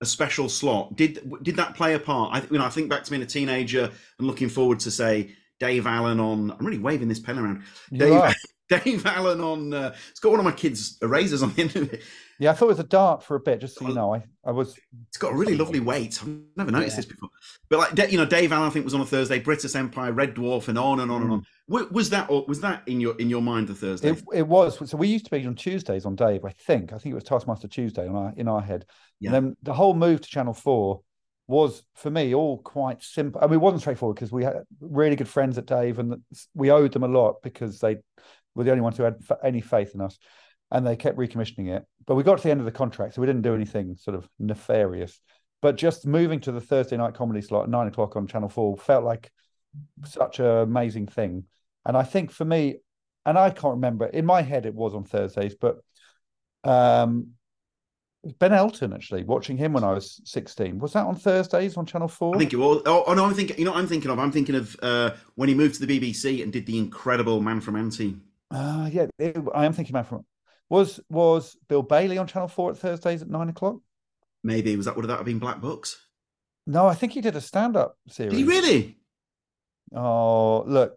a 0.00 0.06
special 0.06 0.48
slot. 0.48 0.96
Did 0.96 1.30
did 1.42 1.56
that 1.56 1.74
play 1.74 1.94
a 1.94 1.98
part? 1.98 2.34
I, 2.34 2.46
you 2.50 2.58
know, 2.58 2.64
I 2.64 2.70
think 2.70 2.88
back 2.88 3.04
to 3.04 3.10
being 3.10 3.22
a 3.22 3.26
teenager 3.26 3.90
and 4.18 4.26
looking 4.26 4.48
forward 4.48 4.80
to 4.80 4.90
say 4.90 5.34
Dave 5.58 5.86
Allen 5.86 6.20
on. 6.20 6.50
I'm 6.52 6.64
really 6.64 6.78
waving 6.78 7.08
this 7.08 7.20
pen 7.20 7.38
around. 7.38 7.62
Dave. 7.92 8.34
Dave 8.84 9.04
Allen 9.04 9.40
on. 9.40 9.74
Uh, 9.74 9.94
it's 10.10 10.20
got 10.20 10.30
one 10.30 10.38
of 10.38 10.44
my 10.44 10.52
kids' 10.52 10.96
erasers 11.02 11.42
on 11.42 11.52
the 11.54 11.62
end 11.62 11.74
of 11.74 11.92
it. 11.92 12.02
Yeah, 12.38 12.52
I 12.52 12.54
thought 12.54 12.66
it 12.66 12.68
was 12.68 12.78
a 12.78 12.84
dart 12.84 13.22
for 13.24 13.34
a 13.34 13.40
bit, 13.40 13.60
just 13.60 13.76
so 13.76 13.88
you 13.88 13.94
know. 13.94 14.14
I, 14.14 14.22
I 14.44 14.52
was 14.52 14.78
It's 15.08 15.18
got 15.18 15.32
a 15.32 15.36
really 15.36 15.56
lovely 15.56 15.80
weight. 15.80 16.20
I've 16.22 16.28
never 16.56 16.70
noticed 16.70 16.92
Yeah. 16.92 16.96
this 16.96 17.06
before. 17.06 17.30
But 17.68 17.98
like, 17.98 18.12
you 18.12 18.16
know, 18.16 18.24
Dave 18.24 18.52
Allen, 18.52 18.68
I 18.68 18.70
think 18.70 18.84
was 18.84 18.94
on 18.94 19.00
a 19.00 19.06
Thursday. 19.06 19.40
Brittas 19.40 19.74
Empire, 19.74 20.12
Red 20.12 20.36
Dwarf, 20.36 20.68
and 20.68 20.78
on 20.78 21.00
and 21.00 21.10
on 21.10 21.22
and 21.22 21.32
on. 21.32 21.46
Wa- 21.70 21.86
Was 21.92 22.10
that 22.10 22.28
or 22.28 22.44
was 22.48 22.60
that 22.62 22.82
in 22.88 23.00
your 23.00 23.16
in 23.18 23.30
your 23.30 23.40
mind 23.40 23.68
the 23.68 23.74
Thursday? 23.76 24.10
It, 24.10 24.24
it 24.34 24.46
was. 24.46 24.90
So 24.90 24.96
we 24.96 25.06
used 25.06 25.26
to 25.26 25.30
be 25.30 25.46
on 25.46 25.54
Tuesdays 25.54 26.04
on 26.04 26.16
Dave, 26.16 26.44
I 26.44 26.50
think. 26.50 26.92
I 26.92 26.98
think 26.98 27.12
it 27.12 27.14
was 27.14 27.22
Taskmaster 27.22 27.68
Tuesday 27.68 28.08
on 28.08 28.16
our, 28.16 28.32
in 28.36 28.48
our 28.48 28.60
head. 28.60 28.86
Yeah. 29.20 29.28
And 29.28 29.34
then 29.34 29.56
the 29.62 29.72
whole 29.72 29.94
move 29.94 30.20
to 30.20 30.28
Channel 30.28 30.52
4 30.52 31.00
was, 31.46 31.84
for 31.94 32.10
me, 32.10 32.34
all 32.34 32.58
quite 32.58 33.04
simple. 33.04 33.40
I 33.40 33.46
mean, 33.46 33.54
it 33.54 33.60
wasn't 33.60 33.82
straightforward 33.82 34.16
because 34.16 34.32
we 34.32 34.42
had 34.42 34.62
really 34.80 35.14
good 35.14 35.28
friends 35.28 35.58
at 35.58 35.66
Dave 35.66 36.00
and 36.00 36.16
we 36.54 36.72
owed 36.72 36.92
them 36.92 37.04
a 37.04 37.08
lot 37.08 37.36
because 37.42 37.78
they 37.78 37.98
were 38.56 38.64
the 38.64 38.72
only 38.72 38.82
ones 38.82 38.96
who 38.96 39.04
had 39.04 39.16
any 39.44 39.60
faith 39.60 39.94
in 39.94 40.00
us 40.00 40.18
and 40.72 40.84
they 40.84 40.96
kept 40.96 41.18
recommissioning 41.18 41.68
it. 41.68 41.84
But 42.04 42.16
we 42.16 42.24
got 42.24 42.38
to 42.38 42.42
the 42.42 42.50
end 42.50 42.60
of 42.60 42.66
the 42.66 42.72
contract, 42.72 43.14
so 43.14 43.20
we 43.20 43.28
didn't 43.28 43.42
do 43.42 43.54
anything 43.54 43.96
sort 43.96 44.16
of 44.16 44.28
nefarious. 44.40 45.20
But 45.62 45.76
just 45.76 46.04
moving 46.04 46.40
to 46.40 46.52
the 46.52 46.60
Thursday 46.60 46.96
night 46.96 47.14
comedy 47.14 47.42
slot 47.42 47.64
at 47.64 47.70
nine 47.70 47.86
o'clock 47.86 48.16
on 48.16 48.26
Channel 48.26 48.48
4 48.48 48.76
felt 48.76 49.04
like 49.04 49.30
such 50.04 50.40
an 50.40 50.46
amazing 50.46 51.06
thing. 51.06 51.44
And 51.86 51.96
I 51.96 52.02
think 52.02 52.30
for 52.30 52.44
me, 52.44 52.76
and 53.26 53.38
I 53.38 53.50
can't 53.50 53.74
remember 53.74 54.06
in 54.06 54.24
my 54.26 54.42
head 54.42 54.66
it 54.66 54.74
was 54.74 54.94
on 54.94 55.04
Thursdays, 55.04 55.54
but 55.54 55.78
um 56.64 57.28
Ben 58.38 58.52
Elton 58.52 58.92
actually 58.92 59.24
watching 59.24 59.56
him 59.56 59.72
when 59.72 59.82
I 59.82 59.92
was 59.94 60.20
16 60.24 60.78
was 60.78 60.92
that 60.92 61.06
on 61.06 61.16
Thursdays 61.16 61.78
on 61.78 61.86
Channel 61.86 62.06
4 62.08 62.34
I 62.34 62.38
think 62.38 62.52
it 62.52 62.56
was. 62.56 62.82
Oh, 62.84 63.04
oh 63.06 63.14
no, 63.14 63.24
I'm 63.24 63.32
thinking. 63.32 63.56
You 63.58 63.64
know, 63.64 63.70
what 63.72 63.78
I'm 63.80 63.86
thinking 63.86 64.10
of. 64.10 64.18
I'm 64.18 64.30
thinking 64.30 64.56
of 64.56 64.76
uh, 64.82 65.12
when 65.36 65.48
he 65.48 65.54
moved 65.54 65.76
to 65.80 65.86
the 65.86 66.00
BBC 66.00 66.42
and 66.42 66.52
did 66.52 66.66
the 66.66 66.76
incredible 66.76 67.40
Man 67.40 67.60
from 67.62 67.76
Auntie. 67.76 68.16
uh, 68.50 68.88
yeah 68.92 69.06
it- 69.18 69.38
I 69.54 69.64
am 69.64 69.72
thinking 69.72 69.94
about 69.94 70.06
from 70.08 70.26
was 70.68 71.00
was 71.08 71.56
Bill 71.68 71.82
Bailey 71.82 72.18
on 72.18 72.26
Channel 72.26 72.48
4 72.48 72.72
at 72.72 72.76
Thursdays 72.78 73.22
at 73.22 73.28
nine 73.30 73.48
o'clock 73.48 73.76
Maybe 74.44 74.76
was 74.76 74.84
that 74.86 74.96
would 74.96 75.06
that 75.08 75.16
have 75.16 75.24
been 75.26 75.38
Black 75.38 75.60
Books? 75.62 75.96
no 76.66 76.86
I 76.86 76.94
think 76.94 77.12
he 77.12 77.20
did 77.22 77.36
a 77.36 77.40
stand-up 77.40 77.96
series 78.08 78.32
Did 78.32 78.38
he 78.38 78.44
really? 78.44 78.98
oh 79.94 80.62
look 80.66 80.96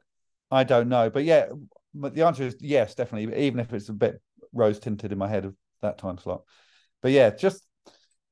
I 0.53 0.63
don't 0.63 0.89
know 0.89 1.09
but 1.09 1.23
yeah 1.23 1.47
but 1.93 2.13
the 2.15 2.23
answer 2.23 2.43
is 2.43 2.55
yes 2.59 2.95
definitely 2.95 3.45
even 3.45 3.59
if 3.59 3.73
it's 3.73 3.89
a 3.89 3.93
bit 3.93 4.21
rose 4.53 4.79
tinted 4.79 5.11
in 5.11 5.17
my 5.17 5.27
head 5.27 5.45
of 5.45 5.55
that 5.81 5.97
time 5.97 6.17
slot. 6.17 6.43
But 7.01 7.11
yeah 7.11 7.31
just 7.31 7.65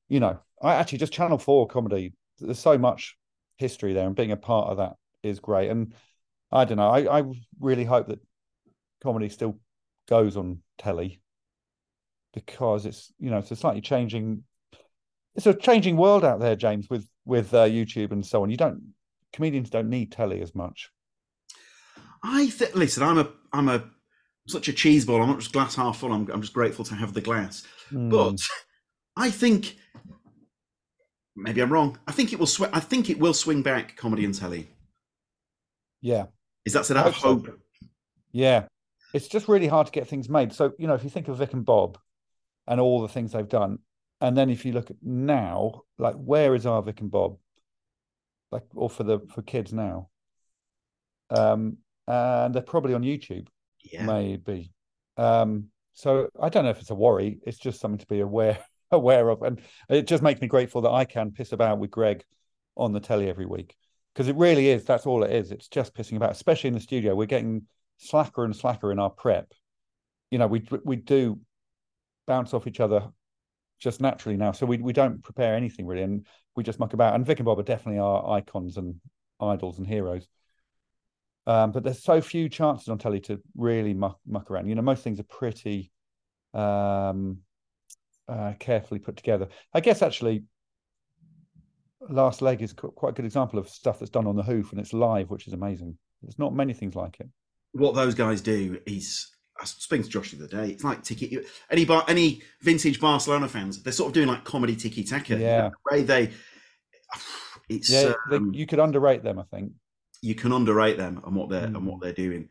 you 0.07 0.19
know 0.19 0.39
I 0.61 0.75
actually 0.75 0.99
just 0.99 1.13
Channel 1.13 1.37
4 1.37 1.67
comedy 1.67 2.13
there's 2.39 2.59
so 2.59 2.77
much 2.77 3.17
history 3.57 3.93
there 3.93 4.07
and 4.07 4.15
being 4.15 4.31
a 4.31 4.37
part 4.37 4.69
of 4.69 4.77
that 4.77 4.93
is 5.23 5.39
great. 5.39 5.69
And 5.69 5.93
I 6.51 6.65
don't 6.65 6.77
know 6.77 6.89
I, 6.89 7.19
I 7.19 7.23
really 7.59 7.85
hope 7.85 8.07
that 8.07 8.19
comedy 9.03 9.29
still 9.29 9.59
goes 10.07 10.37
on 10.37 10.59
telly 10.77 11.21
because 12.33 12.85
it's 12.85 13.11
you 13.19 13.29
know 13.29 13.39
it's 13.39 13.51
a 13.51 13.55
slightly 13.55 13.81
changing 13.81 14.43
it's 15.35 15.45
a 15.45 15.53
changing 15.53 15.97
world 15.97 16.23
out 16.25 16.39
there 16.39 16.55
James 16.55 16.89
with 16.89 17.07
with 17.25 17.53
uh, 17.53 17.65
YouTube 17.65 18.11
and 18.11 18.25
so 18.25 18.43
on. 18.43 18.49
You 18.49 18.57
don't 18.57 18.93
comedians 19.33 19.69
don't 19.69 19.89
need 19.89 20.11
telly 20.11 20.41
as 20.41 20.53
much 20.53 20.91
I 22.23 22.47
th- 22.47 22.75
listen. 22.75 23.03
I'm 23.03 23.17
a 23.17 23.29
I'm 23.53 23.69
a 23.69 23.83
such 24.47 24.67
a 24.67 24.73
cheese 24.73 25.05
ball. 25.05 25.21
I'm 25.21 25.29
not 25.29 25.39
just 25.39 25.53
glass 25.53 25.75
half 25.75 25.99
full. 25.99 26.11
I'm 26.11 26.29
I'm 26.31 26.41
just 26.41 26.53
grateful 26.53 26.85
to 26.85 26.95
have 26.95 27.13
the 27.13 27.21
glass. 27.21 27.65
Mm. 27.91 28.09
But 28.09 28.39
I 29.15 29.31
think 29.31 29.77
maybe 31.35 31.61
I'm 31.61 31.71
wrong. 31.71 31.97
I 32.07 32.11
think 32.11 32.33
it 32.33 32.39
will. 32.39 32.47
Sw- 32.47 32.73
I 32.73 32.79
think 32.79 33.09
it 33.09 33.19
will 33.19 33.33
swing 33.33 33.61
back 33.61 33.95
comedy 33.97 34.25
and 34.25 34.33
telly. 34.33 34.67
yeah 36.01 36.25
Is 36.65 36.73
that 36.73 36.85
said? 36.85 36.97
I 36.97 37.07
I 37.07 37.11
hope 37.11 37.45
so. 37.45 37.53
Yeah, 38.31 38.65
it's 39.13 39.27
just 39.27 39.47
really 39.47 39.67
hard 39.67 39.87
to 39.87 39.91
get 39.91 40.07
things 40.07 40.29
made. 40.29 40.53
So 40.53 40.73
you 40.77 40.87
know, 40.87 40.93
if 40.93 41.03
you 41.03 41.09
think 41.09 41.27
of 41.27 41.37
Vic 41.37 41.53
and 41.53 41.65
Bob 41.65 41.97
and 42.67 42.79
all 42.79 43.01
the 43.01 43.07
things 43.09 43.31
they've 43.31 43.47
done, 43.47 43.79
and 44.21 44.37
then 44.37 44.49
if 44.49 44.65
you 44.65 44.71
look 44.71 44.89
at 44.89 44.97
now, 45.01 45.83
like 45.97 46.15
where 46.15 46.55
is 46.55 46.65
our 46.65 46.81
Vic 46.81 47.01
and 47.01 47.11
Bob, 47.11 47.37
like 48.51 48.63
or 48.75 48.89
for 48.89 49.03
the 49.03 49.19
for 49.33 49.41
kids 49.41 49.73
now, 49.73 50.09
um, 51.29 51.77
and 52.11 52.53
they're 52.53 52.61
probably 52.61 52.93
on 52.93 53.03
YouTube, 53.03 53.47
Yeah. 53.83 54.05
maybe. 54.05 54.71
Um, 55.17 55.67
so 55.93 56.29
I 56.41 56.49
don't 56.49 56.63
know 56.63 56.69
if 56.71 56.79
it's 56.79 56.89
a 56.89 56.95
worry. 56.95 57.39
It's 57.45 57.57
just 57.59 57.79
something 57.79 57.99
to 57.99 58.07
be 58.07 58.19
aware 58.21 58.57
aware 58.91 59.29
of, 59.29 59.41
and 59.41 59.61
it 59.89 60.07
just 60.07 60.23
makes 60.23 60.41
me 60.41 60.47
grateful 60.47 60.81
that 60.81 60.91
I 60.91 61.05
can 61.05 61.31
piss 61.31 61.51
about 61.53 61.79
with 61.79 61.91
Greg 61.91 62.23
on 62.75 62.91
the 62.93 62.99
telly 62.99 63.29
every 63.29 63.45
week 63.45 63.75
because 64.13 64.27
it 64.27 64.35
really 64.35 64.69
is. 64.69 64.83
That's 64.83 65.05
all 65.05 65.23
it 65.23 65.31
is. 65.31 65.51
It's 65.51 65.67
just 65.67 65.93
pissing 65.93 66.17
about, 66.17 66.31
especially 66.31 66.69
in 66.69 66.73
the 66.73 66.79
studio. 66.79 67.15
We're 67.15 67.25
getting 67.25 67.67
slacker 67.97 68.43
and 68.45 68.55
slacker 68.55 68.91
in 68.91 68.99
our 68.99 69.09
prep. 69.09 69.51
You 70.31 70.39
know, 70.39 70.47
we 70.47 70.65
we 70.83 70.95
do 70.95 71.39
bounce 72.27 72.53
off 72.53 72.67
each 72.67 72.79
other 72.79 73.09
just 73.79 73.99
naturally 74.01 74.37
now, 74.37 74.51
so 74.51 74.65
we 74.65 74.77
we 74.77 74.93
don't 74.93 75.23
prepare 75.23 75.55
anything 75.55 75.85
really, 75.85 76.03
and 76.03 76.25
we 76.55 76.63
just 76.63 76.79
muck 76.79 76.93
about. 76.93 77.15
And 77.15 77.25
Vic 77.25 77.39
and 77.39 77.45
Bob 77.45 77.59
are 77.59 77.63
definitely 77.63 77.99
our 77.99 78.29
icons 78.37 78.77
and 78.77 78.95
idols 79.39 79.77
and 79.77 79.87
heroes. 79.87 80.27
Um, 81.47 81.71
but 81.71 81.83
there's 81.83 82.03
so 82.03 82.21
few 82.21 82.49
chances 82.49 82.87
on 82.87 82.97
telly 82.97 83.19
to 83.21 83.41
really 83.55 83.93
muck, 83.93 84.19
muck 84.27 84.51
around. 84.51 84.67
You 84.67 84.75
know, 84.75 84.81
most 84.81 85.03
things 85.03 85.19
are 85.19 85.23
pretty 85.23 85.91
um, 86.53 87.39
uh, 88.27 88.53
carefully 88.59 88.99
put 88.99 89.17
together. 89.17 89.47
I 89.73 89.79
guess 89.79 90.01
actually, 90.01 90.43
Last 92.09 92.41
Leg 92.41 92.61
is 92.61 92.73
quite 92.73 93.09
a 93.09 93.13
good 93.13 93.25
example 93.25 93.59
of 93.59 93.69
stuff 93.69 93.99
that's 93.99 94.11
done 94.11 94.27
on 94.27 94.35
the 94.35 94.43
hoof 94.43 94.71
and 94.71 94.79
it's 94.79 94.93
live, 94.93 95.29
which 95.29 95.47
is 95.47 95.53
amazing. 95.53 95.97
There's 96.21 96.39
not 96.39 96.53
many 96.53 96.73
things 96.73 96.95
like 96.95 97.19
it. 97.19 97.29
What 97.73 97.95
those 97.95 98.15
guys 98.15 98.41
do 98.41 98.79
is. 98.85 99.27
I 99.59 99.63
was 99.63 99.71
speaking 99.71 100.03
to 100.05 100.09
Josh 100.09 100.31
the 100.31 100.43
other 100.43 100.47
day. 100.47 100.71
It's 100.71 100.83
like 100.83 101.03
tiki. 101.03 101.39
Any 101.69 101.85
bar, 101.85 102.03
any 102.07 102.41
vintage 102.61 102.99
Barcelona 102.99 103.47
fans, 103.47 103.83
they're 103.83 103.93
sort 103.93 104.07
of 104.07 104.13
doing 104.13 104.27
like 104.27 104.43
comedy 104.43 104.75
tiki 104.75 105.03
taka. 105.03 105.37
Yeah. 105.37 105.69
The 105.69 105.95
way 105.95 106.03
they. 106.03 106.31
It's 107.69 107.89
Yeah, 107.89 108.11
they, 108.29 108.35
um, 108.35 108.53
you 108.53 108.65
could 108.65 108.79
underrate 108.79 109.23
them, 109.23 109.39
I 109.39 109.43
think. 109.43 109.71
You 110.21 110.35
can 110.35 110.51
underrate 110.51 110.97
them 110.97 111.21
and 111.25 111.35
what 111.35 111.49
they're 111.49 111.65
and 111.65 111.75
Mm. 111.75 111.83
what 111.83 112.01
they're 112.01 112.13
doing. 112.13 112.49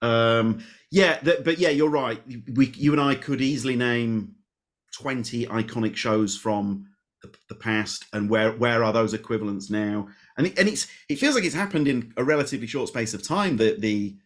Um, 0.00 0.64
yeah, 0.90 1.18
th- 1.18 1.44
but 1.44 1.58
yeah, 1.58 1.68
you're 1.70 1.88
right. 1.88 2.20
We, 2.54 2.72
you 2.76 2.92
and 2.92 3.00
I 3.00 3.14
could 3.14 3.40
easily 3.40 3.76
name 3.76 4.34
twenty 4.92 5.46
iconic 5.46 5.94
shows 5.96 6.36
from 6.36 6.86
the, 7.22 7.32
the 7.48 7.54
past, 7.54 8.06
and 8.12 8.28
where 8.28 8.52
where 8.52 8.82
are 8.82 8.92
those 8.92 9.14
equivalents 9.14 9.70
now? 9.70 10.08
And 10.36 10.48
it, 10.48 10.58
and 10.58 10.68
it's 10.68 10.88
it 11.08 11.16
feels 11.20 11.34
like 11.36 11.44
it's 11.44 11.54
happened 11.54 11.86
in 11.86 12.12
a 12.16 12.24
relatively 12.24 12.66
short 12.66 12.88
space 12.88 13.14
of 13.14 13.22
time. 13.22 13.56
That 13.58 13.80
the 13.80 14.16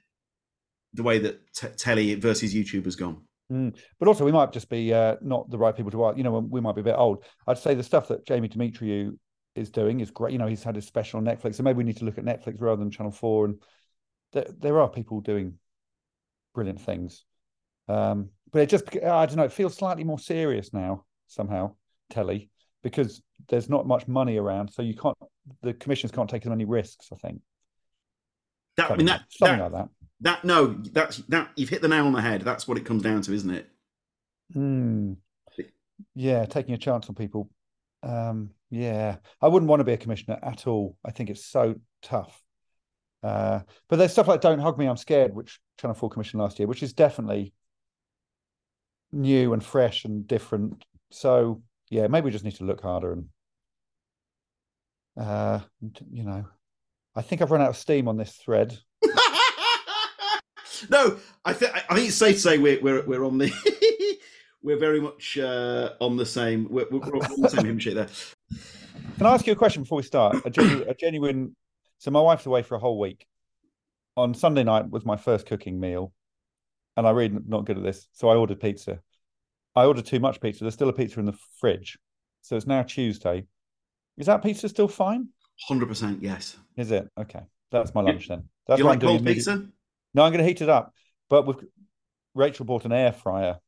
the 0.94 1.02
way 1.02 1.18
that 1.18 1.52
t- 1.52 1.68
telly 1.76 2.14
versus 2.14 2.54
YouTube 2.54 2.86
has 2.86 2.96
gone. 2.96 3.22
But 3.50 4.08
also, 4.08 4.24
we 4.24 4.32
might 4.32 4.50
just 4.52 4.68
be 4.70 4.92
uh, 4.92 5.16
not 5.20 5.50
the 5.50 5.58
right 5.58 5.76
people 5.76 5.92
to 5.92 6.06
ask. 6.06 6.16
You 6.16 6.24
know, 6.24 6.38
we 6.38 6.60
might 6.60 6.74
be 6.74 6.80
a 6.80 6.84
bit 6.84 6.96
old. 6.96 7.22
I'd 7.46 7.58
say 7.58 7.74
the 7.74 7.82
stuff 7.82 8.08
that 8.08 8.26
Jamie 8.26 8.48
Demetriou 8.48 9.16
is 9.56 9.70
doing 9.70 10.00
is 10.00 10.10
great. 10.10 10.32
You 10.32 10.38
know, 10.38 10.46
he's 10.46 10.62
had 10.62 10.76
his 10.76 10.86
special 10.86 11.18
on 11.18 11.24
Netflix, 11.24 11.56
so 11.56 11.62
maybe 11.62 11.78
we 11.78 11.84
need 11.84 11.96
to 11.98 12.04
look 12.04 12.18
at 12.18 12.24
Netflix 12.24 12.60
rather 12.60 12.78
than 12.80 12.90
Channel 12.90 13.12
Four. 13.12 13.46
And 13.46 13.62
there, 14.32 14.46
there 14.58 14.80
are 14.80 14.88
people 14.88 15.20
doing 15.20 15.54
brilliant 16.54 16.80
things. 16.80 17.24
Um, 17.88 18.30
but 18.52 18.62
it 18.62 18.68
just, 18.68 18.84
I 18.96 19.26
don't 19.26 19.36
know, 19.36 19.44
it 19.44 19.52
feels 19.52 19.74
slightly 19.74 20.04
more 20.04 20.18
serious 20.18 20.72
now 20.72 21.04
somehow, 21.26 21.74
telly, 22.10 22.50
because 22.82 23.22
there's 23.48 23.68
not 23.68 23.86
much 23.86 24.08
money 24.08 24.36
around, 24.36 24.68
so 24.72 24.82
you 24.82 24.94
can't. 24.94 25.16
The 25.62 25.74
commissions 25.74 26.12
can't 26.12 26.28
take 26.28 26.42
as 26.44 26.50
many 26.50 26.64
risks. 26.64 27.08
I 27.12 27.16
think 27.16 27.40
That 28.76 28.90
I 28.90 28.96
mean 28.96 29.06
that 29.06 29.22
something 29.30 29.58
that, 29.58 29.72
like 29.72 29.72
that. 29.72 29.88
that 30.20 30.44
no 30.44 30.66
that's 30.92 31.18
that 31.28 31.50
you've 31.56 31.68
hit 31.68 31.82
the 31.82 31.88
nail 31.88 32.06
on 32.06 32.12
the 32.12 32.20
head. 32.20 32.42
That's 32.42 32.66
what 32.66 32.78
it 32.78 32.84
comes 32.84 33.02
down 33.02 33.22
to, 33.22 33.32
isn't 33.32 33.50
it? 33.50 33.68
Hmm. 34.52 35.14
Yeah, 36.14 36.44
taking 36.44 36.74
a 36.74 36.78
chance 36.78 37.08
on 37.08 37.14
people. 37.14 37.50
Um, 38.02 38.50
yeah, 38.70 39.16
I 39.40 39.48
wouldn't 39.48 39.68
want 39.68 39.80
to 39.80 39.84
be 39.84 39.92
a 39.92 39.98
commissioner 39.98 40.38
at 40.42 40.66
all. 40.66 40.96
I 41.04 41.10
think 41.10 41.30
it's 41.30 41.46
so 41.46 41.76
tough. 42.02 42.42
Uh, 43.22 43.60
but 43.88 43.96
there's 43.96 44.12
stuff 44.12 44.28
like 44.28 44.40
"Don't 44.40 44.58
Hug 44.58 44.78
Me, 44.78 44.86
I'm 44.86 44.96
Scared," 44.96 45.34
which 45.34 45.58
Channel 45.78 45.94
Four 45.94 46.10
commissioned 46.10 46.42
last 46.42 46.58
year, 46.58 46.68
which 46.68 46.82
is 46.82 46.92
definitely 46.92 47.52
new 49.12 49.52
and 49.52 49.64
fresh 49.64 50.04
and 50.04 50.26
different. 50.26 50.84
So 51.10 51.62
yeah, 51.90 52.06
maybe 52.08 52.26
we 52.26 52.30
just 52.30 52.44
need 52.44 52.56
to 52.56 52.64
look 52.64 52.82
harder 52.82 53.12
and 53.12 53.26
uh, 55.16 55.60
you 56.10 56.24
know, 56.24 56.44
I 57.14 57.22
think 57.22 57.40
I've 57.40 57.50
run 57.50 57.62
out 57.62 57.70
of 57.70 57.76
steam 57.76 58.08
on 58.08 58.16
this 58.16 58.32
thread. 58.32 58.78
no, 60.90 61.18
I 61.44 61.52
think 61.52 61.72
I 61.74 61.94
think 61.94 62.08
it's 62.08 62.16
safe 62.16 62.36
to 62.36 62.40
say 62.40 62.58
we're 62.58 62.80
we're 62.82 63.06
we're 63.06 63.24
on 63.24 63.38
the 63.38 63.50
we're 64.66 64.76
very 64.76 65.00
much 65.00 65.38
uh, 65.38 65.90
on 66.00 66.16
the 66.16 66.26
same 66.26 66.66
we're, 66.68 66.86
we're 66.90 66.98
on 66.98 67.40
the 67.40 67.48
same 67.48 67.64
hymn 67.64 67.78
sheet 67.78 67.94
there. 67.94 68.08
Can 69.16 69.26
I 69.26 69.32
ask 69.32 69.46
you 69.46 69.52
a 69.52 69.56
question 69.56 69.84
before 69.84 69.96
we 69.96 70.02
start? 70.02 70.44
A, 70.44 70.50
genu- 70.50 70.84
a 70.88 70.94
genuine. 70.94 71.54
So 71.98 72.10
my 72.10 72.20
wife's 72.20 72.44
away 72.46 72.62
for 72.62 72.74
a 72.74 72.78
whole 72.78 72.98
week. 72.98 73.26
On 74.16 74.34
Sunday 74.34 74.64
night 74.64 74.90
was 74.90 75.06
my 75.06 75.16
first 75.16 75.46
cooking 75.46 75.78
meal, 75.78 76.12
and 76.96 77.06
I 77.06 77.10
really 77.10 77.38
not 77.46 77.64
good 77.64 77.78
at 77.78 77.84
this, 77.84 78.08
so 78.12 78.28
I 78.28 78.34
ordered 78.34 78.60
pizza. 78.60 78.98
I 79.76 79.84
ordered 79.84 80.04
too 80.04 80.18
much 80.18 80.40
pizza. 80.40 80.64
There's 80.64 80.74
still 80.74 80.88
a 80.88 80.92
pizza 80.92 81.20
in 81.20 81.26
the 81.26 81.38
fridge, 81.60 81.96
so 82.42 82.56
it's 82.56 82.66
now 82.66 82.82
Tuesday. 82.82 83.46
Is 84.18 84.26
that 84.26 84.42
pizza 84.42 84.68
still 84.68 84.88
fine? 84.88 85.28
Hundred 85.68 85.86
percent, 85.86 86.22
yes. 86.22 86.56
Is 86.76 86.90
it 86.90 87.08
okay? 87.16 87.42
That's 87.70 87.94
my 87.94 88.00
lunch 88.00 88.28
then. 88.28 88.48
That's 88.66 88.78
Do 88.78 88.84
you 88.84 88.88
like 88.88 89.00
cold 89.00 89.24
pizza? 89.24 89.68
No, 90.12 90.24
I'm 90.24 90.32
going 90.32 90.42
to 90.42 90.48
heat 90.48 90.60
it 90.60 90.68
up. 90.68 90.92
But 91.30 91.46
with 91.46 91.64
Rachel 92.34 92.64
bought 92.64 92.84
an 92.84 92.92
air 92.92 93.12
fryer, 93.12 93.58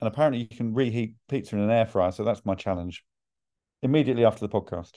and 0.00 0.08
apparently 0.08 0.40
you 0.40 0.48
can 0.56 0.74
reheat 0.74 1.14
pizza 1.28 1.56
in 1.56 1.62
an 1.62 1.70
air 1.70 1.86
fryer. 1.86 2.12
So 2.12 2.24
that's 2.24 2.44
my 2.44 2.54
challenge. 2.54 3.04
Immediately 3.82 4.24
after 4.24 4.46
the 4.46 4.48
podcast. 4.48 4.92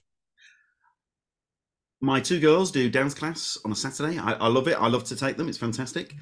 My 2.02 2.22
two 2.22 2.39
girls 2.39 2.72
do 2.72 2.89
dance 2.89 3.14
class 3.14 3.58
on 3.66 3.72
a 3.72 3.76
Saturday. 3.76 4.18
I, 4.18 4.34
I 4.34 4.47
love 4.47 4.68
it. 4.68 4.78
I 4.80 4.88
love 4.88 5.04
to 5.06 5.16
take 5.16 5.36
them. 5.38 5.50
It's 5.50 5.58
fantastic. 5.58 6.16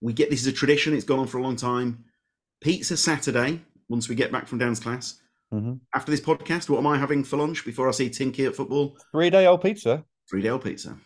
We 0.00 0.12
get 0.12 0.28
this 0.30 0.40
is 0.42 0.46
a 0.46 0.52
tradition. 0.52 0.94
It's 0.94 1.04
gone 1.04 1.18
on 1.20 1.26
for 1.26 1.38
a 1.38 1.42
long 1.42 1.56
time. 1.56 2.04
Pizza 2.60 2.96
Saturday. 2.96 3.62
Once 3.88 4.08
we 4.08 4.14
get 4.14 4.32
back 4.32 4.46
from 4.46 4.58
dance 4.58 4.80
class. 4.80 5.20
Mhm. 5.52 5.80
After 5.94 6.10
this 6.10 6.20
podcast, 6.20 6.68
what 6.68 6.78
am 6.78 6.86
I 6.86 6.98
having 6.98 7.22
for 7.24 7.36
lunch 7.36 7.64
before 7.64 7.88
I 7.88 7.92
see 7.92 8.10
Tinky 8.10 8.44
at 8.46 8.56
football? 8.56 8.98
Three 9.12 9.30
day 9.30 9.46
old 9.46 9.62
pizza. 9.62 10.04
Three 10.28 10.42
day 10.42 10.48
old 10.48 10.64
pizza, 10.64 10.96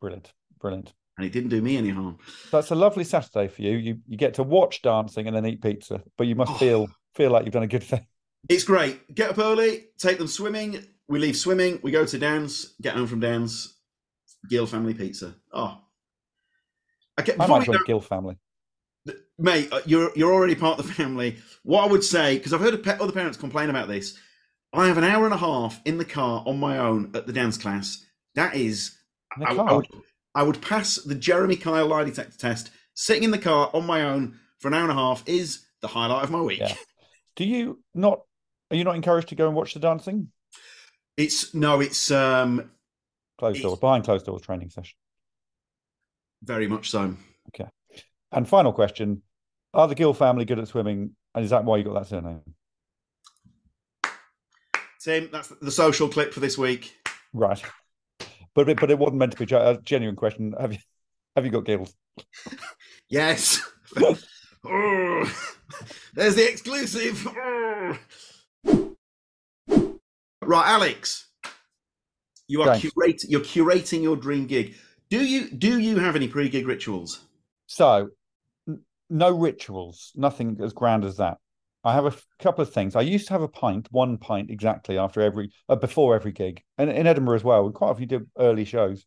Brilliant, 0.00 0.32
brilliant. 0.60 0.92
And 1.18 1.26
it 1.26 1.32
didn't 1.32 1.50
do 1.50 1.60
me 1.60 1.76
any 1.76 1.90
harm. 1.90 2.16
That's 2.50 2.70
a 2.70 2.74
lovely 2.74 3.04
Saturday 3.04 3.48
for 3.48 3.60
you. 3.60 3.76
You 3.76 3.98
you 4.06 4.16
get 4.16 4.34
to 4.34 4.42
watch 4.42 4.80
dancing 4.82 5.26
and 5.26 5.36
then 5.36 5.44
eat 5.44 5.60
pizza, 5.60 6.02
but 6.16 6.26
you 6.26 6.34
must 6.36 6.52
Oh. 6.52 6.56
feel 6.56 6.88
feel 7.14 7.30
like 7.30 7.44
you've 7.44 7.52
done 7.52 7.64
a 7.64 7.66
good 7.68 7.82
thing. 7.82 8.06
It's 8.48 8.64
great. 8.64 9.14
Get 9.14 9.30
up 9.30 9.38
early, 9.38 9.86
take 9.98 10.16
them 10.18 10.28
swimming. 10.28 10.82
We 11.08 11.18
leave 11.18 11.36
swimming. 11.36 11.80
We 11.82 11.90
go 11.90 12.06
to 12.06 12.18
dance. 12.18 12.74
Get 12.80 12.94
home 12.94 13.06
from 13.08 13.20
dance. 13.20 13.74
Gill 14.48 14.66
family 14.66 14.94
pizza. 14.94 15.34
Oh. 15.52 15.78
I 17.18 17.22
Before 17.22 17.48
might 17.48 17.66
we 17.68 17.74
join 17.74 17.84
Gill 17.84 18.00
family. 18.00 18.36
mate, 19.38 19.68
uh, 19.72 19.80
you're 19.86 20.12
you're 20.14 20.32
already 20.32 20.54
part 20.54 20.78
of 20.78 20.86
the 20.86 20.92
family. 20.92 21.36
What 21.64 21.82
I 21.84 21.90
would 21.90 22.04
say, 22.04 22.38
because 22.38 22.52
I've 22.52 22.60
heard 22.60 22.86
other 22.86 23.12
parents 23.12 23.36
complain 23.36 23.70
about 23.70 23.88
this, 23.88 24.16
I 24.72 24.86
have 24.86 24.98
an 24.98 25.04
hour 25.04 25.24
and 25.24 25.34
a 25.34 25.38
half 25.38 25.80
in 25.84 25.98
the 25.98 26.04
car 26.04 26.44
on 26.46 26.60
my 26.60 26.78
own 26.78 27.10
at 27.14 27.26
the 27.26 27.32
dance 27.32 27.58
class. 27.58 28.04
That 28.36 28.54
is, 28.54 28.96
I, 29.36 29.54
I 29.56 29.72
would 29.72 29.86
I 30.34 30.42
would 30.42 30.60
pass 30.62 30.96
the 30.96 31.14
Jeremy 31.14 31.56
Kyle 31.56 31.86
lie 31.86 32.04
detector 32.04 32.36
test 32.38 32.70
sitting 32.94 33.24
in 33.24 33.30
the 33.30 33.38
car 33.38 33.70
on 33.72 33.86
my 33.86 34.02
own 34.02 34.38
for 34.58 34.68
an 34.68 34.74
hour 34.74 34.82
and 34.82 34.90
a 34.90 34.94
half 34.94 35.22
is 35.26 35.66
the 35.80 35.88
highlight 35.88 36.24
of 36.24 36.30
my 36.30 36.40
week. 36.40 36.60
Yeah. 36.60 36.74
Do 37.36 37.44
you 37.44 37.78
not? 37.94 38.20
Are 38.70 38.76
you 38.76 38.84
not 38.84 38.96
encouraged 38.96 39.28
to 39.28 39.34
go 39.34 39.46
and 39.46 39.56
watch 39.56 39.74
the 39.74 39.80
dancing? 39.80 40.28
It's 41.16 41.54
no, 41.54 41.80
it's 41.80 42.10
um 42.10 42.70
Closed 43.38 43.62
doors, 43.62 43.78
behind 43.78 44.04
closed 44.04 44.26
doors 44.26 44.42
training 44.42 44.70
session. 44.70 44.96
very 46.42 46.66
much 46.66 46.90
so. 46.90 47.14
Okay. 47.54 47.70
And 48.32 48.48
final 48.48 48.72
question: 48.72 49.22
Are 49.72 49.88
the 49.88 49.94
Gill 49.94 50.12
family 50.12 50.44
good 50.44 50.58
at 50.58 50.68
swimming? 50.68 51.14
And 51.34 51.44
is 51.44 51.50
that 51.50 51.64
why 51.64 51.76
you 51.76 51.84
got 51.84 51.94
that 51.94 52.06
surname? 52.08 52.40
Tim, 55.00 55.28
that's 55.30 55.48
the 55.48 55.70
social 55.70 56.08
clip 56.08 56.34
for 56.34 56.40
this 56.40 56.58
week. 56.58 56.96
Right. 57.32 57.62
But 58.58 58.68
it, 58.68 58.80
but 58.80 58.90
it 58.90 58.98
wasn't 58.98 59.18
meant 59.18 59.36
to 59.36 59.46
be 59.46 59.54
a 59.54 59.78
genuine 59.84 60.16
question. 60.16 60.52
Have 60.58 60.72
you 60.72 60.80
have 61.36 61.44
you 61.44 61.52
got 61.52 61.64
gills? 61.64 61.94
Yes. 63.08 63.62
Oh, 63.96 64.18
there's 66.14 66.34
the 66.34 66.50
exclusive. 66.50 67.24
Oh. 67.28 67.96
Right, 70.42 70.66
Alex. 70.66 71.28
You 72.48 72.62
are 72.62 72.76
curate, 72.76 73.22
you're 73.28 73.40
curating 73.42 74.02
your 74.02 74.16
dream 74.16 74.48
gig. 74.48 74.74
Do 75.08 75.24
you 75.24 75.48
do 75.52 75.78
you 75.78 75.98
have 75.98 76.16
any 76.16 76.26
pre-gig 76.26 76.66
rituals? 76.66 77.20
So, 77.68 78.08
n- 78.66 78.80
no 79.08 79.30
rituals, 79.30 80.12
nothing 80.16 80.58
as 80.60 80.72
grand 80.72 81.04
as 81.04 81.18
that. 81.18 81.38
I 81.84 81.94
have 81.94 82.04
a 82.04 82.08
f- 82.08 82.26
couple 82.38 82.62
of 82.62 82.72
things. 82.72 82.96
I 82.96 83.02
used 83.02 83.28
to 83.28 83.32
have 83.32 83.42
a 83.42 83.48
pint, 83.48 83.88
one 83.90 84.18
pint 84.18 84.50
exactly 84.50 84.98
after 84.98 85.20
every, 85.20 85.50
uh, 85.68 85.76
before 85.76 86.14
every 86.14 86.32
gig, 86.32 86.62
and 86.76 86.90
in 86.90 87.06
Edinburgh 87.06 87.36
as 87.36 87.44
well. 87.44 87.70
Quite 87.70 87.92
a 87.92 87.94
few 87.94 88.06
did 88.06 88.30
early 88.38 88.64
shows, 88.64 89.06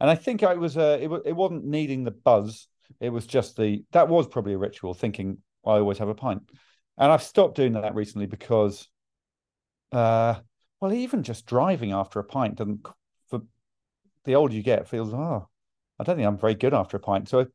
and 0.00 0.10
I 0.10 0.14
think 0.14 0.42
I 0.42 0.54
was, 0.54 0.76
uh, 0.76 0.98
it, 1.00 1.08
wa- 1.08 1.20
it 1.24 1.32
wasn't 1.32 1.64
needing 1.64 2.04
the 2.04 2.10
buzz. 2.10 2.68
It 3.00 3.10
was 3.10 3.26
just 3.26 3.56
the 3.56 3.84
that 3.92 4.08
was 4.08 4.26
probably 4.26 4.54
a 4.54 4.58
ritual. 4.58 4.94
Thinking 4.94 5.38
I 5.64 5.72
always 5.72 5.98
have 5.98 6.08
a 6.08 6.14
pint, 6.14 6.42
and 6.96 7.12
I've 7.12 7.22
stopped 7.22 7.56
doing 7.56 7.72
that 7.74 7.94
recently 7.94 8.26
because, 8.26 8.88
uh, 9.92 10.34
well, 10.80 10.92
even 10.92 11.22
just 11.22 11.46
driving 11.46 11.92
after 11.92 12.18
a 12.20 12.24
pint 12.24 12.56
doesn't. 12.56 12.86
For 13.28 13.42
the 14.24 14.34
older 14.36 14.54
you 14.54 14.62
get, 14.62 14.88
feels 14.88 15.12
oh, 15.12 15.48
I 15.98 16.04
don't 16.04 16.16
think 16.16 16.26
I'm 16.26 16.38
very 16.38 16.54
good 16.54 16.74
after 16.74 16.96
a 16.96 17.00
pint. 17.00 17.28
So 17.28 17.46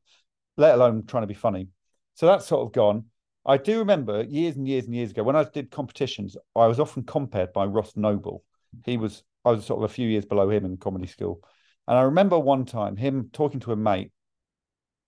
let 0.58 0.76
alone 0.76 1.06
trying 1.06 1.24
to 1.24 1.28
be 1.28 1.34
funny. 1.34 1.70
So 2.16 2.26
that's 2.28 2.46
sort 2.46 2.66
of 2.66 2.74
gone. 2.74 3.06
I 3.46 3.58
do 3.58 3.80
remember 3.80 4.24
years 4.24 4.56
and 4.56 4.68
years 4.68 4.86
and 4.86 4.96
years 4.96 5.12
ago 5.12 5.24
when 5.24 5.36
I 5.36 5.44
did 5.44 5.70
competitions, 5.70 6.38
I 6.56 6.68
was 6.68 6.80
often 6.80 7.04
compared 7.04 7.52
by 7.52 7.66
Ross 7.66 7.94
Noble. 7.96 8.44
He 8.86 8.98
was 8.98 9.24
I 9.46 9.52
was 9.52 9.66
sort 9.66 9.84
of 9.84 9.90
a 9.90 9.94
few 9.94 10.08
years 10.08 10.26
below 10.26 10.50
him 10.50 10.64
in 10.64 10.78
comedy 10.78 11.08
school. 11.08 11.42
And 11.88 11.98
I 11.98 12.04
remember 12.04 12.40
one 12.40 12.66
time 12.66 12.96
him 12.96 13.30
talking 13.34 13.60
to 13.62 13.74
a 13.74 13.76
mate 13.76 14.12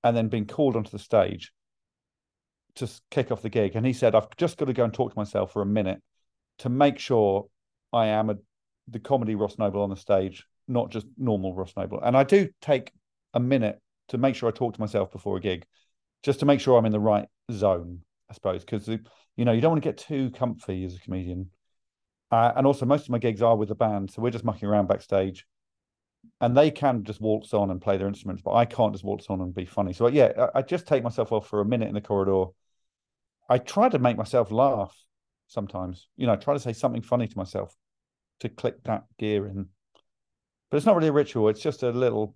and 0.04 0.16
then 0.16 0.28
being 0.28 0.46
called 0.46 0.76
onto 0.76 0.92
the 0.92 1.00
stage 1.00 1.54
to 2.76 2.90
kick 3.10 3.32
off 3.32 3.42
the 3.42 3.50
gig. 3.50 3.76
And 3.76 3.86
he 3.86 3.94
said, 3.94 4.14
I've 4.14 4.36
just 4.36 4.58
got 4.58 4.66
to 4.66 4.74
go 4.74 4.84
and 4.84 4.94
talk 4.94 5.14
to 5.14 5.18
myself 5.18 5.54
for 5.54 5.62
a 5.62 5.66
minute 5.66 6.02
to 6.60 6.70
make 6.70 7.00
sure 7.00 7.48
I 7.94 8.08
am 8.08 8.30
a 8.30 8.36
the 8.88 9.00
comedy 9.00 9.36
Ross 9.36 9.58
Noble 9.58 9.82
on 9.82 9.90
the 9.90 9.96
stage, 9.96 10.46
not 10.68 10.92
just 10.92 11.08
normal 11.18 11.54
Ross 11.54 11.74
Noble. 11.76 12.00
And 12.02 12.16
I 12.16 12.24
do 12.24 12.50
take 12.62 12.92
a 13.34 13.40
minute 13.40 13.80
to 14.10 14.18
make 14.18 14.36
sure 14.36 14.50
I 14.50 14.52
talk 14.52 14.74
to 14.76 14.80
myself 14.80 15.12
before 15.12 15.38
a 15.38 15.42
gig, 15.42 15.66
just 16.22 16.42
to 16.42 16.46
make 16.46 16.60
sure 16.60 16.78
I'm 16.78 16.86
in 16.86 16.92
the 16.92 17.00
right 17.00 17.28
zone, 17.52 18.02
I 18.30 18.34
suppose, 18.34 18.64
because 18.64 18.88
you 18.88 19.46
know 19.46 19.52
you 19.52 19.62
don't 19.62 19.72
want 19.72 19.84
to 19.84 19.90
get 19.90 19.98
too 19.98 20.32
comfy 20.32 20.84
as 20.86 20.96
a 20.96 21.00
comedian. 21.00 21.52
Uh, 22.32 22.52
and 22.56 22.66
also, 22.66 22.86
most 22.86 23.04
of 23.04 23.10
my 23.12 23.20
gigs 23.20 23.42
are 23.42 23.56
with 23.56 23.70
the 23.70 23.76
band, 23.76 24.12
so 24.12 24.22
we're 24.22 24.32
just 24.32 24.46
mucking 24.46 24.68
around 24.68 24.88
backstage, 24.88 25.46
and 26.42 26.58
they 26.58 26.72
can 26.72 27.04
just 27.04 27.22
waltz 27.22 27.54
on 27.54 27.70
and 27.70 27.82
play 27.82 27.98
their 27.98 28.08
instruments, 28.08 28.42
but 28.42 28.54
I 28.54 28.66
can't 28.66 28.94
just 28.94 29.04
waltz 29.04 29.28
on 29.30 29.42
and 29.42 29.54
be 29.54 29.66
funny. 29.66 29.94
So 29.94 30.08
yeah, 30.08 30.32
I, 30.56 30.60
I 30.60 30.62
just 30.62 30.88
take 30.88 31.04
myself 31.04 31.32
off 31.32 31.48
for 31.48 31.62
a 31.62 31.66
minute 31.66 31.88
in 31.88 31.94
the 31.94 32.02
corridor. 32.02 32.46
I 33.48 33.60
try 33.60 33.90
to 33.90 34.00
make 34.00 34.18
myself 34.18 34.52
laugh 34.52 34.96
sometimes. 35.48 36.08
You 36.18 36.28
know, 36.28 36.34
I 36.34 36.38
try 36.38 36.54
to 36.54 36.60
say 36.60 36.74
something 36.74 37.02
funny 37.02 37.28
to 37.28 37.38
myself 37.38 37.76
to 38.40 38.50
click 38.50 38.84
that 38.84 39.06
gear 39.18 39.46
in. 39.48 39.68
But 40.70 40.78
it's 40.78 40.86
not 40.86 40.96
really 40.96 41.10
a 41.10 41.14
ritual. 41.14 41.50
It's 41.50 41.62
just 41.62 41.84
a 41.84 41.92
little 41.92 42.36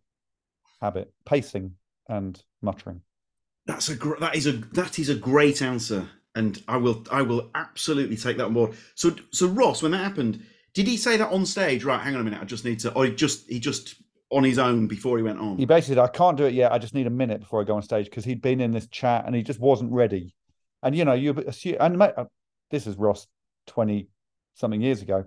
habit, 0.81 1.11
pacing 1.25 1.75
and 2.07 2.41
muttering. 2.61 3.01
That's 3.69 3.89
a 3.89 3.95
gr- 3.95 4.19
that 4.19 4.35
is 4.35 4.47
a 4.47 4.53
that 4.73 4.97
is 4.97 5.09
a 5.09 5.15
great 5.15 5.61
answer, 5.61 6.09
and 6.33 6.61
I 6.67 6.77
will 6.77 7.05
I 7.11 7.21
will 7.21 7.51
absolutely 7.53 8.17
take 8.17 8.37
that 8.37 8.45
on 8.45 8.53
board. 8.53 8.75
So 8.95 9.15
so 9.31 9.47
Ross, 9.47 9.83
when 9.83 9.91
that 9.91 10.03
happened, 10.03 10.43
did 10.73 10.87
he 10.87 10.97
say 10.97 11.17
that 11.17 11.31
on 11.31 11.45
stage? 11.45 11.83
Right, 11.83 12.01
hang 12.01 12.15
on 12.15 12.21
a 12.21 12.23
minute, 12.23 12.41
I 12.41 12.45
just 12.45 12.65
need 12.65 12.79
to, 12.79 12.93
or 12.93 13.05
he 13.05 13.13
just 13.13 13.47
he 13.47 13.59
just 13.59 13.95
on 14.31 14.43
his 14.43 14.59
own 14.59 14.87
before 14.87 15.17
he 15.17 15.23
went 15.23 15.39
on. 15.39 15.57
He 15.57 15.65
basically 15.65 15.95
said, 15.95 16.03
I 16.03 16.07
can't 16.07 16.37
do 16.37 16.45
it 16.45 16.53
yet. 16.53 16.71
I 16.71 16.77
just 16.77 16.93
need 16.93 17.07
a 17.07 17.11
minute 17.11 17.41
before 17.41 17.61
I 17.61 17.63
go 17.63 17.75
on 17.75 17.81
stage 17.81 18.05
because 18.05 18.25
he'd 18.25 18.41
been 18.41 18.61
in 18.61 18.71
this 18.71 18.87
chat 18.87 19.25
and 19.25 19.35
he 19.35 19.43
just 19.43 19.59
wasn't 19.59 19.91
ready. 19.91 20.35
And, 20.83 20.95
you 20.95 21.05
know, 21.05 21.13
you 21.13 21.33
assume, 21.47 21.77
and 21.79 22.01
uh, 22.01 22.25
this 22.69 22.87
is 22.87 22.95
Ross 22.95 23.27
20 23.67 24.07
something 24.53 24.81
years 24.81 25.01
ago. 25.01 25.25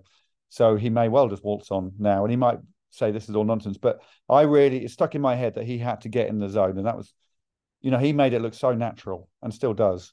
So 0.51 0.76
he 0.76 0.90
may 0.90 1.09
well 1.09 1.28
just 1.28 1.45
waltz 1.45 1.70
on 1.70 1.93
now 1.99 2.24
and 2.24 2.30
he 2.30 2.36
might 2.36 2.59
say 2.90 3.11
this 3.11 3.28
is 3.28 3.34
all 3.34 3.45
nonsense. 3.45 3.76
But 3.76 4.03
I 4.28 4.43
really, 4.43 4.84
it 4.84 4.90
stuck 4.90 5.14
in 5.14 5.20
my 5.20 5.34
head 5.34 5.55
that 5.55 5.64
he 5.64 5.78
had 5.78 6.03
to 6.03 6.09
get 6.09 6.28
in 6.28 6.38
the 6.38 6.49
zone. 6.49 6.78
And 6.78 6.86
that 6.86 6.97
was, 6.97 7.12
you 7.82 7.90
know, 7.90 7.98
he 7.98 8.12
made 8.12 8.32
it 8.32 8.40
look 8.40 8.54
so 8.54 8.72
natural 8.72 9.28
and 9.42 9.52
still 9.52 9.74
does. 9.74 10.12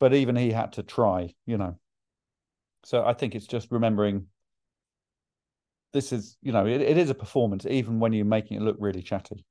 But 0.00 0.14
even 0.14 0.34
he 0.36 0.50
had 0.50 0.72
to 0.74 0.82
try, 0.82 1.34
you 1.46 1.56
know. 1.56 1.78
So 2.84 3.04
I 3.04 3.12
think 3.12 3.34
it's 3.34 3.46
just 3.46 3.70
remembering 3.70 4.26
this 5.92 6.12
is, 6.12 6.36
you 6.42 6.52
know, 6.52 6.66
it, 6.66 6.80
it 6.80 6.98
is 6.98 7.10
a 7.10 7.14
performance, 7.14 7.66
even 7.66 8.00
when 8.00 8.12
you're 8.12 8.24
making 8.24 8.58
it 8.58 8.62
look 8.62 8.76
really 8.78 9.02
chatty. 9.02 9.44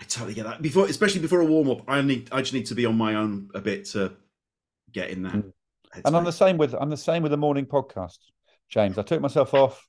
I 0.00 0.04
totally 0.04 0.34
get 0.34 0.46
that. 0.46 0.62
Before, 0.62 0.86
especially 0.86 1.20
before 1.20 1.40
a 1.40 1.44
warm 1.44 1.70
up, 1.70 1.82
I 1.88 2.00
need 2.02 2.28
I 2.32 2.40
just 2.40 2.54
need 2.54 2.66
to 2.66 2.74
be 2.74 2.86
on 2.86 2.96
my 2.96 3.14
own 3.14 3.50
a 3.54 3.60
bit 3.60 3.84
to 3.86 4.12
get 4.92 5.10
in 5.10 5.22
that. 5.22 5.34
Mm. 5.34 5.52
And 6.04 6.16
I'm 6.16 6.24
the 6.24 6.32
same 6.32 6.56
with 6.56 6.74
I'm 6.74 6.90
the 6.90 6.96
same 6.96 7.22
with 7.22 7.30
the 7.30 7.36
morning 7.36 7.66
podcast, 7.66 8.18
James. 8.68 8.98
I 8.98 9.02
took 9.02 9.20
myself 9.20 9.52
off. 9.54 9.86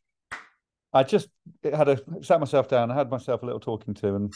I 0.91 1.03
just 1.03 1.29
had 1.63 1.87
a 1.87 2.01
sat 2.21 2.39
myself 2.39 2.67
down. 2.67 2.91
I 2.91 2.95
had 2.95 3.09
myself 3.09 3.41
a 3.41 3.45
little 3.45 3.61
talking 3.61 3.93
to, 3.95 4.15
and 4.15 4.33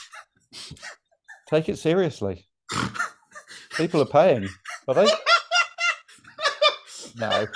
take 1.50 1.70
it 1.70 1.78
seriously. 1.78 2.48
People 3.76 4.02
are 4.02 4.06
paying, 4.06 4.48
are 4.88 4.94
they? 4.96 5.08
No. 7.20 7.48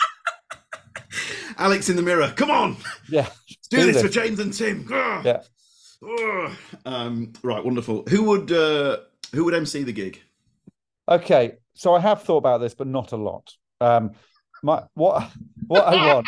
Alex 1.58 1.89
in 1.89 1.96
the 1.96 2.02
mirror. 2.02 2.34
Come 2.36 2.50
on, 2.52 2.78
Yeah. 3.10 3.30
do, 3.70 3.78
Do 3.78 3.86
this, 3.86 3.96
this. 3.98 4.04
for 4.04 4.10
James 4.10 4.39
and 4.39 4.54
Tim. 4.54 4.88
Ugh. 4.92 5.26
Yeah. 5.26 6.54
Um, 6.86 7.34
right, 7.44 7.64
wonderful. 7.64 8.04
Who 8.10 8.24
would 8.24 8.52
uh, 8.52 8.98
who 9.34 9.46
would 9.46 9.54
MC 9.54 9.84
the 9.84 9.92
gig? 9.94 10.20
Okay. 11.08 11.54
So 11.74 11.94
I 11.94 12.00
have 12.00 12.24
thought 12.24 12.38
about 12.38 12.60
this, 12.60 12.74
but 12.74 12.88
not 12.88 13.12
a 13.12 13.18
lot. 13.18 13.54
Um, 13.80 14.12
my 14.64 14.84
what 14.96 15.30
what 15.68 15.86
I 15.88 16.14
want. 16.14 16.28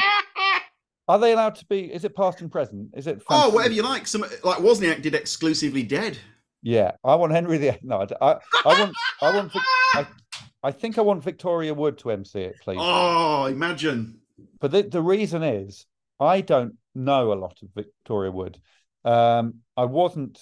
Are 1.07 1.19
they 1.19 1.33
allowed 1.33 1.55
to 1.55 1.65
be? 1.65 1.91
Is 1.91 2.05
it 2.05 2.15
past 2.15 2.41
and 2.41 2.51
present? 2.51 2.89
Is 2.95 3.07
it? 3.07 3.21
Oh, 3.29 3.49
whatever 3.49 3.73
you 3.73 3.81
like. 3.83 4.05
Some 4.07 4.21
like 4.43 4.59
Wozniak 4.59 5.01
did 5.01 5.15
exclusively 5.15 5.83
dead. 5.83 6.17
Yeah, 6.63 6.91
I 7.03 7.15
want 7.15 7.33
Henry 7.33 7.57
the. 7.57 7.77
No, 7.83 8.07
I, 8.21 8.31
I 8.65 8.79
want. 8.79 8.95
I 9.21 9.35
want. 9.35 9.51
I, 9.93 10.07
I 10.63 10.71
think 10.71 10.97
I 10.97 11.01
want 11.01 11.21
Victoria 11.21 11.73
Wood 11.73 11.97
to 11.99 12.11
MC 12.11 12.39
it, 12.39 12.55
please. 12.61 12.77
Oh, 12.79 13.45
imagine. 13.45 14.21
But 14.61 14.71
the, 14.71 14.83
the 14.83 15.01
reason 15.01 15.43
is 15.43 15.85
I 16.21 16.39
don't 16.39 16.75
know 16.95 17.33
a 17.33 17.35
lot 17.35 17.57
of 17.61 17.69
Victoria 17.75 18.31
Wood. 18.31 18.59
Um, 19.03 19.55
I 19.75 19.83
wasn't 19.83 20.39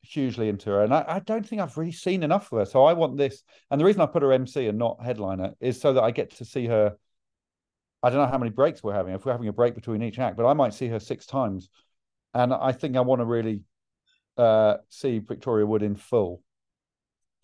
hugely 0.00 0.48
into 0.48 0.70
her, 0.70 0.82
and 0.82 0.94
I, 0.94 1.04
I 1.06 1.18
don't 1.18 1.46
think 1.46 1.60
I've 1.60 1.76
really 1.76 1.92
seen 1.92 2.22
enough 2.22 2.50
of 2.50 2.60
her. 2.60 2.64
So 2.64 2.86
I 2.86 2.94
want 2.94 3.18
this, 3.18 3.42
and 3.70 3.78
the 3.78 3.84
reason 3.84 4.00
I 4.00 4.06
put 4.06 4.22
her 4.22 4.32
MC 4.32 4.66
and 4.68 4.78
not 4.78 5.04
headliner 5.04 5.52
is 5.60 5.78
so 5.78 5.92
that 5.92 6.02
I 6.02 6.12
get 6.12 6.36
to 6.36 6.46
see 6.46 6.66
her. 6.66 6.96
I 8.02 8.08
don't 8.08 8.18
know 8.18 8.26
how 8.26 8.38
many 8.38 8.50
breaks 8.50 8.82
we're 8.82 8.94
having. 8.94 9.14
If 9.14 9.26
we're 9.26 9.32
having 9.32 9.48
a 9.48 9.52
break 9.52 9.74
between 9.74 10.02
each 10.02 10.18
act, 10.18 10.38
but 10.38 10.46
I 10.46 10.54
might 10.54 10.72
see 10.72 10.88
her 10.88 11.00
six 11.00 11.26
times, 11.26 11.68
and 12.32 12.54
I 12.54 12.72
think 12.72 12.96
I 12.96 13.00
want 13.00 13.20
to 13.20 13.26
really 13.26 13.60
uh, 14.36 14.78
see 14.88 15.18
Victoria 15.18 15.66
Wood 15.66 15.82
in 15.82 15.96
full. 15.96 16.42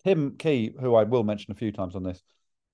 Tim 0.03 0.35
Key, 0.37 0.73
who 0.79 0.95
I 0.95 1.03
will 1.03 1.23
mention 1.23 1.51
a 1.51 1.55
few 1.55 1.71
times 1.71 1.95
on 1.95 2.03
this, 2.03 2.21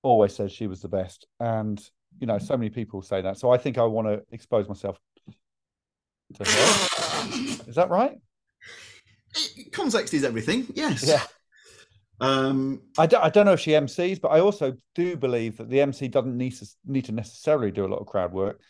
always 0.02 0.34
says 0.34 0.52
she 0.52 0.66
was 0.66 0.80
the 0.80 0.88
best, 0.88 1.26
and 1.38 1.80
you 2.18 2.26
know, 2.26 2.38
so 2.38 2.56
many 2.56 2.70
people 2.70 3.02
say 3.02 3.22
that. 3.22 3.38
So 3.38 3.50
I 3.50 3.58
think 3.58 3.78
I 3.78 3.84
want 3.84 4.08
to 4.08 4.22
expose 4.32 4.68
myself 4.68 4.98
to 6.34 6.44
her. 6.44 7.68
Is 7.68 7.76
that 7.76 7.88
right? 7.88 8.18
Context 9.72 10.12
is 10.14 10.24
everything. 10.24 10.66
Yes. 10.74 11.06
Yeah. 11.06 11.22
Um, 12.20 12.82
I 12.98 13.06
don't, 13.06 13.24
I 13.24 13.30
don't 13.30 13.46
know 13.46 13.54
if 13.54 13.60
she 13.60 13.70
MCs, 13.70 14.20
but 14.20 14.28
I 14.28 14.40
also 14.40 14.74
do 14.94 15.16
believe 15.16 15.56
that 15.56 15.70
the 15.70 15.80
MC 15.80 16.08
doesn't 16.08 16.36
need 16.36 16.54
to, 16.56 16.68
need 16.84 17.06
to 17.06 17.12
necessarily 17.12 17.70
do 17.70 17.86
a 17.86 17.88
lot 17.88 18.00
of 18.00 18.06
crowd 18.06 18.32
work. 18.32 18.60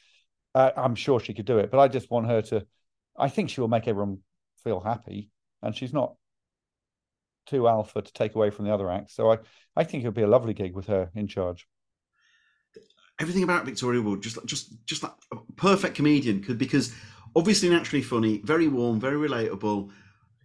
Uh, 0.55 0.70
I'm 0.76 0.94
sure 0.94 1.18
she 1.18 1.34
could 1.34 1.46
do 1.46 1.59
it, 1.59 1.70
but 1.70 1.80
I 1.80 1.88
just 1.88 2.11
want 2.11 2.26
her 2.26 2.42
to. 2.42 2.66
I 3.18 3.28
think 3.28 3.51
she 3.51 3.61
will 3.61 3.68
make 3.68 3.88
everyone 3.88 4.18
feel 4.62 4.80
happy, 4.80 5.30
and 5.62 5.74
she's 5.74 5.92
not 5.92 6.14
too 7.46 7.66
alpha 7.68 8.02
to 8.02 8.12
take 8.12 8.34
away 8.34 8.50
from 8.50 8.64
the 8.64 8.72
other 8.72 8.90
acts. 8.90 9.14
So 9.14 9.32
I, 9.32 9.38
I 9.76 9.84
think 9.84 10.04
it 10.04 10.06
would 10.06 10.14
be 10.14 10.22
a 10.22 10.28
lovely 10.28 10.54
gig 10.54 10.74
with 10.74 10.86
her 10.86 11.11
in 11.14 11.26
charge. 11.26 11.66
everything 13.20 13.42
about 13.42 13.66
Victoria 13.66 14.00
Wood, 14.00 14.22
just 14.22 14.38
just 14.46 14.84
just 14.86 15.02
that 15.02 15.14
a 15.32 15.36
perfect 15.56 15.94
comedian, 15.94 16.42
could 16.42 16.58
because 16.58 16.92
obviously 17.36 17.68
naturally 17.68 18.02
funny, 18.02 18.40
very 18.44 18.66
warm, 18.66 18.98
very 18.98 19.28
relatable, 19.28 19.90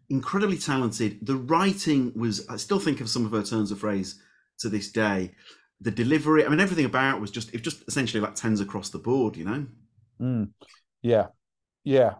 incredibly 0.09 0.57
talented. 0.57 1.25
The 1.25 1.37
writing 1.37 2.11
was, 2.15 2.47
I 2.47 2.57
still 2.57 2.79
think 2.79 3.01
of 3.01 3.09
some 3.09 3.25
of 3.25 3.31
her 3.31 3.41
turns 3.41 3.71
of 3.71 3.79
phrase 3.79 4.21
to 4.59 4.69
this 4.69 4.91
day. 4.91 5.31
The 5.81 5.91
delivery, 5.91 6.45
I 6.45 6.49
mean, 6.49 6.59
everything 6.59 6.85
about 6.85 7.19
was 7.19 7.31
just, 7.31 7.53
it 7.53 7.63
just 7.63 7.83
essentially 7.87 8.21
like 8.21 8.35
tens 8.35 8.61
across 8.61 8.89
the 8.89 8.99
board, 8.99 9.35
you 9.35 9.45
know. 9.45 9.65
Mm. 10.21 10.51
Yeah, 11.01 11.27
yeah. 11.83 12.15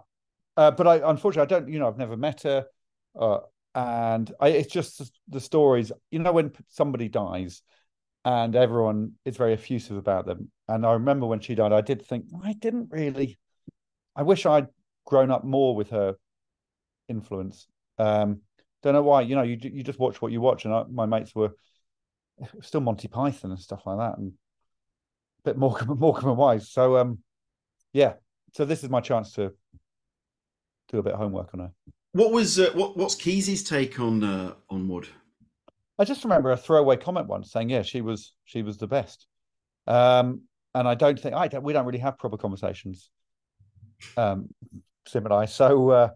Uh, 0.58 0.72
but 0.72 0.88
I 0.88 1.10
unfortunately 1.10 1.56
I 1.56 1.60
don't. 1.60 1.72
You 1.72 1.80
know, 1.80 1.88
I've 1.88 1.98
never 1.98 2.16
met 2.16 2.44
her, 2.44 2.66
uh, 3.20 3.40
and 3.74 4.32
I, 4.40 4.50
it's 4.50 4.74
just 4.74 5.12
the 5.28 5.40
stories. 5.40 5.92
You 6.12 6.20
know, 6.20 6.32
when 6.32 6.52
somebody 6.70 7.10
dies, 7.10 7.62
and 8.26 8.56
everyone 8.56 9.14
is 9.24 9.38
very 9.38 9.54
effusive 9.54 9.98
about 9.98 10.26
them. 10.26 10.52
And 10.68 10.86
I 10.86 10.94
remember 10.94 11.28
when 11.28 11.42
she 11.42 11.54
died, 11.54 11.72
I 11.72 11.82
did 11.82 12.06
think 12.06 12.26
I 12.44 12.54
didn't 12.54 12.90
really. 12.92 13.38
I 14.16 14.24
wish 14.24 14.46
I'd 14.46 14.68
grown 15.06 15.30
up 15.30 15.44
more 15.44 15.76
with 15.76 15.92
her 15.92 16.16
influence. 17.08 17.68
Um, 18.00 18.42
don't 18.82 18.94
know 18.94 19.04
why. 19.04 19.22
You 19.22 19.36
know, 19.36 19.44
you 19.44 19.58
you 19.62 19.84
just 19.84 20.00
watch 20.00 20.22
what 20.22 20.32
you 20.32 20.42
watch, 20.42 20.66
and 20.66 20.74
I, 20.74 20.84
my 20.90 21.06
mates 21.06 21.36
were 21.36 21.52
still 22.62 22.82
Monty 22.82 23.08
Python 23.08 23.52
and 23.52 23.60
stuff 23.60 23.84
like 23.86 23.98
that, 24.00 24.18
and 24.18 24.32
a 24.32 25.50
bit 25.50 25.58
more 25.58 25.78
Morecambe 25.88 26.30
and 26.30 26.38
Wise. 26.38 26.72
So 26.72 26.98
um, 26.98 27.20
yeah. 27.94 28.14
So 28.54 28.64
this 28.64 28.84
is 28.84 28.90
my 28.90 29.02
chance 29.02 29.34
to 29.34 29.54
do 30.90 31.00
a 31.00 31.04
bit 31.04 31.14
of 31.14 31.20
homework 31.20 31.54
on 31.54 31.60
her. 31.60 31.72
What 32.16 32.32
was 32.32 32.58
uh, 32.58 32.72
what 32.76 32.96
what's 32.96 33.14
Keys's 33.14 33.62
take 33.62 34.00
on 34.00 34.24
uh, 34.24 34.54
on 34.70 34.88
Wood? 34.88 35.10
I 36.00 36.06
just 36.06 36.24
remember 36.24 36.50
a 36.50 36.56
throwaway 36.56 36.96
comment 36.96 37.28
once 37.28 37.52
saying, 37.52 37.70
"Yeah, 37.70 37.82
she 37.82 38.00
was 38.00 38.32
she 38.46 38.62
was 38.62 38.78
the 38.78 38.88
best," 38.88 39.28
um, 39.86 40.44
and 40.74 40.88
I 40.88 40.96
don't 40.96 41.20
think 41.20 41.36
I 41.36 41.50
don't, 41.50 41.62
we 41.62 41.74
don't 41.74 41.86
really 41.86 42.00
have 42.00 42.18
proper 42.18 42.38
conversations, 42.38 43.10
um, 44.16 44.48
Tim 45.04 45.26
and 45.26 45.34
I. 45.34 45.44
So 45.44 45.90
uh, 45.90 46.10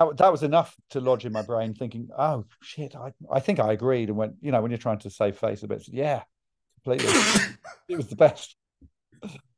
that, 0.00 0.16
that 0.16 0.32
was 0.32 0.42
enough 0.42 0.74
to 0.90 1.00
lodge 1.00 1.24
in 1.24 1.30
my 1.30 1.42
brain, 1.42 1.74
thinking, 1.74 2.08
"Oh 2.18 2.44
shit, 2.60 2.96
I 2.96 3.12
I 3.30 3.38
think 3.38 3.60
I 3.60 3.72
agreed." 3.72 4.08
And 4.08 4.18
when 4.18 4.34
you 4.40 4.50
know 4.50 4.60
when 4.60 4.72
you're 4.72 4.78
trying 4.78 4.98
to 4.98 5.10
save 5.10 5.38
face 5.38 5.62
a 5.62 5.68
bit, 5.68 5.86
yeah, 5.86 6.24
completely, 6.82 7.14
it 7.88 7.96
was 7.96 8.08
the 8.08 8.16
best. 8.16 8.56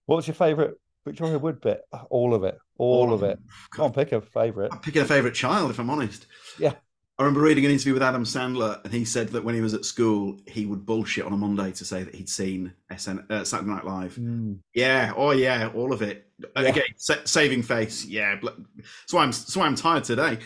What 0.05 0.17
was 0.17 0.27
your 0.27 0.35
favourite 0.35 0.75
Victoria 1.07 1.39
Wood 1.39 1.63
bit? 1.63 1.81
All 2.11 2.35
of 2.35 2.45
it, 2.45 2.59
all, 2.79 3.13
of 3.13 3.23
it. 3.23 3.39
Come 3.73 3.87
on, 3.87 3.93
pick 3.93 4.13
a 4.13 4.21
favourite. 4.21 4.73
I'm 4.73 4.79
picking 4.81 5.03
a 5.03 5.05
favourite 5.05 5.35
child, 5.35 5.71
if 5.71 5.79
I'm 5.79 5.91
honest. 5.91 6.27
Yeah. 6.59 6.75
I 7.21 7.25
remember 7.25 7.41
reading 7.41 7.65
an 7.65 7.73
interview 7.73 7.95
with 7.95 8.03
Adam 8.03 8.23
Sandler, 8.23 8.83
and 8.85 8.93
he 8.93 9.05
said 9.05 9.31
that 9.31 9.43
when 9.43 9.57
he 9.57 9.61
was 9.61 9.75
at 9.75 9.85
school, 9.85 10.39
he 10.47 10.67
would 10.67 10.87
bullshit 10.87 11.25
on 11.25 11.33
a 11.33 11.37
Monday 11.37 11.73
to 11.73 11.85
say 11.85 12.05
that 12.05 12.15
he'd 12.15 12.29
seen 12.29 12.73
SN, 12.97 13.25
uh, 13.29 13.43
Saturday 13.43 13.71
Night 13.73 13.85
Live. 13.85 14.15
Mm. 14.15 14.61
Yeah, 14.73 15.13
oh 15.17 15.33
yeah, 15.33 15.69
all 15.75 15.93
of 15.93 16.01
it. 16.01 16.31
Yeah. 16.39 16.63
Again, 16.63 16.85
sa- 16.97 17.25
saving 17.25 17.63
face. 17.65 18.05
Yeah, 18.05 18.37
why 19.11 19.25
I'm 19.25 19.33
why 19.55 19.67
I'm 19.67 19.75
tired 19.75 20.05
today. 20.05 20.39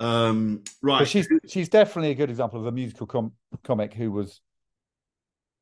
Um, 0.00 0.62
right, 0.82 0.98
But 0.98 1.08
she's 1.08 1.26
she's 1.48 1.70
definitely 1.70 2.10
a 2.10 2.14
good 2.14 2.28
example 2.28 2.60
of 2.60 2.66
a 2.66 2.72
musical 2.72 3.06
com- 3.06 3.32
comic 3.64 3.94
who 3.94 4.10
was 4.10 4.42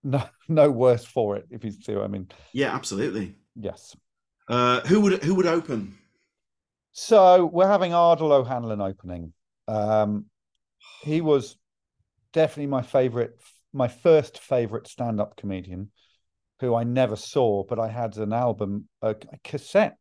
no 0.02 0.24
no 0.48 0.68
worse 0.70 1.04
for 1.04 1.36
it. 1.36 1.46
If 1.50 1.62
you 1.62 1.70
see 1.70 1.94
what 1.94 2.04
I 2.04 2.08
mean. 2.08 2.28
yeah, 2.52 2.74
absolutely. 2.74 3.36
Yes. 3.54 3.94
Uh, 4.48 4.80
who 4.80 5.00
would 5.02 5.22
who 5.22 5.36
would 5.36 5.46
open? 5.46 5.96
So 6.92 7.46
we're 7.46 7.66
having 7.68 7.92
Ardal 7.92 8.32
O'Hanlon 8.32 8.80
opening. 8.80 9.32
Um, 9.68 10.26
he 11.02 11.20
was 11.20 11.56
definitely 12.32 12.66
my 12.66 12.82
favorite, 12.82 13.38
my 13.72 13.88
first 13.88 14.38
favorite 14.38 14.88
stand-up 14.88 15.36
comedian, 15.36 15.90
who 16.60 16.74
I 16.74 16.84
never 16.84 17.16
saw, 17.16 17.64
but 17.64 17.78
I 17.78 17.88
had 17.88 18.16
an 18.16 18.32
album, 18.32 18.88
a, 19.02 19.10
a 19.10 19.38
cassette. 19.44 19.96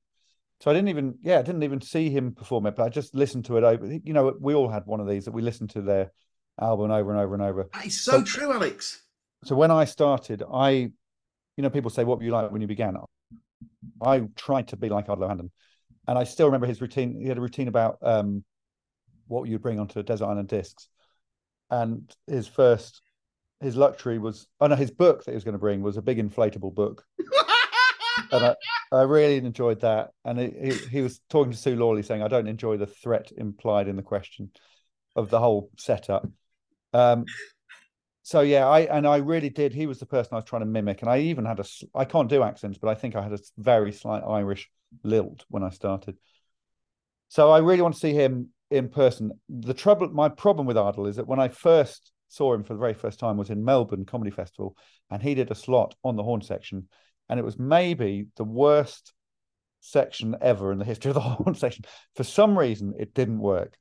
So 0.62 0.70
I 0.72 0.74
didn't 0.74 0.90
even, 0.90 1.16
yeah, 1.22 1.40
I 1.40 1.42
didn't 1.42 1.64
even 1.64 1.80
see 1.80 2.10
him 2.10 2.34
perform 2.34 2.66
it, 2.66 2.76
but 2.76 2.84
I 2.84 2.90
just 2.90 3.16
listened 3.16 3.46
to 3.46 3.58
it 3.58 3.64
over. 3.64 3.86
You 4.04 4.14
know, 4.14 4.36
we 4.42 4.54
all 4.56 4.68
had 4.68 4.86
one 4.86 5.00
of 5.00 5.08
these 5.08 5.26
that 5.26 5.32
we 5.32 5.42
listened 5.42 5.70
to 5.72 5.82
their 5.82 6.12
album 6.60 6.92
over 6.92 7.12
and 7.12 7.20
over 7.20 7.34
and 7.34 7.44
over. 7.44 7.70
That 7.74 7.86
is 7.86 8.02
so 8.04 8.12
So- 8.14 8.24
true, 8.24 8.52
Alex. 8.52 9.04
so 9.46 9.56
when 9.56 9.72
I 9.72 9.86
started, 9.86 10.44
I, 10.52 10.70
you 10.72 10.92
know, 11.64 11.70
people 11.70 11.90
say, 11.90 12.04
"What 12.04 12.18
were 12.18 12.26
you 12.26 12.32
like 12.32 12.52
when 12.52 12.62
you 12.62 12.68
began?" 12.68 12.98
I 14.02 14.22
tried 14.36 14.68
to 14.70 14.78
be 14.78 14.90
like 14.90 15.08
Ardal 15.08 15.24
O'Hanlon, 15.26 15.52
and 16.10 16.18
I 16.18 16.24
still 16.24 16.48
remember 16.48 16.66
his 16.66 16.82
routine. 16.82 17.22
He 17.22 17.28
had 17.28 17.38
a 17.38 17.42
routine 17.42 17.68
about 17.68 18.00
um, 18.02 18.44
what 19.28 19.48
you'd 19.48 19.62
bring 19.62 19.80
onto 19.80 20.02
Desert 20.02 20.26
Island 20.26 20.48
Discs, 20.48 20.90
and 21.70 22.12
his 22.26 22.48
first, 22.48 23.04
his 23.62 23.76
luxury 23.76 24.18
was, 24.18 24.48
oh 24.60 24.66
no, 24.66 24.76
his 24.76 24.90
book 24.90 25.24
that 25.24 25.32
he 25.32 25.36
was 25.36 25.44
going 25.44 25.54
to 25.54 25.60
bring 25.60 25.84
was 25.84 25.98
a 25.98 26.02
big 26.02 26.18
inflatable 26.18 26.74
book, 26.74 27.06
and 28.32 28.44
I, 28.44 28.56
I 28.92 29.02
really 29.04 29.38
enjoyed 29.38 29.82
that. 29.82 30.10
And 30.26 30.40
he, 30.40 30.50
he, 30.50 30.72
he 30.72 31.02
was 31.02 31.22
talking 31.30 31.52
to 31.52 31.58
Sue 31.58 31.76
Lawley, 31.76 32.02
saying, 32.02 32.24
"I 32.24 32.28
don't 32.28 32.48
enjoy 32.48 32.78
the 32.78 32.88
threat 32.88 33.32
implied 33.38 33.88
in 33.88 33.96
the 33.96 34.02
question 34.02 34.50
of 35.16 35.30
the 35.30 35.38
whole 35.38 35.70
setup." 35.78 36.28
Um, 36.92 37.26
so 38.24 38.42
yeah, 38.42 38.68
I 38.68 38.80
and 38.80 39.06
I 39.06 39.18
really 39.18 39.50
did. 39.50 39.74
He 39.74 39.86
was 39.86 40.00
the 40.00 40.08
person 40.08 40.30
I 40.34 40.38
was 40.38 40.46
trying 40.46 40.64
to 40.64 40.66
mimic, 40.66 41.04
and 41.04 41.12
I 41.12 41.20
even 41.20 41.46
had 41.46 41.60
a 41.60 41.66
I 41.94 42.06
can't 42.06 42.30
do 42.30 42.42
accents, 42.42 42.80
but 42.80 42.90
I 42.90 42.96
think 42.96 43.16
I 43.16 43.22
had 43.22 43.34
a 43.34 43.40
very 43.60 43.92
slight 43.92 44.24
Irish 44.28 44.72
lilt 45.04 45.46
when 45.50 45.64
I 45.64 45.70
started. 45.70 46.18
So 47.30 47.52
I 47.52 47.60
really 47.60 47.82
want 47.82 47.94
to 47.96 48.00
see 48.00 48.14
him 48.14 48.50
in 48.72 48.90
person. 48.90 49.32
The 49.48 49.74
trouble, 49.74 50.10
my 50.10 50.30
problem 50.30 50.66
with 50.68 50.78
Ardal 50.78 51.08
is 51.08 51.18
that 51.18 51.28
when 51.28 51.40
I 51.40 51.48
first 51.48 52.12
saw 52.28 52.54
him 52.54 52.64
for 52.64 52.74
the 52.74 52.80
very 52.80 52.94
first 52.94 53.20
time 53.20 53.38
was 53.38 53.50
in 53.50 53.64
Melbourne 53.64 54.06
Comedy 54.06 54.32
Festival, 54.32 54.76
and 55.10 55.22
he 55.22 55.36
did 55.36 55.52
a 55.52 55.56
slot 55.56 55.96
on 56.04 56.16
the 56.16 56.24
Horne 56.24 56.42
Section, 56.42 56.88
and 57.28 57.40
it 57.40 57.46
was 57.46 57.58
maybe 57.58 58.28
the 58.36 58.44
worst 58.44 59.14
section 59.82 60.36
ever 60.42 60.72
in 60.72 60.80
the 60.80 60.86
history 60.86 61.10
of 61.10 61.16
the 61.16 61.20
Horne 61.22 61.56
Section. 61.56 61.86
For 62.16 62.24
some 62.24 62.58
reason, 62.58 62.94
it 63.00 63.14
didn't 63.14 63.40
work. 63.40 63.76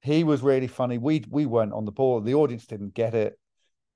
He 0.00 0.24
was 0.24 0.42
really 0.42 0.66
funny. 0.66 0.98
We 0.98 1.24
we 1.30 1.46
weren't 1.46 1.72
on 1.72 1.84
the 1.84 1.92
ball. 1.92 2.20
The 2.20 2.34
audience 2.34 2.66
didn't 2.66 2.94
get 2.94 3.14
it 3.14 3.38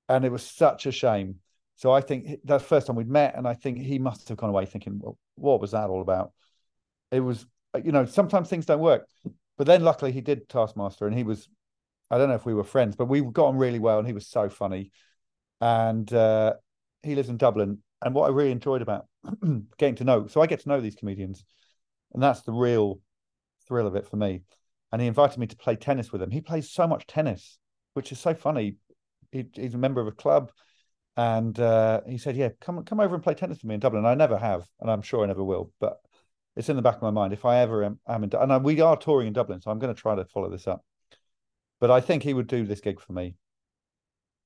and 0.09 0.25
it 0.25 0.33
was 0.33 0.43
such 0.43 0.87
a 0.87 0.93
shame. 0.93 1.37
So 1.77 1.93
I 1.93 2.01
think 2.01 2.41
the 2.45 2.59
first 2.59 2.87
time 2.87 2.97
we'd 2.97 3.09
met, 3.09 3.37
and 3.37 3.47
I 3.47 3.55
think 3.55 3.79
he 3.79 3.99
must 3.99 4.29
have 4.29 4.39
gone 4.39 4.51
away 4.51 4.67
thinking, 4.67 4.99
"Well, 5.03 5.19
what 5.35 5.61
was 5.61 5.73
that 5.73 5.91
all 5.91 6.01
about?" 6.01 6.33
It 7.11 7.21
was 7.21 7.47
you 7.85 7.93
know, 7.93 8.05
sometimes 8.05 8.49
things 8.49 8.67
don't 8.67 8.81
work. 8.81 9.07
But 9.59 9.67
then 9.67 9.83
luckily 9.83 10.13
he 10.13 10.21
did 10.21 10.49
Taskmaster 10.49 11.07
and 11.07 11.17
he 11.17 11.25
was, 11.25 11.49
I 12.11 12.19
don't 12.19 12.29
know 12.29 12.35
if 12.35 12.47
we 12.47 12.55
were 12.55 12.65
friends, 12.65 12.97
but 12.97 13.07
we 13.07 13.21
got 13.23 13.47
on 13.47 13.57
really 13.57 13.79
well 13.79 13.99
and 13.99 14.07
he 14.07 14.13
was 14.13 14.29
so 14.29 14.49
funny. 14.49 14.93
And 15.61 16.11
uh, 16.13 16.55
he 17.03 17.15
lives 17.15 17.29
in 17.29 17.37
Dublin. 17.37 17.79
And 18.03 18.15
what 18.15 18.27
I 18.27 18.33
really 18.33 18.53
enjoyed 18.53 18.83
about 18.83 19.07
getting 19.79 19.97
to 19.97 20.05
know, 20.05 20.27
so 20.27 20.41
I 20.41 20.47
get 20.47 20.61
to 20.61 20.69
know 20.69 20.81
these 20.81 20.95
comedians, 20.95 21.45
and 22.13 22.23
that's 22.23 22.43
the 22.43 22.53
real 22.53 23.01
thrill 23.67 23.87
of 23.87 23.97
it 23.97 24.07
for 24.07 24.17
me. 24.17 24.43
And 24.93 25.01
he 25.01 25.09
invited 25.09 25.39
me 25.39 25.47
to 25.47 25.57
play 25.57 25.77
tennis 25.77 26.13
with 26.13 26.21
him. 26.21 26.31
He 26.31 26.43
plays 26.43 26.71
so 26.71 26.87
much 26.87 27.07
tennis, 27.07 27.59
which 27.95 28.13
is 28.13 28.21
so 28.21 28.35
funny. 28.35 28.77
He, 29.33 29.47
he's 29.55 29.75
a 29.75 29.79
member 29.79 30.03
of 30.03 30.07
a 30.07 30.13
club, 30.13 30.53
and 31.17 31.59
uh, 31.59 32.03
he 32.07 32.19
said, 32.19 32.37
"Yeah, 32.37 32.51
come 32.61 32.85
come 32.85 33.01
over 33.01 33.15
and 33.15 33.25
play 33.25 33.35
tennis 33.35 33.59
with 33.59 33.65
me 33.65 33.75
in 33.75 33.81
Dublin." 33.81 34.05
I 34.05 34.15
never 34.15 34.37
have, 34.37 34.69
and 34.81 34.91
I'm 34.91 35.03
sure 35.03 35.25
I 35.25 35.27
never 35.27 35.43
will. 35.43 35.73
But 35.81 35.99
it's 36.57 36.69
in 36.69 36.77
the 36.77 36.83
back 36.83 36.97
of 36.97 37.03
my 37.03 37.11
mind. 37.11 37.33
If 37.33 37.45
I 37.45 37.59
ever 37.59 37.85
am, 37.85 37.99
am 38.09 38.25
in, 38.25 38.31
and 38.35 38.53
I, 38.53 38.57
we 38.57 38.81
are 38.81 38.97
touring 38.97 39.29
in 39.29 39.33
Dublin, 39.33 39.61
so 39.61 39.71
I'm 39.71 39.79
going 39.79 39.95
to 39.95 40.01
try 40.01 40.15
to 40.15 40.25
follow 40.25 40.51
this 40.51 40.67
up. 40.67 40.85
But 41.81 41.91
I 41.91 42.01
think 42.01 42.23
he 42.23 42.33
would 42.33 42.47
do 42.47 42.65
this 42.65 42.81
gig 42.81 43.01
for 43.01 43.13
me. 43.13 43.37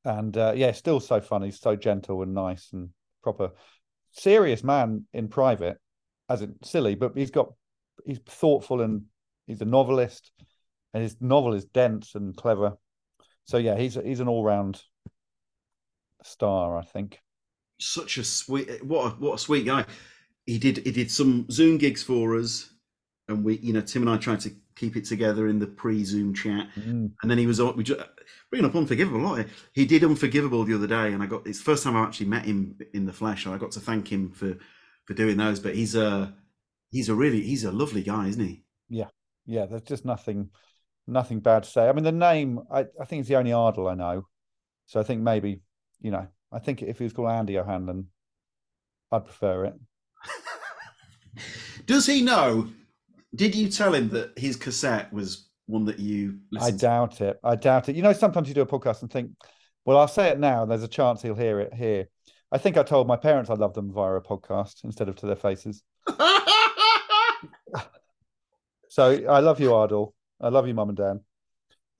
And 0.05 0.37
uh, 0.37 0.53
yeah, 0.57 0.73
still 0.73 0.99
so 0.99 1.21
funny, 1.21 1.51
so 1.51 1.77
gentle 1.77 2.23
and 2.23 2.35
nice 2.35 2.71
and 2.73 2.91
proper, 3.23 3.53
serious 4.11 4.65
man 4.65 5.05
in 5.13 5.29
private, 5.29 5.79
as 6.29 6.43
in 6.43 6.57
silly, 6.65 6.95
but 6.95 7.13
he's 7.15 7.31
got 7.31 7.53
he's 8.05 8.19
thoughtful 8.27 8.81
and 8.81 9.03
he's 9.47 9.61
a 9.61 9.67
novelist, 9.67 10.33
and 10.95 11.03
his 11.03 11.17
novel 11.21 11.55
is 11.55 11.67
dense 11.67 12.15
and 12.15 12.37
clever. 12.37 12.77
So 13.45 13.59
yeah, 13.59 13.77
he's 13.77 13.95
he's 13.95 14.21
an 14.21 14.29
all 14.29 14.43
round 14.43 14.83
star, 16.25 16.79
I 16.79 16.83
think. 16.83 17.21
Such 17.79 18.19
a 18.19 18.25
sweet, 18.25 18.85
what 18.85 19.07
a, 19.07 19.09
what 19.17 19.35
a 19.35 19.39
sweet 19.39 19.67
guy. 19.67 19.85
He 20.51 20.59
did 20.59 20.79
he 20.79 20.91
did 20.91 21.13
some 21.13 21.49
Zoom 21.49 21.79
gigs 21.79 22.03
for 22.03 22.37
us, 22.37 22.71
and 23.29 23.45
we, 23.45 23.59
you 23.59 23.73
know, 23.73 23.83
Tim 23.83 24.03
and 24.03 24.11
I 24.11 24.17
tried 24.17 24.41
to 24.41 24.51
keep 24.75 24.97
it 24.97 25.05
together 25.05 25.47
in 25.47 25.61
the 25.61 25.67
pre-Zoom 25.69 26.35
chat, 26.35 26.69
Mm. 26.77 27.13
and 27.23 27.31
then 27.31 27.39
he 27.39 27.47
was. 27.47 27.63
We 27.63 27.85
just 27.85 28.01
bringing 28.51 28.69
up 28.69 28.75
Unforgivable 28.75 29.21
lot. 29.21 29.47
He 29.73 29.85
did 29.87 30.03
Unforgivable 30.03 30.65
the 30.65 30.75
other 30.75 30.89
day, 30.89 31.13
and 31.13 31.23
I 31.23 31.27
got 31.27 31.47
it's 31.47 31.59
the 31.59 31.65
first 31.65 31.85
time 31.85 31.97
I 31.97 32.03
actually 32.03 32.27
met 32.27 32.47
him 32.47 32.77
in 32.93 33.07
the 33.07 33.13
flesh, 33.13 33.47
and 33.47 33.55
I 33.55 33.59
got 33.59 33.71
to 33.73 33.81
thank 33.81 34.11
him 34.11 34.33
for 34.33 34.59
for 35.05 35.15
doing 35.15 35.37
those. 35.37 35.61
But 35.61 35.77
he's 35.77 35.95
a 35.95 36.35
he's 36.91 37.09
a 37.09 37.15
really 37.15 37.43
he's 37.43 37.63
a 37.63 37.71
lovely 37.71 38.03
guy, 38.03 38.27
isn't 38.27 38.45
he? 38.45 38.65
Yeah, 38.89 39.11
yeah, 39.47 39.67
there's 39.67 39.83
just 39.83 40.05
nothing 40.05 40.51
nothing 41.07 41.39
bad 41.39 41.63
to 41.63 41.71
say. 41.71 41.89
I 41.89 41.93
mean, 41.93 42.03
the 42.03 42.11
name 42.11 42.59
I, 42.73 42.87
I 43.01 43.05
think 43.05 43.21
it's 43.21 43.29
the 43.29 43.37
only 43.37 43.53
Ardal 43.53 43.89
I 43.89 43.95
know, 43.95 44.27
so 44.87 44.99
I 44.99 45.05
think 45.05 45.23
maybe 45.23 45.61
you 46.01 46.11
know 46.11 46.27
I 46.51 46.59
think 46.59 46.83
if 46.83 46.99
he 46.99 47.05
was 47.05 47.13
called 47.13 47.31
Andy 47.31 47.57
O'Hanlon, 47.57 48.07
I'd 49.13 49.27
prefer 49.27 49.67
it. 49.67 49.75
Does 51.87 52.07
he 52.07 52.23
know? 52.23 52.69
Did 53.35 53.55
you 53.55 53.69
tell 53.69 53.95
him 53.95 54.09
that 54.11 54.39
his 54.39 54.57
cassette 54.57 55.13
was 55.13 55.49
one 55.67 55.85
that 55.87 55.99
you 55.99 56.39
I 56.53 56.57
listened 56.59 56.81
to? 56.81 56.87
doubt 56.87 57.21
it. 57.21 57.41
I 57.45 57.57
doubt 57.57 57.89
it. 57.89 57.97
You 57.97 58.03
know, 58.03 58.13
sometimes 58.13 58.49
you 58.49 58.55
do 58.55 58.63
a 58.63 58.67
podcast 58.67 59.03
and 59.03 59.11
think, 59.11 59.31
well, 59.85 59.99
I'll 59.99 60.09
say 60.09 60.29
it 60.29 60.39
now, 60.39 60.63
and 60.63 60.71
there's 60.71 60.83
a 60.83 60.89
chance 60.89 61.23
he'll 61.23 61.35
hear 61.35 61.61
it 61.61 61.73
here. 61.75 62.07
I 62.53 62.59
think 62.59 62.77
I 62.77 62.83
told 62.83 63.07
my 63.07 63.17
parents 63.17 63.51
I 63.51 63.55
love 63.55 63.75
them 63.75 63.93
via 63.93 64.15
a 64.15 64.21
podcast 64.21 64.85
instead 64.85 65.09
of 65.09 65.17
to 65.17 65.27
their 65.27 65.37
faces. 65.37 65.83
So 68.91 69.25
I 69.29 69.39
love 69.39 69.61
you, 69.61 69.69
Ardal. 69.69 70.13
I 70.41 70.49
love 70.49 70.67
you, 70.67 70.75
Mum 70.75 70.89
and 70.89 70.99
Dad. 70.99 71.21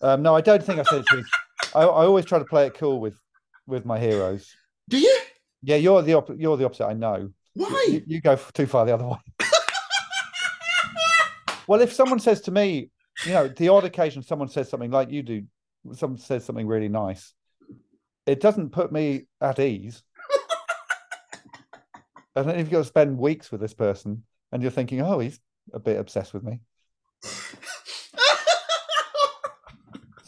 Um, 0.03 0.23
no, 0.23 0.35
I 0.35 0.41
don't 0.41 0.63
think 0.63 0.81
I 0.81 0.83
said 0.83 1.01
it 1.01 1.07
to 1.07 1.19
you. 1.19 1.25
I, 1.73 1.83
I 1.83 2.05
always 2.05 2.25
try 2.25 2.41
to 2.41 2.45
play 2.45 2.67
it 2.67 2.75
cool 2.75 3.01
with 3.01 3.17
with 3.67 3.85
my 3.87 3.99
heroes. 3.99 4.53
Do 4.89 4.99
you? 4.99 5.21
Yeah, 5.63 5.77
you're 5.77 6.03
the 6.03 6.15
op- 6.15 6.37
you're 6.37 6.57
the 6.57 6.65
opposite. 6.65 6.87
I 6.87 6.95
know. 6.95 7.31
Why? 7.55 7.87
You, 7.91 8.03
you 8.07 8.21
go 8.21 8.37
too 8.53 8.67
far 8.67 8.87
the 8.87 8.95
other 8.95 9.07
way. 9.07 9.19
well, 11.67 11.81
if 11.81 11.93
someone 11.93 12.19
says 12.19 12.41
to 12.43 12.51
me, 12.51 12.91
you 13.25 13.33
know, 13.33 13.49
the 13.49 13.69
odd 13.69 13.85
occasion 13.85 14.23
someone 14.23 14.49
says 14.49 14.69
something 14.69 14.91
like 14.91 15.11
you 15.11 15.23
do, 15.23 15.45
someone 15.95 16.19
says 16.19 16.45
something 16.45 16.67
really 16.67 16.89
nice, 16.89 17.35
it 18.27 18.41
doesn't 18.41 18.71
put 18.71 18.93
me 18.93 19.27
at 19.41 19.59
ease. 19.59 20.03
and 22.37 22.49
then 22.49 22.55
if 22.57 22.61
you've 22.61 22.71
got 22.71 22.79
to 22.79 22.85
spend 22.85 23.19
weeks 23.19 23.51
with 23.51 23.61
this 23.61 23.75
person 23.75 24.25
and 24.53 24.63
you're 24.63 24.71
thinking, 24.71 25.01
oh, 25.03 25.19
he's 25.19 25.41
a 25.73 25.79
bit 25.79 25.99
obsessed 25.99 26.33
with 26.35 26.45
me. 26.45 26.61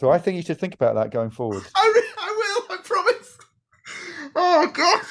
So 0.03 0.09
I 0.09 0.17
think 0.17 0.35
you 0.35 0.43
should 0.43 0.59
think 0.59 0.73
about 0.73 0.95
that 0.95 1.11
going 1.11 1.29
forward. 1.29 1.63
I, 1.73 1.91
re- 1.95 2.13
I 2.17 2.65
will. 2.67 2.77
I 2.77 2.81
promise. 2.83 3.37
Oh 4.35 4.67
God. 4.73 5.01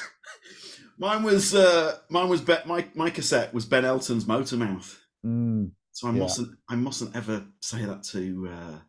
Mine 1.03 1.23
was 1.23 1.53
uh, 1.53 1.97
mine 2.07 2.29
was 2.29 2.39
ben, 2.39 2.59
my 2.65 2.85
my 2.95 3.09
cassette 3.09 3.53
was 3.53 3.65
Ben 3.65 3.83
Elton's 3.83 4.23
Motormouth. 4.23 4.99
Mm, 5.25 5.71
So 5.91 6.07
I 6.07 6.13
Yeah. 6.13 6.19
mustn't 6.19 6.57
I 6.69 6.75
mustn't 6.77 7.13
ever 7.13 7.43
say 7.59 7.83
that 7.83 8.03
to. 8.13 8.47
Uh... 8.49 8.79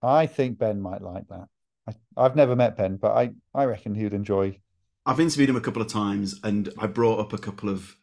I 0.00 0.26
think 0.26 0.60
Ben 0.60 0.80
might 0.80 1.02
like 1.02 1.26
that. 1.26 1.48
I, 1.88 1.94
I've 2.16 2.36
never 2.36 2.54
met 2.54 2.76
Ben, 2.76 2.98
but 2.98 3.16
I, 3.16 3.32
I 3.52 3.64
reckon 3.64 3.96
he 3.96 4.04
would 4.04 4.14
enjoy. 4.14 4.60
I've 5.04 5.18
interviewed 5.18 5.50
him 5.50 5.56
a 5.56 5.60
couple 5.60 5.82
of 5.82 5.88
times, 5.88 6.38
and 6.44 6.72
I 6.78 6.86
brought 6.86 7.18
up 7.18 7.32
a 7.32 7.38
couple 7.38 7.68
of 7.68 7.96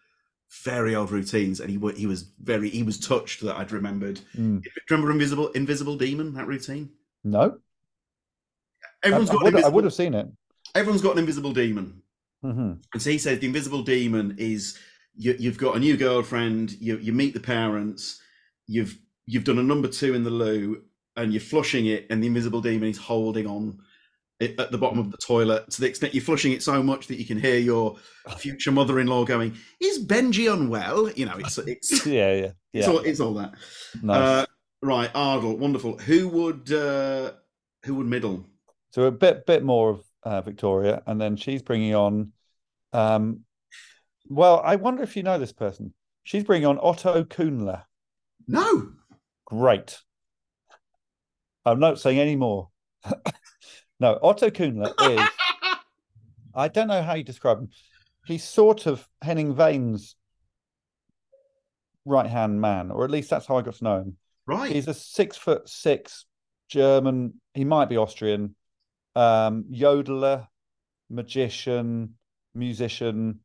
very 0.65 0.93
old 0.93 1.11
routines, 1.11 1.61
and 1.61 1.69
he 1.69 1.79
he 1.95 2.05
was 2.05 2.23
very 2.41 2.69
he 2.69 2.83
was 2.83 2.99
touched 2.99 3.39
that 3.43 3.55
I'd 3.55 3.71
remembered. 3.71 4.19
Mm. 4.35 4.61
Do 4.61 4.69
you 4.69 4.81
remember 4.89 5.09
Invisible 5.09 5.47
Invisible 5.51 5.95
Demon 5.95 6.33
that 6.33 6.47
routine? 6.47 6.89
No, 7.23 7.59
I, 9.05 9.07
Everyone's 9.07 9.29
I 9.29 9.33
got 9.33 9.47
an 9.47 9.53
would, 9.53 9.63
I 9.63 9.69
would 9.69 9.83
have 9.85 9.93
seen 9.93 10.15
it. 10.15 10.27
everyone's 10.75 11.01
got 11.01 11.13
an 11.13 11.19
invisible 11.19 11.53
demon. 11.53 12.01
Hmm 12.53 12.73
And 12.93 13.01
so 13.01 13.09
he 13.09 13.17
says 13.17 13.39
the 13.39 13.47
invisible 13.47 13.83
demon 13.83 14.35
is 14.37 14.77
you, 15.15 15.35
you've 15.39 15.57
got 15.57 15.75
a 15.75 15.79
new 15.79 15.97
girlfriend, 15.97 16.73
you, 16.79 16.97
you 16.97 17.11
meet 17.11 17.33
the 17.33 17.39
parents, 17.39 18.21
you've 18.67 18.97
you've 19.25 19.43
done 19.43 19.59
a 19.59 19.63
number 19.63 19.87
two 19.87 20.13
in 20.13 20.23
the 20.23 20.29
loo, 20.29 20.83
and 21.15 21.33
you're 21.33 21.41
flushing 21.41 21.87
it, 21.87 22.05
and 22.09 22.21
the 22.23 22.27
invisible 22.27 22.61
demon 22.61 22.89
is 22.89 22.97
holding 22.97 23.47
on 23.47 23.79
it 24.39 24.59
at 24.59 24.71
the 24.71 24.77
bottom 24.77 24.99
of 24.99 25.11
the 25.11 25.17
toilet 25.17 25.69
to 25.71 25.81
the 25.81 25.87
extent 25.87 26.13
you're 26.13 26.23
flushing 26.23 26.51
it 26.51 26.61
so 26.61 26.83
much 26.83 27.07
that 27.07 27.17
you 27.17 27.25
can 27.25 27.39
hear 27.39 27.57
your 27.57 27.95
future 28.37 28.71
mother-in-law 28.71 29.25
going, 29.25 29.55
"Is 29.81 30.05
Benji 30.05 30.51
unwell?" 30.51 31.09
You 31.11 31.25
know, 31.25 31.37
it's 31.37 31.57
it's 31.57 32.05
Yeah, 32.05 32.33
yeah, 32.33 32.51
it's 32.73 32.87
yeah. 32.87 32.89
all 32.89 32.99
it's 32.99 33.19
all 33.19 33.33
that. 33.33 33.53
nice. 34.03 34.17
Uh, 34.17 34.45
right, 34.83 35.11
Ardal, 35.13 35.57
wonderful. 35.57 35.97
Who 35.97 36.27
would 36.29 36.71
uh, 36.71 37.31
who 37.83 37.95
would 37.95 38.07
middle? 38.07 38.45
so 38.91 39.03
a 39.03 39.11
bit 39.11 39.45
bit 39.45 39.63
more 39.63 39.89
of 39.89 40.03
uh, 40.23 40.41
Victoria, 40.41 41.01
and 41.07 41.19
then 41.19 41.35
she's 41.35 41.61
bringing 41.61 41.95
on. 41.95 42.31
Um, 42.93 43.41
well, 44.27 44.61
I 44.63 44.75
wonder 44.75 45.03
if 45.03 45.15
you 45.15 45.23
know 45.23 45.39
this 45.39 45.53
person. 45.53 45.93
She's 46.23 46.43
bringing 46.43 46.67
on 46.67 46.79
Otto 46.81 47.23
Kuhnle. 47.23 47.83
No, 48.47 48.89
Great. 49.47 49.97
I'm 51.65 51.79
not 51.79 51.99
saying 51.99 52.19
any 52.19 52.35
more. 52.35 52.69
no, 53.99 54.19
Otto 54.21 54.49
Kuhnle 54.49 54.93
is. 55.09 55.29
I 56.55 56.67
don't 56.67 56.89
know 56.89 57.01
how 57.01 57.13
you 57.13 57.23
describe 57.23 57.59
him. 57.59 57.69
He's 58.25 58.43
sort 58.43 58.88
of 58.88 59.07
Henning 59.21 59.55
Wehn's 59.55 60.15
right 62.03 62.29
hand 62.29 62.59
man, 62.59 62.91
or 62.91 63.05
at 63.05 63.11
least 63.11 63.29
that's 63.29 63.45
how 63.45 63.57
I 63.57 63.61
got 63.61 63.75
to 63.75 63.83
know 63.85 63.97
him. 63.99 64.17
right. 64.45 64.71
He's 64.71 64.89
a 64.89 64.93
six 64.93 65.38
foot 65.38 65.69
six 65.69 66.25
German. 66.67 67.35
He 67.53 67.63
might 67.63 67.88
be 67.88 67.95
Austrian. 67.95 68.55
Um, 69.15 69.65
yodeler, 69.71 70.47
magician, 71.09 72.15
musician. 72.58 73.39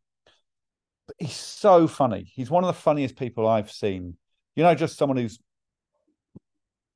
But 1.06 1.16
he's 1.18 1.36
so 1.36 1.86
funny. 1.86 2.30
He's 2.34 2.50
one 2.50 2.64
of 2.64 2.68
the 2.68 2.80
funniest 2.80 3.16
people 3.16 3.46
I've 3.46 3.70
seen. 3.70 4.16
You 4.56 4.62
know, 4.64 4.74
just 4.74 4.98
someone 4.98 5.18
who's. 5.18 5.38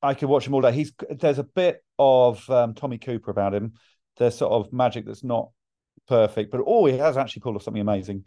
I 0.02 0.14
could 0.14 0.28
watch 0.28 0.46
him 0.46 0.54
all 0.54 0.60
day. 0.60 0.72
He's 0.72 0.92
there's 1.10 1.38
a 1.38 1.44
bit 1.44 1.82
of 1.98 2.48
um, 2.50 2.74
Tommy 2.74 2.98
Cooper 2.98 3.30
about 3.30 3.54
him. 3.54 3.74
There's 4.18 4.36
sort 4.36 4.52
of 4.52 4.72
magic 4.72 5.06
that's 5.06 5.24
not 5.24 5.50
perfect, 6.06 6.50
but 6.50 6.62
oh, 6.66 6.86
he 6.86 6.98
has 6.98 7.16
actually 7.16 7.40
pulled 7.40 7.56
off 7.56 7.62
something 7.62 7.80
amazing. 7.80 8.26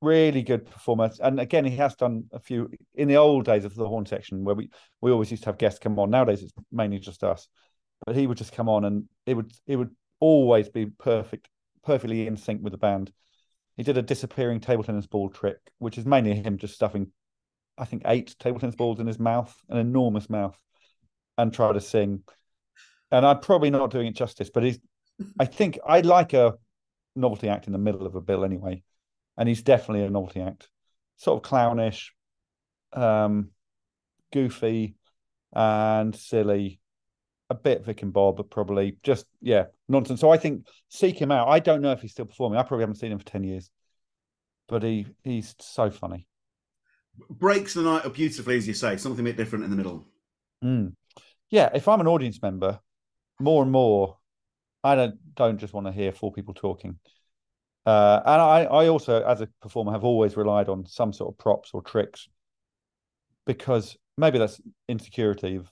Really 0.00 0.42
good 0.42 0.66
performance, 0.66 1.18
and 1.18 1.40
again, 1.40 1.64
he 1.64 1.76
has 1.76 1.94
done 1.94 2.24
a 2.32 2.38
few 2.38 2.70
in 2.94 3.08
the 3.08 3.16
old 3.16 3.44
days 3.44 3.64
of 3.64 3.74
the 3.74 3.86
Horne 3.86 4.06
Section 4.06 4.44
where 4.44 4.54
we 4.54 4.70
we 5.00 5.10
always 5.10 5.30
used 5.30 5.42
to 5.44 5.48
have 5.48 5.58
guests 5.58 5.78
come 5.78 5.98
on. 5.98 6.10
Nowadays, 6.10 6.42
it's 6.42 6.52
mainly 6.70 6.98
just 6.98 7.24
us, 7.24 7.48
but 8.06 8.16
he 8.16 8.26
would 8.26 8.38
just 8.38 8.52
come 8.52 8.68
on, 8.68 8.84
and 8.84 9.04
it 9.26 9.34
would 9.34 9.52
it 9.66 9.76
would 9.76 9.90
always 10.20 10.68
be 10.68 10.86
perfect, 10.86 11.48
perfectly 11.84 12.26
in 12.26 12.36
sync 12.36 12.62
with 12.62 12.72
the 12.72 12.78
band. 12.78 13.12
He 13.76 13.82
did 13.82 13.98
a 13.98 14.02
disappearing 14.02 14.60
table 14.60 14.84
tennis 14.84 15.06
ball 15.06 15.28
trick, 15.28 15.58
which 15.78 15.98
is 15.98 16.06
mainly 16.06 16.34
him 16.34 16.58
just 16.58 16.74
stuffing, 16.74 17.10
I 17.76 17.84
think, 17.84 18.02
eight 18.06 18.36
table 18.38 18.60
tennis 18.60 18.76
balls 18.76 19.00
in 19.00 19.06
his 19.06 19.18
mouth, 19.18 19.54
an 19.68 19.78
enormous 19.78 20.30
mouth, 20.30 20.58
and 21.36 21.52
try 21.52 21.72
to 21.72 21.80
sing. 21.80 22.22
And 23.10 23.26
I'm 23.26 23.40
probably 23.40 23.70
not 23.70 23.90
doing 23.90 24.06
it 24.06 24.16
justice, 24.16 24.50
but 24.52 24.62
he's. 24.62 24.78
I 25.38 25.44
think 25.44 25.78
I 25.86 26.00
like 26.00 26.32
a 26.32 26.54
novelty 27.14 27.48
act 27.48 27.66
in 27.66 27.72
the 27.72 27.78
middle 27.78 28.06
of 28.06 28.14
a 28.14 28.20
bill 28.20 28.44
anyway, 28.44 28.82
and 29.36 29.48
he's 29.48 29.62
definitely 29.62 30.04
a 30.04 30.10
novelty 30.10 30.40
act, 30.40 30.68
sort 31.16 31.36
of 31.36 31.48
clownish, 31.48 32.12
um, 32.92 33.50
goofy, 34.32 34.96
and 35.52 36.14
silly, 36.14 36.80
a 37.50 37.54
bit 37.54 37.84
Vic 37.84 38.02
and 38.02 38.12
Bob, 38.12 38.36
but 38.36 38.50
probably 38.50 38.96
just 39.02 39.26
yeah 39.40 39.66
nonsense. 39.88 40.20
So 40.20 40.30
I 40.30 40.36
think 40.38 40.66
seek 40.88 41.20
him 41.20 41.30
out. 41.30 41.48
I 41.48 41.58
don't 41.58 41.82
know 41.82 41.92
if 41.92 42.00
he's 42.00 42.12
still 42.12 42.24
performing. 42.26 42.58
I 42.58 42.62
probably 42.62 42.82
haven't 42.82 42.96
seen 42.96 43.12
him 43.12 43.18
for 43.18 43.24
ten 43.24 43.44
years, 43.44 43.70
but 44.68 44.82
he 44.82 45.06
he's 45.22 45.54
so 45.60 45.90
funny. 45.90 46.26
breaks 47.30 47.74
the 47.74 47.82
night 47.82 48.04
up 48.04 48.14
beautifully, 48.14 48.56
as 48.56 48.66
you 48.66 48.74
say. 48.74 48.96
Something 48.96 49.24
a 49.24 49.28
bit 49.28 49.36
different 49.36 49.64
in 49.64 49.70
the 49.70 49.76
middle. 49.76 50.06
Mm. 50.64 50.94
Yeah, 51.50 51.70
if 51.74 51.86
I'm 51.88 52.00
an 52.00 52.08
audience 52.08 52.40
member, 52.42 52.80
more 53.38 53.62
and 53.62 53.70
more, 53.72 54.18
I 54.82 54.94
don't 54.94 55.34
don't 55.34 55.58
just 55.58 55.74
want 55.74 55.86
to 55.86 55.92
hear 55.92 56.12
four 56.12 56.32
people 56.32 56.54
talking. 56.54 56.98
Uh, 57.86 58.20
and 58.24 58.40
I, 58.40 58.64
I 58.64 58.88
also, 58.88 59.22
as 59.22 59.42
a 59.42 59.48
performer, 59.60 59.92
have 59.92 60.04
always 60.04 60.36
relied 60.36 60.68
on 60.70 60.86
some 60.86 61.12
sort 61.12 61.34
of 61.34 61.38
props 61.38 61.70
or 61.74 61.82
tricks 61.82 62.28
because 63.46 63.96
maybe 64.16 64.38
that's 64.38 64.60
insecurity 64.88 65.56
of 65.56 65.70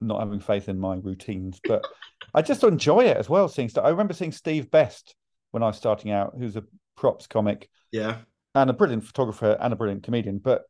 not 0.00 0.20
having 0.20 0.40
faith 0.40 0.68
in 0.68 0.78
my 0.78 0.96
routines, 0.96 1.60
but 1.64 1.84
I 2.34 2.42
just 2.42 2.64
enjoy 2.64 3.04
it 3.04 3.16
as 3.16 3.28
well. 3.28 3.48
Seeing 3.48 3.68
stuff. 3.68 3.84
I 3.84 3.90
remember 3.90 4.14
seeing 4.14 4.32
Steve 4.32 4.70
Best 4.70 5.14
when 5.50 5.62
I 5.62 5.66
was 5.66 5.76
starting 5.76 6.10
out, 6.10 6.34
who's 6.38 6.56
a 6.56 6.64
props 6.96 7.26
comic. 7.26 7.68
Yeah. 7.92 8.18
And 8.54 8.70
a 8.70 8.72
brilliant 8.72 9.04
photographer 9.04 9.56
and 9.60 9.72
a 9.72 9.76
brilliant 9.76 10.02
comedian. 10.02 10.38
But 10.38 10.62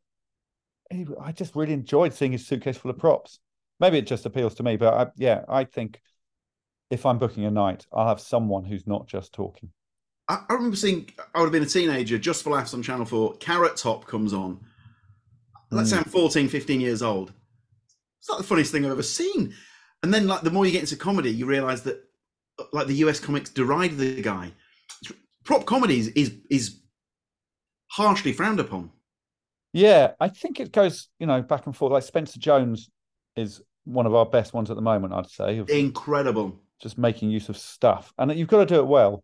he, 0.89 1.05
I 1.21 1.31
just 1.31 1.55
really 1.55 1.73
enjoyed 1.73 2.13
seeing 2.13 2.31
his 2.31 2.45
suitcase 2.45 2.77
full 2.77 2.91
of 2.91 2.97
props. 2.97 3.39
Maybe 3.79 3.97
it 3.97 4.07
just 4.07 4.25
appeals 4.25 4.55
to 4.55 4.63
me, 4.63 4.77
but 4.77 4.93
I, 4.93 5.07
yeah, 5.17 5.43
I 5.49 5.63
think 5.63 5.99
if 6.91 7.05
I'm 7.05 7.17
booking 7.17 7.45
a 7.45 7.51
night, 7.51 7.87
I'll 7.91 8.07
have 8.07 8.19
someone 8.19 8.63
who's 8.63 8.85
not 8.85 9.07
just 9.07 9.33
talking. 9.33 9.71
I, 10.27 10.43
I 10.49 10.53
remember 10.53 10.75
seeing, 10.75 11.09
I 11.33 11.39
would 11.39 11.45
have 11.45 11.51
been 11.51 11.63
a 11.63 11.65
teenager, 11.65 12.19
just 12.19 12.43
for 12.43 12.51
laughs 12.51 12.73
on 12.73 12.83
Channel 12.83 13.05
4, 13.05 13.37
Carrot 13.37 13.77
Top 13.77 14.05
comes 14.05 14.33
on. 14.33 14.59
Let's 15.71 15.89
say 15.89 15.97
I'm 15.97 16.03
14, 16.03 16.49
15 16.49 16.81
years 16.81 17.01
old. 17.01 17.31
It's 18.21 18.29
not 18.29 18.37
the 18.37 18.45
funniest 18.45 18.71
thing 18.71 18.85
I've 18.85 18.91
ever 18.91 19.03
seen. 19.03 19.53
And 20.03 20.13
then, 20.13 20.27
like, 20.27 20.41
the 20.41 20.51
more 20.51 20.65
you 20.65 20.71
get 20.71 20.81
into 20.81 20.95
comedy, 20.95 21.31
you 21.31 21.45
realize 21.45 21.83
that, 21.83 22.03
like, 22.71 22.87
the 22.87 22.95
US 22.95 23.19
comics 23.19 23.49
deride 23.49 23.97
the 23.97 24.21
guy. 24.21 24.53
Prop 25.43 25.65
comedy 25.65 25.99
is, 25.99 26.07
is, 26.09 26.37
is 26.49 26.79
harshly 27.87 28.31
frowned 28.31 28.59
upon. 28.59 28.91
Yeah, 29.73 30.11
I 30.19 30.27
think 30.29 30.59
it 30.59 30.71
goes, 30.71 31.07
you 31.19 31.27
know, 31.27 31.41
back 31.41 31.65
and 31.65 31.75
forth. 31.75 31.93
Like 31.93 32.03
Spencer 32.03 32.39
Jones 32.39 32.89
is 33.35 33.61
one 33.85 34.05
of 34.05 34.13
our 34.13 34.25
best 34.25 34.53
ones 34.53 34.69
at 34.69 34.75
the 34.75 34.81
moment, 34.81 35.13
I'd 35.13 35.29
say. 35.29 35.63
Incredible. 35.69 36.59
Just 36.81 36.97
making 36.97 37.29
use 37.29 37.47
of 37.47 37.57
stuff, 37.57 38.13
and 38.17 38.33
you've 38.37 38.47
got 38.47 38.59
to 38.59 38.65
do 38.65 38.79
it 38.79 38.87
well. 38.87 39.23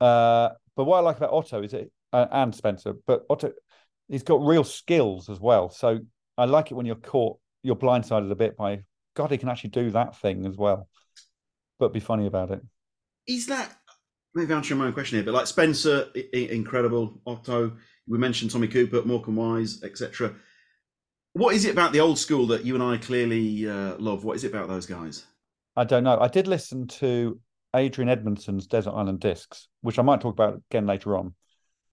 Uh, 0.00 0.50
but 0.76 0.84
what 0.84 0.98
I 0.98 1.00
like 1.00 1.16
about 1.16 1.32
Otto 1.32 1.62
is 1.62 1.74
it, 1.74 1.90
uh, 2.12 2.26
and 2.30 2.54
Spencer, 2.54 2.94
but 3.06 3.24
Otto, 3.28 3.52
he's 4.08 4.22
got 4.22 4.40
real 4.46 4.64
skills 4.64 5.28
as 5.28 5.40
well. 5.40 5.70
So 5.70 5.98
I 6.36 6.44
like 6.44 6.70
it 6.70 6.74
when 6.74 6.86
you're 6.86 6.94
caught, 6.94 7.38
you're 7.68 7.76
blindsided 7.76 8.30
a 8.32 8.34
bit 8.34 8.56
by 8.56 8.80
God, 9.14 9.30
he 9.30 9.36
can 9.36 9.50
actually 9.50 9.70
do 9.70 9.90
that 9.90 10.16
thing 10.16 10.46
as 10.46 10.56
well, 10.56 10.88
but 11.78 11.92
be 11.92 12.00
funny 12.00 12.26
about 12.26 12.50
it. 12.50 12.62
Is 13.26 13.46
that 13.48 13.76
maybe 14.34 14.54
answering 14.54 14.78
my 14.80 14.86
own 14.86 14.94
question 14.94 15.18
here? 15.18 15.24
But 15.24 15.34
like 15.34 15.46
Spencer, 15.46 16.06
i- 16.16 16.28
i- 16.34 16.48
incredible. 16.50 17.20
Otto, 17.26 17.76
we 18.06 18.16
mentioned 18.16 18.50
Tommy 18.50 18.68
Cooper, 18.68 19.02
Morecambe 19.04 19.36
Wise, 19.36 19.82
etc. 19.82 20.34
What 21.34 21.54
is 21.54 21.66
it 21.66 21.72
about 21.72 21.92
the 21.92 22.00
old 22.00 22.18
school 22.18 22.46
that 22.46 22.64
you 22.64 22.74
and 22.74 22.82
I 22.82 22.96
clearly 22.96 23.68
uh, 23.68 23.96
love? 23.98 24.24
What 24.24 24.36
is 24.36 24.44
it 24.44 24.52
about 24.52 24.68
those 24.68 24.86
guys? 24.86 25.26
I 25.76 25.84
don't 25.84 26.04
know. 26.04 26.18
I 26.18 26.28
did 26.28 26.46
listen 26.46 26.86
to 26.88 27.38
Adrian 27.76 28.08
Edmondson's 28.08 28.66
Desert 28.66 28.92
Island 28.92 29.20
Discs, 29.20 29.68
which 29.82 29.98
I 29.98 30.02
might 30.02 30.22
talk 30.22 30.32
about 30.32 30.62
again 30.70 30.86
later 30.86 31.16
on. 31.18 31.34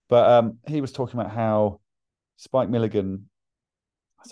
But 0.08 0.30
um, 0.32 0.60
he 0.68 0.80
was 0.80 0.94
talking 0.94 1.20
about 1.20 1.34
how 1.34 1.82
Spike 2.38 2.70
Milligan. 2.70 3.30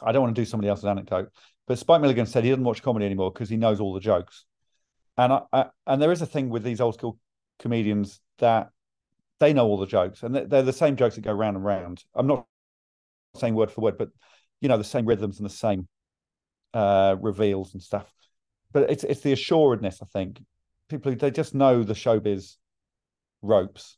I 0.02 0.12
don't 0.12 0.24
want 0.24 0.36
to 0.36 0.42
do 0.42 0.46
somebody 0.46 0.70
else's 0.70 0.86
anecdote, 0.86 1.30
but 1.68 1.78
Spike 1.78 2.02
Milligan 2.02 2.26
said 2.26 2.44
he 2.44 2.50
doesn't 2.50 2.64
watch 2.64 2.82
comedy 2.82 3.06
anymore 3.06 3.32
because 3.32 3.50
he 3.50 3.58
knows 3.58 3.80
all 3.80 3.94
the 3.94 4.00
jokes. 4.00 4.46
And 5.18 5.34
I, 5.34 5.42
I 5.52 5.66
and 5.86 6.02
there 6.02 6.12
is 6.12 6.22
a 6.22 6.26
thing 6.26 6.50
with 6.50 6.64
these 6.64 6.82
old 6.82 6.96
school 6.96 7.20
comedians 7.60 8.20
that 8.40 8.70
they 9.40 9.54
know 9.54 9.66
all 9.66 9.78
the 9.78 9.86
jokes, 9.86 10.24
and 10.24 10.36
they're, 10.36 10.64
the 10.64 10.74
same 10.74 10.96
jokes 10.96 11.16
that 11.16 11.22
go 11.22 11.34
round 11.34 11.58
and 11.58 11.66
round. 11.66 12.04
I'm 12.16 12.28
not 12.28 12.46
saying 13.36 13.56
word 13.56 13.72
for 13.72 13.82
word, 13.82 13.98
but 13.98 14.10
you 14.62 14.70
know 14.70 14.78
the 14.78 14.84
same 14.84 15.06
rhythms 15.06 15.40
and 15.40 15.46
the 15.46 15.54
same 15.54 15.88
uh, 16.74 17.16
reveals 17.20 17.74
and 17.74 17.82
stuff. 17.82 18.12
But 18.72 18.90
it's 18.90 19.04
it's 19.04 19.22
the 19.22 19.34
assuredness, 19.34 20.00
I 20.02 20.06
think. 20.06 20.42
People 20.90 21.16
they 21.16 21.32
just 21.32 21.54
know 21.54 21.84
the 21.84 21.94
showbiz 21.94 22.56
ropes, 23.42 23.98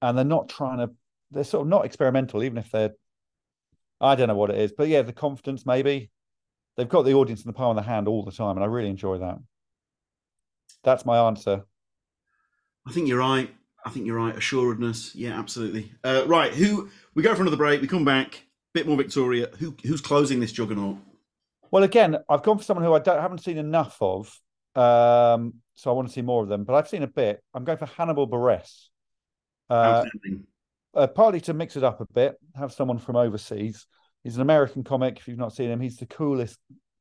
and 0.00 0.16
they're 0.16 0.24
not 0.24 0.48
trying 0.48 0.78
to. 0.78 0.90
They're 1.30 1.44
sort 1.44 1.62
of 1.62 1.68
not 1.68 1.84
experimental, 1.84 2.42
even 2.42 2.58
if 2.58 2.70
they're. 2.70 2.92
I 4.02 4.16
don't 4.16 4.28
know 4.28 4.34
what 4.34 4.50
it 4.50 4.58
is, 4.58 4.72
but 4.72 4.88
yeah, 4.88 5.02
the 5.02 5.12
confidence 5.12 5.64
maybe. 5.64 6.10
They've 6.76 6.88
got 6.88 7.02
the 7.02 7.14
audience 7.14 7.42
in 7.42 7.48
the 7.48 7.52
palm 7.52 7.76
of 7.76 7.84
the 7.84 7.88
hand 7.88 8.08
all 8.08 8.24
the 8.24 8.32
time, 8.32 8.56
and 8.56 8.64
I 8.64 8.66
really 8.66 8.88
enjoy 8.88 9.18
that. 9.18 9.38
That's 10.82 11.04
my 11.04 11.18
answer. 11.28 11.64
I 12.86 12.92
think 12.92 13.08
you're 13.08 13.18
right. 13.18 13.54
I 13.84 13.90
think 13.90 14.06
you're 14.06 14.16
right. 14.16 14.36
Assuredness. 14.36 15.14
Yeah, 15.14 15.38
absolutely. 15.38 15.92
Uh, 16.02 16.24
right. 16.26 16.52
Who 16.52 16.88
we 17.14 17.22
go 17.22 17.34
for 17.34 17.42
another 17.42 17.56
break. 17.56 17.80
We 17.80 17.88
come 17.88 18.04
back. 18.04 18.34
a 18.36 18.40
Bit 18.74 18.88
more 18.88 18.96
Victoria. 18.96 19.48
Who 19.58 19.76
who's 19.84 20.00
closing 20.00 20.40
this 20.40 20.52
juggernaut? 20.52 20.96
Well, 21.70 21.84
again, 21.84 22.16
I've 22.28 22.42
gone 22.42 22.58
for 22.58 22.64
someone 22.64 22.84
who 22.84 22.94
I 22.94 22.98
don't, 22.98 23.20
haven't 23.20 23.38
seen 23.38 23.56
enough 23.56 23.96
of, 24.00 24.26
um, 24.74 25.54
so 25.74 25.90
I 25.90 25.94
want 25.94 26.08
to 26.08 26.12
see 26.12 26.22
more 26.22 26.42
of 26.42 26.48
them. 26.48 26.64
But 26.64 26.74
I've 26.74 26.88
seen 26.88 27.02
a 27.02 27.06
bit. 27.06 27.42
I'm 27.54 27.64
going 27.64 27.78
for 27.78 27.86
Hannibal 27.86 28.28
Buress, 28.28 28.88
uh, 29.70 30.04
Outstanding. 30.04 30.46
Uh, 30.94 31.06
partly 31.06 31.40
to 31.42 31.54
mix 31.54 31.76
it 31.76 31.84
up 31.84 32.00
a 32.00 32.06
bit, 32.06 32.36
have 32.54 32.72
someone 32.72 32.98
from 32.98 33.16
overseas. 33.16 33.86
He's 34.22 34.36
an 34.36 34.42
American 34.42 34.84
comic. 34.84 35.18
If 35.18 35.28
you've 35.28 35.38
not 35.38 35.54
seen 35.54 35.70
him, 35.70 35.80
he's 35.80 35.96
the 35.96 36.06
coolest 36.06 36.58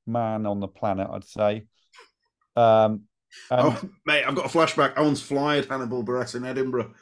man 0.08 0.46
on 0.46 0.60
the 0.60 0.68
planet, 0.68 1.08
I'd 1.12 1.24
say. 1.24 1.66
Um, 2.56 3.04
and 3.50 3.62
oh, 3.62 3.82
mate, 4.06 4.26
I've 4.26 4.36
got 4.36 4.46
a 4.46 4.50
flashback. 4.58 4.98
I 4.98 5.02
once 5.02 5.22
flyed 5.22 5.66
Hannibal 5.66 6.04
Buress 6.04 6.36
in 6.36 6.46
Edinburgh. 6.46 6.94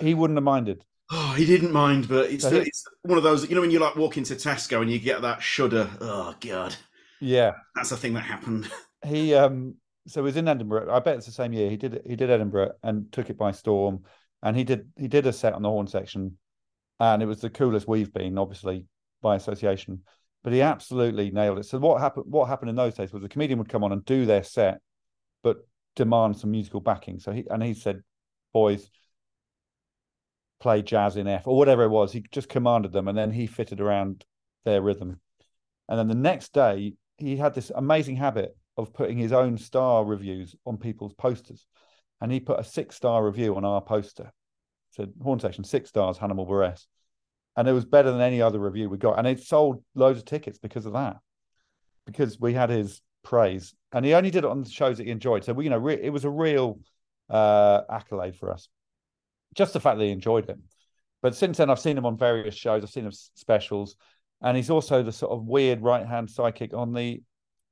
he 0.00 0.14
wouldn't 0.14 0.36
have 0.36 0.44
minded. 0.44 0.84
Oh, 1.10 1.34
he 1.36 1.44
didn't 1.44 1.72
mind, 1.72 2.08
but 2.08 2.30
it's, 2.30 2.44
So 2.44 2.56
it's 2.56 2.84
one 3.02 3.18
of 3.18 3.24
those. 3.24 3.48
You 3.48 3.54
know, 3.54 3.60
when 3.60 3.70
you 3.70 3.80
like 3.80 3.96
walk 3.96 4.16
into 4.16 4.34
Tesco 4.34 4.80
and 4.80 4.90
you 4.90 4.98
get 4.98 5.22
that 5.22 5.42
shudder. 5.42 5.90
Oh 6.00 6.34
God, 6.40 6.74
Yeah, 7.20 7.52
that's 7.74 7.90
the 7.90 7.96
thing 7.96 8.14
that 8.14 8.24
happened. 8.24 8.70
he 9.04 9.34
um 9.34 9.74
so 10.06 10.20
he 10.20 10.24
was 10.24 10.36
in 10.36 10.48
Edinburgh. 10.48 10.92
I 10.92 11.00
bet 11.00 11.16
it's 11.16 11.26
the 11.26 11.32
same 11.32 11.52
year. 11.52 11.68
He 11.68 11.76
did 11.76 12.02
he 12.06 12.16
did 12.16 12.30
Edinburgh 12.30 12.72
and 12.82 13.10
took 13.12 13.30
it 13.30 13.36
by 13.36 13.52
storm. 13.52 14.04
And 14.42 14.56
he 14.56 14.64
did 14.64 14.88
he 14.96 15.08
did 15.08 15.26
a 15.26 15.32
set 15.32 15.54
on 15.54 15.62
the 15.62 15.68
Horne 15.68 15.86
Section, 15.86 16.38
and 16.98 17.22
it 17.22 17.26
was 17.26 17.40
the 17.40 17.50
coolest 17.50 17.86
we've 17.86 18.12
been, 18.12 18.38
obviously 18.38 18.86
by 19.20 19.36
association. 19.36 20.02
But 20.42 20.52
he 20.52 20.60
absolutely 20.60 21.30
nailed 21.30 21.58
it. 21.58 21.66
So 21.66 21.78
what 21.78 22.00
happened? 22.00 22.26
What 22.28 22.48
happened 22.48 22.70
in 22.70 22.76
those 22.76 22.94
days 22.94 23.12
was 23.12 23.22
the 23.22 23.28
comedian 23.28 23.58
would 23.58 23.68
come 23.68 23.84
on 23.84 23.92
and 23.92 24.04
do 24.04 24.26
their 24.26 24.42
set, 24.42 24.80
but 25.42 25.58
demand 25.94 26.36
some 26.36 26.50
musical 26.50 26.80
backing. 26.80 27.20
So 27.20 27.32
he 27.32 27.44
and 27.48 27.62
he 27.62 27.74
said, 27.74 28.02
"Boys, 28.52 28.90
play 30.60 30.82
jazz 30.82 31.16
in 31.16 31.28
F 31.28 31.46
or 31.46 31.56
whatever 31.56 31.84
it 31.84 31.90
was." 31.90 32.12
He 32.12 32.24
just 32.32 32.48
commanded 32.48 32.92
them, 32.92 33.06
and 33.06 33.16
then 33.16 33.30
he 33.30 33.46
fitted 33.46 33.80
around 33.80 34.24
their 34.64 34.82
rhythm. 34.82 35.20
And 35.88 35.98
then 35.98 36.08
the 36.08 36.14
next 36.14 36.52
day, 36.52 36.94
he 37.18 37.36
had 37.36 37.54
this 37.54 37.70
amazing 37.74 38.16
habit 38.16 38.56
of 38.76 38.92
putting 38.92 39.18
his 39.18 39.32
own 39.32 39.58
star 39.58 40.04
reviews 40.04 40.56
on 40.66 40.78
people's 40.78 41.12
posters. 41.14 41.66
And 42.22 42.30
he 42.30 42.38
put 42.38 42.60
a 42.60 42.64
six 42.64 42.94
star 42.94 43.24
review 43.26 43.56
on 43.56 43.64
our 43.64 43.82
poster. 43.82 44.30
Said 44.92 45.12
Horne 45.20 45.40
Section, 45.40 45.64
six 45.64 45.88
stars, 45.88 46.18
Hannibal 46.18 46.46
Buress. 46.46 46.86
And 47.56 47.66
it 47.66 47.72
was 47.72 47.84
better 47.84 48.12
than 48.12 48.20
any 48.20 48.40
other 48.40 48.60
review 48.60 48.88
we 48.88 48.96
got. 48.96 49.18
And 49.18 49.26
it 49.26 49.40
sold 49.40 49.82
loads 49.96 50.20
of 50.20 50.24
tickets 50.24 50.56
because 50.56 50.86
of 50.86 50.92
that, 50.92 51.16
because 52.06 52.38
we 52.38 52.54
had 52.54 52.70
his 52.70 53.02
praise. 53.24 53.74
And 53.90 54.04
he 54.04 54.14
only 54.14 54.30
did 54.30 54.44
it 54.44 54.50
on 54.50 54.62
the 54.62 54.70
shows 54.70 54.98
that 54.98 55.04
he 55.04 55.10
enjoyed. 55.10 55.42
So, 55.42 55.52
we, 55.52 55.64
you 55.64 55.70
know, 55.70 55.78
re- 55.78 56.00
it 56.00 56.10
was 56.10 56.24
a 56.24 56.30
real 56.30 56.78
uh, 57.28 57.80
accolade 57.90 58.36
for 58.36 58.52
us. 58.52 58.68
Just 59.56 59.72
the 59.72 59.80
fact 59.80 59.98
that 59.98 60.04
he 60.04 60.10
enjoyed 60.10 60.48
it. 60.48 60.58
But 61.22 61.34
since 61.34 61.58
then, 61.58 61.70
I've 61.70 61.80
seen 61.80 61.98
him 61.98 62.06
on 62.06 62.16
various 62.16 62.54
shows. 62.54 62.84
I've 62.84 62.90
seen 62.90 63.04
him 63.04 63.12
specials, 63.12 63.96
and 64.40 64.56
he's 64.56 64.70
also 64.70 65.02
the 65.02 65.12
sort 65.12 65.32
of 65.32 65.44
weird 65.44 65.82
right 65.82 66.06
hand 66.06 66.28
sidekick 66.28 66.72
on 66.72 66.92
the 66.92 67.22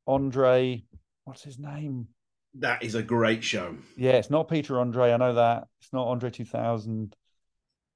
Andre. 0.09 0.82
What's 1.24 1.44
his 1.44 1.59
name? 1.59 2.09
That 2.55 2.82
is 2.82 2.94
a 2.94 3.03
great 3.03 3.44
show. 3.44 3.76
Yeah, 3.96 4.12
it's 4.12 4.30
not 4.30 4.48
Peter 4.48 4.80
Andre. 4.80 5.12
I 5.12 5.16
know 5.16 5.34
that. 5.34 5.68
It's 5.80 5.92
not 5.92 6.09
Andre 6.09 6.30
2000. 6.30 7.14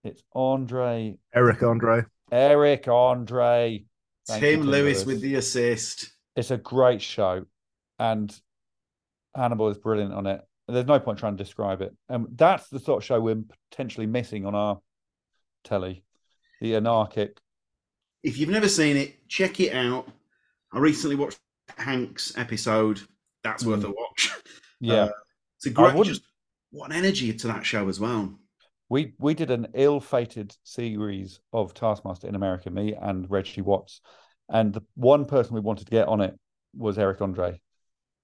It's 0.05 0.23
Andre 0.35 1.17
Eric 1.35 1.63
Andre. 1.63 2.05
Eric 2.31 2.87
Andre. 2.89 3.85
Thank 4.27 4.43
you, 4.43 4.49
Tim 4.51 4.61
Tim 4.61 4.69
Lewis, 4.71 4.99
Lewis. 4.99 5.07
with 5.07 5.21
the 5.23 5.35
assist. 5.37 6.13
It's 6.37 6.51
a 6.51 6.57
great 6.57 7.03
show, 7.03 7.45
and 7.99 8.35
Hannibal 9.35 9.69
is 9.69 9.79
brilliant 9.79 10.13
on 10.15 10.27
it. 10.27 10.41
There's 10.69 10.87
no 10.87 10.99
point 11.01 11.19
trying 11.19 11.37
to 11.37 11.43
describe 11.45 11.83
it. 11.83 11.95
And 12.09 12.27
that's 12.37 12.69
the 12.69 12.79
sort 12.81 13.03
of 13.03 13.05
show 13.07 13.21
we're 13.21 13.43
potentially 13.71 14.07
missing 14.07 14.47
on 14.47 14.55
our 14.55 14.81
telly. 15.63 16.05
The 16.61 16.77
anarchic. 16.77 17.39
If 18.23 18.39
you've 18.39 18.49
never 18.49 18.69
seen 18.69 18.97
it, 18.97 19.29
check 19.29 19.61
it 19.61 19.75
out. 19.75 20.09
I 20.73 20.79
recently 20.79 21.17
watched 21.17 21.39
Hank's 21.77 22.33
episode. 22.39 23.01
That's 23.43 23.65
worth 23.67 23.81
Mm. 23.83 23.89
a 23.89 23.91
watch. 23.91 24.33
Yeah. 24.81 24.95
Uh, 24.95 25.11
it's 25.57 25.67
a 25.67 25.71
great. 25.71 26.03
Just 26.05 26.23
what 26.71 26.91
an 26.91 26.97
energy 26.97 27.33
to 27.33 27.47
that 27.49 27.65
show 27.65 27.89
as 27.89 28.01
well. 28.01 28.39
we 28.89 29.15
we 29.19 29.35
did 29.35 29.51
an 29.51 29.69
ill-fated 29.75 30.57
series 30.65 31.41
of 31.53 31.75
Taskmaster 31.75 32.29
in 32.29 32.35
America, 32.35 32.71
me 32.71 32.95
and 32.95 33.31
Reggie 33.31 33.63
Watts, 33.63 34.01
and 34.49 34.73
the 34.73 34.83
one 34.95 35.25
person 35.25 35.55
we 35.55 35.61
wanted 35.61 35.87
to 35.87 35.91
get 35.91 36.09
on 36.09 36.21
it 36.21 36.39
was 36.75 36.99
Eric 36.99 37.21
Andre, 37.21 37.61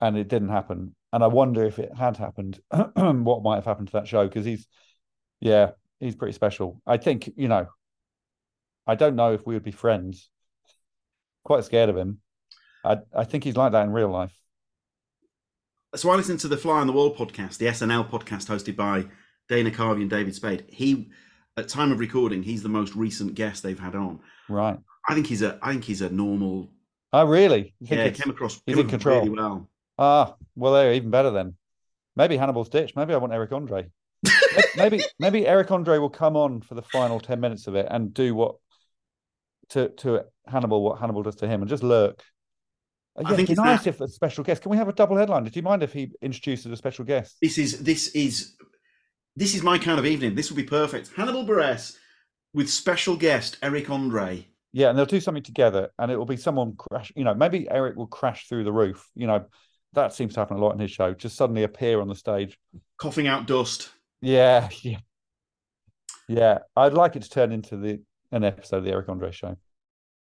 and 0.00 0.16
it 0.16 0.28
didn't 0.28 0.50
happen. 0.50 0.94
And 1.12 1.24
I 1.24 1.28
wonder 1.28 1.64
if 1.64 1.78
it 1.78 1.92
had 1.96 2.16
happened, 2.16 2.60
what 2.94 3.42
might 3.42 3.56
have 3.56 3.64
happened 3.64 3.88
to 3.88 3.92
that 3.94 4.08
show 4.08 4.26
because 4.28 4.44
he's, 4.44 4.66
yeah, 5.40 5.72
he's 5.98 6.14
pretty 6.16 6.32
special. 6.34 6.82
I 6.86 6.98
think 6.98 7.30
you 7.36 7.48
know, 7.48 7.66
I 8.86 8.94
don't 8.94 9.16
know 9.16 9.32
if 9.34 9.46
we 9.46 9.54
would 9.54 9.64
be 9.64 9.70
friends. 9.72 10.30
Quite 11.44 11.64
scared 11.64 11.88
of 11.88 11.96
him. 11.96 12.20
I 12.84 12.98
I 13.14 13.24
think 13.24 13.44
he's 13.44 13.56
like 13.56 13.72
that 13.72 13.84
in 13.84 13.92
real 13.92 14.10
life. 14.10 14.39
So 15.96 16.08
I 16.10 16.14
listened 16.14 16.38
to 16.40 16.48
the 16.48 16.56
Fly 16.56 16.80
on 16.80 16.86
the 16.86 16.92
Wall 16.92 17.14
podcast, 17.14 17.58
the 17.58 17.66
SNL 17.66 18.08
podcast 18.08 18.46
hosted 18.46 18.76
by 18.76 19.06
Dana 19.48 19.72
Carvey 19.72 20.02
and 20.02 20.10
David 20.10 20.34
Spade. 20.36 20.64
He, 20.68 21.10
at 21.56 21.66
time 21.66 21.90
of 21.90 21.98
recording, 21.98 22.44
he's 22.44 22.62
the 22.62 22.68
most 22.68 22.94
recent 22.94 23.34
guest 23.34 23.64
they've 23.64 23.78
had 23.78 23.96
on. 23.96 24.20
Right. 24.48 24.78
I 25.08 25.14
think 25.14 25.26
he's 25.26 25.42
a, 25.42 25.58
I 25.60 25.72
think 25.72 25.82
he's 25.82 26.00
a 26.00 26.08
normal. 26.08 26.70
Oh, 27.12 27.24
really? 27.24 27.74
Yeah, 27.80 28.08
came 28.10 28.30
across, 28.30 28.60
he's 28.66 28.76
came 28.76 28.84
in 28.84 28.88
control. 28.88 29.18
really 29.18 29.30
well. 29.30 29.68
Ah, 29.98 30.34
well, 30.54 30.74
they're 30.74 30.92
even 30.94 31.10
better 31.10 31.32
then. 31.32 31.54
Maybe 32.14 32.36
Hannibal's 32.36 32.68
ditch. 32.68 32.94
Maybe 32.94 33.12
I 33.12 33.16
want 33.16 33.32
Eric 33.32 33.50
Andre. 33.50 33.90
maybe 34.76 35.00
maybe 35.18 35.46
Eric 35.46 35.70
Andre 35.70 35.98
will 35.98 36.10
come 36.10 36.36
on 36.36 36.60
for 36.60 36.74
the 36.74 36.82
final 36.82 37.18
ten 37.18 37.40
minutes 37.40 37.66
of 37.66 37.74
it 37.74 37.86
and 37.90 38.12
do 38.12 38.34
what 38.34 38.56
to 39.70 39.88
to 39.88 40.24
Hannibal 40.46 40.82
what 40.82 41.00
Hannibal 41.00 41.22
does 41.22 41.36
to 41.36 41.48
him 41.48 41.62
and 41.62 41.68
just 41.68 41.82
lurk. 41.82 42.22
I 43.26 43.36
think 43.36 43.50
it's 43.50 43.58
nice 43.58 43.84
that- 43.84 43.90
if 43.90 44.00
a 44.00 44.08
special 44.08 44.44
guest. 44.44 44.62
Can 44.62 44.70
we 44.70 44.76
have 44.76 44.88
a 44.88 44.92
double 44.92 45.16
headline? 45.16 45.44
Do 45.44 45.50
you 45.54 45.62
mind 45.62 45.82
if 45.82 45.92
he 45.92 46.10
introduces 46.22 46.70
a 46.72 46.76
special 46.76 47.04
guest? 47.04 47.36
This 47.42 47.58
is 47.58 47.80
this 47.82 48.08
is 48.08 48.56
this 49.36 49.54
is 49.54 49.62
my 49.62 49.78
kind 49.78 49.98
of 49.98 50.06
evening. 50.06 50.34
This 50.34 50.50
would 50.50 50.56
be 50.56 50.64
perfect. 50.64 51.10
Hannibal 51.16 51.44
Buress 51.44 51.96
with 52.52 52.68
special 52.70 53.16
guest 53.16 53.56
Eric 53.62 53.90
Andre. 53.90 54.46
Yeah, 54.72 54.90
and 54.90 54.98
they'll 54.98 55.06
do 55.06 55.20
something 55.20 55.42
together, 55.42 55.90
and 55.98 56.12
it 56.12 56.16
will 56.16 56.26
be 56.26 56.36
someone 56.36 56.76
crash. 56.76 57.12
You 57.16 57.24
know, 57.24 57.34
maybe 57.34 57.68
Eric 57.70 57.96
will 57.96 58.06
crash 58.06 58.46
through 58.48 58.64
the 58.64 58.72
roof. 58.72 59.08
You 59.16 59.26
know, 59.26 59.46
that 59.94 60.12
seems 60.14 60.34
to 60.34 60.40
happen 60.40 60.56
a 60.56 60.60
lot 60.60 60.72
in 60.74 60.78
his 60.78 60.90
show. 60.92 61.12
Just 61.14 61.36
suddenly 61.36 61.64
appear 61.64 62.00
on 62.00 62.08
the 62.08 62.14
stage. 62.14 62.56
coughing 62.98 63.26
out 63.26 63.46
dust. 63.46 63.90
Yeah, 64.22 64.68
yeah, 64.82 64.98
yeah. 66.28 66.58
I'd 66.76 66.92
like 66.94 67.16
it 67.16 67.22
to 67.22 67.30
turn 67.30 67.52
into 67.52 67.76
the 67.76 68.00
an 68.32 68.44
episode 68.44 68.78
of 68.78 68.84
the 68.84 68.92
Eric 68.92 69.08
Andre 69.08 69.32
show. 69.32 69.56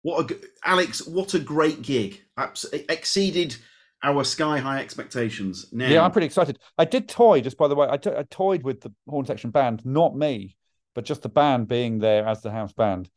What 0.03 0.31
a 0.31 0.37
Alex! 0.65 1.07
What 1.07 1.35
a 1.35 1.39
great 1.39 1.83
gig! 1.83 2.21
Abs- 2.37 2.67
exceeded 2.73 3.57
our 4.03 4.25
sky 4.25 4.59
high 4.59 4.81
expectations. 4.81 5.67
Now, 5.73 5.89
Yeah, 5.89 6.05
I'm 6.05 6.11
pretty 6.11 6.27
excited. 6.27 6.59
I 6.77 6.85
did 6.85 7.09
toy, 7.09 7.41
just 7.41 7.57
by 7.57 7.69
the 7.69 7.77
way. 7.77 7.87
I 7.89 7.97
to- 7.99 8.19
I 8.19 8.25
toyed 8.25 8.65
with 8.65 8.81
the 8.81 8.93
Horne 9.09 9.27
Section 9.27 9.51
band, 9.51 9.87
not 9.87 10.17
me, 10.17 10.57
but 10.95 11.05
just 11.05 11.23
the 11.23 11.29
band 11.29 11.69
being 11.69 11.99
there 12.01 12.27
as 12.27 12.43
the 12.43 12.51
house 12.51 12.73
band. 12.73 13.09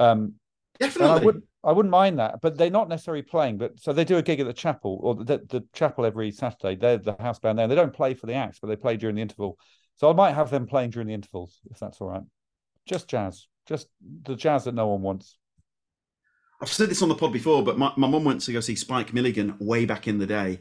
Um, 0.00 0.34
and 0.80 0.84
I 0.84 0.86
definitely. 0.86 1.24
wouldn't, 1.26 1.44
I 1.64 1.72
wouldn't 1.72 1.90
mind 1.90 2.18
that, 2.18 2.40
but 2.40 2.56
they're 2.56 2.70
not 2.70 2.88
necessarily 2.88 3.22
playing. 3.22 3.58
But 3.58 3.80
so 3.80 3.92
they 3.92 4.04
do 4.04 4.16
a 4.16 4.22
gig 4.22 4.40
at 4.40 4.46
the 4.46 4.52
chapel 4.52 4.98
or 5.02 5.14
the, 5.14 5.38
the 5.48 5.64
chapel 5.72 6.04
every 6.04 6.30
Saturday. 6.30 6.74
They're 6.76 6.98
the 6.98 7.16
house 7.20 7.38
band 7.38 7.58
there. 7.58 7.68
They 7.68 7.74
don't 7.74 7.92
play 7.92 8.14
for 8.14 8.26
the 8.26 8.34
acts, 8.34 8.58
but 8.60 8.68
they 8.68 8.76
play 8.76 8.96
during 8.96 9.16
the 9.16 9.22
interval. 9.22 9.58
So 9.96 10.10
I 10.10 10.12
might 10.14 10.34
have 10.34 10.50
them 10.50 10.66
playing 10.66 10.90
during 10.90 11.08
the 11.08 11.14
intervals 11.14 11.60
if 11.70 11.78
that's 11.78 12.00
all 12.00 12.08
right. 12.08 12.22
Just 12.86 13.08
jazz, 13.08 13.48
just 13.66 13.88
the 14.22 14.36
jazz 14.36 14.64
that 14.64 14.74
no 14.74 14.88
one 14.88 15.02
wants. 15.02 15.36
I've 16.60 16.72
said 16.72 16.88
this 16.90 17.02
on 17.02 17.08
the 17.08 17.14
pod 17.14 17.32
before, 17.32 17.62
but 17.62 17.78
my, 17.78 17.92
my 17.96 18.08
mum 18.08 18.24
went 18.24 18.40
to 18.42 18.52
go 18.52 18.60
see 18.60 18.74
Spike 18.74 19.14
Milligan 19.14 19.56
way 19.60 19.84
back 19.84 20.08
in 20.08 20.18
the 20.18 20.26
day, 20.26 20.60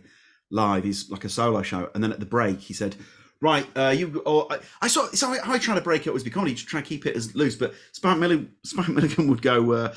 live. 0.51 0.83
He's 0.83 1.09
like 1.09 1.23
a 1.25 1.29
solo 1.29 1.61
show, 1.63 1.89
and 1.95 2.03
then 2.03 2.11
at 2.11 2.19
the 2.19 2.25
break, 2.25 2.59
he 2.59 2.73
said, 2.73 2.95
"Right, 3.41 3.65
uh, 3.75 3.93
you." 3.97 4.21
Or 4.25 4.47
I, 4.51 4.59
I 4.83 4.87
saw. 4.87 5.07
So 5.07 5.31
I, 5.33 5.39
I 5.43 5.57
try 5.57 5.73
to 5.75 5.81
break 5.81 6.05
it 6.05 6.13
was 6.13 6.23
comedy 6.29 6.53
to 6.55 6.65
try 6.65 6.79
and 6.81 6.87
keep 6.87 7.05
it 7.07 7.15
as 7.15 7.33
loose. 7.35 7.55
But 7.55 7.73
Spike 7.93 8.17
Milligan, 8.19 8.51
Spike 8.63 8.89
Milligan 8.89 9.27
would 9.27 9.41
go, 9.41 9.71
uh, 9.71 9.93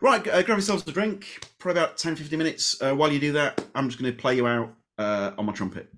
"Right, 0.00 0.20
uh, 0.28 0.42
grab 0.42 0.58
yourselves 0.58 0.86
a 0.86 0.92
drink. 0.92 1.44
Probably 1.58 1.80
about 1.82 1.96
10, 1.98 2.14
15 2.16 2.38
minutes. 2.38 2.80
Uh, 2.80 2.94
while 2.94 3.10
you 3.12 3.18
do 3.18 3.32
that, 3.32 3.64
I'm 3.74 3.88
just 3.88 4.00
going 4.00 4.12
to 4.14 4.16
play 4.20 4.36
you 4.36 4.46
out 4.46 4.72
uh, 4.98 5.32
on 5.36 5.46
my 5.46 5.52
trumpet." 5.52 5.88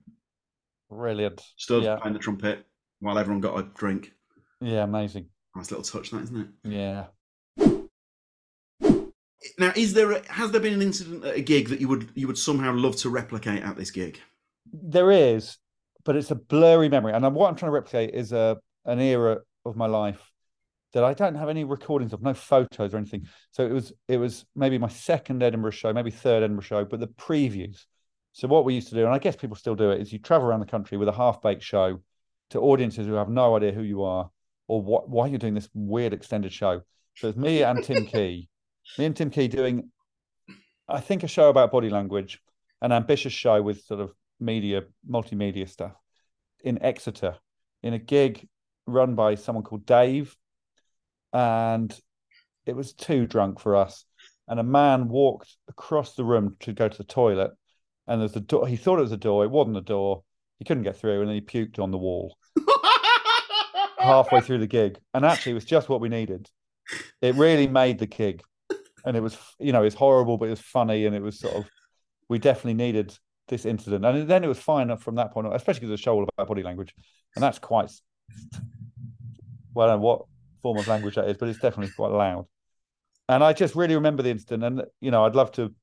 Brilliant. 0.90 1.42
Stood 1.56 1.82
Yeah. 1.84 1.96
playing 1.96 2.14
the 2.14 2.18
trumpet 2.20 2.64
while 3.00 3.18
everyone 3.18 3.40
got 3.40 3.58
a 3.58 3.62
drink. 3.62 4.12
Yeah, 4.60 4.84
amazing. 4.84 5.26
Nice 5.56 5.70
little 5.70 5.84
touch, 5.84 6.10
that 6.10 6.22
isn't 6.22 6.40
it? 6.40 6.46
Yeah. 6.64 7.06
Now, 9.58 9.72
is 9.76 9.94
there 9.94 10.12
a, 10.12 10.32
has 10.32 10.50
there 10.50 10.60
been 10.60 10.74
an 10.74 10.82
incident 10.82 11.24
at 11.24 11.36
a 11.36 11.40
gig 11.40 11.68
that 11.68 11.80
you 11.80 11.88
would 11.88 12.10
you 12.14 12.26
would 12.26 12.38
somehow 12.38 12.72
love 12.72 12.96
to 12.96 13.10
replicate 13.10 13.62
at 13.62 13.76
this 13.76 13.90
gig? 13.90 14.18
There 14.72 15.10
is, 15.10 15.58
but 16.04 16.16
it's 16.16 16.30
a 16.30 16.36
blurry 16.36 16.88
memory. 16.88 17.12
And 17.12 17.34
what 17.34 17.48
I'm 17.48 17.56
trying 17.56 17.68
to 17.68 17.74
replicate 17.74 18.14
is 18.14 18.32
a 18.32 18.58
an 18.84 19.00
era 19.00 19.38
of 19.64 19.76
my 19.76 19.86
life 19.86 20.30
that 20.92 21.04
I 21.04 21.12
don't 21.12 21.34
have 21.34 21.48
any 21.48 21.64
recordings 21.64 22.12
of, 22.12 22.22
no 22.22 22.34
photos 22.34 22.94
or 22.94 22.96
anything. 22.96 23.26
So 23.50 23.66
it 23.66 23.72
was 23.72 23.92
it 24.08 24.16
was 24.16 24.44
maybe 24.56 24.78
my 24.78 24.88
second 24.88 25.42
Edinburgh 25.42 25.72
show, 25.72 25.92
maybe 25.92 26.10
third 26.10 26.42
Edinburgh 26.42 26.62
show, 26.62 26.84
but 26.84 27.00
the 27.00 27.08
previews. 27.08 27.84
So 28.32 28.48
what 28.48 28.64
we 28.64 28.74
used 28.74 28.88
to 28.88 28.94
do, 28.94 29.04
and 29.04 29.14
I 29.14 29.18
guess 29.18 29.36
people 29.36 29.56
still 29.56 29.76
do 29.76 29.90
it, 29.90 30.00
is 30.00 30.12
you 30.12 30.18
travel 30.18 30.48
around 30.48 30.60
the 30.60 30.66
country 30.66 30.98
with 30.98 31.08
a 31.08 31.12
half 31.12 31.40
baked 31.40 31.62
show 31.62 32.00
to 32.50 32.60
audiences 32.60 33.06
who 33.06 33.14
have 33.14 33.28
no 33.28 33.56
idea 33.56 33.72
who 33.72 33.82
you 33.82 34.02
are 34.02 34.30
or 34.66 34.82
what 34.82 35.08
why 35.08 35.26
you're 35.26 35.38
doing 35.38 35.54
this 35.54 35.68
weird 35.74 36.12
extended 36.12 36.52
show. 36.52 36.82
So 37.16 37.28
it's 37.28 37.38
me 37.38 37.62
and 37.62 37.82
Tim 37.84 38.06
Key, 38.12 38.48
me 38.98 39.06
and 39.06 39.16
Tim 39.16 39.30
Key 39.30 39.48
doing, 39.48 39.90
I 40.88 41.00
think, 41.00 41.22
a 41.22 41.28
show 41.28 41.48
about 41.48 41.72
body 41.72 41.90
language, 41.90 42.40
an 42.82 42.92
ambitious 42.92 43.32
show 43.32 43.60
with 43.62 43.82
sort 43.84 44.00
of 44.00 44.12
media, 44.40 44.82
multimedia 45.08 45.68
stuff 45.68 45.92
in 46.62 46.82
Exeter, 46.82 47.36
in 47.82 47.94
a 47.94 47.98
gig 47.98 48.48
run 48.86 49.14
by 49.14 49.34
someone 49.34 49.64
called 49.64 49.86
Dave, 49.86 50.36
and 51.32 51.98
it 52.66 52.76
was 52.76 52.92
too 52.92 53.26
drunk 53.26 53.60
for 53.60 53.76
us. 53.76 54.04
And 54.46 54.60
a 54.60 54.64
man 54.64 55.08
walked 55.08 55.56
across 55.68 56.14
the 56.14 56.24
room 56.24 56.56
to 56.60 56.72
go 56.72 56.88
to 56.88 56.98
the 56.98 57.04
toilet, 57.04 57.52
and 58.06 58.20
there's 58.20 58.36
a 58.36 58.40
door. 58.40 58.66
He 58.66 58.76
thought 58.76 58.98
it 58.98 59.02
was 59.02 59.12
a 59.12 59.16
door. 59.16 59.44
It 59.44 59.50
wasn't 59.50 59.78
a 59.78 59.82
door. 59.82 60.22
He 60.58 60.64
couldn't 60.64 60.82
get 60.82 60.96
through, 60.96 61.20
and 61.20 61.28
then 61.28 61.34
he 61.34 61.40
puked 61.40 61.78
on 61.78 61.90
the 61.90 61.98
wall 61.98 62.36
halfway 63.98 64.40
through 64.40 64.58
the 64.58 64.66
gig. 64.66 64.98
And 65.14 65.24
actually, 65.24 65.52
it 65.52 65.56
was 65.56 65.64
just 65.64 65.88
what 65.88 66.00
we 66.00 66.08
needed. 66.08 66.50
It 67.22 67.34
really 67.36 67.66
made 67.66 67.98
the 67.98 68.06
gig, 68.06 68.42
and 69.04 69.16
it 69.16 69.20
was, 69.20 69.36
you 69.58 69.72
know, 69.72 69.82
it's 69.82 69.94
horrible, 69.94 70.36
but 70.38 70.46
it 70.46 70.50
was 70.50 70.60
funny, 70.60 71.06
and 71.06 71.14
it 71.14 71.22
was 71.22 71.38
sort 71.38 71.54
of, 71.54 71.68
we 72.28 72.38
definitely 72.38 72.74
needed 72.74 73.16
this 73.48 73.66
incident, 73.66 74.04
and 74.04 74.28
then 74.28 74.44
it 74.44 74.48
was 74.48 74.58
fine 74.58 74.96
from 74.96 75.16
that 75.16 75.32
point 75.32 75.46
on, 75.46 75.54
especially 75.54 75.80
because 75.80 76.00
a 76.00 76.02
show 76.02 76.14
all 76.14 76.26
about 76.36 76.48
body 76.48 76.62
language, 76.62 76.94
and 77.34 77.42
that's 77.42 77.58
quite, 77.58 77.90
well, 79.74 79.86
I 79.86 79.92
don't 79.92 80.00
know 80.00 80.06
what 80.06 80.22
form 80.62 80.78
of 80.78 80.88
language 80.88 81.16
that 81.16 81.28
is, 81.28 81.36
but 81.36 81.48
it's 81.48 81.58
definitely 81.58 81.92
quite 81.94 82.12
loud. 82.12 82.46
And 83.28 83.42
I 83.42 83.52
just 83.52 83.74
really 83.74 83.94
remember 83.94 84.22
the 84.22 84.30
incident, 84.30 84.64
and 84.64 84.82
you 85.00 85.10
know, 85.10 85.24
I'd 85.24 85.34
love 85.34 85.52
to, 85.52 85.74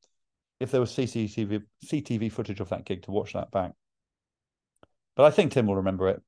if 0.60 0.72
there 0.72 0.82
was 0.82 0.92
CCTV 0.92 1.64
CTV 1.86 2.32
footage 2.32 2.60
of 2.60 2.70
that 2.70 2.86
gig, 2.86 3.04
to 3.04 3.12
watch 3.12 3.34
that 3.34 3.52
back. 3.52 3.72
But 5.16 5.26
I 5.26 5.32
think 5.32 5.52
Tim 5.52 5.68
will 5.68 5.76
remember 5.76 6.08
it, 6.08 6.22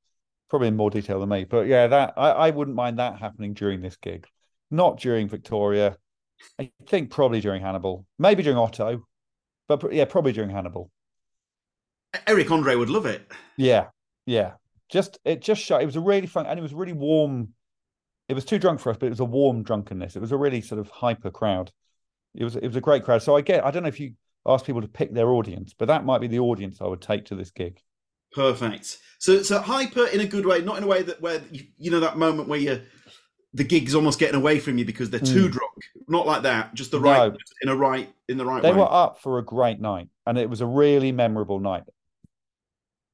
probably 0.49 0.67
in 0.67 0.75
more 0.75 0.89
detail 0.89 1.19
than 1.19 1.29
me. 1.29 1.45
But 1.45 1.67
yeah, 1.67 1.87
that 1.87 2.13
I, 2.17 2.29
I 2.29 2.49
wouldn't 2.51 2.75
mind 2.75 2.99
that 2.99 3.19
happening 3.19 3.53
during 3.53 3.81
this 3.81 3.95
gig, 3.95 4.27
not 4.69 4.99
during 4.99 5.27
Victoria. 5.27 5.97
I 6.59 6.71
think 6.87 7.11
probably 7.11 7.41
during 7.41 7.61
Hannibal, 7.61 8.05
maybe 8.19 8.43
during 8.43 8.57
Otto, 8.57 9.05
but 9.67 9.93
yeah, 9.93 10.05
probably 10.05 10.33
during 10.33 10.49
Hannibal. 10.49 10.91
Eric 12.27 12.51
Andre 12.51 12.75
would 12.75 12.89
love 12.89 13.05
it. 13.05 13.31
Yeah, 13.57 13.87
yeah. 14.25 14.53
Just 14.89 15.17
it 15.25 15.41
just 15.41 15.61
shut. 15.61 15.81
It 15.81 15.85
was 15.85 15.95
a 15.95 16.01
really 16.01 16.27
fun, 16.27 16.45
and 16.45 16.59
it 16.59 16.61
was 16.61 16.73
really 16.73 16.93
warm. 16.93 17.49
It 18.29 18.35
was 18.35 18.45
too 18.45 18.59
drunk 18.59 18.79
for 18.79 18.89
us, 18.91 18.97
but 18.97 19.07
it 19.07 19.11
was 19.11 19.19
a 19.19 19.25
warm 19.25 19.63
drunkenness. 19.63 20.15
It 20.15 20.21
was 20.21 20.31
a 20.31 20.37
really 20.37 20.61
sort 20.61 20.79
of 20.79 20.89
hyper 20.89 21.31
crowd. 21.31 21.71
It 22.35 22.43
was 22.43 22.55
it 22.55 22.67
was 22.67 22.75
a 22.75 22.81
great 22.81 23.03
crowd. 23.03 23.23
So 23.23 23.35
I 23.35 23.41
get. 23.41 23.65
I 23.65 23.71
don't 23.71 23.83
know 23.83 23.89
if 23.89 23.99
you 23.99 24.13
ask 24.45 24.65
people 24.65 24.81
to 24.81 24.87
pick 24.87 25.13
their 25.13 25.29
audience, 25.29 25.73
but 25.77 25.87
that 25.87 26.05
might 26.05 26.21
be 26.21 26.27
the 26.27 26.39
audience 26.39 26.79
I 26.81 26.85
would 26.87 27.01
take 27.01 27.25
to 27.25 27.35
this 27.35 27.51
gig. 27.51 27.79
Perfect. 28.33 28.97
So, 29.19 29.43
so 29.43 29.59
hyper 29.59 30.07
in 30.07 30.19
a 30.19 30.25
good 30.25 30.45
way, 30.45 30.61
not 30.61 30.77
in 30.77 30.83
a 30.83 30.87
way 30.87 31.03
that 31.03 31.21
where 31.21 31.41
you, 31.51 31.63
you 31.77 31.91
know 31.91 31.99
that 31.99 32.17
moment 32.17 32.49
where 32.49 32.59
you 32.59 32.81
the 33.53 33.63
gig's 33.63 33.93
almost 33.95 34.19
getting 34.19 34.35
away 34.35 34.59
from 34.59 34.77
you 34.77 34.85
because 34.85 35.09
they're 35.09 35.19
too 35.19 35.47
Mm. 35.47 35.51
drunk. 35.51 35.73
Not 36.07 36.25
like 36.25 36.41
that. 36.43 36.73
Just 36.73 36.91
the 36.91 36.99
No. 36.99 37.09
right 37.11 37.33
in 37.61 37.69
a 37.69 37.75
right 37.75 38.13
in 38.27 38.37
the 38.37 38.45
right 38.45 38.61
They 38.63 38.71
way. 38.71 38.79
were 38.79 38.91
up 38.91 39.19
for 39.21 39.37
a 39.37 39.43
great 39.45 39.79
night, 39.79 40.09
and 40.25 40.37
it 40.37 40.49
was 40.49 40.61
a 40.61 40.65
really 40.65 41.11
memorable 41.11 41.59
night. 41.59 41.83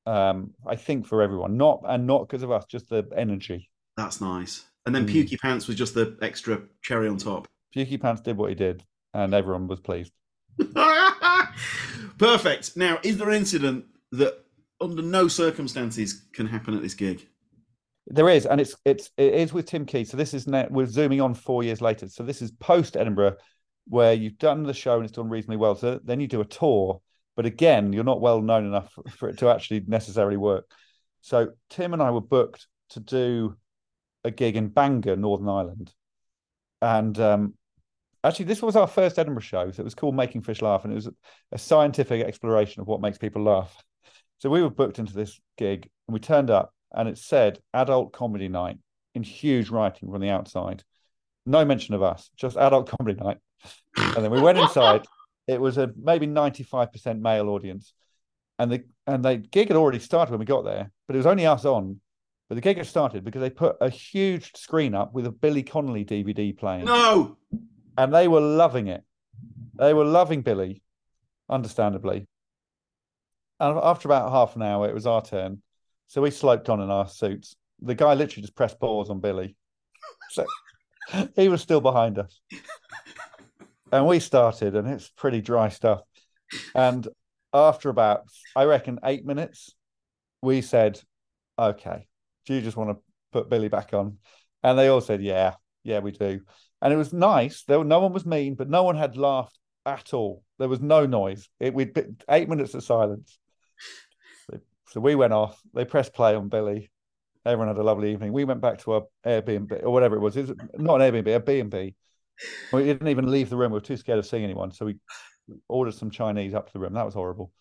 Um, 0.05 0.53
I 0.65 0.75
think 0.75 1.05
for 1.07 1.21
everyone, 1.21 1.57
not 1.57 1.81
and 1.85 2.07
not 2.07 2.27
because 2.27 2.41
of 2.43 2.51
us, 2.51 2.65
just 2.65 2.89
the 2.89 3.07
energy. 3.15 3.69
That's 3.97 4.21
nice. 4.21 4.65
And 4.85 4.95
then 4.95 5.05
Mm. 5.05 5.13
Pukey 5.13 5.39
Pants 5.39 5.67
was 5.67 5.75
just 5.75 5.93
the 5.93 6.17
extra 6.21 6.61
cherry 6.81 7.07
on 7.09 7.17
top. 7.17 7.47
Pukey 7.75 7.99
Pants 8.01 8.21
did 8.21 8.37
what 8.37 8.49
he 8.49 8.55
did, 8.55 8.83
and 9.13 9.33
everyone 9.33 9.67
was 9.67 9.79
pleased. 9.81 10.13
Perfect. 12.17 12.75
Now, 12.75 12.99
is 13.03 13.17
there 13.17 13.29
an 13.29 13.35
incident 13.35 13.85
that 14.11 14.45
under 14.81 15.01
no 15.01 15.27
circumstances 15.27 16.23
can 16.33 16.47
happen 16.47 16.73
at 16.73 16.81
this 16.81 16.93
gig? 16.93 17.27
There 18.09 18.29
is, 18.29 18.45
and 18.45 18.59
it's 18.59 18.75
it's 18.85 19.11
it 19.17 19.33
is 19.33 19.53
with 19.53 19.67
Tim 19.67 19.85
Key. 19.85 20.03
So 20.03 20.17
this 20.17 20.33
is 20.33 20.47
now 20.47 20.67
we're 20.69 20.87
zooming 20.87 21.21
on 21.21 21.33
four 21.33 21.63
years 21.63 21.79
later. 21.79 22.07
So 22.09 22.23
this 22.23 22.41
is 22.41 22.51
post 22.51 22.97
Edinburgh, 22.97 23.35
where 23.87 24.13
you've 24.13 24.37
done 24.37 24.63
the 24.63 24.73
show 24.73 24.95
and 24.95 25.03
it's 25.03 25.13
done 25.13 25.29
reasonably 25.29 25.57
well. 25.57 25.75
So 25.75 25.99
then 26.03 26.19
you 26.19 26.27
do 26.27 26.41
a 26.41 26.45
tour, 26.45 27.01
but 27.35 27.45
again, 27.45 27.93
you're 27.93 28.03
not 28.03 28.21
well 28.21 28.41
known 28.41 28.65
enough 28.65 28.93
for, 29.11 29.29
it 29.29 29.37
to 29.39 29.49
actually 29.49 29.83
necessarily 29.87 30.37
work. 30.37 30.65
So 31.21 31.49
Tim 31.69 31.93
and 31.93 32.01
I 32.01 32.11
were 32.11 32.21
booked 32.21 32.67
to 32.91 32.99
do 32.99 33.55
a 34.23 34.31
gig 34.31 34.55
in 34.55 34.69
Bangor, 34.69 35.15
Northern 35.15 35.49
Ireland, 35.49 35.93
and 36.81 37.19
um, 37.19 37.53
actually 38.23 38.45
this 38.45 38.61
was 38.61 38.75
our 38.75 38.87
first 38.87 39.19
Edinburgh 39.19 39.41
show. 39.41 39.71
So 39.71 39.81
it 39.81 39.83
was 39.83 39.95
called 39.95 40.15
Making 40.15 40.41
Fish 40.41 40.61
Laugh, 40.61 40.83
and 40.83 40.93
it 40.93 40.95
was 40.95 41.09
a 41.51 41.57
scientific 41.57 42.25
exploration 42.25 42.81
of 42.81 42.87
what 42.87 43.01
makes 43.01 43.17
people 43.17 43.43
laugh. 43.43 43.75
So 44.39 44.49
we 44.49 44.61
were 44.61 44.69
booked 44.69 44.99
into 44.99 45.13
this 45.13 45.39
gig, 45.57 45.89
and 46.07 46.13
we 46.13 46.19
turned 46.19 46.49
up, 46.49 46.73
and 46.93 47.07
it 47.07 47.17
said 47.17 47.59
adult 47.73 48.13
comedy 48.13 48.47
night 48.47 48.77
in 49.15 49.23
huge 49.23 49.69
writing 49.69 50.11
from 50.11 50.21
the 50.21 50.29
outside. 50.29 50.83
No 51.45 51.65
mention 51.65 51.95
of 51.95 52.03
us, 52.03 52.29
just 52.37 52.57
adult 52.57 52.89
comedy 52.89 53.19
night. 53.19 53.37
And 53.97 54.23
then 54.23 54.31
we 54.31 54.41
went 54.41 54.57
inside. 54.57 55.05
It 55.47 55.59
was 55.59 55.79
a 55.79 55.91
maybe 55.99 56.27
95% 56.27 57.21
male 57.21 57.49
audience. 57.49 57.91
And 58.59 58.71
the 58.71 58.83
and 59.07 59.25
the 59.25 59.37
gig 59.37 59.69
had 59.69 59.77
already 59.77 59.97
started 59.97 60.29
when 60.29 60.39
we 60.39 60.45
got 60.45 60.63
there, 60.63 60.91
but 61.07 61.15
it 61.15 61.17
was 61.17 61.25
only 61.25 61.47
us 61.47 61.65
on. 61.65 61.99
But 62.49 62.55
the 62.55 62.61
gig 62.61 62.77
had 62.77 62.85
started 62.85 63.23
because 63.23 63.41
they 63.41 63.49
put 63.49 63.77
a 63.81 63.89
huge 63.89 64.55
screen 64.55 64.93
up 64.93 65.11
with 65.11 65.25
a 65.25 65.31
Billy 65.31 65.63
Connolly 65.63 66.05
DVD 66.05 66.55
playing. 66.55 66.85
No. 66.85 67.37
And 67.97 68.13
they 68.13 68.27
were 68.27 68.41
loving 68.41 68.89
it. 68.89 69.03
They 69.73 69.91
were 69.93 70.05
loving 70.05 70.43
Billy, 70.43 70.83
understandably. 71.49 72.27
And 73.59 73.79
after 73.81 74.07
about 74.07 74.31
half 74.31 74.55
an 74.55 74.61
hour, 74.61 74.87
it 74.87 74.93
was 74.93 75.07
our 75.07 75.23
turn. 75.23 75.63
So 76.09 76.23
we 76.23 76.31
sloped 76.31 76.69
on 76.69 76.81
in 76.81 76.89
our 76.89 77.07
suits. 77.07 77.55
The 77.81 77.95
guy 77.95 78.15
literally 78.15 78.41
just 78.41 78.55
pressed 78.55 78.79
pause 78.79 79.09
on 79.09 79.19
Billy. 79.19 79.55
So 80.31 80.45
he 81.35 81.49
was 81.49 81.61
still 81.61 81.81
behind 81.81 82.19
us. 82.19 82.41
And 83.91 84.05
we 84.05 84.19
started, 84.19 84.75
and 84.75 84.87
it's 84.87 85.09
pretty 85.09 85.41
dry 85.41 85.69
stuff. 85.69 86.01
And 86.75 87.07
after 87.53 87.89
about, 87.89 88.23
I 88.55 88.65
reckon, 88.65 88.99
eight 89.03 89.25
minutes, 89.25 89.73
we 90.41 90.61
said, 90.61 90.99
okay, 91.57 92.07
do 92.45 92.53
you 92.53 92.61
just 92.61 92.77
want 92.77 92.91
to 92.91 93.03
put 93.31 93.49
Billy 93.49 93.67
back 93.67 93.93
on? 93.93 94.17
And 94.63 94.77
they 94.77 94.87
all 94.87 95.01
said, 95.01 95.21
yeah, 95.21 95.55
yeah, 95.83 95.99
we 95.99 96.11
do. 96.11 96.41
And 96.81 96.93
it 96.93 96.97
was 96.97 97.13
nice. 97.13 97.63
There, 97.63 97.83
no 97.83 97.99
one 97.99 98.13
was 98.13 98.25
mean, 98.25 98.55
but 98.55 98.69
no 98.69 98.83
one 98.83 98.95
had 98.95 99.17
laughed 99.17 99.57
at 99.85 100.13
all. 100.13 100.43
There 100.59 100.69
was 100.69 100.81
no 100.81 101.05
noise. 101.05 101.49
It 101.59 101.73
we'd 101.73 101.97
eight 102.29 102.49
minutes 102.49 102.73
of 102.73 102.83
silence. 102.83 103.38
So, 104.89 104.99
we 104.99 105.15
went 105.15 105.33
off. 105.33 105.61
They 105.73 105.85
pressed 105.85 106.13
play 106.13 106.35
on 106.35 106.49
Billy. 106.49 106.89
Everyone 107.45 107.67
had 107.67 107.77
a 107.77 107.83
lovely 107.83 108.11
evening. 108.11 108.33
We 108.33 108.43
went 108.43 108.61
back 108.61 108.79
to 108.79 108.93
our 108.93 109.03
Airbnb 109.25 109.83
or 109.83 109.91
whatever 109.91 110.15
it 110.15 110.19
was. 110.19 110.35
It 110.35 110.47
was 110.47 110.57
not 110.77 111.01
an 111.01 111.11
Airbnb, 111.13 111.35
a 111.35 111.39
B 111.39 111.59
and 111.59 111.69
B. 111.69 111.95
We 112.71 112.83
didn't 112.83 113.07
even 113.07 113.31
leave 113.31 113.49
the 113.49 113.57
room. 113.57 113.71
We 113.71 113.77
were 113.77 113.81
too 113.81 113.97
scared 113.97 114.19
of 114.19 114.25
seeing 114.25 114.43
anyone. 114.43 114.71
So 114.71 114.85
we 114.85 114.95
ordered 115.67 115.93
some 115.93 116.11
Chinese 116.11 116.53
up 116.53 116.67
to 116.67 116.73
the 116.73 116.79
room. 116.79 116.93
That 116.93 117.05
was 117.05 117.13
horrible. 117.13 117.51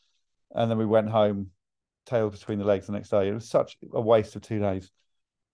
And 0.55 0.71
then 0.71 0.79
we 0.79 0.87
went 0.87 1.09
home, 1.09 1.51
tail 2.07 2.31
between 2.31 2.59
the 2.59 2.65
legs 2.65 2.87
the 2.87 2.93
next 2.93 3.11
day. 3.11 3.29
It 3.29 3.35
was 3.35 3.49
such 3.49 3.77
a 3.93 4.01
waste 4.01 4.35
of 4.37 4.43
two 4.43 4.59
days. 4.59 4.91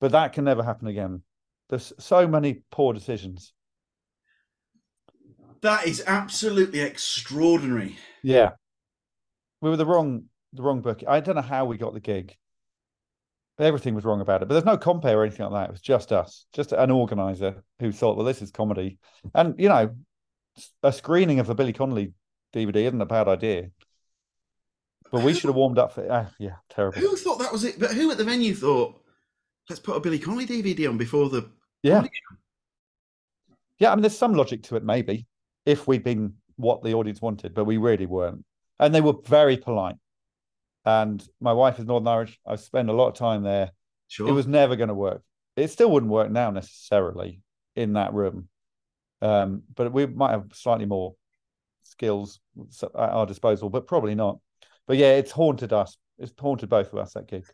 But 0.01 0.13
that 0.13 0.33
can 0.33 0.45
never 0.45 0.63
happen 0.63 0.89
again. 0.89 1.23
There's 1.69 1.93
so 1.99 2.27
many 2.27 2.63
poor 2.71 2.93
decisions. 2.93 3.53
That 5.63 5.87
is 5.87 6.03
absolutely 6.07 6.81
extraordinary. 6.81 7.97
Yeah. 8.23 8.51
We 9.61 9.71
were 9.71 9.77
the 9.77 9.87
wrong 9.87 10.25
the 10.55 10.63
wrong 10.63 10.81
book. 10.81 11.03
I 11.07 11.21
don't 11.21 11.37
know 11.37 11.43
how 11.43 11.65
we 11.65 11.77
got 11.77 11.95
the 11.95 12.01
gig. 12.01 12.37
Everything 13.59 13.95
was 13.95 14.05
wrong 14.05 14.21
about 14.21 14.43
it. 14.43 14.49
But 14.49 14.55
there's 14.55 14.65
no 14.65 14.77
compare 14.77 15.19
or 15.19 15.25
anything 15.25 15.47
like 15.47 15.53
that. 15.53 15.69
It 15.69 15.73
was 15.73 15.81
just 15.81 16.13
us, 16.13 16.47
just 16.53 16.73
an 16.73 16.91
organizer 16.91 17.63
who 17.79 17.93
thought, 17.93 18.17
well, 18.17 18.27
this 18.27 18.43
is 18.43 18.51
comedy. 18.51 18.99
And 19.35 19.55
you 19.59 19.69
know, 19.69 19.95
a 20.83 20.93
screening 20.93 21.41
of 21.41 21.51
a 21.51 21.55
Billy 21.55 21.73
Connolly 21.73 22.13
DVD 22.53 22.77
isn't 22.77 23.01
a 23.01 23.07
bad 23.07 23.29
idea. 23.29 23.71
But 25.13 25.23
we 25.23 25.35
should 25.35 25.49
have 25.49 25.55
warmed 25.55 25.79
up 25.79 25.93
for 25.93 26.11
uh, 26.11 26.27
yeah, 26.39 26.57
terrible. 26.71 26.99
Who 26.99 27.17
thought 27.17 27.39
that 27.39 27.53
was 27.53 27.63
it? 27.63 27.79
But 27.79 27.93
who 27.93 28.11
at 28.11 28.19
the 28.19 28.25
venue 28.25 28.55
thought, 28.55 29.01
let's 29.69 29.81
put 29.81 29.97
a 29.97 30.01
Billy 30.01 30.19
Connolly 30.19 30.47
DVD 30.47 30.89
on 30.89 30.99
before 30.99 31.29
the 31.29 31.49
yeah. 31.83 32.05
Yeah, 33.79 33.93
I 33.93 33.95
mean, 33.95 34.03
there's 34.03 34.17
some 34.17 34.35
logic 34.35 34.63
to 34.65 34.77
it, 34.77 34.85
maybe, 34.85 35.27
if 35.67 35.87
we'd 35.87 36.05
been 36.05 36.35
what 36.57 36.83
the 36.83 36.95
audience 36.95 37.21
wanted, 37.21 37.55
but 37.55 37.65
we 37.65 37.77
really 37.77 38.07
weren't. 38.07 38.45
And 38.79 38.95
they 38.95 39.01
were 39.01 39.15
very 39.25 39.57
polite. 39.57 39.97
And 40.85 41.27
my 41.41 41.53
wife 41.53 41.79
is 41.79 41.87
Northern 41.87 42.09
Irish. 42.09 42.39
I 42.47 42.57
spent 42.57 42.91
a 42.91 42.93
lot 42.93 43.09
of 43.09 43.15
time 43.15 43.43
there. 43.43 43.71
Sure. 44.09 44.29
It 44.29 44.33
was 44.33 44.47
never 44.47 44.77
going 44.77 44.89
to 44.89 44.95
work. 44.95 45.23
It 45.57 45.71
still 45.71 45.91
wouldn't 45.91 46.13
work 46.13 46.31
now 46.31 46.51
necessarily 46.51 47.41
in 47.77 47.95
that 47.95 48.13
room. 48.13 48.49
Um, 49.23 49.63
but 49.75 49.93
we 49.93 50.07
might 50.07 50.33
have 50.33 50.47
slightly 50.53 50.85
more 50.85 51.15
skills 51.85 52.41
at 52.83 52.91
our 52.95 53.27
disposal, 53.27 53.71
but 53.71 53.87
probably 53.87 54.15
not. 54.15 54.39
But 54.87 54.99
yeah, 54.99 55.13
it's 55.15 55.31
haunted 55.31 55.73
us. 55.73 55.97
It's 56.19 56.33
haunted 56.39 56.69
both 56.69 56.93
of 56.93 56.99
us. 56.99 57.15
That 57.15 57.27
gig, 57.27 57.47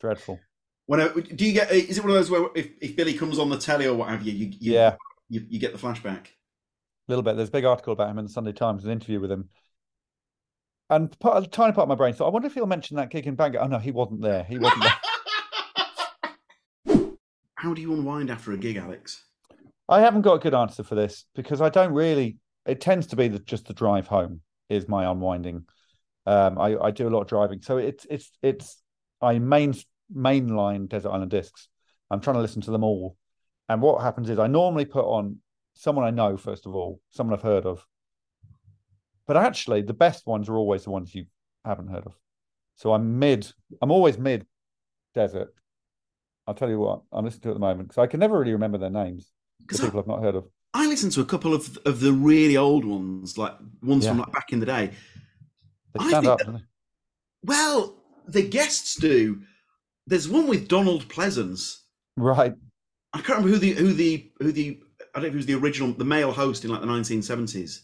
dreadful. 0.00 0.40
When 0.86 1.00
I, 1.00 1.08
do 1.08 1.44
you 1.44 1.52
get? 1.52 1.70
Is 1.70 1.98
it 1.98 2.00
one 2.00 2.10
of 2.10 2.16
those 2.16 2.30
where 2.30 2.48
if, 2.54 2.70
if 2.80 2.96
Billy 2.96 3.14
comes 3.14 3.38
on 3.38 3.50
the 3.50 3.58
telly 3.58 3.86
or 3.86 3.94
what 3.94 4.08
have 4.08 4.22
you, 4.22 4.32
you, 4.32 4.46
you 4.58 4.72
Yeah, 4.72 4.96
you, 5.28 5.44
you 5.48 5.58
get 5.60 5.72
the 5.72 5.78
flashback? 5.78 6.26
a 6.26 7.10
little 7.10 7.22
bit. 7.22 7.36
There's 7.36 7.48
a 7.48 7.52
big 7.52 7.64
article 7.64 7.92
about 7.92 8.10
him 8.10 8.18
in 8.18 8.24
the 8.24 8.30
Sunday 8.30 8.52
Times, 8.52 8.84
an 8.84 8.90
interview 8.90 9.20
with 9.20 9.30
him. 9.30 9.48
And 10.90 11.16
part, 11.20 11.42
a 11.44 11.46
tiny 11.46 11.72
part 11.72 11.84
of 11.84 11.88
my 11.88 11.94
brain 11.94 12.12
thought, 12.12 12.26
I 12.26 12.30
wonder 12.30 12.46
if 12.48 12.54
he'll 12.54 12.66
mention 12.66 12.96
that 12.96 13.10
gig 13.10 13.28
in 13.28 13.36
Bangor. 13.36 13.60
Oh 13.60 13.68
no, 13.68 13.78
he 13.78 13.92
wasn't 13.92 14.22
there. 14.22 14.42
He 14.42 14.58
wasn't 14.58 14.82
there. 14.82 14.92
How 17.54 17.72
do 17.72 17.80
you 17.80 17.92
unwind 17.92 18.28
after 18.30 18.52
a 18.52 18.56
gig, 18.56 18.76
Alex? 18.76 19.24
I 19.88 20.00
haven't 20.00 20.22
got 20.22 20.34
a 20.34 20.38
good 20.40 20.54
answer 20.54 20.82
for 20.82 20.96
this 20.96 21.26
because 21.34 21.60
I 21.60 21.68
don't 21.68 21.92
really. 21.92 22.38
It 22.66 22.80
tends 22.80 23.06
to 23.08 23.16
be 23.16 23.28
the, 23.28 23.38
just 23.38 23.66
the 23.66 23.72
drive 23.72 24.08
home 24.08 24.40
is 24.68 24.88
my 24.88 25.08
unwinding. 25.10 25.64
Um, 26.26 26.58
I, 26.58 26.76
I 26.76 26.90
do 26.90 27.08
a 27.08 27.10
lot 27.10 27.22
of 27.22 27.28
driving, 27.28 27.62
so 27.62 27.78
it's 27.78 28.06
it's 28.10 28.30
it's 28.42 28.82
I 29.22 29.38
main 29.38 29.74
mainline 30.14 30.88
Desert 30.88 31.10
Island 31.10 31.30
Discs. 31.30 31.68
I'm 32.10 32.20
trying 32.20 32.34
to 32.34 32.42
listen 32.42 32.62
to 32.62 32.70
them 32.72 32.82
all, 32.82 33.16
and 33.68 33.80
what 33.80 34.02
happens 34.02 34.28
is 34.28 34.38
I 34.38 34.48
normally 34.48 34.86
put 34.86 35.04
on 35.04 35.38
someone 35.74 36.04
I 36.04 36.10
know 36.10 36.36
first 36.36 36.66
of 36.66 36.74
all, 36.74 37.00
someone 37.10 37.36
I've 37.36 37.44
heard 37.44 37.64
of. 37.64 37.86
But 39.30 39.36
actually, 39.36 39.82
the 39.82 39.92
best 39.94 40.26
ones 40.26 40.48
are 40.48 40.56
always 40.56 40.82
the 40.82 40.90
ones 40.90 41.14
you 41.14 41.26
haven't 41.64 41.86
heard 41.86 42.04
of. 42.04 42.14
So 42.74 42.92
I'm 42.92 43.20
mid. 43.20 43.46
I'm 43.80 43.92
always 43.92 44.18
mid 44.18 44.44
desert. 45.14 45.54
I'll 46.48 46.54
tell 46.54 46.68
you 46.68 46.80
what 46.80 47.02
I'm 47.12 47.24
listening 47.24 47.42
to 47.42 47.48
at 47.50 47.54
the 47.54 47.60
moment 47.60 47.86
because 47.90 48.02
I 48.02 48.08
can 48.08 48.18
never 48.18 48.36
really 48.40 48.50
remember 48.54 48.76
their 48.76 48.90
names. 48.90 49.30
The 49.60 49.66
'Cause 49.66 49.80
I- 49.82 49.84
people 49.84 50.00
I've 50.00 50.08
not 50.08 50.20
heard 50.20 50.34
of. 50.34 50.48
I 50.74 50.88
listened 50.88 51.12
to 51.12 51.20
a 51.20 51.24
couple 51.24 51.54
of 51.54 51.78
of 51.86 52.00
the 52.00 52.12
really 52.12 52.56
old 52.56 52.84
ones, 52.84 53.38
like 53.38 53.56
ones 53.84 54.04
from 54.04 54.18
like 54.18 54.32
back 54.32 54.52
in 54.52 54.58
the 54.58 54.66
day. 54.66 54.94
They 55.92 56.08
stand 56.08 56.26
up. 56.26 56.38
that- 56.40 56.52
they? 56.52 56.64
Well, 57.44 58.02
the 58.26 58.42
guests 58.48 58.96
do. 58.96 59.42
There's 60.08 60.28
one 60.28 60.48
with 60.48 60.66
Donald 60.66 61.06
Pleasence. 61.06 61.82
Right. 62.16 62.56
I 63.12 63.18
can't 63.20 63.38
remember 63.38 63.50
who 63.50 63.58
the 63.58 63.72
who 63.74 63.92
the 63.92 64.32
who 64.40 64.50
the 64.50 64.82
I 65.14 65.20
don't 65.20 65.22
know 65.22 65.26
if 65.28 65.32
he 65.34 65.36
was 65.36 65.46
the 65.46 65.54
original 65.54 65.92
the 65.92 66.04
male 66.04 66.32
host 66.32 66.64
in 66.64 66.70
like 66.72 66.80
the 66.80 66.88
1970s, 66.88 67.82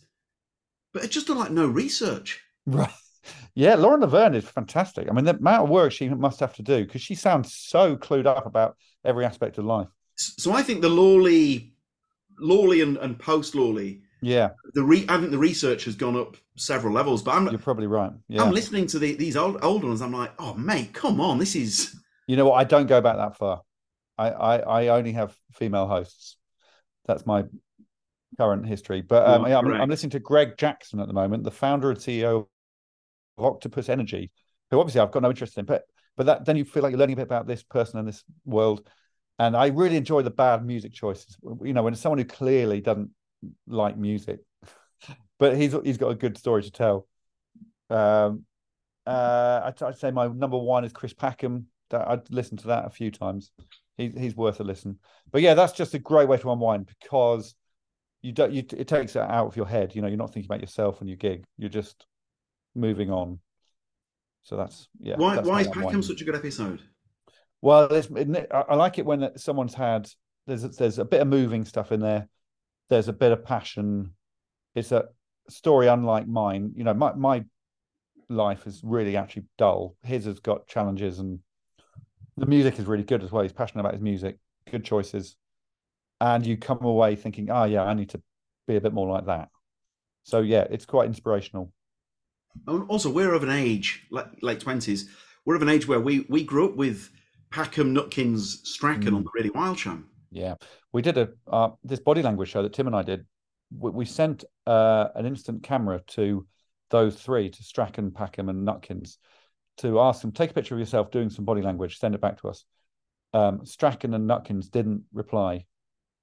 but 0.93 1.05
it 1.05 1.11
just 1.11 1.29
like 1.29 1.51
no 1.51 1.67
research. 1.67 2.41
Right. 2.67 2.91
Yeah, 3.55 3.75
Lauren 3.75 4.01
Laverne 4.01 4.35
is 4.35 4.45
fantastic. 4.45 5.09
I 5.09 5.13
mean, 5.13 5.25
the 5.25 5.37
amount 5.37 5.65
of 5.65 5.69
work 5.69 5.93
she 5.93 6.09
must 6.09 6.41
have 6.41 6.55
to 6.57 6.63
do 6.63 6.85
because 6.85 7.03
she 7.03 7.15
sounds 7.15 7.55
so 7.55 7.97
clued 7.97 8.27
up 8.27 8.47
about 8.47 8.77
every 9.05 9.25
aspect 9.25 9.59
of 9.59 9.65
life. 9.65 9.89
So 10.17 10.53
I 10.53 10.63
think 10.63 10.81
the 10.83 10.89
Lawley, 10.89 11.75
Lawley 12.39 12.83
and, 12.83 12.97
and 12.99 13.19
post 13.19 13.55
Lawley, 13.55 14.03
Yeah, 14.21 14.51
the 14.75 14.83
re, 14.83 15.05
I 15.09 15.19
think 15.19 15.31
the 15.31 15.39
research 15.39 15.85
has 15.85 15.95
gone 15.97 16.17
up 16.17 16.37
several 16.57 16.93
levels. 16.95 17.23
But 17.23 17.35
I'm 17.35 17.49
you're 17.49 17.59
probably 17.59 17.87
right. 17.87 18.13
Yeah. 18.29 18.43
I'm 18.43 18.53
listening 18.53 18.87
to 18.89 18.99
the, 18.99 19.15
these 19.15 19.37
old 19.37 19.59
old 19.63 19.85
ones. 19.85 20.01
I'm 20.03 20.13
like, 20.13 20.33
oh 20.39 20.55
mate, 20.55 20.93
come 20.93 21.21
on, 21.21 21.39
this 21.39 21.57
is 21.57 21.97
You 22.27 22.37
know 22.37 22.47
what? 22.47 22.57
I 22.57 22.65
don't 22.65 22.87
go 22.87 23.01
back 23.01 23.17
that 23.17 23.37
far. 23.37 23.63
I, 24.19 24.31
I, 24.31 24.57
I 24.59 24.89
only 24.89 25.13
have 25.13 25.37
female 25.53 25.87
hosts. 25.87 26.37
That's 27.07 27.27
my 27.27 27.45
current 28.37 28.67
history. 28.67 29.03
But 29.03 29.27
um, 29.27 29.47
yeah, 29.47 29.59
I'm. 29.59 29.73
I'm 29.73 29.91
listening 29.91 30.11
to 30.11 30.21
Greg 30.21 30.57
Jackson 30.57 31.01
at 31.01 31.07
the 31.07 31.13
moment, 31.13 31.45
the 31.45 31.51
founder 31.51 31.91
and 31.91 31.99
CEO 31.99 32.47
of 33.39 33.45
Octopus 33.45 33.89
Energy, 33.89 34.31
who 34.71 34.81
obviously 34.81 35.01
I've 35.01 35.13
got 35.13 35.23
no 35.23 35.31
interest 35.31 35.59
in. 35.59 35.65
But 35.65 35.85
but 36.17 36.27
that 36.27 36.45
then 36.45 36.57
you 36.57 36.65
feel 36.65 36.83
like 36.83 36.91
you're 36.91 36.99
learning 36.99 37.15
a 37.15 37.17
bit 37.17 37.23
about 37.25 37.47
this 37.47 37.63
person 37.63 37.99
and 37.99 38.09
this 38.09 38.25
world. 38.45 38.87
And 39.39 39.57
I 39.57 39.67
really 39.67 39.97
enjoy 39.97 40.23
the 40.23 40.31
bad 40.31 40.65
music 40.65 40.95
choices. 40.95 41.37
You 41.63 41.75
know, 41.75 41.83
when 41.83 41.93
it's 41.93 42.03
someone 42.03 42.19
who 42.19 42.25
clearly 42.25 42.81
doesn't 42.81 43.11
like 43.67 43.97
music, 43.99 44.41
but 45.39 45.57
he's 45.57 45.75
he's 45.85 45.99
got 45.99 46.09
a 46.09 46.15
good 46.15 46.39
story 46.39 46.63
to 46.63 46.71
tell. 46.71 47.07
Um, 47.91 48.45
uh, 49.07 49.61
I'd, 49.65 49.83
I'd 49.83 49.99
say 49.99 50.11
my 50.11 50.27
number 50.27 50.59
one 50.59 50.85
is 50.85 50.93
Chris 50.93 51.13
Packham. 51.13 51.67
That 51.91 52.09
I'd 52.09 52.31
listened 52.31 52.61
to 52.61 52.69
that 52.69 52.87
a 52.87 52.91
few 52.91 53.11
times. 53.11 53.53
He, 53.97 54.13
he's 54.17 54.37
worth 54.37 54.61
a 54.61 54.65
listen. 54.65 54.99
But 55.31 55.43
yeah, 55.43 55.55
that's 55.55 55.73
just 55.73 55.95
a 55.95 55.99
great 55.99 56.29
way 56.29 56.37
to 56.39 56.51
unwind 56.51 56.87
because 56.87 57.55
you 58.27 58.33
don't. 58.33 58.53
You, 58.53 58.65
it 58.77 58.89
takes 58.89 59.15
it 59.15 59.23
out 59.23 59.47
of 59.47 59.57
your 59.57 59.69
head. 59.69 59.95
You 59.95 60.03
know, 60.03 60.09
you're 60.09 60.17
not 60.17 60.33
thinking 60.35 60.49
about 60.49 60.61
yourself 60.61 61.01
and 61.01 61.09
your 61.09 61.17
gig. 61.17 61.45
You're 61.57 61.69
just 61.69 62.07
moving 62.75 63.11
on. 63.11 63.39
So 64.43 64.57
that's 64.57 64.89
yeah. 64.99 65.15
why 65.17 65.37
that's 65.37 65.49
why 65.49 65.61
is 65.61 65.69
Packham 65.69 66.03
such 66.03 66.23
a 66.23 66.25
good 66.25 66.35
episode? 66.35 66.83
Well, 67.63 67.89
I 68.53 68.75
like 68.75 68.99
it 68.99 69.07
when 69.07 69.39
someone's 69.39 69.75
had 69.75 70.09
there's 70.49 70.63
there's 70.77 70.99
a 70.99 71.05
bit 71.05 71.23
of 71.23 71.29
moving 71.29 71.65
stuff 71.65 71.93
in 71.93 72.01
there. 72.01 72.29
There's 72.91 73.07
a 73.07 73.13
bit 73.13 73.31
of 73.31 73.45
passion. 73.45 74.13
It's 74.75 74.91
a 74.91 75.05
story 75.49 75.87
unlike 75.87 76.27
mine. 76.27 76.73
You 76.75 76.83
know, 76.83 76.95
my 76.95 77.15
my 77.15 77.45
life 78.29 78.67
is 78.67 78.81
really 78.83 79.17
actually 79.17 79.45
dull. 79.57 79.95
His 80.03 80.25
has 80.25 80.41
got 80.41 80.67
challenges, 80.67 81.21
and 81.21 81.39
the 82.37 82.47
music 82.47 82.81
is 82.81 82.87
really 82.87 83.05
good 83.05 83.23
as 83.23 83.31
well. 83.31 83.45
He's 83.45 83.53
passionate 83.53 83.83
about 83.83 83.95
his 83.95 84.03
music. 84.03 84.39
Good 84.69 84.85
choices, 84.85 85.37
and 86.21 86.47
you 86.47 86.57
come 86.57 86.83
away 86.85 87.17
thinking, 87.17 87.51
"Oh 87.51 87.65
yeah, 87.65 87.83
I 87.85 87.95
need 87.95 88.11
to 88.11 88.23
be 88.67 88.77
a 88.77 88.81
bit 88.81 88.93
more 88.93 89.09
like 89.09 89.27
that." 89.27 89.49
So 90.25 90.41
yeah, 90.41 90.67
it's 90.71 90.87
quite 90.87 91.07
inspirational. 91.07 91.73
Also, 92.67 93.11
we're 93.11 93.35
of 93.35 93.43
an 93.43 93.51
age, 93.51 94.07
like 94.11 94.27
late 94.43 94.61
twenties. 94.61 95.09
We're 95.45 95.57
of 95.57 95.63
an 95.63 95.69
age 95.69 95.87
where 95.87 96.01
we 96.01 96.27
we 96.29 96.43
grew 96.43 96.69
up 96.69 96.77
with 96.77 97.11
Packham, 97.51 97.95
Nutkins, 97.95 98.67
Strachan 98.67 99.13
Mm. 99.13 99.17
on 99.17 99.25
the 99.25 99.31
Really 99.35 99.51
Wild 99.51 99.79
Show. 99.79 99.99
Yeah, 100.31 100.55
we 100.93 101.03
did 101.03 101.19
a 101.19 101.29
uh, 101.47 101.71
this 101.85 102.01
body 102.01 102.23
language 102.23 102.49
show 102.51 102.63
that 102.63 102.73
Tim 102.73 102.87
and 102.87 102.97
I 102.97 103.03
did. 103.03 103.27
We, 103.77 103.91
we 103.91 104.05
sent 104.05 104.45
uh, 104.67 105.09
an 105.15 105.27
instant 105.27 105.63
camera 105.63 106.01
to 106.09 106.47
those 106.91 107.17
three, 107.17 107.51
to 107.51 107.63
Strachan, 107.63 108.11
Packham, 108.11 108.49
and 108.49 108.67
Nutkins, 108.67 109.19
to 109.79 110.01
ask 110.01 110.23
them 110.23 110.33
take 110.33 110.51
a 110.51 110.55
picture 110.55 110.75
of 110.75 110.79
yourself 110.81 111.11
doing 111.11 111.31
some 111.31 111.45
body 111.45 111.63
language, 111.63 111.99
send 111.99 112.15
it 112.15 112.21
back 112.21 112.41
to 112.41 112.49
us. 112.49 112.65
Um, 113.35 113.67
Strachan 113.67 114.15
and 114.15 114.29
Nutkins 114.29 114.71
didn't 114.71 115.03
reply. 115.13 115.67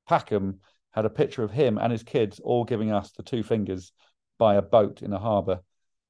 Packham 0.08 0.60
had 0.92 1.06
a 1.06 1.10
picture 1.10 1.44
of 1.44 1.52
him 1.52 1.78
and 1.78 1.92
his 1.92 2.04
kids 2.04 2.40
all 2.40 2.64
giving 2.64 2.92
us 2.92 3.12
the 3.12 3.24
two 3.24 3.44
fingers 3.44 3.92
by 4.38 4.56
a 4.56 4.62
boat 4.62 5.02
in 5.02 5.12
a 5.14 5.20
harbour, 5.20 5.62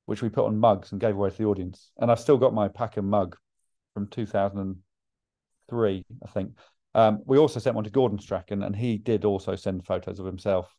which 0.05 0.21
we 0.21 0.29
put 0.29 0.45
on 0.45 0.57
mugs 0.57 0.91
and 0.91 1.01
gave 1.01 1.15
away 1.15 1.29
to 1.29 1.37
the 1.37 1.45
audience. 1.45 1.91
And 1.97 2.11
I've 2.11 2.19
still 2.19 2.37
got 2.37 2.53
my 2.53 2.67
Packham 2.67 3.05
mug 3.05 3.37
from 3.93 4.07
2003, 4.07 6.05
I 6.23 6.27
think. 6.27 6.57
Um, 6.95 7.21
we 7.25 7.37
also 7.37 7.59
sent 7.59 7.75
one 7.75 7.85
to 7.85 7.89
Gordon 7.89 8.19
Strachan, 8.19 8.63
and 8.63 8.75
he 8.75 8.97
did 8.97 9.25
also 9.25 9.55
send 9.55 9.85
photos 9.85 10.19
of 10.19 10.25
himself 10.25 10.75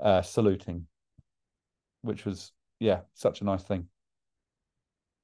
uh, 0.00 0.22
saluting, 0.22 0.86
which 2.02 2.24
was 2.24 2.52
yeah, 2.80 3.00
such 3.14 3.42
a 3.42 3.44
nice 3.44 3.62
thing. 3.62 3.86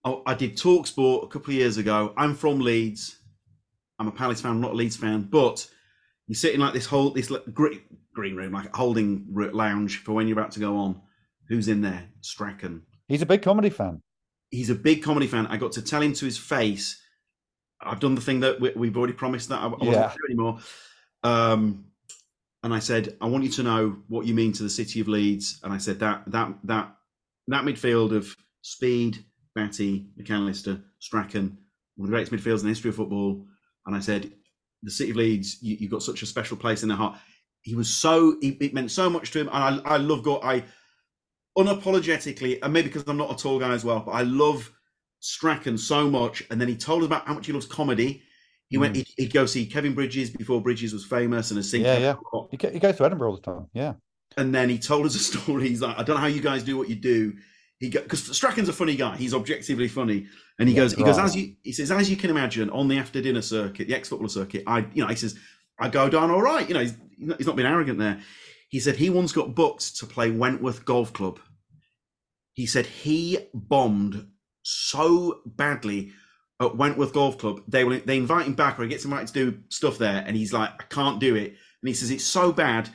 Oh, 0.05 0.23
I 0.27 0.35
did 0.35 0.57
Talk 0.57 0.87
Sport 0.87 1.25
a 1.25 1.27
couple 1.29 1.51
of 1.53 1.57
years 1.57 1.79
ago. 1.79 2.13
I'm 2.17 2.35
from 2.35 2.61
Leeds. 2.61 3.17
I'm 3.99 4.07
a 4.07 4.13
Palace 4.13 4.43
fan, 4.43 4.61
not 4.61 4.73
a 4.73 4.75
Leeds 4.75 4.97
fan, 4.97 5.23
but 5.23 5.69
you're 6.27 6.37
sitting 6.37 6.61
like 6.61 6.75
this 6.75 6.87
whole 6.87 7.11
this 7.11 7.31
green 7.53 8.35
room, 8.35 8.53
like 8.53 8.75
holding 8.75 9.27
lounge 9.31 10.03
for 10.03 10.13
when 10.13 10.29
you're 10.29 10.39
about 10.39 10.53
to 10.53 10.61
go 10.61 10.77
on. 10.77 11.01
Who's 11.49 11.69
in 11.69 11.83
there? 11.83 12.09
Strachan. 12.23 12.83
He's 13.09 13.23
a 13.23 13.27
big 13.27 13.43
comedy 13.43 13.71
fan. 13.71 14.03
He's 14.51 14.71
a 14.71 14.75
big 14.75 15.03
comedy 15.03 15.27
fan. 15.27 15.47
I 15.47 15.57
got 15.57 15.73
to 15.73 15.83
tell 15.83 16.03
him 16.03 16.13
to 16.15 16.25
his 16.25 16.39
face 16.39 17.01
I've 17.81 18.01
done 18.01 18.15
the 18.15 18.21
thing 18.21 18.41
that 18.41 18.61
we, 18.61 18.89
have 18.89 18.97
already 18.97 19.13
promised 19.13 19.49
that 19.51 19.61
I, 19.61 19.67
I 19.67 19.69
wasn't 19.69 19.93
yeah. 19.93 20.13
do 20.13 20.33
anymore. 20.33 20.59
Um, 21.23 21.87
and 22.63 22.75
I 22.75 22.79
said, 22.79 23.17
I 23.21 23.27
want 23.27 23.45
you 23.45 23.51
to 23.51 23.63
know 23.63 23.97
what 24.09 24.27
you 24.27 24.35
mean 24.35 24.53
to 24.55 24.63
the 24.63 24.71
city 24.71 25.01
of 25.01 25.09
Leeds. 25.09 25.61
And 25.63 25.73
I 25.73 25.79
said 25.79 26.01
that 26.01 26.23
that 26.29 26.53
that 26.65 26.97
that 27.49 27.65
midfield 27.65 28.15
of 28.15 28.35
Speed, 28.63 29.25
Batty, 29.55 30.09
McAllister, 30.21 30.83
Strachan, 30.99 31.59
one 31.97 32.07
of 32.07 32.11
the 32.11 32.17
greatest 32.17 32.33
midfields 32.33 32.61
in 32.61 32.65
the 32.65 32.71
history 32.71 32.91
of 32.91 32.97
football. 32.97 33.47
And 33.87 33.95
I 33.95 34.01
said, 34.01 34.33
the 34.83 34.91
city 34.91 35.11
of 35.11 35.17
Leeds, 35.17 35.59
you, 35.63 35.77
have 35.81 35.91
got 35.91 36.03
such 36.03 36.23
a 36.23 36.27
special 36.27 36.57
place 36.57 36.83
in 36.83 36.89
their 36.89 36.99
heart. 36.99 37.19
He 37.63 37.75
was 37.75 37.89
so 37.89 38.37
he, 38.41 38.51
it 38.61 38.75
meant 38.75 38.91
so 38.91 39.11
much 39.11 39.31
to 39.33 39.41
him, 39.41 39.49
and 39.53 39.81
I 39.87 39.95
I 39.95 39.97
love 39.97 40.23
God. 40.23 40.41
I 40.43 40.65
unapologetically, 41.59 42.59
and 42.63 42.73
maybe 42.73 42.89
because 42.89 43.05
I'm 43.07 43.17
not 43.17 43.33
a 43.33 43.37
tall 43.37 43.59
guy 43.59 43.73
as 43.73 43.85
well, 43.85 44.01
but 44.01 44.13
I 44.13 44.23
love 44.23 44.71
Strachan 45.21 45.79
so 45.79 46.09
much, 46.09 46.43
and 46.51 46.61
then 46.61 46.69
he 46.69 46.77
told 46.77 47.03
us 47.03 47.07
about 47.07 47.27
how 47.27 47.35
much 47.35 47.47
he 47.47 47.53
loves 47.53 47.67
comedy. 47.67 48.23
He 48.69 48.77
mm. 48.77 48.81
went, 48.81 48.97
he'd, 48.97 49.09
he'd, 49.17 49.33
go 49.33 49.47
see 49.47 49.65
Kevin 49.65 49.95
Bridges 49.95 50.31
before 50.31 50.61
Bridges 50.61 50.93
was 50.93 51.05
famous 51.05 51.51
and 51.51 51.61
a 51.61 51.63
singer. 51.63 51.85
Yeah, 51.85 52.17
yeah. 52.33 52.41
He, 52.51 52.69
he 52.71 52.79
goes 52.81 52.97
to 52.97 53.05
Edinburgh 53.05 53.31
all 53.31 53.37
the 53.37 53.43
time. 53.43 53.67
Yeah. 53.73 53.95
And 54.37 54.55
then 54.55 54.69
he 54.69 54.79
told 54.79 55.07
us 55.07 55.15
a 55.15 55.19
story. 55.39 55.69
He's 55.69 55.83
like, 55.83 55.99
I 55.99 56.03
don't 56.03 56.17
know 56.17 56.23
how 56.23 56.27
you 56.27 56.41
guys 56.41 56.63
do 56.63 56.77
what 56.77 56.89
you 56.89 56.97
do. 56.97 57.35
He 57.79 57.91
because 57.91 58.35
Strachan's 58.35 58.69
a 58.69 58.73
funny 58.73 58.97
guy. 58.97 59.17
He's 59.17 59.35
objectively 59.35 59.89
funny, 59.89 60.27
and 60.59 60.69
he 60.69 60.75
goes, 60.75 60.95
he 60.95 61.03
right. 61.03 61.09
goes 61.09 61.19
as 61.19 61.37
you, 61.37 61.57
he 61.63 61.73
says, 61.73 61.91
as 61.91 62.09
you 62.09 62.17
can 62.17 62.31
imagine, 62.31 62.71
on 62.71 62.89
the 62.89 62.97
after 62.97 63.21
dinner 63.21 63.43
circuit, 63.43 63.89
the 63.89 63.95
ex 63.95 64.09
footballer 64.09 64.31
circuit, 64.31 64.63
I, 64.67 64.87
you 64.95 65.03
know, 65.03 65.09
he 65.09 65.17
says, 65.17 65.39
I 65.79 65.89
go 65.89 66.09
down 66.09 66.31
all 66.31 66.41
right. 66.41 66.67
You 66.67 66.75
know, 66.75 66.81
he's, 66.81 66.97
he's 67.37 67.47
not 67.47 67.57
been 67.57 67.67
arrogant 67.67 67.99
there. 67.99 68.21
He 68.71 68.81
said 68.81 68.97
he 68.97 69.11
once 69.11 69.33
got 69.33 69.55
booked 69.55 69.97
to 69.99 70.07
play 70.07 70.31
Wentworth 70.31 70.85
Golf 70.85 71.13
Club. 71.13 71.39
He 72.55 72.65
said 72.65 72.87
he 72.87 73.39
bombed 73.53 74.27
so 74.63 75.43
badly 75.45 76.13
at 76.61 76.77
Wentworth 76.77 77.13
Golf 77.13 77.37
Club. 77.37 77.61
They 77.69 77.85
will 77.85 78.01
they 78.07 78.17
invite 78.17 78.47
him 78.47 78.55
back, 78.55 78.79
or 78.79 78.85
he 78.85 78.89
gets 78.89 79.05
invited 79.05 79.29
to 79.29 79.51
do 79.51 79.59
stuff 79.69 79.99
there, 79.99 80.25
and 80.27 80.35
he's 80.35 80.55
like, 80.55 80.71
I 80.71 80.85
can't 80.89 81.21
do 81.21 81.35
it. 81.35 81.49
And 81.49 81.89
he 81.89 81.93
says 81.93 82.11
it's 82.11 82.25
so 82.25 82.53
bad, 82.53 82.89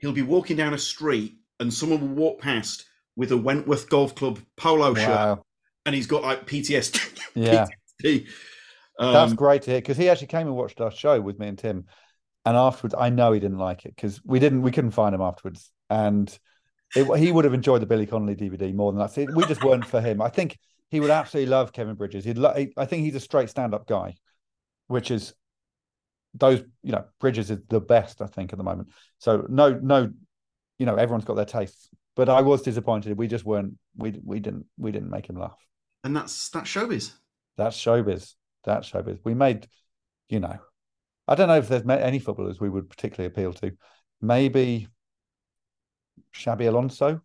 he'll 0.00 0.12
be 0.12 0.22
walking 0.22 0.56
down 0.56 0.72
a 0.72 0.78
street, 0.78 1.34
and 1.58 1.74
someone 1.74 2.00
will 2.00 2.22
walk 2.22 2.40
past 2.40 2.86
with 3.20 3.32
a 3.32 3.36
Wentworth 3.36 3.90
Golf 3.90 4.14
Club 4.14 4.40
polo 4.56 4.94
wow. 4.94 4.94
shirt, 4.94 5.38
and 5.84 5.94
he's 5.94 6.06
got 6.06 6.22
like 6.22 6.46
PTSD. 6.46 7.18
Yeah, 7.34 7.66
PTSD. 8.02 8.26
Um, 8.98 9.12
that's 9.12 9.34
great 9.34 9.62
to 9.62 9.70
hear 9.70 9.80
because 9.80 9.98
he 9.98 10.08
actually 10.08 10.28
came 10.28 10.46
and 10.46 10.56
watched 10.56 10.80
our 10.80 10.90
show 10.90 11.20
with 11.20 11.38
me 11.38 11.46
and 11.46 11.58
Tim, 11.58 11.84
and 12.46 12.56
afterwards, 12.56 12.94
I 12.98 13.10
know 13.10 13.32
he 13.32 13.38
didn't 13.38 13.58
like 13.58 13.84
it 13.84 13.94
because 13.94 14.20
we 14.24 14.40
didn't 14.40 14.62
we 14.62 14.72
couldn't 14.72 14.92
find 14.92 15.14
him 15.14 15.20
afterwards, 15.20 15.70
and. 15.88 16.36
It, 16.96 17.06
he 17.18 17.30
would 17.30 17.44
have 17.44 17.54
enjoyed 17.54 17.80
the 17.82 17.86
Billy 17.86 18.04
Connolly 18.04 18.34
DVD 18.34 18.74
more 18.74 18.90
than 18.90 18.98
that. 18.98 19.32
We 19.32 19.46
just 19.46 19.62
weren't 19.62 19.86
for 19.86 20.00
him. 20.00 20.20
I 20.20 20.28
think 20.28 20.58
he 20.90 20.98
would 20.98 21.10
absolutely 21.10 21.48
love 21.48 21.72
Kevin 21.72 21.94
Bridges. 21.94 22.24
He'd 22.24 22.36
lo- 22.36 22.52
I 22.76 22.84
think 22.84 23.04
he's 23.04 23.14
a 23.14 23.20
straight 23.20 23.48
stand-up 23.48 23.86
guy, 23.86 24.16
which 24.88 25.12
is 25.12 25.32
those 26.34 26.64
you 26.82 26.90
know 26.90 27.04
Bridges 27.20 27.48
is 27.48 27.60
the 27.68 27.80
best 27.80 28.20
I 28.20 28.26
think 28.26 28.52
at 28.52 28.56
the 28.56 28.64
moment. 28.64 28.88
So 29.18 29.46
no 29.48 29.78
no, 29.80 30.10
you 30.80 30.86
know 30.86 30.96
everyone's 30.96 31.24
got 31.24 31.36
their 31.36 31.44
tastes, 31.44 31.90
but 32.16 32.28
I 32.28 32.40
was 32.42 32.62
disappointed. 32.62 33.16
We 33.16 33.28
just 33.28 33.44
weren't 33.44 33.74
we 33.96 34.18
we 34.24 34.40
didn't 34.40 34.66
we 34.78 34.92
didn't 34.92 35.10
make 35.10 35.28
him 35.28 35.38
laugh. 35.38 35.58
And 36.04 36.16
that's 36.16 36.48
that's 36.50 36.70
showbiz. 36.70 37.12
That's 37.56 37.76
showbiz. 37.76 38.34
That's 38.64 38.90
showbiz. 38.90 39.18
We 39.24 39.34
made, 39.34 39.68
you 40.28 40.40
know, 40.40 40.58
I 41.26 41.34
don't 41.34 41.48
know 41.48 41.58
if 41.58 41.68
there's 41.68 41.86
any 41.88 42.18
footballers 42.18 42.60
we 42.60 42.68
would 42.68 42.88
particularly 42.88 43.26
appeal 43.26 43.52
to. 43.54 43.72
Maybe 44.20 44.88
Xabi 46.34 46.68
Alonso. 46.68 47.20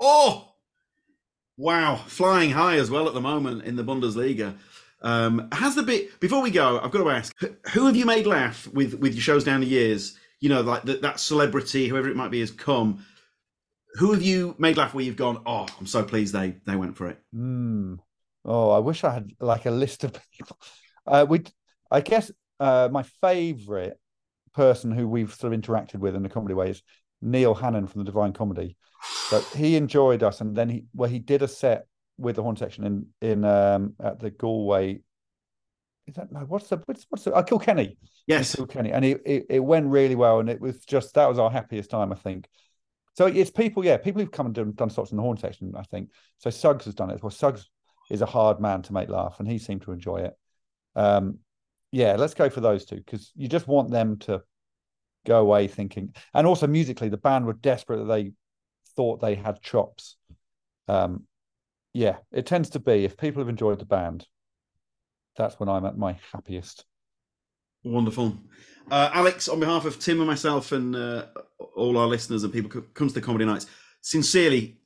Oh, 0.00 0.50
Wow, 1.60 1.96
flying 2.06 2.52
high 2.52 2.76
as 2.76 2.90
well 2.90 3.06
at 3.06 3.12
the 3.12 3.20
moment 3.20 3.64
in 3.64 3.76
the 3.76 3.84
Bundesliga. 3.84 4.56
Um, 5.02 5.46
has 5.52 5.74
the 5.74 5.82
bit 5.82 6.18
before 6.18 6.40
we 6.40 6.50
go? 6.50 6.80
I've 6.80 6.90
got 6.90 7.04
to 7.04 7.10
ask: 7.10 7.36
Who 7.74 7.84
have 7.84 7.94
you 7.94 8.06
made 8.06 8.26
laugh 8.26 8.66
with 8.68 8.94
with 8.94 9.12
your 9.12 9.20
shows 9.20 9.44
down 9.44 9.60
the 9.60 9.66
years? 9.66 10.18
You 10.40 10.48
know, 10.48 10.62
like 10.62 10.84
that, 10.84 11.02
that 11.02 11.20
celebrity, 11.20 11.86
whoever 11.86 12.08
it 12.08 12.16
might 12.16 12.30
be, 12.30 12.40
has 12.40 12.50
come. 12.50 13.04
Who 13.94 14.12
have 14.12 14.22
you 14.22 14.54
made 14.58 14.76
laugh 14.76 14.94
where 14.94 15.04
you've 15.04 15.16
gone? 15.16 15.42
Oh, 15.46 15.66
I'm 15.78 15.86
so 15.86 16.02
pleased 16.02 16.32
they 16.32 16.56
they 16.66 16.76
went 16.76 16.96
for 16.96 17.08
it. 17.08 17.18
Mm. 17.34 17.98
Oh, 18.44 18.70
I 18.70 18.78
wish 18.78 19.04
I 19.04 19.12
had 19.12 19.32
like 19.40 19.66
a 19.66 19.70
list 19.70 20.04
of 20.04 20.12
people. 20.32 20.58
Uh, 21.06 21.26
we, 21.28 21.42
I 21.90 22.00
guess, 22.00 22.30
uh, 22.58 22.88
my 22.90 23.02
favourite 23.20 23.94
person 24.54 24.90
who 24.90 25.08
we've 25.08 25.32
sort 25.34 25.52
of 25.52 25.60
interacted 25.60 25.96
with 25.96 26.14
in 26.14 26.22
the 26.22 26.28
comedy 26.28 26.54
way 26.54 26.70
is 26.70 26.82
Neil 27.20 27.54
Hannon 27.54 27.86
from 27.86 28.00
the 28.00 28.04
Divine 28.04 28.32
Comedy. 28.32 28.76
But 29.30 29.44
he 29.56 29.76
enjoyed 29.76 30.22
us, 30.22 30.40
and 30.40 30.56
then 30.56 30.68
he 30.68 30.84
well 30.94 31.10
he 31.10 31.18
did 31.18 31.42
a 31.42 31.48
set 31.48 31.86
with 32.18 32.36
the 32.36 32.42
Horne 32.42 32.56
Section 32.56 32.84
in 32.84 33.06
in 33.20 33.44
um 33.44 33.94
at 34.02 34.20
the 34.20 34.30
Galway. 34.30 35.00
Is 36.06 36.16
that 36.16 36.32
no? 36.32 36.40
What's 36.40 36.68
the 36.68 36.82
what's 36.86 37.06
what's 37.08 37.24
the, 37.24 37.32
I 37.32 37.40
uh, 37.40 37.42
Kilkenny? 37.42 37.98
Yes, 38.26 38.54
Kilkenny, 38.54 38.92
and 38.92 39.04
it, 39.04 39.22
it, 39.24 39.46
it 39.48 39.60
went 39.60 39.86
really 39.86 40.14
well, 40.14 40.40
and 40.40 40.50
it 40.50 40.60
was 40.60 40.84
just 40.84 41.14
that 41.14 41.28
was 41.28 41.38
our 41.38 41.50
happiest 41.50 41.90
time, 41.90 42.12
I 42.12 42.16
think. 42.16 42.48
So 43.20 43.26
it's 43.26 43.50
people, 43.50 43.84
yeah, 43.84 43.98
people 43.98 44.22
who've 44.22 44.32
come 44.32 44.46
and 44.46 44.54
done, 44.54 44.72
done 44.72 44.88
in 44.88 45.16
the 45.18 45.22
Horne 45.22 45.36
Section, 45.36 45.74
I 45.76 45.82
think. 45.82 46.08
So 46.38 46.48
Suggs 46.48 46.86
has 46.86 46.94
done 46.94 47.10
it. 47.10 47.22
Well, 47.22 47.28
Suggs 47.28 47.68
is 48.10 48.22
a 48.22 48.26
hard 48.26 48.60
man 48.60 48.80
to 48.80 48.94
make 48.94 49.10
laugh, 49.10 49.40
and 49.40 49.46
he 49.46 49.58
seemed 49.58 49.82
to 49.82 49.92
enjoy 49.92 50.20
it. 50.20 50.32
Um, 50.96 51.40
yeah, 51.92 52.16
let's 52.16 52.32
go 52.32 52.48
for 52.48 52.62
those 52.62 52.86
two 52.86 52.96
because 52.96 53.30
you 53.36 53.46
just 53.46 53.68
want 53.68 53.90
them 53.90 54.16
to 54.20 54.42
go 55.26 55.38
away 55.38 55.68
thinking. 55.68 56.14
And 56.32 56.46
also 56.46 56.66
musically, 56.66 57.10
the 57.10 57.18
band 57.18 57.44
were 57.44 57.52
desperate 57.52 57.98
that 57.98 58.04
they 58.04 58.32
thought 58.96 59.20
they 59.20 59.34
had 59.34 59.60
chops. 59.60 60.16
Um, 60.88 61.24
yeah, 61.92 62.16
it 62.32 62.46
tends 62.46 62.70
to 62.70 62.78
be 62.78 63.04
if 63.04 63.18
people 63.18 63.42
have 63.42 63.50
enjoyed 63.50 63.80
the 63.80 63.84
band, 63.84 64.26
that's 65.36 65.60
when 65.60 65.68
I'm 65.68 65.84
at 65.84 65.98
my 65.98 66.16
happiest. 66.32 66.86
Wonderful. 67.84 68.36
Uh, 68.90 69.10
Alex, 69.12 69.48
on 69.48 69.60
behalf 69.60 69.84
of 69.84 69.98
Tim 69.98 70.18
and 70.18 70.26
myself 70.26 70.72
and 70.72 70.96
uh, 70.96 71.26
all 71.76 71.96
our 71.96 72.06
listeners 72.06 72.42
and 72.42 72.52
people 72.52 72.70
who 72.70 72.82
comes 72.94 73.12
to 73.12 73.20
the 73.20 73.24
comedy 73.24 73.44
nights, 73.44 73.66
sincerely, 74.00 74.78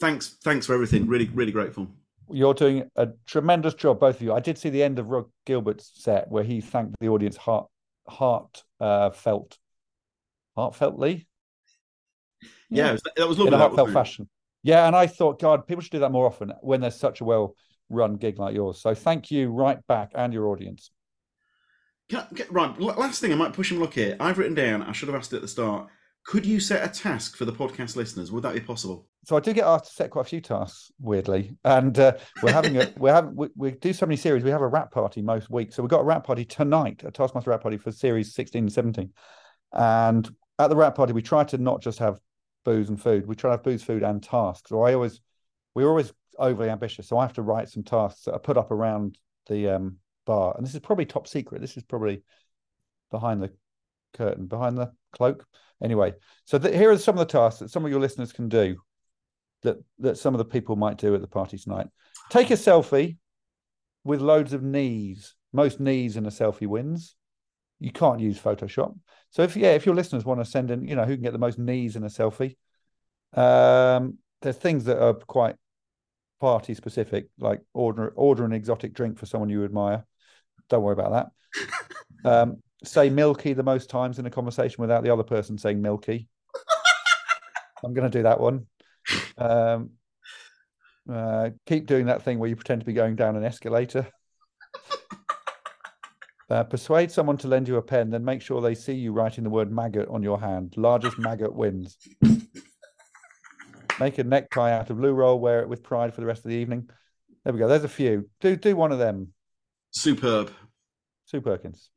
thanks, 0.00 0.36
thanks 0.44 0.66
for 0.66 0.74
everything. 0.74 1.06
Really, 1.06 1.28
really 1.34 1.52
grateful. 1.52 1.88
You're 2.30 2.54
doing 2.54 2.88
a 2.94 3.08
tremendous 3.26 3.74
job, 3.74 3.98
both 3.98 4.16
of 4.16 4.22
you. 4.22 4.32
I 4.32 4.40
did 4.40 4.56
see 4.56 4.70
the 4.70 4.82
end 4.82 4.98
of 5.00 5.08
Rhod 5.08 5.26
Gilbert's 5.46 5.90
set 5.94 6.30
where 6.30 6.44
he 6.44 6.60
thanked 6.60 6.94
the 7.00 7.08
audience 7.08 7.36
heart, 7.36 7.66
heart 8.08 8.62
uh, 8.78 9.10
felt, 9.10 9.58
heartfeltly. 10.56 11.26
Yeah, 12.70 12.96
that 13.16 13.28
was 13.28 13.36
lovely. 13.38 13.48
In 13.48 13.54
a 13.54 13.58
heartfelt 13.58 13.90
fashion. 13.90 14.28
Yeah, 14.62 14.86
and 14.86 14.94
I 14.94 15.08
thought, 15.08 15.40
God, 15.40 15.66
people 15.66 15.82
should 15.82 15.90
do 15.90 15.98
that 16.00 16.12
more 16.12 16.26
often 16.26 16.52
when 16.60 16.80
there's 16.80 16.94
such 16.94 17.20
a 17.20 17.24
well 17.24 17.56
run 17.88 18.16
gig 18.16 18.38
like 18.38 18.54
yours. 18.54 18.80
So 18.80 18.94
thank 18.94 19.32
you 19.32 19.50
right 19.50 19.84
back 19.88 20.12
and 20.14 20.32
your 20.32 20.46
audience. 20.48 20.92
Can, 22.10 22.26
right, 22.50 22.78
last 22.78 23.20
thing 23.20 23.32
I 23.32 23.36
might 23.36 23.52
push 23.52 23.70
him 23.70 23.78
look 23.78 23.94
here. 23.94 24.16
I've 24.18 24.36
written 24.36 24.54
down, 24.54 24.82
I 24.82 24.92
should 24.92 25.08
have 25.08 25.16
asked 25.16 25.32
it 25.32 25.36
at 25.36 25.42
the 25.42 25.48
start. 25.48 25.88
Could 26.26 26.44
you 26.44 26.60
set 26.60 26.84
a 26.84 26.92
task 26.92 27.36
for 27.36 27.44
the 27.44 27.52
podcast 27.52 27.96
listeners? 27.96 28.30
Would 28.30 28.42
that 28.42 28.54
be 28.54 28.60
possible? 28.60 29.06
So 29.24 29.36
I 29.36 29.40
do 29.40 29.52
get 29.52 29.64
asked 29.64 29.86
to 29.86 29.92
set 29.92 30.10
quite 30.10 30.26
a 30.26 30.28
few 30.28 30.40
tasks, 30.40 30.90
weirdly, 31.00 31.56
and 31.64 31.98
uh, 31.98 32.14
we're 32.42 32.52
having 32.52 32.76
a 32.76 32.92
we're 32.98 33.12
having 33.12 33.36
we, 33.36 33.48
we, 33.56 33.70
do 33.72 33.92
so 33.92 34.06
many 34.06 34.16
series. 34.16 34.44
We 34.44 34.50
have 34.50 34.60
a 34.60 34.66
wrap 34.66 34.90
party 34.90 35.22
most 35.22 35.50
weeks, 35.50 35.76
so 35.76 35.82
we've 35.82 35.90
got 35.90 36.00
a 36.00 36.04
wrap 36.04 36.24
party 36.24 36.44
tonight, 36.44 37.02
a 37.04 37.10
Taskmaster 37.10 37.50
wrap 37.50 37.62
party 37.62 37.76
for 37.76 37.92
series 37.92 38.34
sixteen 38.34 38.64
and 38.64 38.72
seventeen, 38.72 39.12
and 39.72 40.28
at 40.58 40.68
the 40.68 40.76
wrap 40.76 40.94
party 40.94 41.12
we 41.12 41.22
try 41.22 41.44
to 41.44 41.58
not 41.58 41.82
just 41.82 41.98
have 41.98 42.18
booze 42.64 42.88
and 42.88 43.00
food. 43.00 43.26
We 43.26 43.34
try 43.34 43.50
to 43.50 43.56
have 43.56 43.62
booze, 43.62 43.82
food, 43.82 44.02
and 44.02 44.22
tasks. 44.22 44.70
So 44.70 44.82
I 44.82 44.94
always, 44.94 45.20
we're 45.74 45.88
always 45.88 46.12
overly 46.38 46.70
ambitious. 46.70 47.08
So 47.08 47.18
I 47.18 47.22
have 47.22 47.34
to 47.34 47.42
write 47.42 47.68
some 47.68 47.82
tasks 47.82 48.24
that 48.24 48.32
are 48.32 48.38
put 48.38 48.56
up 48.56 48.70
around 48.70 49.18
the 49.48 49.68
um, 49.68 49.96
bar. 50.30 50.54
And 50.56 50.64
this 50.64 50.74
is 50.74 50.80
probably 50.80 51.06
top 51.06 51.26
secret. 51.26 51.60
This 51.60 51.76
is 51.76 51.82
probably 51.82 52.22
behind 53.10 53.42
the 53.42 53.50
curtain, 54.14 54.46
behind 54.46 54.78
the 54.78 54.92
cloak. 55.12 55.44
Anyway, 55.82 56.12
so 56.44 56.56
th- 56.56 56.72
here 56.72 56.92
are 56.92 56.98
some 56.98 57.16
of 57.16 57.26
the 57.26 57.32
tasks 57.32 57.58
that 57.58 57.70
some 57.70 57.84
of 57.84 57.90
your 57.90 57.98
listeners 57.98 58.32
can 58.32 58.48
do 58.48 58.76
that 59.62 59.76
that 59.98 60.18
some 60.18 60.32
of 60.32 60.38
the 60.38 60.44
people 60.44 60.76
might 60.76 60.98
do 60.98 61.16
at 61.16 61.20
the 61.20 61.26
party 61.26 61.58
tonight. 61.58 61.88
Take 62.30 62.50
a 62.50 62.54
selfie 62.54 63.16
with 64.04 64.20
loads 64.20 64.52
of 64.52 64.62
knees. 64.62 65.34
Most 65.52 65.80
knees 65.80 66.16
in 66.16 66.26
a 66.26 66.30
selfie 66.30 66.68
wins. 66.68 67.16
You 67.80 67.90
can't 67.90 68.20
use 68.20 68.38
Photoshop. 68.38 68.96
So 69.30 69.42
if 69.42 69.56
yeah, 69.56 69.72
if 69.72 69.84
your 69.84 69.96
listeners 69.96 70.24
want 70.24 70.38
to 70.38 70.44
send 70.44 70.70
in, 70.70 70.86
you 70.86 70.94
know, 70.94 71.06
who 71.06 71.16
can 71.16 71.24
get 71.24 71.32
the 71.32 71.38
most 71.38 71.58
knees 71.58 71.96
in 71.96 72.04
a 72.04 72.08
selfie, 72.20 72.54
um, 73.34 74.18
there's 74.42 74.56
things 74.56 74.84
that 74.84 75.02
are 75.02 75.14
quite 75.14 75.56
party 76.38 76.74
specific, 76.74 77.26
like 77.38 77.62
order 77.74 78.12
order 78.14 78.44
an 78.44 78.52
exotic 78.52 78.94
drink 78.94 79.18
for 79.18 79.26
someone 79.26 79.50
you 79.50 79.64
admire. 79.64 80.04
Don't 80.70 80.82
worry 80.82 80.94
about 80.94 81.30
that. 82.24 82.24
um, 82.30 82.56
say 82.84 83.10
milky 83.10 83.52
the 83.52 83.62
most 83.62 83.90
times 83.90 84.18
in 84.18 84.26
a 84.26 84.30
conversation 84.30 84.80
without 84.80 85.04
the 85.04 85.12
other 85.12 85.22
person 85.22 85.58
saying 85.58 85.82
milky. 85.82 86.28
I'm 87.84 87.92
going 87.92 88.10
to 88.10 88.18
do 88.18 88.22
that 88.22 88.40
one. 88.40 88.66
Um, 89.36 89.90
uh, 91.10 91.50
keep 91.66 91.86
doing 91.86 92.06
that 92.06 92.22
thing 92.22 92.38
where 92.38 92.48
you 92.48 92.56
pretend 92.56 92.80
to 92.80 92.86
be 92.86 92.92
going 92.92 93.16
down 93.16 93.36
an 93.36 93.44
escalator. 93.44 94.06
Uh, 96.48 96.64
persuade 96.64 97.12
someone 97.12 97.36
to 97.36 97.46
lend 97.46 97.68
you 97.68 97.76
a 97.76 97.82
pen, 97.82 98.10
then 98.10 98.24
make 98.24 98.42
sure 98.42 98.60
they 98.60 98.74
see 98.74 98.92
you 98.92 99.12
writing 99.12 99.44
the 99.44 99.50
word 99.50 99.70
maggot 99.70 100.08
on 100.08 100.20
your 100.20 100.40
hand. 100.40 100.74
Largest 100.76 101.16
maggot 101.16 101.54
wins. 101.54 101.96
Make 104.00 104.16
a 104.16 104.24
necktie 104.24 104.72
out 104.72 104.88
of 104.88 104.98
loo 104.98 105.12
roll, 105.12 105.38
wear 105.38 105.60
it 105.60 105.68
with 105.68 105.82
pride 105.82 106.14
for 106.14 106.22
the 106.22 106.26
rest 106.26 106.44
of 106.44 106.50
the 106.50 106.56
evening. 106.56 106.88
There 107.44 107.52
we 107.52 107.58
go. 107.58 107.68
There's 107.68 107.84
a 107.84 107.88
few. 107.88 108.30
Do 108.40 108.56
do 108.56 108.74
one 108.74 108.92
of 108.92 108.98
them. 108.98 109.34
Superb. 109.90 110.50
Sue 111.30 111.40
Perkins. 111.40 111.90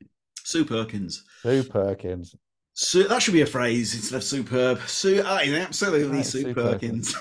Sue 0.44 0.64
Perkins. 0.64 1.24
Sue 1.42 1.64
Perkins. 1.64 2.36
Sue, 2.76 3.08
that 3.08 3.20
should 3.20 3.34
be 3.34 3.42
a 3.42 3.48
phrase 3.48 3.96
instead 3.96 4.18
of 4.18 4.24
superb. 4.24 4.80
Sue, 4.86 5.24
that 5.24 5.48
is 5.48 5.54
absolutely 5.56 6.08
Right, 6.08 6.24
Sue, 6.24 6.44
Sue 6.44 6.54
Perkins. 6.54 7.16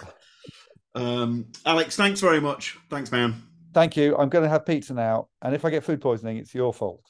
um, 0.95 1.47
Alex, 1.65 1.97
thanks 1.97 2.21
very 2.21 2.39
much. 2.39 2.77
Thanks, 2.91 3.11
man. 3.11 3.43
Thank 3.73 3.97
you. 3.97 4.15
I'm 4.19 4.29
going 4.29 4.43
to 4.43 4.51
have 4.51 4.67
pizza 4.67 4.93
now, 4.93 5.29
and 5.41 5.55
if 5.55 5.65
I 5.65 5.71
get 5.71 5.85
food 5.85 6.03
poisoning, 6.03 6.37
it's 6.37 6.55
your 6.55 6.75
fault. 6.75 7.01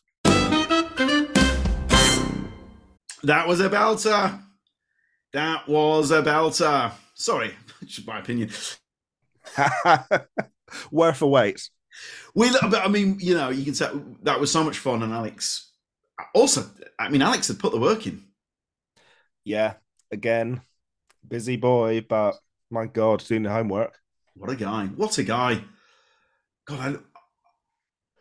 That 3.25 3.49
was 3.49 3.61
a 3.61 3.69
belter. 3.69 4.41
That 5.33 5.67
was 5.67 6.13
a 6.13 6.23
belter. 6.23 6.93
Sorry, 7.15 7.57
just 7.85 8.07
my 8.07 8.21
opinion. 8.21 8.51
Worth 10.93 11.23
a 11.23 11.27
wait. 11.27 11.71
We, 12.35 12.51
but 12.51 12.85
I 12.85 12.89
mean, 12.89 13.19
you 13.21 13.35
know, 13.35 13.51
you 13.51 13.65
can 13.65 13.75
say 13.75 13.91
that 14.23 14.41
was 14.41 14.51
so 14.51 14.65
much 14.65 14.79
fun, 14.79 15.03
and 15.03 15.13
Alex. 15.13 15.71
Also, 16.35 16.65
I 16.99 17.09
mean, 17.09 17.23
Alex 17.23 17.49
had 17.49 17.59
put 17.59 17.73
the 17.73 17.81
work 17.81 18.07
in. 18.07 18.25
Yeah, 19.45 19.75
again, 20.11 20.63
busy 21.27 21.57
boy, 21.57 22.05
but 22.09 22.37
my 22.71 22.87
God, 22.87 23.25
doing 23.27 23.43
the 23.43 23.51
homework. 23.51 23.99
What 24.35 24.51
a 24.51 24.57
guy! 24.57 24.87
What 24.87 25.19
a 25.19 25.23
guy! 25.23 25.63
God, 26.65 27.01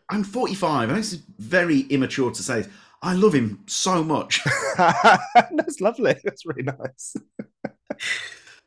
I, 0.10 0.16
I'm 0.16 0.24
45. 0.24 0.72
I 0.72 0.86
know 0.92 0.96
this 0.96 1.14
is 1.14 1.22
very 1.38 1.82
immature 1.82 2.32
to 2.32 2.44
say. 2.44 2.62
This. 2.62 2.72
I 3.04 3.14
love 3.14 3.34
him 3.34 3.64
so 3.66 4.04
much. 4.04 4.42
That's 4.78 5.82
lovely. 5.82 6.16
That's 6.24 6.46
really 6.46 6.64
nice. 6.64 7.16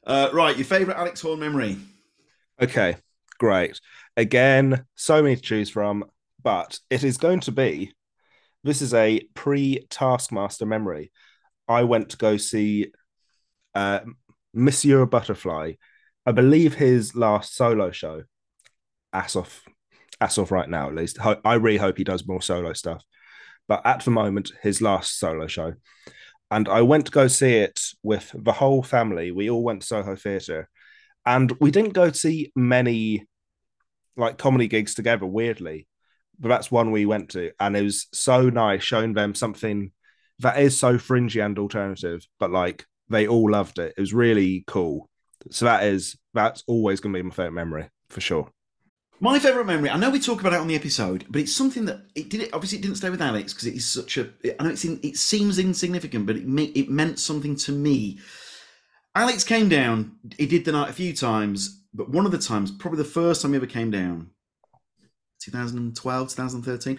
Uh, 0.07 0.29
right, 0.35 0.57
your 0.57 0.67
favourite 0.67 0.99
Alex 0.99 1.23
Horne 1.23 1.41
memory? 1.41 1.79
Okay, 2.61 2.97
great. 3.39 3.81
Again, 4.17 4.85
so 4.95 5.23
many 5.23 5.37
to 5.37 5.43
choose 5.43 5.71
from, 5.71 6.05
but 6.43 6.79
it 6.91 7.03
is 7.03 7.17
going 7.17 7.41
to 7.41 7.53
be 7.53 7.93
this 8.65 8.81
is 8.81 8.95
a 8.95 9.21
pre 9.35 9.87
Taskmaster 9.91 10.67
memory. 10.67 11.13
I 11.69 11.85
went 11.85 12.11
to 12.11 12.17
go 12.17 12.37
see 12.39 12.93
uh, 13.75 14.01
Monsieur 14.55 15.07
Butterfly. 15.07 15.75
I 16.27 16.33
believe 16.33 16.75
his 16.75 17.15
last 17.15 17.55
solo 17.55 17.91
show. 17.91 18.25
Ass 19.13 19.37
off, 19.37 19.63
ass 20.21 20.39
off 20.39 20.51
right 20.51 20.69
now, 20.69 20.89
at 20.89 20.95
least. 20.95 21.19
I 21.23 21.55
really 21.55 21.79
hope 21.79 21.99
he 21.99 22.05
does 22.05 22.27
more 22.27 22.43
solo 22.43 22.73
stuff. 22.73 23.05
But 23.69 23.85
at 23.85 24.05
the 24.05 24.11
moment, 24.11 24.53
his 24.63 24.81
last 24.81 25.19
solo 25.19 25.47
show. 25.47 25.75
And 26.51 26.69
I 26.69 26.83
went 26.83 27.07
to 27.07 27.13
go 27.13 27.29
see 27.29 27.57
it 27.57 27.81
with 28.03 28.31
the 28.35 28.53
whole 28.53 28.83
family. 28.83 29.31
We 29.31 29.51
all 29.51 29.63
went 29.63 29.83
to 29.83 29.87
Soho 29.87 30.17
Theatre. 30.17 30.69
And 31.27 31.51
we 31.61 31.71
didn't 31.71 31.95
go 31.95 32.11
to 32.11 32.17
see 32.17 32.53
many 32.55 33.27
like 34.17 34.39
comedy 34.39 34.69
gigs 34.69 34.95
together, 34.95 35.27
weirdly. 35.27 35.87
But 36.39 36.49
that's 36.49 36.71
one 36.71 36.91
we 36.91 37.07
went 37.07 37.31
to. 37.31 37.53
And 37.61 37.77
it 37.77 37.83
was 37.83 38.09
so 38.13 38.51
nice 38.51 38.83
showing 38.83 39.15
them 39.15 39.35
something 39.35 39.93
that 40.41 40.59
is 40.59 40.79
so 40.79 40.99
fringy 40.99 41.41
and 41.41 41.59
alternative, 41.59 42.27
but 42.39 42.51
like 42.51 42.87
they 43.09 43.27
all 43.27 43.51
loved 43.51 43.79
it. 43.79 43.95
It 43.97 44.01
was 44.01 44.13
really 44.13 44.65
cool. 44.67 45.09
So 45.51 45.65
that 45.67 45.85
is 45.85 46.17
that's 46.33 46.65
always 46.67 47.01
going 47.01 47.15
to 47.15 47.19
be 47.19 47.23
my 47.23 47.35
favorite 47.35 47.53
memory 47.53 47.89
for 48.09 48.21
sure. 48.21 48.51
My 49.21 49.39
favourite 49.39 49.67
memory. 49.67 49.91
I 49.91 49.97
know 49.97 50.11
we 50.11 50.19
talk 50.19 50.41
about 50.41 50.53
it 50.53 50.59
on 50.59 50.67
the 50.67 50.75
episode, 50.75 51.25
but 51.31 51.41
it's 51.41 51.55
something 51.55 51.85
that 51.85 52.01
it 52.15 52.29
did. 52.29 52.43
It 52.43 52.51
obviously 52.53 52.79
it 52.79 52.83
didn't 52.83 52.97
stay 52.97 53.11
with 53.11 53.23
Alex 53.23 53.53
because 53.53 53.69
it 53.69 53.75
is 53.75 53.87
such 53.87 54.19
a. 54.19 54.29
I 54.59 54.65
know 54.65 54.71
it's 54.71 54.85
in, 54.85 54.99
it 55.03 55.17
seems 55.17 55.59
insignificant, 55.59 56.27
but 56.27 56.37
it 56.37 56.45
it 56.47 56.91
meant 56.91 57.19
something 57.19 57.55
to 57.57 57.73
me. 57.73 58.19
Alex 59.15 59.45
came 59.45 59.69
down. 59.69 60.17
He 60.37 60.47
did 60.47 60.65
the 60.65 60.73
night 60.73 60.91
a 60.91 60.95
few 60.95 61.13
times, 61.13 61.83
but 61.93 62.09
one 62.09 62.27
of 62.27 62.33
the 62.33 62.39
times, 62.39 62.71
probably 62.71 62.99
the 62.99 63.05
first 63.05 63.43
time 63.43 63.53
he 63.53 63.57
ever 63.57 63.67
came 63.67 63.91
down, 63.91 64.31
2012, 65.41 66.29
2013. 66.29 66.99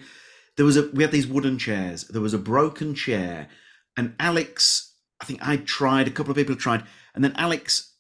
There 0.56 0.66
was 0.66 0.78
a 0.78 0.90
we 0.94 1.04
had 1.04 1.12
these 1.12 1.28
wooden 1.28 1.58
chairs. 1.58 2.06
There 2.06 2.22
was 2.22 2.34
a 2.34 2.40
broken 2.40 2.96
chair, 2.96 3.50
and 3.98 4.16
Alex. 4.20 4.94
I 5.22 5.26
think 5.26 5.48
I 5.48 5.58
tried. 5.58 6.08
A 6.08 6.12
couple 6.12 6.32
of 6.32 6.38
people 6.38 6.56
tried, 6.56 6.84
and 7.14 7.24
then 7.24 7.34
Alex 7.38 7.94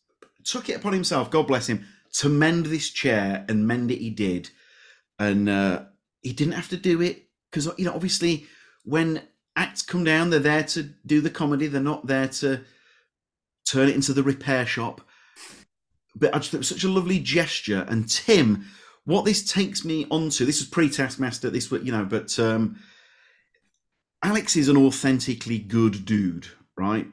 took 0.43 0.69
it 0.69 0.77
upon 0.77 0.93
himself. 0.93 1.29
God 1.29 1.47
bless 1.47 1.67
him 1.67 1.85
to 2.15 2.29
mend 2.29 2.67
this 2.67 2.89
chair 2.89 3.45
and 3.49 3.67
mend 3.67 3.91
it 3.91 3.99
he 3.99 4.09
did 4.09 4.49
and 5.19 5.49
uh, 5.49 5.83
he 6.21 6.31
didn't 6.33 6.53
have 6.53 6.69
to 6.69 6.77
do 6.77 7.01
it 7.01 7.27
because 7.49 7.67
you 7.77 7.85
know 7.85 7.93
obviously 7.93 8.45
when 8.83 9.21
acts 9.55 9.81
come 9.81 10.03
down 10.03 10.29
they're 10.29 10.39
there 10.39 10.63
to 10.63 10.83
do 11.05 11.21
the 11.21 11.29
comedy 11.29 11.67
they're 11.67 11.81
not 11.81 12.07
there 12.07 12.27
to 12.27 12.61
turn 13.75 13.89
it 13.89 13.95
into 13.95 14.13
the 14.13 14.23
repair 14.23 14.65
shop. 14.65 15.01
But 16.15 16.33
I 16.33 16.39
just 16.39 16.53
it 16.53 16.57
was 16.57 16.69
such 16.69 16.83
a 16.83 16.89
lovely 16.89 17.19
gesture. 17.19 17.85
And 17.87 18.09
tim 18.09 18.65
what 19.03 19.25
this 19.25 19.43
takes 19.51 19.85
me 19.85 20.07
onto 20.09 20.45
this 20.45 20.61
is 20.61 20.67
pre-taskmaster 20.67 21.51
this 21.51 21.69
was, 21.69 21.83
you 21.83 21.91
know 21.91 22.05
but 22.05 22.39
um 22.39 22.79
alex 24.23 24.55
is 24.55 24.67
an 24.67 24.75
authentically 24.75 25.59
good 25.59 26.05
dude 26.05 26.47
right? 26.77 27.07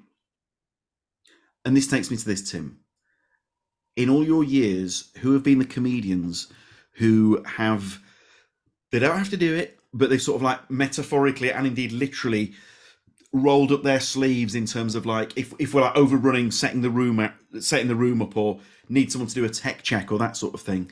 And 1.64 1.76
this 1.76 1.86
takes 1.86 2.10
me 2.10 2.16
to 2.16 2.24
this 2.24 2.50
tim. 2.50 2.78
In 3.96 4.08
all 4.08 4.24
your 4.24 4.42
years, 4.42 5.10
who 5.18 5.32
have 5.32 5.42
been 5.42 5.58
the 5.58 5.64
comedians 5.64 6.48
who 6.94 7.42
have 7.44 8.00
they 8.90 8.98
don't 8.98 9.16
have 9.16 9.30
to 9.30 9.36
do 9.36 9.54
it, 9.54 9.78
but 9.94 10.10
they've 10.10 10.20
sort 10.20 10.36
of 10.36 10.42
like 10.42 10.70
metaphorically 10.70 11.50
and 11.50 11.66
indeed 11.66 11.92
literally 11.92 12.52
rolled 13.32 13.72
up 13.72 13.82
their 13.82 14.00
sleeves 14.00 14.54
in 14.54 14.66
terms 14.66 14.94
of 14.94 15.06
like 15.06 15.36
if, 15.36 15.54
if 15.58 15.72
we're 15.72 15.80
like 15.80 15.96
overrunning 15.96 16.50
setting 16.50 16.82
the 16.82 16.90
room 16.90 17.18
at 17.18 17.34
setting 17.60 17.88
the 17.88 17.94
room 17.94 18.20
up 18.20 18.36
or 18.36 18.60
need 18.88 19.10
someone 19.10 19.28
to 19.28 19.34
do 19.34 19.44
a 19.44 19.48
tech 19.48 19.82
check 19.82 20.12
or 20.12 20.18
that 20.18 20.36
sort 20.36 20.54
of 20.54 20.60
thing. 20.60 20.90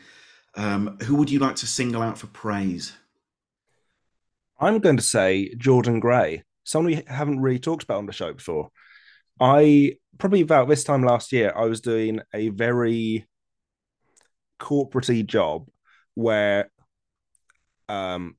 Um, 0.57 0.99
who 1.03 1.17
would 1.17 1.31
you 1.31 1.39
like 1.39 1.57
to 1.57 1.67
single 1.67 2.03
out 2.03 2.19
for 2.19 2.27
praise? 2.29 2.93
I'm 4.59 4.79
going 4.79 4.97
to 4.97 5.03
say 5.03 5.55
Jordan 5.57 6.01
Gray, 6.01 6.43
someone 6.65 6.93
we 6.93 7.03
haven't 7.07 7.41
really 7.41 7.59
talked 7.59 7.83
about 7.83 7.99
on 7.99 8.07
the 8.07 8.13
show 8.13 8.33
before. 8.33 8.71
I 9.39 9.97
probably 10.19 10.43
about 10.43 10.69
this 10.69 10.85
time 10.85 11.03
last 11.03 11.33
year, 11.33 11.53
I 11.57 11.65
was 11.65 11.81
doing 11.81 12.21
a 12.35 12.51
very 12.51 13.27
corporatey 14.61 15.27
job 15.27 15.69
where 16.15 16.71
um, 17.89 18.37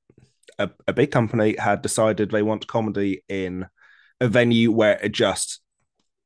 a, 0.60 0.70
a 0.88 0.94
big 0.94 1.12
company 1.12 1.56
had 1.58 1.82
decided 1.82 2.30
they 2.30 2.44
want 2.44 2.68
comedy 2.68 3.24
in 3.28 3.66
a 4.22 4.30
venue 4.30 4.72
where 4.72 4.98
just 5.10 5.60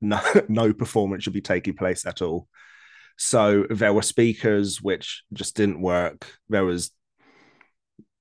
no, 0.02 0.22
no 0.48 0.74
performance 0.74 1.24
should 1.24 1.34
be 1.34 1.42
taking 1.42 1.76
place 1.76 2.06
at 2.06 2.22
all. 2.22 2.48
So 3.18 3.66
there 3.70 3.94
were 3.94 4.02
speakers 4.02 4.82
which 4.82 5.24
just 5.34 5.56
didn't 5.56 5.82
work. 5.82 6.28
There 6.50 6.66
was 6.66 6.92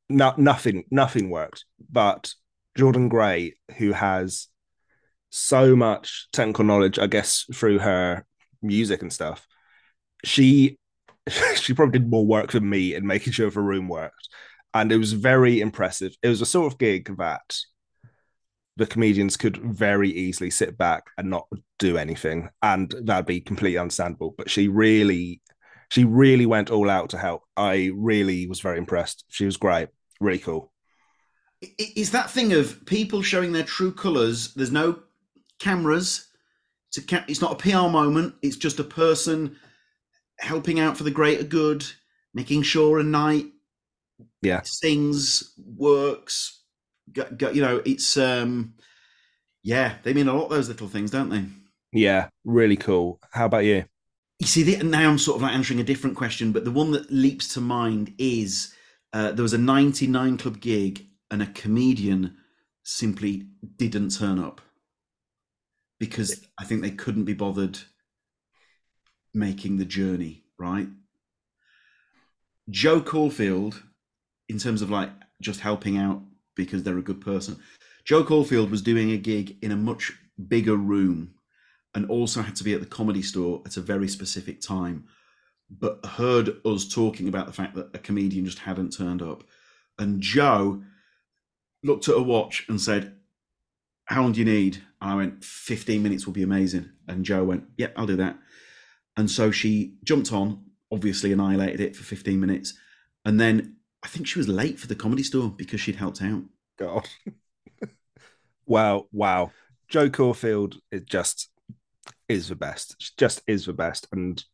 no, 0.08 0.32
nothing, 0.36 0.84
nothing 0.90 1.28
worked. 1.28 1.64
But 1.90 2.32
Jordan 2.78 3.08
Gray, 3.08 3.54
who 3.76 3.92
has 3.92 4.48
so 5.30 5.74
much 5.74 6.28
technical 6.32 6.64
knowledge, 6.64 6.98
I 6.98 7.08
guess, 7.08 7.44
through 7.52 7.80
her 7.80 8.24
music 8.62 9.02
and 9.02 9.12
stuff. 9.12 9.46
She 10.24 10.78
she 11.56 11.74
probably 11.74 11.98
did 11.98 12.08
more 12.08 12.26
work 12.26 12.52
than 12.52 12.68
me 12.68 12.94
in 12.94 13.06
making 13.06 13.32
sure 13.32 13.50
the 13.50 13.60
room 13.60 13.88
worked. 13.88 14.28
And 14.72 14.92
it 14.92 14.96
was 14.96 15.12
very 15.12 15.60
impressive. 15.60 16.14
It 16.22 16.28
was 16.28 16.40
a 16.40 16.46
sort 16.46 16.72
of 16.72 16.78
gig 16.78 17.16
that 17.16 17.56
the 18.76 18.86
comedians 18.86 19.36
could 19.36 19.56
very 19.56 20.10
easily 20.10 20.50
sit 20.50 20.76
back 20.76 21.04
and 21.16 21.30
not 21.30 21.46
do 21.78 21.96
anything. 21.96 22.48
And 22.62 22.92
that'd 23.04 23.26
be 23.26 23.40
completely 23.40 23.78
understandable. 23.78 24.34
But 24.36 24.50
she 24.50 24.68
really, 24.68 25.40
she 25.90 26.04
really 26.04 26.46
went 26.46 26.70
all 26.70 26.90
out 26.90 27.10
to 27.10 27.18
help. 27.18 27.42
I 27.56 27.90
really 27.94 28.46
was 28.48 28.60
very 28.60 28.78
impressed. 28.78 29.24
She 29.28 29.44
was 29.44 29.56
great. 29.56 29.88
Really 30.20 30.38
cool 30.38 30.72
it- 31.60 31.92
it's 31.96 32.10
that 32.10 32.30
thing 32.30 32.52
of 32.52 32.84
people 32.84 33.22
showing 33.22 33.52
their 33.52 33.62
true 33.64 33.92
colors. 33.92 34.52
There's 34.54 34.72
no 34.72 35.02
cameras. 35.58 36.26
It's, 36.88 37.12
a 37.12 37.24
it's 37.26 37.40
not 37.40 37.52
a 37.52 37.56
PR 37.62 37.88
moment. 37.90 38.34
It's 38.42 38.56
just 38.56 38.80
a 38.80 38.84
person 38.84 39.56
helping 40.38 40.78
out 40.78 40.96
for 40.98 41.04
the 41.04 41.10
greater 41.10 41.44
good, 41.44 41.84
making 42.34 42.62
sure 42.62 42.98
a 42.98 43.02
night 43.02 43.46
Yeah. 44.42 44.60
sings, 44.64 45.54
works. 45.56 46.63
Go, 47.12 47.24
go, 47.36 47.50
you 47.50 47.62
know, 47.62 47.82
it's 47.84 48.16
um, 48.16 48.74
yeah, 49.62 49.94
they 50.02 50.14
mean 50.14 50.28
a 50.28 50.34
lot. 50.34 50.50
Those 50.50 50.68
little 50.68 50.88
things, 50.88 51.10
don't 51.10 51.30
they? 51.30 51.44
Yeah, 51.92 52.28
really 52.44 52.76
cool. 52.76 53.20
How 53.32 53.46
about 53.46 53.64
you? 53.64 53.84
You 54.38 54.46
see, 54.46 54.62
the- 54.62 54.84
now 54.84 55.08
I'm 55.08 55.18
sort 55.18 55.36
of 55.36 55.42
like 55.42 55.54
answering 55.54 55.80
a 55.80 55.84
different 55.84 56.16
question, 56.16 56.52
but 56.52 56.64
the 56.64 56.70
one 56.70 56.90
that 56.92 57.10
leaps 57.10 57.54
to 57.54 57.60
mind 57.60 58.14
is 58.18 58.74
uh, 59.12 59.32
there 59.32 59.42
was 59.42 59.52
a 59.52 59.58
99 59.58 60.36
Club 60.38 60.60
gig 60.60 61.06
and 61.30 61.40
a 61.40 61.46
comedian 61.46 62.36
simply 62.82 63.46
didn't 63.76 64.10
turn 64.10 64.38
up 64.38 64.60
because 65.98 66.44
I 66.58 66.64
think 66.64 66.82
they 66.82 66.90
couldn't 66.90 67.24
be 67.24 67.32
bothered 67.32 67.78
making 69.32 69.78
the 69.78 69.84
journey, 69.84 70.44
right? 70.58 70.88
Jo 72.70 73.00
Caulfield, 73.00 73.82
in 74.48 74.58
terms 74.58 74.82
of 74.82 74.90
like 74.90 75.10
just 75.40 75.60
helping 75.60 75.96
out 75.96 76.22
because 76.54 76.82
they're 76.82 76.98
a 76.98 77.02
good 77.02 77.20
person, 77.20 77.58
Jo 78.04 78.22
Caulfield 78.22 78.70
was 78.70 78.82
doing 78.82 79.10
a 79.10 79.16
gig 79.16 79.56
in 79.62 79.72
a 79.72 79.76
much 79.76 80.12
bigger 80.48 80.76
room 80.76 81.34
and 81.94 82.08
also 82.10 82.42
had 82.42 82.56
to 82.56 82.64
be 82.64 82.74
at 82.74 82.80
the 82.80 82.86
comedy 82.86 83.22
store 83.22 83.62
at 83.64 83.76
a 83.76 83.80
very 83.80 84.08
specific 84.08 84.60
time, 84.60 85.04
but 85.70 86.04
heard 86.04 86.56
us 86.64 86.86
talking 86.88 87.28
about 87.28 87.46
the 87.46 87.52
fact 87.52 87.74
that 87.74 87.90
a 87.94 87.98
comedian 87.98 88.44
just 88.44 88.58
hadn't 88.60 88.96
turned 88.96 89.22
up. 89.22 89.44
And 89.98 90.20
Jo 90.20 90.82
looked 91.82 92.08
at 92.08 92.16
a 92.16 92.22
watch 92.22 92.64
and 92.68 92.80
said, 92.80 93.16
How 94.06 94.22
long 94.22 94.32
do 94.32 94.40
you 94.40 94.44
need? 94.44 94.82
And 95.00 95.10
I 95.10 95.14
went, 95.14 95.44
15 95.44 96.02
minutes 96.02 96.26
will 96.26 96.32
be 96.32 96.42
amazing. 96.42 96.90
And 97.06 97.24
Jo 97.24 97.44
went, 97.44 97.64
Yep, 97.76 97.94
I'll 97.96 98.06
do 98.06 98.16
that. 98.16 98.38
And 99.16 99.30
so 99.30 99.50
she 99.52 99.94
jumped 100.02 100.32
on, 100.32 100.64
obviously 100.90 101.32
annihilated 101.32 101.80
it 101.80 101.96
for 101.96 102.02
15 102.02 102.40
minutes. 102.40 102.74
And 103.24 103.40
then 103.40 103.76
I 104.04 104.06
think 104.06 104.26
she 104.26 104.38
was 104.38 104.48
late 104.48 104.78
for 104.78 104.86
the 104.86 104.94
comedy 104.94 105.22
store 105.22 105.50
because 105.50 105.80
she'd 105.80 105.96
helped 105.96 106.20
out. 106.20 106.42
God. 106.78 107.08
wow, 108.66 109.06
wow. 109.10 109.50
Jo 109.88 110.10
Caulfield 110.10 110.76
is 110.92 111.02
just 111.02 111.50
is 112.28 112.48
the 112.48 112.54
best. 112.54 112.96
She 112.98 113.12
just 113.16 113.42
is 113.46 113.64
the 113.64 113.72
best. 113.72 114.06
And 114.12 114.44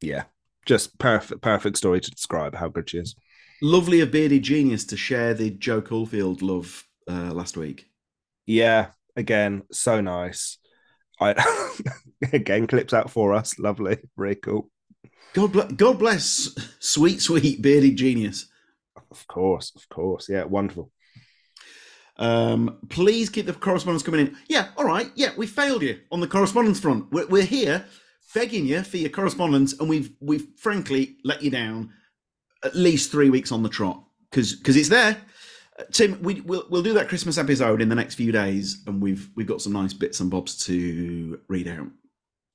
yeah, 0.00 0.24
just 0.64 0.96
perfect, 0.98 1.42
perfect 1.42 1.76
story 1.76 2.00
to 2.00 2.10
describe 2.10 2.54
how 2.54 2.68
good 2.68 2.88
she 2.88 2.98
is. 2.98 3.16
Lovely 3.60 4.00
of 4.00 4.12
Bearded 4.12 4.44
Genius 4.44 4.84
to 4.86 4.96
share 4.96 5.34
the 5.34 5.50
Jo 5.50 5.82
Caulfield 5.82 6.40
love 6.40 6.86
uh, 7.08 7.32
last 7.32 7.56
week. 7.56 7.86
Yeah, 8.46 8.88
again, 9.16 9.62
so 9.72 10.00
nice. 10.00 10.58
I 11.20 11.34
again 12.32 12.68
clips 12.68 12.94
out 12.94 13.10
for 13.10 13.34
us. 13.34 13.58
Lovely, 13.58 13.98
very 14.16 14.36
cool. 14.36 14.70
God, 15.32 15.52
ble- 15.52 15.74
God 15.76 15.98
bless 15.98 16.54
sweet, 16.78 17.20
sweet 17.20 17.60
Bearded 17.60 17.96
Genius. 17.96 18.46
Of 19.10 19.26
course, 19.26 19.72
of 19.74 19.88
course. 19.88 20.28
Yeah, 20.28 20.44
wonderful. 20.44 20.90
Um, 22.16 22.78
please 22.90 23.30
keep 23.30 23.46
the 23.46 23.52
correspondence 23.52 24.02
coming 24.02 24.20
in. 24.20 24.36
Yeah, 24.48 24.68
all 24.76 24.84
right. 24.84 25.10
Yeah, 25.14 25.30
we 25.36 25.46
failed 25.46 25.82
you 25.82 26.00
on 26.12 26.20
the 26.20 26.28
correspondence 26.28 26.78
front. 26.78 27.10
We're, 27.10 27.26
we're 27.26 27.44
here 27.44 27.84
begging 28.34 28.66
you 28.66 28.82
for 28.82 28.98
your 28.98 29.10
correspondence, 29.10 29.78
and 29.80 29.88
we've 29.88 30.10
we've 30.20 30.46
frankly 30.56 31.16
let 31.24 31.42
you 31.42 31.50
down 31.50 31.92
at 32.62 32.76
least 32.76 33.10
three 33.10 33.30
weeks 33.30 33.52
on 33.52 33.62
the 33.62 33.68
trot 33.68 34.04
because 34.30 34.54
because 34.54 34.76
it's 34.76 34.88
there. 34.88 35.16
Uh, 35.78 35.84
Tim, 35.90 36.22
we, 36.22 36.42
we'll 36.42 36.66
we'll 36.70 36.82
do 36.82 36.92
that 36.94 37.08
Christmas 37.08 37.38
episode 37.38 37.80
in 37.80 37.88
the 37.88 37.94
next 37.94 38.16
few 38.16 38.32
days, 38.32 38.82
and 38.86 39.00
we've 39.00 39.30
we've 39.34 39.46
got 39.46 39.62
some 39.62 39.72
nice 39.72 39.94
bits 39.94 40.20
and 40.20 40.30
bobs 40.30 40.64
to 40.66 41.40
read 41.48 41.68
out. 41.68 41.88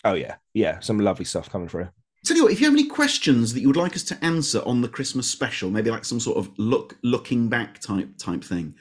Oh 0.03 0.13
yeah, 0.13 0.35
yeah, 0.53 0.79
some 0.79 0.99
lovely 0.99 1.25
stuff 1.25 1.49
coming 1.49 1.67
through. 1.67 1.89
Tell 2.25 2.35
you 2.35 2.43
what, 2.43 2.51
if 2.51 2.59
you 2.59 2.65
have 2.65 2.73
any 2.73 2.87
questions 2.87 3.53
that 3.53 3.59
you 3.59 3.67
would 3.67 3.77
like 3.77 3.95
us 3.95 4.03
to 4.05 4.25
answer 4.25 4.61
on 4.65 4.81
the 4.81 4.87
Christmas 4.87 5.29
special, 5.29 5.69
maybe 5.69 5.91
like 5.91 6.03
some 6.03 6.19
sort 6.19 6.37
of 6.37 6.49
look 6.57 6.97
looking 7.03 7.49
back 7.49 7.79
type 7.79 8.09
type 8.17 8.43
thing, 8.43 8.73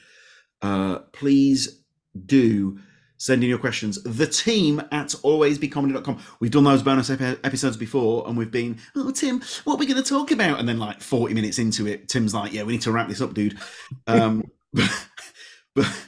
uh, 0.62 1.00
please 1.12 1.82
do 2.24 2.78
send 3.18 3.42
in 3.42 3.50
your 3.50 3.58
questions. 3.58 4.02
The 4.02 4.26
team 4.26 4.80
at 4.92 5.08
alwaysbecomedy.com. 5.08 6.22
We've 6.40 6.50
done 6.50 6.64
those 6.64 6.82
bonus 6.82 7.10
epi- 7.10 7.38
episodes 7.44 7.76
before, 7.76 8.26
and 8.26 8.36
we've 8.36 8.50
been, 8.50 8.78
oh 8.96 9.10
Tim, 9.10 9.42
what 9.64 9.74
are 9.74 9.78
we 9.78 9.86
going 9.86 10.02
to 10.02 10.08
talk 10.08 10.30
about? 10.30 10.58
And 10.58 10.66
then 10.66 10.78
like 10.78 11.02
forty 11.02 11.34
minutes 11.34 11.58
into 11.58 11.86
it, 11.86 12.08
Tim's 12.08 12.32
like, 12.32 12.54
yeah, 12.54 12.62
we 12.62 12.72
need 12.72 12.82
to 12.82 12.92
wrap 12.92 13.08
this 13.08 13.20
up, 13.20 13.34
dude. 13.34 13.58
Um, 14.06 14.50
but 15.74 16.06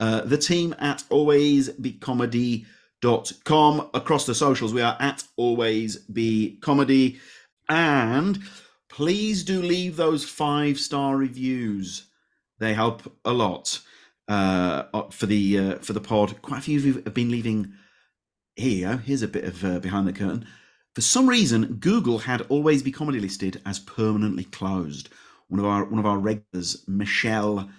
uh, 0.00 0.22
the 0.22 0.38
team 0.38 0.74
at 0.78 1.04
alwaysbecomedy 1.10 2.64
dot 3.00 3.32
com. 3.44 3.88
Across 3.94 4.26
the 4.26 4.34
socials 4.34 4.72
we 4.74 4.82
are 4.82 4.96
at 5.00 5.24
always 5.36 5.96
be 5.98 6.58
comedy. 6.60 7.18
And 7.68 8.38
please 8.88 9.44
do 9.44 9.62
leave 9.62 9.96
those 9.96 10.24
five 10.24 10.78
star 10.78 11.16
reviews. 11.16 12.08
They 12.58 12.74
help 12.74 13.02
a 13.24 13.32
lot 13.32 13.80
uh 14.26 15.08
for 15.10 15.26
the 15.26 15.58
uh, 15.58 15.74
for 15.78 15.92
the 15.92 16.00
pod. 16.00 16.42
Quite 16.42 16.58
a 16.58 16.62
few 16.62 16.78
of 16.78 16.86
you 16.86 16.94
have 17.04 17.14
been 17.14 17.30
leaving 17.30 17.72
here. 18.56 18.96
Here's 18.98 19.22
a 19.22 19.28
bit 19.28 19.44
of 19.44 19.64
uh, 19.64 19.78
behind 19.78 20.08
the 20.08 20.12
curtain. 20.12 20.46
For 20.94 21.02
some 21.02 21.28
reason 21.28 21.76
google 21.80 22.18
had 22.18 22.42
always 22.48 22.82
be 22.82 22.90
comedy 22.90 23.20
listed 23.20 23.60
as 23.64 23.78
permanently 23.78 24.44
closed. 24.44 25.08
One 25.48 25.60
of 25.60 25.66
our 25.66 25.84
one 25.84 26.00
of 26.00 26.06
our 26.06 26.18
regulars 26.18 26.84
michelle 26.88 27.70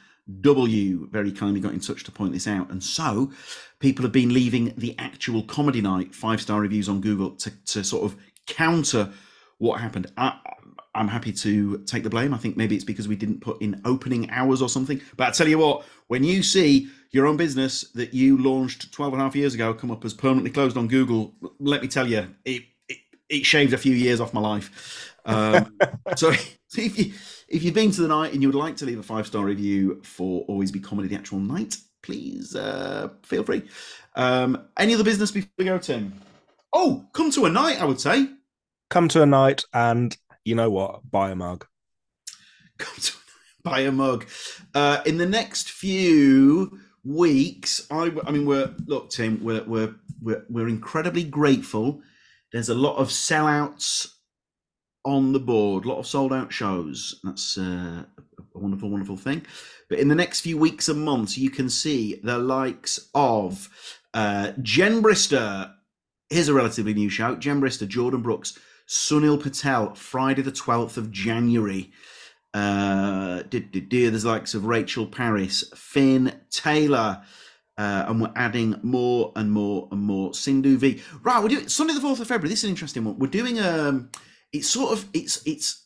w 0.41 1.07
very 1.11 1.31
kindly 1.31 1.59
got 1.59 1.73
in 1.73 1.79
touch 1.79 2.03
to 2.03 2.11
point 2.11 2.33
this 2.33 2.47
out 2.47 2.69
and 2.69 2.83
so 2.83 3.31
people 3.79 4.03
have 4.03 4.11
been 4.11 4.33
leaving 4.33 4.73
the 4.77 4.95
actual 4.99 5.43
comedy 5.43 5.81
night 5.81 6.13
five 6.13 6.41
star 6.41 6.61
reviews 6.61 6.89
on 6.89 7.01
Google 7.01 7.31
to, 7.31 7.51
to 7.65 7.83
sort 7.83 8.03
of 8.03 8.17
counter 8.45 9.11
what 9.59 9.79
happened. 9.79 10.11
I, 10.17 10.37
I'm 10.95 11.07
happy 11.07 11.31
to 11.31 11.77
take 11.85 12.03
the 12.03 12.09
blame. 12.09 12.33
I 12.33 12.37
think 12.37 12.57
maybe 12.57 12.75
it's 12.75 12.83
because 12.83 13.07
we 13.07 13.15
didn't 13.15 13.41
put 13.41 13.61
in 13.61 13.79
opening 13.85 14.29
hours 14.31 14.61
or 14.61 14.69
something. 14.69 14.99
But 15.15 15.27
I 15.27 15.31
tell 15.31 15.47
you 15.47 15.59
what, 15.59 15.85
when 16.07 16.23
you 16.23 16.41
see 16.41 16.89
your 17.11 17.27
own 17.27 17.37
business 17.37 17.81
that 17.93 18.13
you 18.13 18.41
launched 18.41 18.91
12 18.91 19.13
and 19.13 19.21
a 19.21 19.25
half 19.25 19.35
years 19.35 19.53
ago 19.53 19.73
come 19.73 19.91
up 19.91 20.03
as 20.03 20.13
permanently 20.13 20.49
closed 20.49 20.77
on 20.77 20.87
Google, 20.87 21.35
let 21.59 21.81
me 21.81 21.87
tell 21.87 22.07
you, 22.07 22.27
it, 22.43 22.63
it, 22.87 22.97
it 23.29 23.45
shaved 23.45 23.73
a 23.73 23.77
few 23.77 23.93
years 23.93 24.19
off 24.19 24.33
my 24.33 24.41
life. 24.41 25.15
Um, 25.29 25.77
so, 26.15 26.33
so 26.67 26.81
if 26.81 26.97
you 26.97 27.13
if 27.47 27.63
you've 27.63 27.73
been 27.73 27.91
to 27.91 28.01
the 28.01 28.07
night 28.07 28.33
and 28.33 28.41
you 28.41 28.47
would 28.47 28.55
like 28.55 28.77
to 28.77 28.85
leave 28.85 28.99
a 28.99 29.03
five 29.03 29.27
star 29.27 29.45
review 29.45 30.01
for 30.03 30.43
Always 30.47 30.71
Be 30.71 30.79
Comedy 30.79 31.07
the 31.07 31.15
actual 31.15 31.39
night, 31.39 31.77
please 32.03 32.55
uh, 32.55 33.09
feel 33.23 33.43
free. 33.43 33.63
Um, 34.15 34.67
any 34.77 34.93
other 34.93 35.03
business 35.03 35.31
before 35.31 35.49
we 35.57 35.65
go, 35.65 35.77
Tim? 35.77 36.13
Oh, 36.73 37.05
come 37.13 37.31
to 37.31 37.45
a 37.45 37.49
night, 37.49 37.81
I 37.81 37.85
would 37.85 37.99
say. 37.99 38.27
Come 38.89 39.07
to 39.09 39.21
a 39.21 39.25
night 39.25 39.63
and 39.73 40.15
you 40.45 40.55
know 40.55 40.69
what? 40.69 41.09
Buy 41.09 41.31
a 41.31 41.35
mug. 41.35 41.65
Come 42.77 42.95
to 43.01 43.13
buy 43.63 43.81
a 43.81 43.91
mug. 43.91 44.25
Uh, 44.73 45.01
in 45.05 45.17
the 45.17 45.25
next 45.25 45.69
few 45.69 46.79
weeks, 47.03 47.87
I, 47.91 48.11
I 48.25 48.31
mean, 48.31 48.45
we're 48.45 48.73
look, 48.85 49.09
Tim, 49.09 49.43
we're 49.43 49.63
we're 49.63 49.95
we're, 50.21 50.45
we're 50.49 50.67
incredibly 50.67 51.23
grateful. 51.23 52.01
There's 52.51 52.69
a 52.69 52.75
lot 52.75 52.97
of 52.97 53.09
sellouts 53.09 54.07
on 55.09 55.33
the 55.33 55.39
board, 55.39 55.85
a 55.85 55.89
lot 55.89 55.99
of 55.99 56.07
sold 56.07 56.31
out 56.31 56.53
shows. 56.53 57.19
That's 57.23 57.57
uh, 57.57 58.03
a 58.37 58.59
wonderful, 58.59 58.89
wonderful 58.89 59.17
thing. 59.17 59.45
But 59.89 59.99
in 59.99 60.07
the 60.07 60.15
next 60.15 60.41
few 60.41 60.57
weeks 60.57 60.87
and 60.87 61.03
months, 61.03 61.37
you 61.37 61.49
can 61.49 61.69
see 61.69 62.19
the 62.23 62.37
likes 62.37 63.09
of 63.15 63.69
uh, 64.13 64.53
Jen 64.61 65.01
Brister. 65.01 65.73
Here's 66.29 66.47
a 66.47 66.53
relatively 66.53 66.93
new 66.93 67.09
show 67.09 67.35
Jen 67.35 67.59
Brister, 67.59 67.87
Jordan 67.87 68.21
Brooks, 68.21 68.57
Sunil 68.87 69.41
Patel, 69.41 69.95
Friday 69.95 70.43
the 70.43 70.51
12th 70.51 70.97
of 70.97 71.11
January. 71.11 71.91
Uh, 72.53 73.43
did, 73.43 73.89
there's 73.91 74.23
the 74.23 74.29
likes 74.29 74.53
of 74.53 74.65
Rachel 74.65 75.05
Parris, 75.05 75.63
Finn 75.75 76.33
Taylor, 76.49 77.21
uh, 77.77 78.05
and 78.07 78.21
we're 78.21 78.33
adding 78.35 78.79
more 78.83 79.31
and 79.35 79.51
more 79.51 79.87
and 79.91 80.01
more. 80.01 80.33
Sindhu 80.33 80.77
Vee. 80.77 81.01
Right, 81.21 81.41
we're 81.41 81.49
doing 81.49 81.69
Sunday 81.69 81.93
the 81.93 81.99
4th 81.99 82.19
of 82.19 82.27
February. 82.27 82.49
This 82.49 82.59
is 82.59 82.63
an 82.65 82.71
interesting 82.71 83.05
one. 83.05 83.19
We're 83.19 83.27
doing 83.27 83.59
um, 83.59 84.09
it's 84.51 84.69
sort 84.69 84.93
of 84.93 85.07
it's 85.13 85.45
it's 85.45 85.85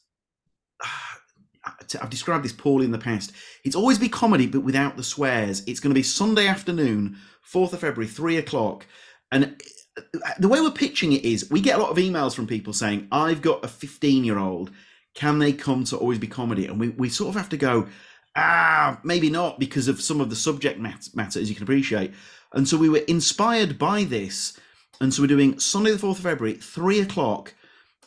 I've 2.02 2.10
described 2.10 2.44
this 2.44 2.52
poorly 2.54 2.86
in 2.86 2.92
the 2.92 2.98
past. 2.98 3.32
It's 3.64 3.76
always 3.76 3.98
be 3.98 4.10
comedy, 4.10 4.48
but 4.48 4.62
without 4.62 4.98
the 4.98 5.04
swears. 5.04 5.64
It's 5.66 5.80
going 5.80 5.92
to 5.92 6.00
be 6.00 6.04
Sunday 6.04 6.48
afternoon, 6.48 7.18
4th 7.52 7.74
of 7.74 7.80
February, 7.80 8.08
three 8.08 8.38
o'clock. 8.38 8.86
And 9.32 9.62
the 10.40 10.48
way 10.48 10.60
we're 10.60 10.72
pitching 10.72 11.14
it 11.14 11.24
is 11.24 11.50
we 11.50 11.62
get 11.62 11.78
a 11.78 11.82
lot 11.82 11.92
of 11.92 11.98
emails 11.98 12.36
from 12.36 12.48
people 12.48 12.74
saying, 12.74 13.08
I've 13.12 13.42
got 13.42 13.64
a 13.64 13.68
15 13.68 14.24
year 14.24 14.40
old. 14.40 14.72
Can 15.14 15.40
they 15.40 15.54
come 15.54 15.84
to 15.86 15.98
always 15.98 16.20
be 16.20 16.28
comedy? 16.28 16.66
And 16.66 16.80
we, 16.80 16.90
we 16.90 17.10
sort 17.10 17.30
of 17.30 17.36
have 17.36 17.50
to 17.50 17.58
go, 17.58 17.88
ah, 18.36 19.00
maybe 19.04 19.30
not 19.30 19.60
because 19.60 19.88
of 19.88 20.02
some 20.02 20.20
of 20.20 20.30
the 20.30 20.36
subject 20.36 20.80
matter, 20.80 21.40
as 21.40 21.50
you 21.50 21.56
can 21.56 21.64
appreciate. 21.64 22.14
And 22.54 22.68
so 22.68 22.78
we 22.78 22.90
were 22.90 23.04
inspired 23.08 23.78
by 23.78 24.04
this. 24.04 24.60
And 25.00 25.14
so 25.14 25.22
we're 25.22 25.28
doing 25.28 25.60
Sunday, 25.60 25.92
the 25.92 25.98
4th 25.98 26.18
of 26.18 26.20
February, 26.20 26.56
three 26.56 27.00
o'clock 27.00 27.54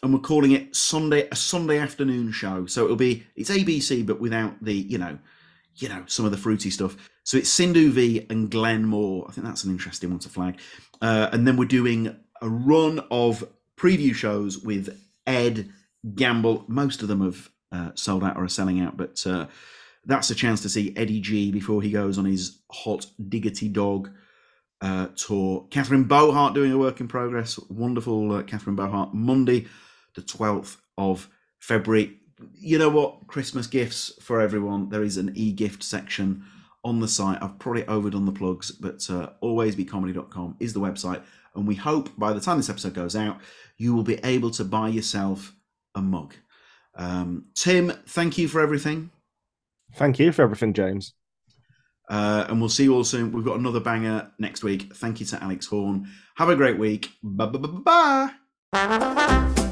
and 0.06 0.14
we're 0.14 0.20
calling 0.20 0.52
it 0.52 0.74
Sunday 0.74 1.28
a 1.30 1.36
Sunday 1.36 1.78
afternoon 1.78 2.32
show. 2.32 2.64
So 2.66 2.84
it'll 2.84 2.96
be 2.96 3.26
it's 3.36 3.50
ABC, 3.50 4.06
but 4.06 4.20
without 4.20 4.62
the 4.64 4.74
you 4.74 4.96
know 4.96 5.18
you 5.76 5.88
know, 5.88 6.04
some 6.06 6.24
of 6.24 6.30
the 6.30 6.36
fruity 6.36 6.70
stuff. 6.70 6.96
So 7.24 7.36
it's 7.36 7.50
Sindhu 7.50 7.90
Vee 7.90 8.26
and 8.30 8.50
Glenn 8.50 8.84
Moore. 8.84 9.26
I 9.28 9.32
think 9.32 9.46
that's 9.46 9.64
an 9.64 9.70
interesting 9.70 10.10
one 10.10 10.18
to 10.20 10.28
flag. 10.28 10.58
Uh, 11.02 11.28
and 11.32 11.46
then 11.46 11.56
we're 11.56 11.66
doing 11.66 12.16
a 12.40 12.48
run 12.48 13.00
of 13.10 13.46
preview 13.76 14.14
shows 14.14 14.58
with 14.58 14.98
Ed 15.26 15.70
Gamble. 16.14 16.64
Most 16.66 17.02
of 17.02 17.08
them 17.08 17.20
have 17.20 17.50
uh, 17.72 17.90
sold 17.94 18.24
out 18.24 18.36
or 18.36 18.44
are 18.44 18.48
selling 18.48 18.80
out, 18.80 18.96
but 18.96 19.26
uh, 19.26 19.46
that's 20.04 20.30
a 20.30 20.34
chance 20.34 20.62
to 20.62 20.68
see 20.68 20.94
Eddie 20.96 21.20
G 21.20 21.50
before 21.50 21.82
he 21.82 21.90
goes 21.90 22.16
on 22.16 22.24
his 22.24 22.58
hot 22.70 23.06
diggity 23.28 23.68
dog 23.68 24.10
uh, 24.80 25.08
tour. 25.16 25.66
Catherine 25.70 26.04
Bohart 26.04 26.54
doing 26.54 26.72
a 26.72 26.78
work 26.78 27.00
in 27.00 27.08
progress. 27.08 27.58
Wonderful 27.68 28.32
uh, 28.32 28.42
Catherine 28.44 28.76
Bohart. 28.76 29.12
Monday, 29.12 29.66
the 30.16 30.22
12th 30.22 30.78
of 30.98 31.28
February. 31.60 32.18
You 32.52 32.78
know 32.78 32.88
what? 32.88 33.28
Christmas 33.28 33.66
gifts 33.66 34.12
for 34.20 34.40
everyone. 34.40 34.88
There 34.88 35.04
is 35.04 35.16
an 35.16 35.32
e 35.36 35.52
gift 35.52 35.84
section 35.84 36.44
on 36.84 37.00
the 37.00 37.08
site. 37.08 37.42
I've 37.42 37.58
probably 37.58 37.86
overdone 37.86 38.26
the 38.26 38.32
plugs, 38.32 38.70
but 38.72 39.08
uh, 39.08 39.30
alwaysbecomedy.com 39.42 40.56
is 40.60 40.72
the 40.72 40.80
website. 40.80 41.22
And 41.54 41.66
we 41.66 41.74
hope 41.74 42.10
by 42.18 42.32
the 42.32 42.40
time 42.40 42.58
this 42.58 42.68
episode 42.68 42.94
goes 42.94 43.16
out, 43.16 43.40
you 43.78 43.94
will 43.94 44.02
be 44.02 44.18
able 44.24 44.50
to 44.52 44.64
buy 44.64 44.88
yourself 44.88 45.54
a 45.94 46.02
mug. 46.02 46.34
Um, 46.94 47.46
Tim, 47.54 47.92
thank 48.06 48.38
you 48.38 48.48
for 48.48 48.60
everything. 48.60 49.10
Thank 49.94 50.18
you 50.18 50.32
for 50.32 50.42
everything, 50.42 50.72
James. 50.72 51.14
Uh, 52.08 52.46
and 52.48 52.60
we'll 52.60 52.68
see 52.68 52.84
you 52.84 52.94
all 52.94 53.04
soon. 53.04 53.32
We've 53.32 53.44
got 53.44 53.58
another 53.58 53.80
banger 53.80 54.30
next 54.38 54.62
week. 54.62 54.94
Thank 54.94 55.20
you 55.20 55.26
to 55.26 55.42
Alex 55.42 55.66
Horne. 55.66 56.08
Have 56.36 56.48
a 56.48 56.56
great 56.56 56.78
week. 56.78 57.10
Bye 57.22 57.46
bye 57.46 57.58
bye 57.58 58.30
bye. 58.72 59.62